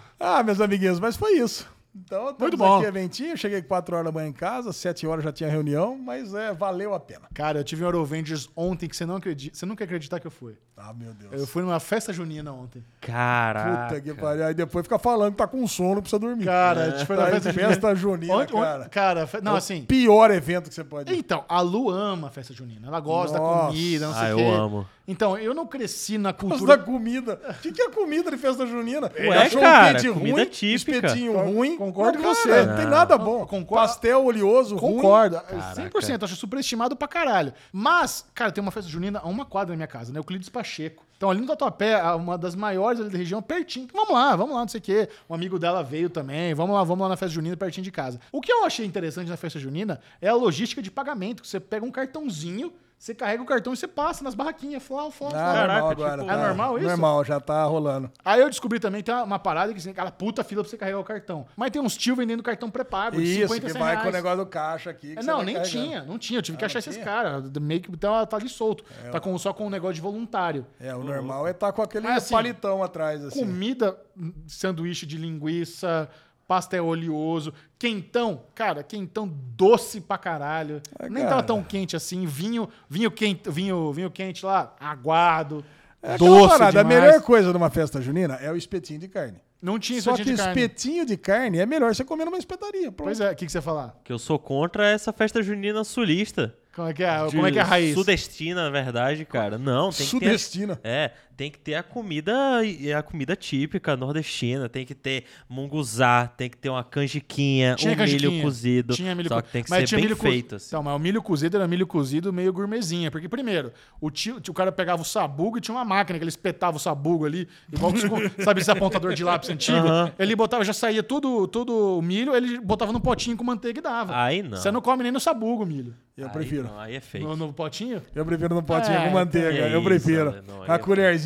Ah, 0.22 0.42
meus 0.42 0.60
amiguinhos, 0.60 1.00
mas 1.00 1.16
foi 1.16 1.32
isso. 1.38 1.66
Então, 1.92 2.34
Muito 2.38 2.56
bom. 2.56 2.76
aqui, 2.78 2.86
eventinho. 2.86 3.36
Cheguei 3.36 3.60
4 3.62 3.96
horas 3.96 4.06
da 4.06 4.12
manhã 4.12 4.28
em 4.28 4.32
casa, 4.32 4.72
7 4.72 5.06
horas 5.08 5.24
já 5.24 5.32
tinha 5.32 5.50
reunião, 5.50 5.98
mas 5.98 6.32
é, 6.32 6.52
valeu 6.52 6.94
a 6.94 7.00
pena. 7.00 7.22
Cara, 7.34 7.58
eu 7.58 7.64
tive 7.64 7.82
um 7.82 7.86
Eurovengers 7.88 8.48
ontem 8.54 8.88
que 8.88 8.96
você 8.96 9.04
não 9.04 9.16
acredita. 9.16 9.56
Você 9.56 9.66
nunca 9.66 9.82
ia 9.82 9.86
acreditar 9.86 10.20
que 10.20 10.26
eu 10.26 10.30
fui. 10.30 10.56
Ah, 10.76 10.94
meu 10.94 11.12
Deus. 11.12 11.32
Eu 11.32 11.46
fui 11.46 11.62
numa 11.62 11.80
festa 11.80 12.12
junina 12.12 12.52
ontem. 12.52 12.82
Caraca. 13.00 13.88
Puta 13.88 14.00
que 14.00 14.14
pariu. 14.14 14.46
Aí 14.46 14.54
depois 14.54 14.84
fica 14.84 14.98
falando 14.98 15.32
que 15.32 15.38
tá 15.38 15.46
com 15.46 15.66
sono, 15.66 16.00
precisa 16.00 16.18
dormir. 16.18 16.44
Cara, 16.44 16.84
a 16.84 16.90
gente 16.90 17.06
foi 17.06 17.16
na 17.16 17.22
Tá 17.22 17.28
em 17.28 17.32
festa 17.32 17.52
junina. 17.52 17.68
festa 17.68 17.94
junina, 17.94 18.34
Ontem- 18.34 18.54
ontem- 18.56 18.64
cara. 18.64 18.88
cara, 18.88 19.26
fe- 19.26 19.40
não, 19.42 19.52
É 19.52 19.54
o 19.56 19.58
assim. 19.58 19.82
Pior 19.84 20.30
evento 20.30 20.68
que 20.68 20.74
você 20.74 20.84
pode 20.84 21.12
ir. 21.12 21.18
Então, 21.18 21.44
a 21.48 21.60
Lu 21.60 21.90
ama 21.90 22.28
a 22.28 22.30
festa 22.30 22.54
junina. 22.54 22.86
Ela 22.86 23.00
gosta 23.00 23.34
da 23.36 23.42
Nossa. 23.42 23.66
comida, 23.66 24.06
não 24.06 24.14
sei 24.14 24.22
Ah, 24.22 24.26
o 24.26 24.30
eu 24.30 24.36
quê. 24.38 24.44
amo. 24.44 24.86
Então, 25.10 25.36
eu 25.36 25.52
não 25.52 25.66
cresci 25.66 26.16
na 26.16 26.32
cultura. 26.32 26.76
da 26.76 26.82
comida. 26.84 27.40
O 27.50 27.54
que, 27.60 27.72
que 27.72 27.82
é 27.82 27.90
comida 27.90 28.30
de 28.30 28.36
festa 28.36 28.64
junina? 28.66 29.10
Ué, 29.18 29.36
Achou 29.38 29.60
cara, 29.60 29.90
um 29.90 29.94
pente 30.02 30.12
comida 30.12 30.36
ruim, 30.42 30.46
típica. 30.50 30.96
espetinho 30.98 31.36
ruim. 31.36 31.76
concordo 31.76 32.18
com 32.18 32.24
você. 32.34 32.64
Não 32.64 32.76
tem 32.76 32.86
nada 32.86 33.18
bom. 33.18 33.44
Concordo. 33.46 33.86
Pastel 33.88 34.24
oleoso 34.24 34.76
ruim. 34.76 34.94
Concordo, 34.96 35.36
100%, 35.76 36.22
acho 36.22 36.36
superestimado 36.36 36.94
pra 36.94 37.08
caralho. 37.08 37.52
Mas, 37.72 38.24
cara, 38.34 38.52
tem 38.52 38.62
uma 38.62 38.70
festa 38.70 38.88
junina 38.90 39.18
a 39.22 39.28
uma 39.28 39.44
quadra 39.44 39.72
na 39.72 39.76
minha 39.76 39.86
casa, 39.88 40.12
né? 40.12 40.18
Euclides 40.20 40.48
Pacheco. 40.48 41.04
Então, 41.16 41.28
ali 41.30 41.40
no 41.40 41.46
Tatuapé, 41.48 42.00
a- 42.00 42.16
uma 42.16 42.38
das 42.38 42.54
maiores 42.54 43.00
ali 43.00 43.10
da 43.10 43.18
região, 43.18 43.42
pertinho. 43.42 43.88
Vamos 43.92 44.14
lá, 44.14 44.34
vamos 44.36 44.54
lá, 44.54 44.60
não 44.62 44.68
sei 44.68 44.78
o 44.78 44.82
quê. 44.82 45.08
Um 45.28 45.34
amigo 45.34 45.58
dela 45.58 45.82
veio 45.82 46.08
também. 46.08 46.54
Vamos 46.54 46.74
lá, 46.74 46.82
vamos 46.84 47.02
lá 47.02 47.08
na 47.10 47.16
festa 47.16 47.34
junina, 47.34 47.56
pertinho 47.56 47.84
de 47.84 47.90
casa. 47.90 48.18
O 48.32 48.40
que 48.40 48.50
eu 48.50 48.64
achei 48.64 48.86
interessante 48.86 49.28
na 49.28 49.36
festa 49.36 49.58
junina 49.58 50.00
é 50.22 50.28
a 50.28 50.34
logística 50.34 50.80
de 50.80 50.90
pagamento. 50.90 51.42
que 51.42 51.48
Você 51.48 51.60
pega 51.60 51.84
um 51.84 51.90
cartãozinho, 51.90 52.72
você 53.00 53.14
carrega 53.14 53.42
o 53.42 53.46
cartão 53.46 53.72
e 53.72 53.76
você 53.78 53.88
passa 53.88 54.22
nas 54.22 54.34
barraquinhas. 54.34 54.82
Flau, 54.82 55.10
flau, 55.10 55.30
Ah, 55.30 55.32
flau. 55.32 55.54
Caraca, 55.54 55.72
normal 55.72 55.90
agora, 55.90 56.12
tipo, 56.18 56.26
tá. 56.26 56.32
é 56.34 56.46
normal 56.46 56.78
isso? 56.78 56.86
Normal, 56.88 57.24
já 57.24 57.40
tá 57.40 57.64
rolando. 57.64 58.12
Aí 58.22 58.40
eu 58.42 58.50
descobri 58.50 58.78
também, 58.78 59.02
tem 59.02 59.14
uma, 59.14 59.22
uma 59.24 59.38
parada 59.38 59.72
que 59.72 59.82
tem 59.82 59.90
aquela 59.92 60.10
puta 60.10 60.44
fila 60.44 60.62
pra 60.62 60.68
você 60.70 60.76
carregar 60.76 60.98
o 60.98 61.04
cartão. 61.04 61.46
Mas 61.56 61.70
tem 61.70 61.80
uns 61.80 61.96
tio 61.96 62.14
vendendo 62.14 62.42
cartão 62.42 62.70
pré-pago 62.70 63.16
de 63.16 63.22
Isso, 63.22 63.54
50, 63.54 63.60
que 63.66 63.72
100 63.72 63.80
vai 63.80 63.90
reais. 63.92 64.02
com 64.02 64.08
o 64.10 64.12
negócio 64.12 64.36
do 64.38 64.46
caixa 64.46 64.90
aqui. 64.90 65.14
que 65.14 65.18
É, 65.18 65.22
Não, 65.22 65.42
nem 65.42 65.54
carregando. 65.54 65.84
tinha, 65.86 66.02
não 66.04 66.18
tinha. 66.18 66.38
Eu 66.38 66.42
tive 66.42 66.58
que 66.58 66.64
Ah, 66.64 66.66
achar 66.66 66.78
não 66.84 66.92
esses 66.92 67.02
caras. 67.02 67.50
Meio 67.58 67.80
que 67.80 67.96
tá, 67.96 68.26
tá 68.26 68.36
ali 68.36 68.50
solto. 68.50 68.84
tá 69.10 69.18
com, 69.18 69.36
só 69.38 69.54
com 69.54 69.66
um 69.66 69.70
negócio 69.70 69.94
de 69.94 70.00
voluntário. 70.02 70.66
É, 70.78 70.94
o 70.94 71.02
normal 71.02 71.48
é 71.48 71.52
estar 71.52 71.72
com 71.72 71.80
aquele 71.80 72.06
Mas, 72.06 72.24
assim, 72.24 72.34
palitão 72.34 72.82
atrás, 72.82 73.24
assim. 73.24 73.40
Comida, 73.40 73.98
sanduíche 74.46 75.06
de 75.06 75.16
linguiça, 75.16 76.06
pastel 76.50 76.84
oleoso, 76.84 77.54
quentão. 77.78 78.42
Cara, 78.56 78.82
quentão 78.82 79.32
doce 79.56 80.00
pra 80.00 80.18
caralho. 80.18 80.82
Nem 81.02 81.22
cara. 81.22 81.28
tava 81.28 81.42
tão 81.44 81.62
quente 81.62 81.94
assim. 81.94 82.26
Vinho, 82.26 82.68
vinho 82.88 83.08
quente, 83.08 83.48
vinho, 83.48 83.92
vinho 83.92 84.10
quente 84.10 84.44
lá, 84.44 84.74
aguado. 84.80 85.64
É 86.02 86.18
doce 86.18 86.48
parada, 86.48 86.80
a 86.80 86.84
melhor 86.84 87.22
coisa 87.22 87.52
numa 87.52 87.70
festa 87.70 88.02
junina 88.02 88.34
é 88.34 88.50
o 88.50 88.56
espetinho 88.56 88.98
de 88.98 89.06
carne. 89.06 89.38
Não 89.62 89.78
tinha 89.78 90.02
Só 90.02 90.16
que 90.16 90.22
espetinho 90.22 90.36
de 90.36 90.42
carne. 90.42 90.60
espetinho 90.60 91.06
de 91.06 91.16
carne 91.16 91.58
é 91.58 91.66
melhor 91.66 91.94
você 91.94 92.04
comer 92.04 92.24
numa 92.24 92.38
espetaria. 92.38 92.90
pronto. 92.90 93.04
Pois 93.04 93.20
é, 93.20 93.30
o 93.30 93.36
que, 93.36 93.46
que 93.46 93.52
você 93.52 93.58
ia 93.58 93.62
falar? 93.62 93.94
Que 94.02 94.12
eu 94.12 94.18
sou 94.18 94.36
contra 94.36 94.88
essa 94.88 95.12
festa 95.12 95.40
junina 95.40 95.84
sulista. 95.84 96.52
Como 96.74 96.88
é 96.88 96.94
que 96.94 97.02
é, 97.04 97.30
como 97.30 97.46
é, 97.46 97.52
que 97.52 97.58
é 97.58 97.62
a 97.62 97.64
raiz? 97.64 97.94
Sudestina, 97.94 98.64
na 98.64 98.70
verdade, 98.70 99.24
cara. 99.24 99.58
Não, 99.58 99.90
tem 99.90 100.06
que 100.06 100.18
ter. 100.18 100.26
Sudestina. 100.26 100.80
É, 100.82 101.10
tem 101.40 101.50
que 101.50 101.58
ter 101.58 101.74
a 101.74 101.82
comida, 101.82 102.62
e 102.62 102.92
a 102.92 103.02
comida 103.02 103.34
típica 103.34 103.96
nordestina, 103.96 104.68
tem 104.68 104.84
que 104.84 104.94
ter 104.94 105.24
munguzá, 105.48 106.26
tem 106.26 106.50
que 106.50 106.56
ter 106.58 106.68
uma 106.68 106.84
canjiquinha, 106.84 107.76
Tinha 107.76 107.94
um 107.94 107.96
canjiquinha. 107.96 108.30
milho 108.30 108.42
cozido. 108.42 108.94
Tinha 108.94 109.14
milho 109.14 109.30
só 109.30 109.40
que 109.40 109.50
tem 109.50 109.64
que 109.64 109.70
mas 109.70 109.88
ser 109.88 109.96
bem 109.96 110.14
feito, 110.14 110.56
assim. 110.56 110.66
Então, 110.68 110.82
mas 110.82 110.94
o 110.94 110.98
milho 110.98 111.22
cozido 111.22 111.56
era 111.56 111.66
milho 111.66 111.86
cozido 111.86 112.30
meio 112.30 112.52
gourmetzinha. 112.52 113.10
Porque, 113.10 113.26
primeiro, 113.26 113.72
o, 113.98 114.10
tio, 114.10 114.36
o 114.36 114.52
cara 114.52 114.70
pegava 114.70 115.00
o 115.00 115.04
sabugo 115.04 115.56
e 115.56 115.62
tinha 115.62 115.74
uma 115.74 115.82
máquina 115.84 116.18
que 116.18 116.22
ele 116.22 116.28
espetava 116.28 116.76
o 116.76 116.80
sabugo 116.80 117.24
ali, 117.24 117.48
igual 117.72 117.90
que 117.90 118.00
sabe 118.44 118.60
esse 118.60 118.70
apontador 118.70 119.14
de 119.14 119.24
lápis 119.24 119.48
antigo? 119.48 119.86
Ele 120.18 120.36
botava, 120.36 120.62
já 120.62 120.74
saía 120.74 121.02
tudo, 121.02 121.48
tudo 121.48 121.96
o 121.96 122.02
milho, 122.02 122.36
ele 122.36 122.60
botava 122.60 122.92
num 122.92 123.00
potinho 123.00 123.38
com 123.38 123.44
manteiga 123.44 123.78
e 123.78 123.82
dava. 123.82 124.12
Aí 124.14 124.42
não. 124.42 124.58
Você 124.58 124.70
não 124.70 124.82
come 124.82 125.04
nem 125.04 125.10
no 125.10 125.18
sabugo 125.18 125.62
o 125.62 125.66
milho. 125.66 125.94
Eu 126.20 126.26
Aí 126.26 126.32
prefiro. 126.32 126.64
não, 126.64 126.78
aí 126.78 126.96
é 126.96 127.00
fake. 127.00 127.24
No, 127.24 127.34
no 127.34 127.50
potinho? 127.50 128.02
Eu 128.14 128.26
prefiro 128.26 128.54
no 128.54 128.62
potinho 128.62 128.98
É, 128.98 129.06
com 129.06 129.14
manteiga. 129.14 129.48
é 129.48 129.74
eu 129.74 129.78
isso, 129.78 129.84
prefiro. 129.84 130.34
Não, 130.46 130.62
a 130.64 130.74
é 130.74 130.78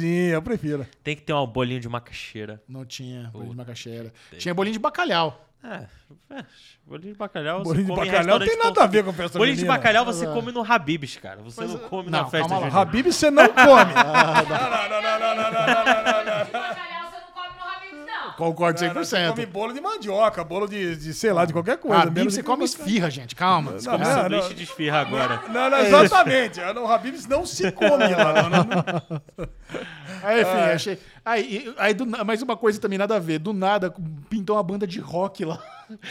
colherzinha, 0.04 0.34
eu 0.34 0.42
prefiro. 0.42 0.86
Tem 1.02 1.16
que 1.16 1.22
ter 1.22 1.32
um 1.32 1.46
bolinho 1.46 1.80
de 1.80 1.88
macaxeira. 1.88 2.62
Não 2.68 2.84
tinha 2.84 3.30
bolinho 3.32 3.50
de 3.50 3.56
macaxeira. 3.56 4.12
Tinha 4.38 4.54
bolinho 4.54 4.74
de 4.74 4.78
bacalhau. 4.78 5.48
É, 5.64 5.86
é, 6.30 6.44
bolinho 6.86 7.14
de 7.14 7.18
bacalhau. 7.18 7.60
você 7.60 7.68
Bolinho 7.68 7.86
de 7.86 7.94
bacalhau 7.94 8.38
não 8.38 8.46
tem 8.46 8.58
nada 8.58 8.82
a 8.82 8.86
ver 8.86 9.02
com 9.02 9.14
festa 9.14 9.38
Bolinho 9.38 9.56
de 9.56 9.64
bacalhau 9.64 10.04
você 10.04 10.26
é. 10.26 10.32
come 10.32 10.52
no 10.52 10.60
Habib's, 10.60 11.16
cara. 11.16 11.40
Você 11.42 11.62
Mas, 11.62 11.70
não 11.70 11.86
é, 11.86 11.88
come 11.88 12.10
não, 12.10 12.18
na 12.22 12.26
festa 12.26 12.48
calma 12.48 12.66
lá. 12.66 12.70
junina. 12.70 12.82
Habib 12.82 13.06
você 13.06 13.30
não 13.30 13.48
come. 13.48 13.64
Bacalhau 13.64 14.34
você 14.44 14.50
não 14.50 15.84
come 15.84 16.88
no 16.88 16.93
Habib's, 18.36 18.40
não. 18.40 18.46
Concordo 18.46 18.78
Você 18.78 18.88
100%. 19.16 19.30
come 19.30 19.46
bolo 19.46 19.72
de 19.72 19.80
mandioca, 19.80 20.44
bolo 20.44 20.66
de, 20.66 20.96
de 20.96 21.14
sei 21.14 21.32
lá, 21.32 21.44
de 21.44 21.52
qualquer 21.52 21.78
coisa. 21.78 21.96
Ah, 21.98 22.02
Habib, 22.02 22.30
você 22.30 22.42
come 22.42 22.64
esfirra, 22.64 23.10
gente. 23.10 23.34
Calma. 23.34 23.72
Você 23.72 23.88
Não, 23.88 23.98
come 23.98 24.04
não, 24.08 24.22
Sanduíche 24.22 24.54
de 24.54 24.62
esfirra 24.64 25.00
agora. 25.00 25.42
Não, 25.48 25.70
não, 25.70 25.78
exatamente. 25.78 26.60
No 26.74 26.90
Habib's 26.90 27.26
não 27.26 27.44
se 27.46 27.70
come 27.72 28.08
lá. 28.08 28.42
Não, 28.42 28.50
não, 28.50 28.64
não. 28.64 29.50
Aí, 30.22 30.40
enfim, 30.42 30.50
É. 30.50 30.72
achei. 30.74 30.98
Aí, 31.24 31.72
aí 31.78 31.94
do 31.94 32.04
mais 32.24 32.42
uma 32.42 32.56
coisa 32.56 32.78
também, 32.80 32.98
nada 32.98 33.16
a 33.16 33.18
ver. 33.18 33.38
Do 33.38 33.52
nada, 33.54 33.92
pintou 34.28 34.56
uma 34.56 34.62
banda 34.62 34.86
de 34.86 35.00
rock 35.00 35.44
lá. 35.44 35.58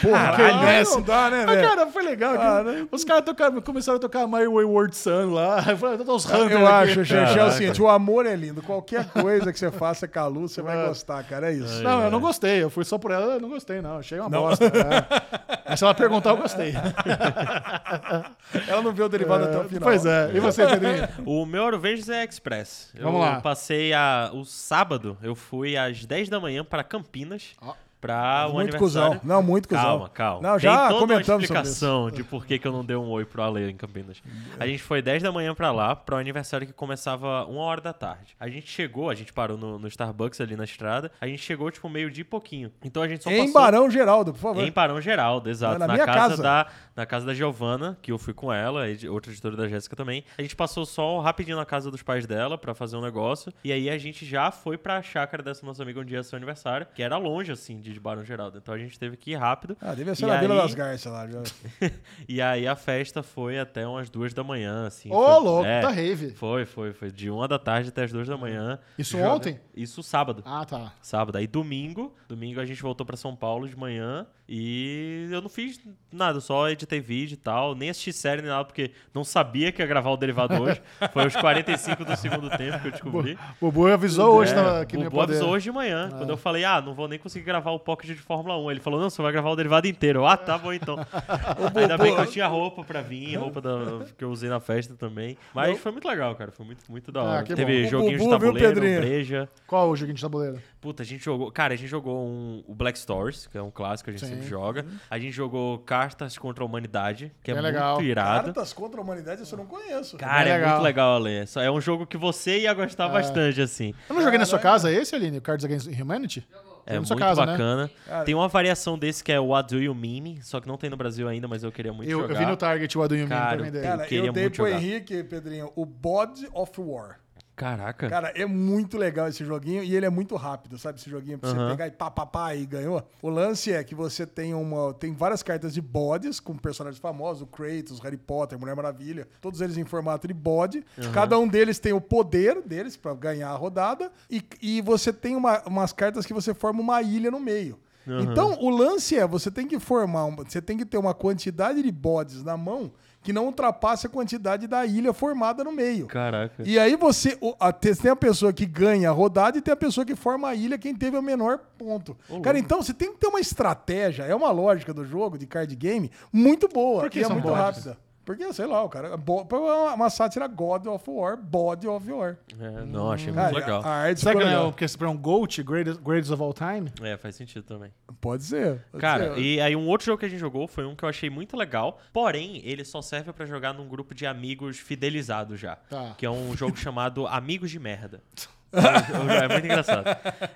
Porra, 0.03 0.37
Caralho, 0.37 0.67
aí 0.67 0.83
não 0.83 1.01
dá, 1.01 1.31
né, 1.31 1.45
Mas, 1.47 1.55
velho? 1.55 1.67
cara, 1.67 1.87
foi 1.87 2.03
legal. 2.03 2.33
que 2.37 2.43
Ah, 2.43 2.63
né? 2.63 2.87
Os 2.91 3.03
caras 3.03 3.25
tocaram- 3.25 3.59
começaram 3.59 3.97
a 3.97 3.99
tocar 3.99 4.27
My 4.27 4.45
Wayward 4.47 4.95
Son 4.95 5.33
lá. 5.33 5.63
Eu 5.67 5.77
falei, 5.77 5.97
"Tá 5.97 6.13
os 6.13 6.25
Hunter 6.25 6.51
Eu 6.51 6.67
aqui." 6.67 6.91
acho, 6.91 7.05
Xexé, 7.05 7.39
é 7.39 7.43
o 7.43 7.51
seguinte, 7.51 7.81
o 7.81 7.89
amor 7.89 8.27
é 8.27 8.35
lindo. 8.35 8.61
Qualquer 8.61 9.05
coisa 9.09 9.51
que 9.51 9.57
você 9.57 9.71
faça 9.71 10.07
com 10.07 10.19
a 10.19 10.27
Lu, 10.27 10.47
você 10.47 10.61
vai 10.61 10.87
gostar, 10.87 11.23
cara. 11.23 11.51
É 11.51 11.55
isso. 11.55 11.81
Não, 11.81 12.03
eu 12.03 12.11
não 12.11 12.19
gostei. 12.19 12.61
Eu 12.63 12.69
fui 12.69 12.85
só 12.85 12.99
por 12.99 13.09
ela, 13.09 13.33
eu 13.35 13.39
não 13.39 13.49
gostei, 13.49 13.81
não. 13.81 13.97
Achei 13.97 14.19
uma 14.19 14.29
bosta. 14.29 14.65
é. 14.65 15.63
Mas 15.67 15.79
se 15.79 15.85
ela 15.85 15.95
perguntar, 15.95 16.29
eu 16.31 16.37
gostei. 16.37 16.71
Ela 18.67 18.81
não 18.81 18.93
vê 18.93 19.01
o 19.01 19.09
derivado 19.09 19.45
até 19.45 19.57
o 19.57 19.63
final. 19.63 19.81
Pois 19.83 20.05
é. 20.05 20.31
E 20.33 20.39
você, 20.39 20.65
Pedrinho? 20.67 21.07
O 21.25 21.45
meu 21.45 21.63
Eurovenges 21.63 22.09
é 22.09 22.23
Express. 22.23 22.91
Eu 22.95 23.03
Vamos 23.05 23.21
lá. 23.21 23.41
passei 23.41 23.91
a, 23.93 24.29
o 24.33 24.45
sábado, 24.45 25.02
eu 25.21 25.35
fui 25.35 25.75
às 25.77 26.05
10 26.05 26.29
da 26.29 26.39
manhã 26.39 26.63
para 26.63 26.83
Campinas. 26.83 27.55
Ó. 27.61 27.75
Pra 28.03 28.47
o 28.49 28.53
Muito 28.53 28.75
aniversário. 28.75 29.11
cuzão. 29.11 29.21
Não, 29.23 29.41
muito 29.41 29.69
cuzão. 29.69 29.81
Calma, 29.83 30.09
calma. 30.09 30.41
Não, 30.49 30.59
já 30.59 30.77
Tem 30.77 30.87
toda 30.89 30.99
comentamos 30.99 31.29
uma 31.29 31.41
explicação 31.43 32.11
de 32.11 32.21
por 32.21 32.45
que, 32.45 32.59
que 32.59 32.67
eu 32.67 32.71
não 32.73 32.83
dei 32.83 32.97
um 32.97 33.09
oi 33.09 33.23
pro 33.23 33.41
Ale 33.41 33.69
em 33.71 33.77
Campinas. 33.77 34.21
A 34.59 34.67
gente 34.67 34.83
foi 34.83 35.01
10 35.01 35.23
da 35.23 35.31
manhã 35.31 35.55
pra 35.55 35.71
lá, 35.71 35.95
pro 35.95 36.17
aniversário 36.17 36.67
que 36.67 36.73
começava 36.73 37.45
uma 37.45 37.61
hora 37.61 37.79
da 37.79 37.93
tarde. 37.93 38.35
A 38.37 38.49
gente 38.49 38.67
chegou, 38.69 39.09
a 39.09 39.15
gente 39.15 39.31
parou 39.31 39.57
no, 39.57 39.79
no 39.79 39.87
Starbucks 39.87 40.41
ali 40.41 40.57
na 40.57 40.65
estrada, 40.65 41.11
a 41.21 41.27
gente 41.27 41.41
chegou 41.41 41.71
tipo 41.71 41.87
meio 41.87 42.11
dia 42.11 42.21
e 42.21 42.25
pouquinho. 42.25 42.71
Então 42.83 43.01
a 43.01 43.07
gente 43.07 43.23
só 43.23 43.31
Em 43.31 43.37
passou... 43.45 43.53
Barão 43.53 43.89
Geraldo, 43.89 44.33
por 44.33 44.39
favor. 44.39 44.61
Em 44.63 44.71
Barão 44.71 44.99
Geraldo, 44.99 45.49
exato. 45.49 45.79
Na 45.79 45.87
Na, 45.87 45.93
minha 45.93 46.05
casa, 46.05 46.19
casa. 46.31 46.43
Da, 46.43 46.67
na 46.97 47.05
casa 47.05 47.25
da 47.25 47.33
Giovana, 47.33 47.97
que 48.01 48.11
eu 48.11 48.17
fui 48.17 48.33
com 48.33 48.51
ela, 48.51 48.89
e 48.89 48.97
de- 48.97 49.07
outra 49.07 49.31
editora 49.31 49.55
da 49.55 49.67
Jéssica 49.69 49.95
também. 49.95 50.25
A 50.37 50.41
gente 50.41 50.57
passou 50.57 50.85
só 50.85 51.19
rapidinho 51.21 51.55
na 51.55 51.65
casa 51.65 51.89
dos 51.89 52.03
pais 52.03 52.25
dela 52.27 52.57
pra 52.57 52.73
fazer 52.75 52.97
um 52.97 53.01
negócio. 53.01 53.53
E 53.63 53.71
aí 53.71 53.89
a 53.89 53.97
gente 53.97 54.25
já 54.25 54.51
foi 54.51 54.77
pra 54.77 55.01
chácara 55.01 55.41
dessa 55.41 55.65
nossa 55.65 55.81
amiga 55.83 56.01
um 56.01 56.05
dia 56.05 56.21
seu 56.21 56.35
aniversário, 56.35 56.85
que 56.93 57.01
era 57.01 57.15
longe, 57.17 57.49
assim, 57.51 57.79
de 57.79 57.92
Barão 57.99 58.23
Geraldo. 58.23 58.57
Então 58.57 58.73
a 58.73 58.77
gente 58.77 58.97
teve 58.99 59.15
que 59.17 59.31
ir 59.31 59.35
rápido. 59.35 59.75
Ah, 59.81 59.93
devia 59.93 60.15
ser 60.15 60.25
na 60.25 60.37
Vila 60.39 60.55
aí- 60.55 60.61
das 60.61 60.73
Garças 60.73 61.11
lá. 61.11 61.27
Já. 61.27 61.41
E 62.27 62.41
aí 62.41 62.67
a 62.67 62.75
festa 62.75 63.21
foi 63.23 63.59
até 63.59 63.85
umas 63.87 64.09
duas 64.09 64.33
da 64.33 64.43
manhã, 64.43 64.87
assim. 64.87 65.09
Ô, 65.11 65.15
foi- 65.23 65.43
louco, 65.43 65.65
é, 65.65 65.81
tá 65.81 65.89
rave. 65.89 66.31
Foi, 66.31 66.65
foi, 66.65 66.93
foi. 66.93 67.11
De 67.11 67.29
uma 67.29 67.47
da 67.47 67.59
tarde 67.59 67.89
até 67.89 68.03
as 68.03 68.11
duas 68.11 68.27
da 68.27 68.37
manhã. 68.37 68.79
Isso 68.97 69.17
Joga- 69.17 69.33
ontem? 69.35 69.59
Isso 69.75 70.01
sábado. 70.03 70.41
Ah, 70.45 70.65
tá. 70.65 70.93
Sábado. 71.01 71.37
Aí 71.37 71.47
domingo, 71.47 72.13
domingo 72.27 72.59
a 72.59 72.65
gente 72.65 72.81
voltou 72.81 73.05
pra 73.05 73.17
São 73.17 73.35
Paulo 73.35 73.67
de 73.67 73.75
manhã 73.77 74.25
e 74.55 75.27
eu 75.31 75.41
não 75.41 75.49
fiz 75.49 75.81
nada, 76.11 76.39
só 76.39 76.69
editei 76.69 76.99
vídeo 77.01 77.33
e 77.33 77.37
tal, 77.37 77.73
nem 77.73 77.89
assisti 77.89 78.13
série 78.13 78.41
nem 78.43 78.51
nada, 78.51 78.63
porque 78.65 78.91
não 79.11 79.23
sabia 79.23 79.71
que 79.71 79.81
ia 79.81 79.87
gravar 79.87 80.11
o 80.11 80.17
derivado 80.17 80.53
hoje. 80.61 80.79
Foi 81.11 81.23
aos 81.23 81.35
45 81.35 82.05
do 82.05 82.15
segundo 82.15 82.49
tempo 82.51 82.79
que 82.79 82.87
eu 82.89 82.91
descobri. 82.91 83.37
O 83.59 83.71
Bubu 83.71 83.87
avisou 83.87 84.35
hoje 84.35 84.51
É, 84.51 84.55
na, 84.55 84.85
que 84.85 84.95
o 84.95 85.09
poder. 85.09 85.33
avisou 85.33 85.49
hoje 85.49 85.63
de 85.63 85.71
manhã, 85.71 86.09
quando 86.15 86.29
eu 86.29 86.37
falei, 86.37 86.63
ah, 86.63 86.79
não 86.79 86.93
vou 86.93 87.07
nem 87.07 87.17
conseguir 87.17 87.45
gravar 87.45 87.71
o 87.71 87.79
Pocket 87.79 88.11
de 88.11 88.15
Fórmula 88.21 88.55
1. 88.59 88.71
Ele 88.71 88.79
falou, 88.79 88.99
não, 89.01 89.09
você 89.09 89.21
vai 89.23 89.31
gravar 89.31 89.49
o 89.49 89.55
derivado 89.55 89.87
inteiro. 89.87 90.19
Eu, 90.19 90.27
ah, 90.27 90.37
tá 90.37 90.55
bom 90.55 90.71
então. 90.71 90.97
Ainda 91.75 91.97
bem 91.97 92.13
que 92.13 92.21
eu 92.21 92.27
tinha 92.27 92.45
roupa 92.45 92.83
pra 92.83 93.01
vir, 93.01 93.35
roupa 93.35 93.59
da- 93.59 94.05
que 94.15 94.23
eu 94.23 94.29
usei 94.29 94.49
na 94.51 94.59
festa 94.59 94.93
também. 94.93 95.35
Mas 95.51 95.79
foi 95.79 95.91
muito 95.91 96.07
legal, 96.07 96.35
cara, 96.35 96.51
foi 96.51 96.63
muito, 96.65 96.83
muito 96.91 97.11
da 97.11 97.21
Ah, 97.21 97.23
hora. 97.23 97.43
que 97.43 97.55
Teve 97.55 97.83
bom. 97.85 97.89
Joguinho 97.89 98.11
de 98.11 98.17
Bubu, 98.19 98.29
viu, 98.29 98.39
tabuleiro, 98.39 98.73
Pedrinho? 98.75 98.99
breja. 99.01 99.49
Qual 99.65 99.89
o 99.89 99.95
joguinho 99.95 100.15
de 100.15 100.21
tabuleiro? 100.21 100.59
Puta, 100.83 101.01
a 101.01 101.05
gente 101.05 101.23
jogou. 101.23 101.49
Cara, 101.49 101.73
a 101.73 101.77
gente 101.77 101.87
jogou 101.89 102.27
um, 102.27 102.61
o 102.67 102.75
Black 102.75 102.99
Stories, 102.99 103.47
que 103.47 103.57
é 103.57 103.61
um 103.61 103.71
clássico 103.71 104.09
que 104.11 104.15
a 104.15 104.19
gente 104.19 104.27
Sim. 104.27 104.33
sempre 104.35 104.47
joga. 104.49 104.85
A 105.09 105.17
gente 105.17 105.31
jogou 105.31 105.79
Cartas 105.79 106.37
contra 106.37 106.61
a 106.61 106.67
Humanidade, 106.67 107.31
que 107.41 107.49
é, 107.49 107.53
É 107.53 107.55
muito 107.55 107.65
legal. 107.73 108.01
irado. 108.01 108.45
Cartas 108.53 108.73
contra 108.73 108.99
a 108.99 109.03
humanidade, 109.03 109.41
isso 109.43 109.55
eu 109.55 109.59
não 109.59 109.65
conheço. 109.65 110.17
Cara, 110.17 110.49
É 110.49 110.51
é, 110.51 110.55
legal. 110.57 110.69
muito 110.71 110.83
legal, 110.83 111.15
Ale. 111.15 111.47
Só- 111.47 111.61
É 111.61 111.71
um 111.71 111.79
jogo 111.79 112.05
que 112.05 112.17
você 112.17 112.59
ia 112.59 112.73
gostar 112.73 113.07
bastante, 113.07 113.61
assim. 113.61 113.93
Eu 114.09 114.15
não 114.15 114.21
joguei 114.21 114.37
na 114.37 114.45
sua 114.45 114.59
casa 114.59 114.91
esse, 114.91 115.15
Aline? 115.15 115.37
O 115.37 115.41
Cards 115.41 115.63
Against 115.63 115.87
Humanity? 115.87 116.45
É 116.85 116.91
na 116.91 116.97
muito 116.97 117.07
sua 117.07 117.17
casa, 117.17 117.45
né? 117.45 117.51
bacana. 117.53 117.89
Cara, 118.05 118.25
Tem 118.25 118.35
uma 118.35 118.49
variação 118.49 118.99
desse 118.99 119.23
que 119.23 119.31
é 119.31 119.39
o 119.39 119.45
What 119.45 119.73
Do 119.73 119.81
You 119.81 119.95
Mean, 119.95 120.41
só 120.41 120.59
que 120.59 120.67
não 120.67 120.75
tem 120.75 120.89
no 120.89 120.97
Brasil 120.97 121.29
ainda, 121.29 121.47
mas 121.47 121.63
eu 121.63 121.71
queria 121.71 121.93
muito 121.93 122.11
Eu, 122.11 122.19
eu 122.19 122.27
jogar. 122.27 122.39
vi 122.39 122.45
no 122.45 122.57
Target 122.57 122.97
o 122.97 123.01
Adunho 123.01 123.21
Meme 123.25 123.29
Cara, 123.39 123.55
pra 123.55 123.65
vender. 123.65 123.77
eu 123.79 123.83
Cara, 123.83 124.03
queria 124.05 124.27
eu 124.27 124.33
dei 124.33 124.43
muito 124.43 124.55
pro 124.57 124.65
jogar. 124.67 124.81
Henrique, 124.83 125.23
Pedrinho, 125.23 125.71
o 125.77 125.85
Bod 125.85 126.45
of 126.53 126.71
War. 126.81 127.19
Caraca. 127.55 128.09
Cara, 128.09 128.31
é 128.35 128.45
muito 128.45 128.97
legal 128.97 129.27
esse 129.27 129.45
joguinho 129.45 129.83
e 129.83 129.95
ele 129.95 130.05
é 130.05 130.09
muito 130.09 130.35
rápido, 130.35 130.77
sabe? 130.79 130.99
Esse 130.99 131.09
joguinho 131.09 131.37
pra 131.37 131.49
você 131.51 131.55
Aham. 131.55 131.69
pegar 131.69 131.87
e 131.87 131.91
pá, 131.91 132.09
pá, 132.09 132.25
pá 132.25 132.55
e 132.55 132.65
ganhou. 132.65 133.07
O 133.21 133.29
lance 133.29 133.71
é 133.71 133.83
que 133.83 133.93
você 133.93 134.25
tem 134.25 134.53
uma. 134.55 134.93
Tem 134.95 135.13
várias 135.13 135.43
cartas 135.43 135.73
de 135.73 135.81
bodes 135.81 136.39
com 136.39 136.55
personagens 136.57 136.99
famosos, 136.99 137.43
o 137.43 137.45
Kratos, 137.45 137.99
Harry 137.99 138.17
Potter, 138.17 138.57
Mulher 138.57 138.75
Maravilha, 138.75 139.27
todos 139.39 139.61
eles 139.61 139.77
em 139.77 139.85
formato 139.85 140.27
de 140.27 140.33
bode. 140.33 140.83
Cada 141.13 141.37
um 141.37 141.47
deles 141.47 141.77
tem 141.77 141.93
o 141.93 142.01
poder 142.01 142.61
deles 142.63 142.97
pra 142.97 143.13
ganhar 143.13 143.49
a 143.49 143.55
rodada. 143.55 144.11
E, 144.29 144.41
e 144.61 144.81
você 144.81 145.13
tem 145.13 145.35
uma- 145.35 145.61
umas 145.67 145.93
cartas 145.93 146.25
que 146.25 146.33
você 146.33 146.53
forma 146.55 146.81
uma 146.81 147.01
ilha 147.03 147.29
no 147.29 147.39
meio. 147.39 147.77
Então, 148.05 148.57
o 148.59 148.69
lance 148.69 149.15
é, 149.15 149.25
você 149.25 149.49
tem 149.49 149.65
que 149.65 149.79
formar, 149.79 150.25
um- 150.25 150.35
você 150.35 150.61
tem 150.61 150.75
que 150.77 150.83
ter 150.83 150.97
uma 150.97 151.13
quantidade 151.13 151.81
de 151.81 151.89
bodes 151.89 152.43
na 152.43 152.57
mão 152.57 152.91
que 153.23 153.31
não 153.33 153.45
ultrapasse 153.45 154.05
a 154.05 154.09
quantidade 154.09 154.67
da 154.67 154.85
ilha 154.85 155.13
formada 155.13 155.63
no 155.63 155.71
meio. 155.71 156.05
Caraca. 156.07 156.61
E 156.65 156.77
aí 156.77 156.95
você 156.95 157.37
o- 157.41 157.55
a- 157.59 157.71
te- 157.71 157.95
tem 157.95 158.11
a 158.11 158.15
pessoa 158.15 158.51
que 158.51 158.65
ganha 158.65 159.09
a 159.09 159.13
rodada 159.13 159.57
e 159.57 159.61
tem 159.61 159.71
a 159.73 159.77
pessoa 159.77 160.05
que 160.05 160.15
forma 160.15 160.49
a 160.49 160.53
ilha, 160.55 160.77
quem 160.77 160.93
teve 160.93 161.17
o 161.17 161.21
menor 161.21 161.59
ponto. 161.77 162.15
Cara, 162.41 162.59
então 162.59 162.81
você 162.81 162.93
tem 162.93 163.11
que 163.13 163.17
ter 163.17 163.27
uma 163.27 163.39
estratégia, 163.39 164.23
é 164.23 164.35
uma 164.35 164.51
lógica 164.51 164.93
do 164.93 165.05
jogo, 165.05 165.37
de 165.37 165.47
card 165.47 165.73
game, 165.75 166.11
muito 166.31 166.67
boa. 166.67 167.01
Por 167.03 167.09
que 167.09 167.19
e 167.19 167.23
é 167.23 167.27
muito 167.29 167.47
rápida. 167.63 167.97
Porque, 168.25 168.51
sei 168.53 168.65
lá, 168.65 168.83
o 168.83 168.89
cara. 168.89 169.09
É 169.09 169.93
uma, 169.93 170.09
sátira 170.09 170.47
God 170.47 170.87
of 170.87 171.09
War, 171.09 171.37
Body 171.37 171.87
of 171.87 172.11
War. 172.11 172.37
É, 172.59 172.85
não, 172.85 173.11
achei 173.11 173.33
Cara, 173.33 173.51
muito 173.51 173.61
legal. 173.61 173.81
a 173.83 173.89
arte 173.89 174.21
Será 174.21 174.35
que 174.35 174.43
é 174.43 174.87
porque 174.87 175.05
um 175.05 175.17
GOAT, 175.17 175.61
greatest, 175.63 175.99
greatest 176.01 176.31
of 176.31 176.41
all 176.41 176.53
time? 176.53 176.91
É, 177.01 177.17
faz 177.17 177.35
sentido 177.35 177.63
também. 177.63 177.91
Pode 178.21 178.43
ser. 178.43 178.85
pode 178.91 179.01
Cara, 179.01 179.33
ser. 179.33 179.41
e 179.41 179.59
aí 179.59 179.75
um 179.75 179.87
outro 179.87 180.05
jogo 180.05 180.19
que 180.19 180.25
a 180.25 180.29
gente 180.29 180.39
jogou 180.39 180.67
foi 180.67 180.85
um 180.85 180.95
que 180.95 181.03
eu 181.03 181.09
achei 181.09 181.29
muito 181.29 181.57
legal, 181.57 181.99
porém, 182.13 182.61
ele 182.63 182.85
só 182.85 183.01
serve 183.01 183.33
pra 183.33 183.45
jogar 183.45 183.73
num 183.73 183.87
grupo 183.87 184.15
de 184.15 184.25
amigos 184.25 184.79
fidelizados 184.79 185.59
já. 185.59 185.75
Tá. 185.75 186.15
Que 186.17 186.25
é 186.25 186.29
um 186.29 186.55
jogo 186.55 186.75
chamado 186.77 187.27
Amigos 187.27 187.69
de 187.71 187.79
Merda. 187.79 188.21
é 188.73 189.47
muito 189.47 189.65
engraçado. 189.65 190.05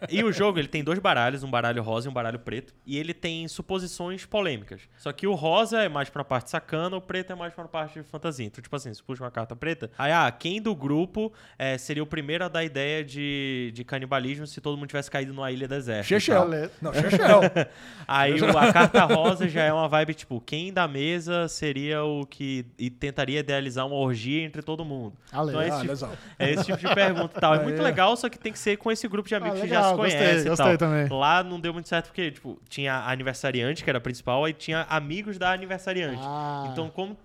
E 0.09 0.23
o 0.23 0.31
jogo, 0.31 0.59
ele 0.59 0.67
tem 0.67 0.83
dois 0.83 0.99
baralhos, 0.99 1.43
um 1.43 1.49
baralho 1.49 1.81
rosa 1.83 2.07
e 2.07 2.09
um 2.09 2.13
baralho 2.13 2.39
preto, 2.39 2.73
e 2.85 2.97
ele 2.97 3.13
tem 3.13 3.47
suposições 3.47 4.25
polêmicas. 4.25 4.81
Só 4.97 5.11
que 5.11 5.27
o 5.27 5.33
rosa 5.35 5.81
é 5.83 5.89
mais 5.89 6.09
pra 6.09 6.23
parte 6.23 6.49
sacana, 6.49 6.95
o 6.97 7.01
preto 7.01 7.33
é 7.33 7.35
mais 7.35 7.53
pra 7.53 7.65
parte 7.65 7.99
de 7.99 8.03
fantasia. 8.07 8.45
Então, 8.45 8.61
tipo 8.61 8.75
assim, 8.75 8.93
você 8.93 9.01
puxa 9.03 9.23
uma 9.23 9.31
carta 9.31 9.55
preta, 9.55 9.91
aí, 9.97 10.11
ah, 10.11 10.31
quem 10.31 10.61
do 10.61 10.75
grupo 10.75 11.31
eh, 11.57 11.77
seria 11.77 12.03
o 12.03 12.07
primeiro 12.07 12.43
a 12.45 12.47
dar 12.47 12.63
ideia 12.63 13.03
de, 13.03 13.71
de 13.73 13.83
canibalismo 13.83 14.47
se 14.47 14.59
todo 14.61 14.77
mundo 14.77 14.87
tivesse 14.87 15.09
caído 15.11 15.33
numa 15.33 15.51
ilha 15.51 15.67
deserta? 15.67 16.03
Chechel. 16.03 16.47
Não, 16.81 16.93
Chechel. 16.93 17.41
Aí 18.07 18.41
o- 18.41 18.57
a 18.57 18.71
carta 18.71 19.03
rosa 19.05 19.47
já 19.47 19.63
é 19.63 19.71
uma 19.73 19.87
vibe 19.87 20.13
tipo, 20.13 20.41
quem 20.41 20.71
da 20.71 20.87
mesa 20.87 21.47
seria 21.47 22.03
o 22.03 22.25
que 22.25 22.65
e 22.77 22.89
tentaria 22.89 23.39
idealizar 23.39 23.85
uma 23.85 23.95
orgia 23.95 24.43
entre 24.43 24.61
todo 24.61 24.83
mundo. 24.85 25.13
Ale- 25.31 25.49
Então 25.49 25.61
é 25.61 25.67
esse, 25.67 25.77
Ah, 25.77 25.81
tipo, 25.81 25.93
legal. 25.93 26.11
é 26.39 26.51
esse 26.51 26.65
tipo 26.65 26.77
de 26.77 26.95
pergunta 26.95 27.37
e 27.37 27.41
tal. 27.41 27.55
É 27.55 27.63
muito 27.63 27.77
Aí. 27.77 27.83
Legal, 28.07 28.17
só 28.17 28.29
que 28.29 28.37
tem 28.39 28.51
que 28.51 28.59
ser 28.59 28.77
com 28.77 28.91
esse 28.91 29.07
grupo 29.07 29.27
de 29.27 29.35
amigos 29.35 29.59
Ah, 29.59 29.61
que 29.63 29.67
já 29.67 29.75
legal, 29.75 29.91
se 29.91 29.97
gostei, 29.97 30.17
conhece 30.19 30.45
e 30.45 30.49
gostei 30.49 30.65
tal. 30.65 30.77
também. 30.77 31.07
Lá 31.09 31.43
não 31.43 31.59
deu 31.59 31.73
muito 31.73 31.89
certo 31.89 32.07
porque, 32.07 32.31
tipo, 32.31 32.59
tinha 32.69 32.93
a 32.93 33.11
aniversariante, 33.11 33.83
que 33.83 33.89
era 33.89 33.97
a 33.97 34.01
principal, 34.01 34.45
aí 34.45 34.53
tinha 34.53 34.85
amigos 34.89 35.37
da 35.37 35.51
aniversariante. 35.51 36.21
Ah. 36.23 36.69
Então, 36.71 36.89
como 36.89 37.17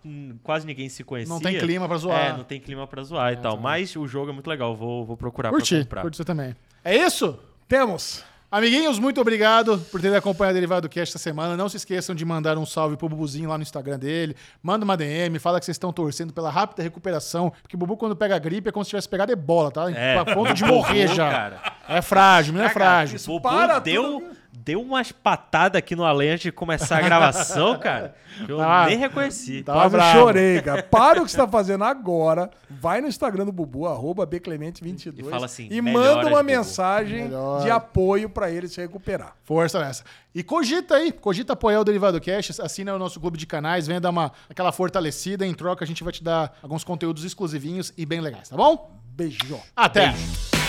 quase 0.43 0.67
ninguém 0.67 0.89
se 0.89 1.05
conhecia... 1.05 1.33
Não 1.33 1.41
tem 1.41 1.59
clima 1.59 1.87
pra 1.89 1.97
zoar. 1.97 2.27
É, 2.27 2.33
não 2.37 2.45
tem 2.45 2.61
clima 2.61 2.87
pra 2.87 3.03
zoar 3.03 3.33
e 3.33 3.37
tal. 3.37 3.57
Mas 3.57 3.95
o 3.97 4.07
jogo 4.07 4.31
é 4.31 4.33
muito 4.33 4.49
legal, 4.49 4.75
vou, 4.75 5.05
vou 5.05 5.17
procurar 5.17 5.51
Curti, 5.51 5.75
pra 5.77 5.83
comprar. 5.85 6.03
curti 6.03 6.17
você 6.17 6.25
também. 6.25 6.57
É 6.85 6.97
isso? 6.97 7.39
Temos. 7.69 8.25
Amiguinhos, 8.53 8.99
muito 8.99 9.19
obrigado 9.19 9.79
por 9.91 9.99
terem 9.99 10.15
acompanhado 10.15 10.53
o 10.53 10.57
Derivado 10.57 10.87
Cast 10.87 11.17
essa 11.17 11.19
semana. 11.19 11.57
Não 11.57 11.71
se 11.71 11.79
esqueçam 11.79 12.15
de 12.15 12.23
mandar 12.23 12.59
um 12.59 12.67
salve 12.67 12.99
pro 12.99 13.09
Bubuzinho 13.09 13.49
lá 13.49 13.57
no 13.57 13.63
Instagram 13.63 13.99
dele. 13.99 14.37
Manda 14.63 14.85
uma 14.85 14.95
DM, 14.95 15.39
fala 15.39 15.59
que 15.59 15.65
vocês 15.65 15.77
estão 15.77 15.91
torcendo 15.91 16.35
pela 16.35 16.51
rápida 16.51 16.83
recuperação. 16.83 17.51
Porque 17.63 17.77
o 17.77 17.79
Bubu, 17.79 17.97
quando 17.97 18.15
pega 18.15 18.39
gripe, 18.39 18.69
é 18.69 18.71
como 18.71 18.85
se 18.85 18.91
tivesse 18.91 19.09
pegado 19.09 19.33
ebola, 19.33 19.71
tá? 19.71 19.91
É. 19.91 20.19
A 20.19 20.25
ponto 20.27 20.53
de 20.53 20.67
morrer 20.67 21.09
já. 21.09 21.31
cara. 21.31 21.63
É 21.89 22.03
frágil, 22.03 22.53
não 22.53 22.63
é 22.63 22.69
frágil. 22.69 23.17
isso 23.17 23.31
Bubu 23.31 23.41
para 23.41 23.79
deu, 23.79 24.21
tudo. 24.21 24.37
Deu 24.53 24.81
umas 24.81 25.11
patadas 25.11 25.79
aqui 25.79 25.97
no 25.97 26.05
além 26.05 26.31
antes 26.31 26.43
de 26.45 26.53
começar 26.53 26.99
a 26.99 27.01
gravação, 27.01 27.79
cara. 27.79 28.15
que 28.47 28.51
Eu 28.53 28.61
Ah, 28.61 28.85
nem 28.87 28.97
reconheci. 28.99 29.63
tá. 29.63 29.73
Quase 29.73 29.97
bravo. 29.97 30.19
chorei, 30.19 30.61
cara. 30.63 30.83
Para 30.83 31.21
o 31.21 31.25
que 31.25 31.31
você 31.31 31.37
tá 31.37 31.49
fazendo 31.49 31.85
agora. 31.85 32.51
Vai 32.71 33.01
no 33.01 33.09
Instagram 33.09 33.45
do 33.45 33.53
Bubu, 33.53 33.87
arroba 33.87 34.27
bclemente22. 34.27 35.15
E 35.19 35.23
fala 35.25 35.47
assim, 35.47 35.69
E 35.71 35.81
manda 35.81 36.27
uma 36.29 36.43
mensagem 36.43 37.25
Melhor. 37.25 37.63
de 37.63 37.71
apoio 37.71 38.29
pra 38.29 38.51
ele 38.51 38.69
se 38.69 38.81
recuperar. 38.81 39.35
Força 39.45 39.79
nessa. 39.81 40.05
E 40.35 40.43
cogita 40.43 40.95
aí, 40.97 41.13
cogita 41.13 41.53
apoiar 41.53 41.81
o 41.81 41.85
Derivado 41.85 42.21
Cash, 42.21 42.59
assina 42.61 42.95
o 42.95 42.99
nosso 42.99 43.21
clube 43.21 43.37
de 43.37 43.47
canais, 43.47 43.87
venha 43.87 44.01
dar 44.01 44.11
uma, 44.11 44.33
aquela 44.49 44.73
fortalecida. 44.73 45.47
Em 45.47 45.53
troca, 45.55 45.85
a 45.85 45.87
gente 45.87 46.03
vai 46.05 46.13
te 46.13 46.23
dar 46.23 46.57
alguns 46.63 46.85
conteúdos 46.85 47.25
exclusivinhos 47.25 47.93
e 47.97 48.07
bem 48.07 48.21
legais, 48.21 48.49
tá 48.49 48.57
bom? 48.57 48.99
Beijo. 49.15 49.61
Até! 49.77 50.09
Beijo. 50.09 50.62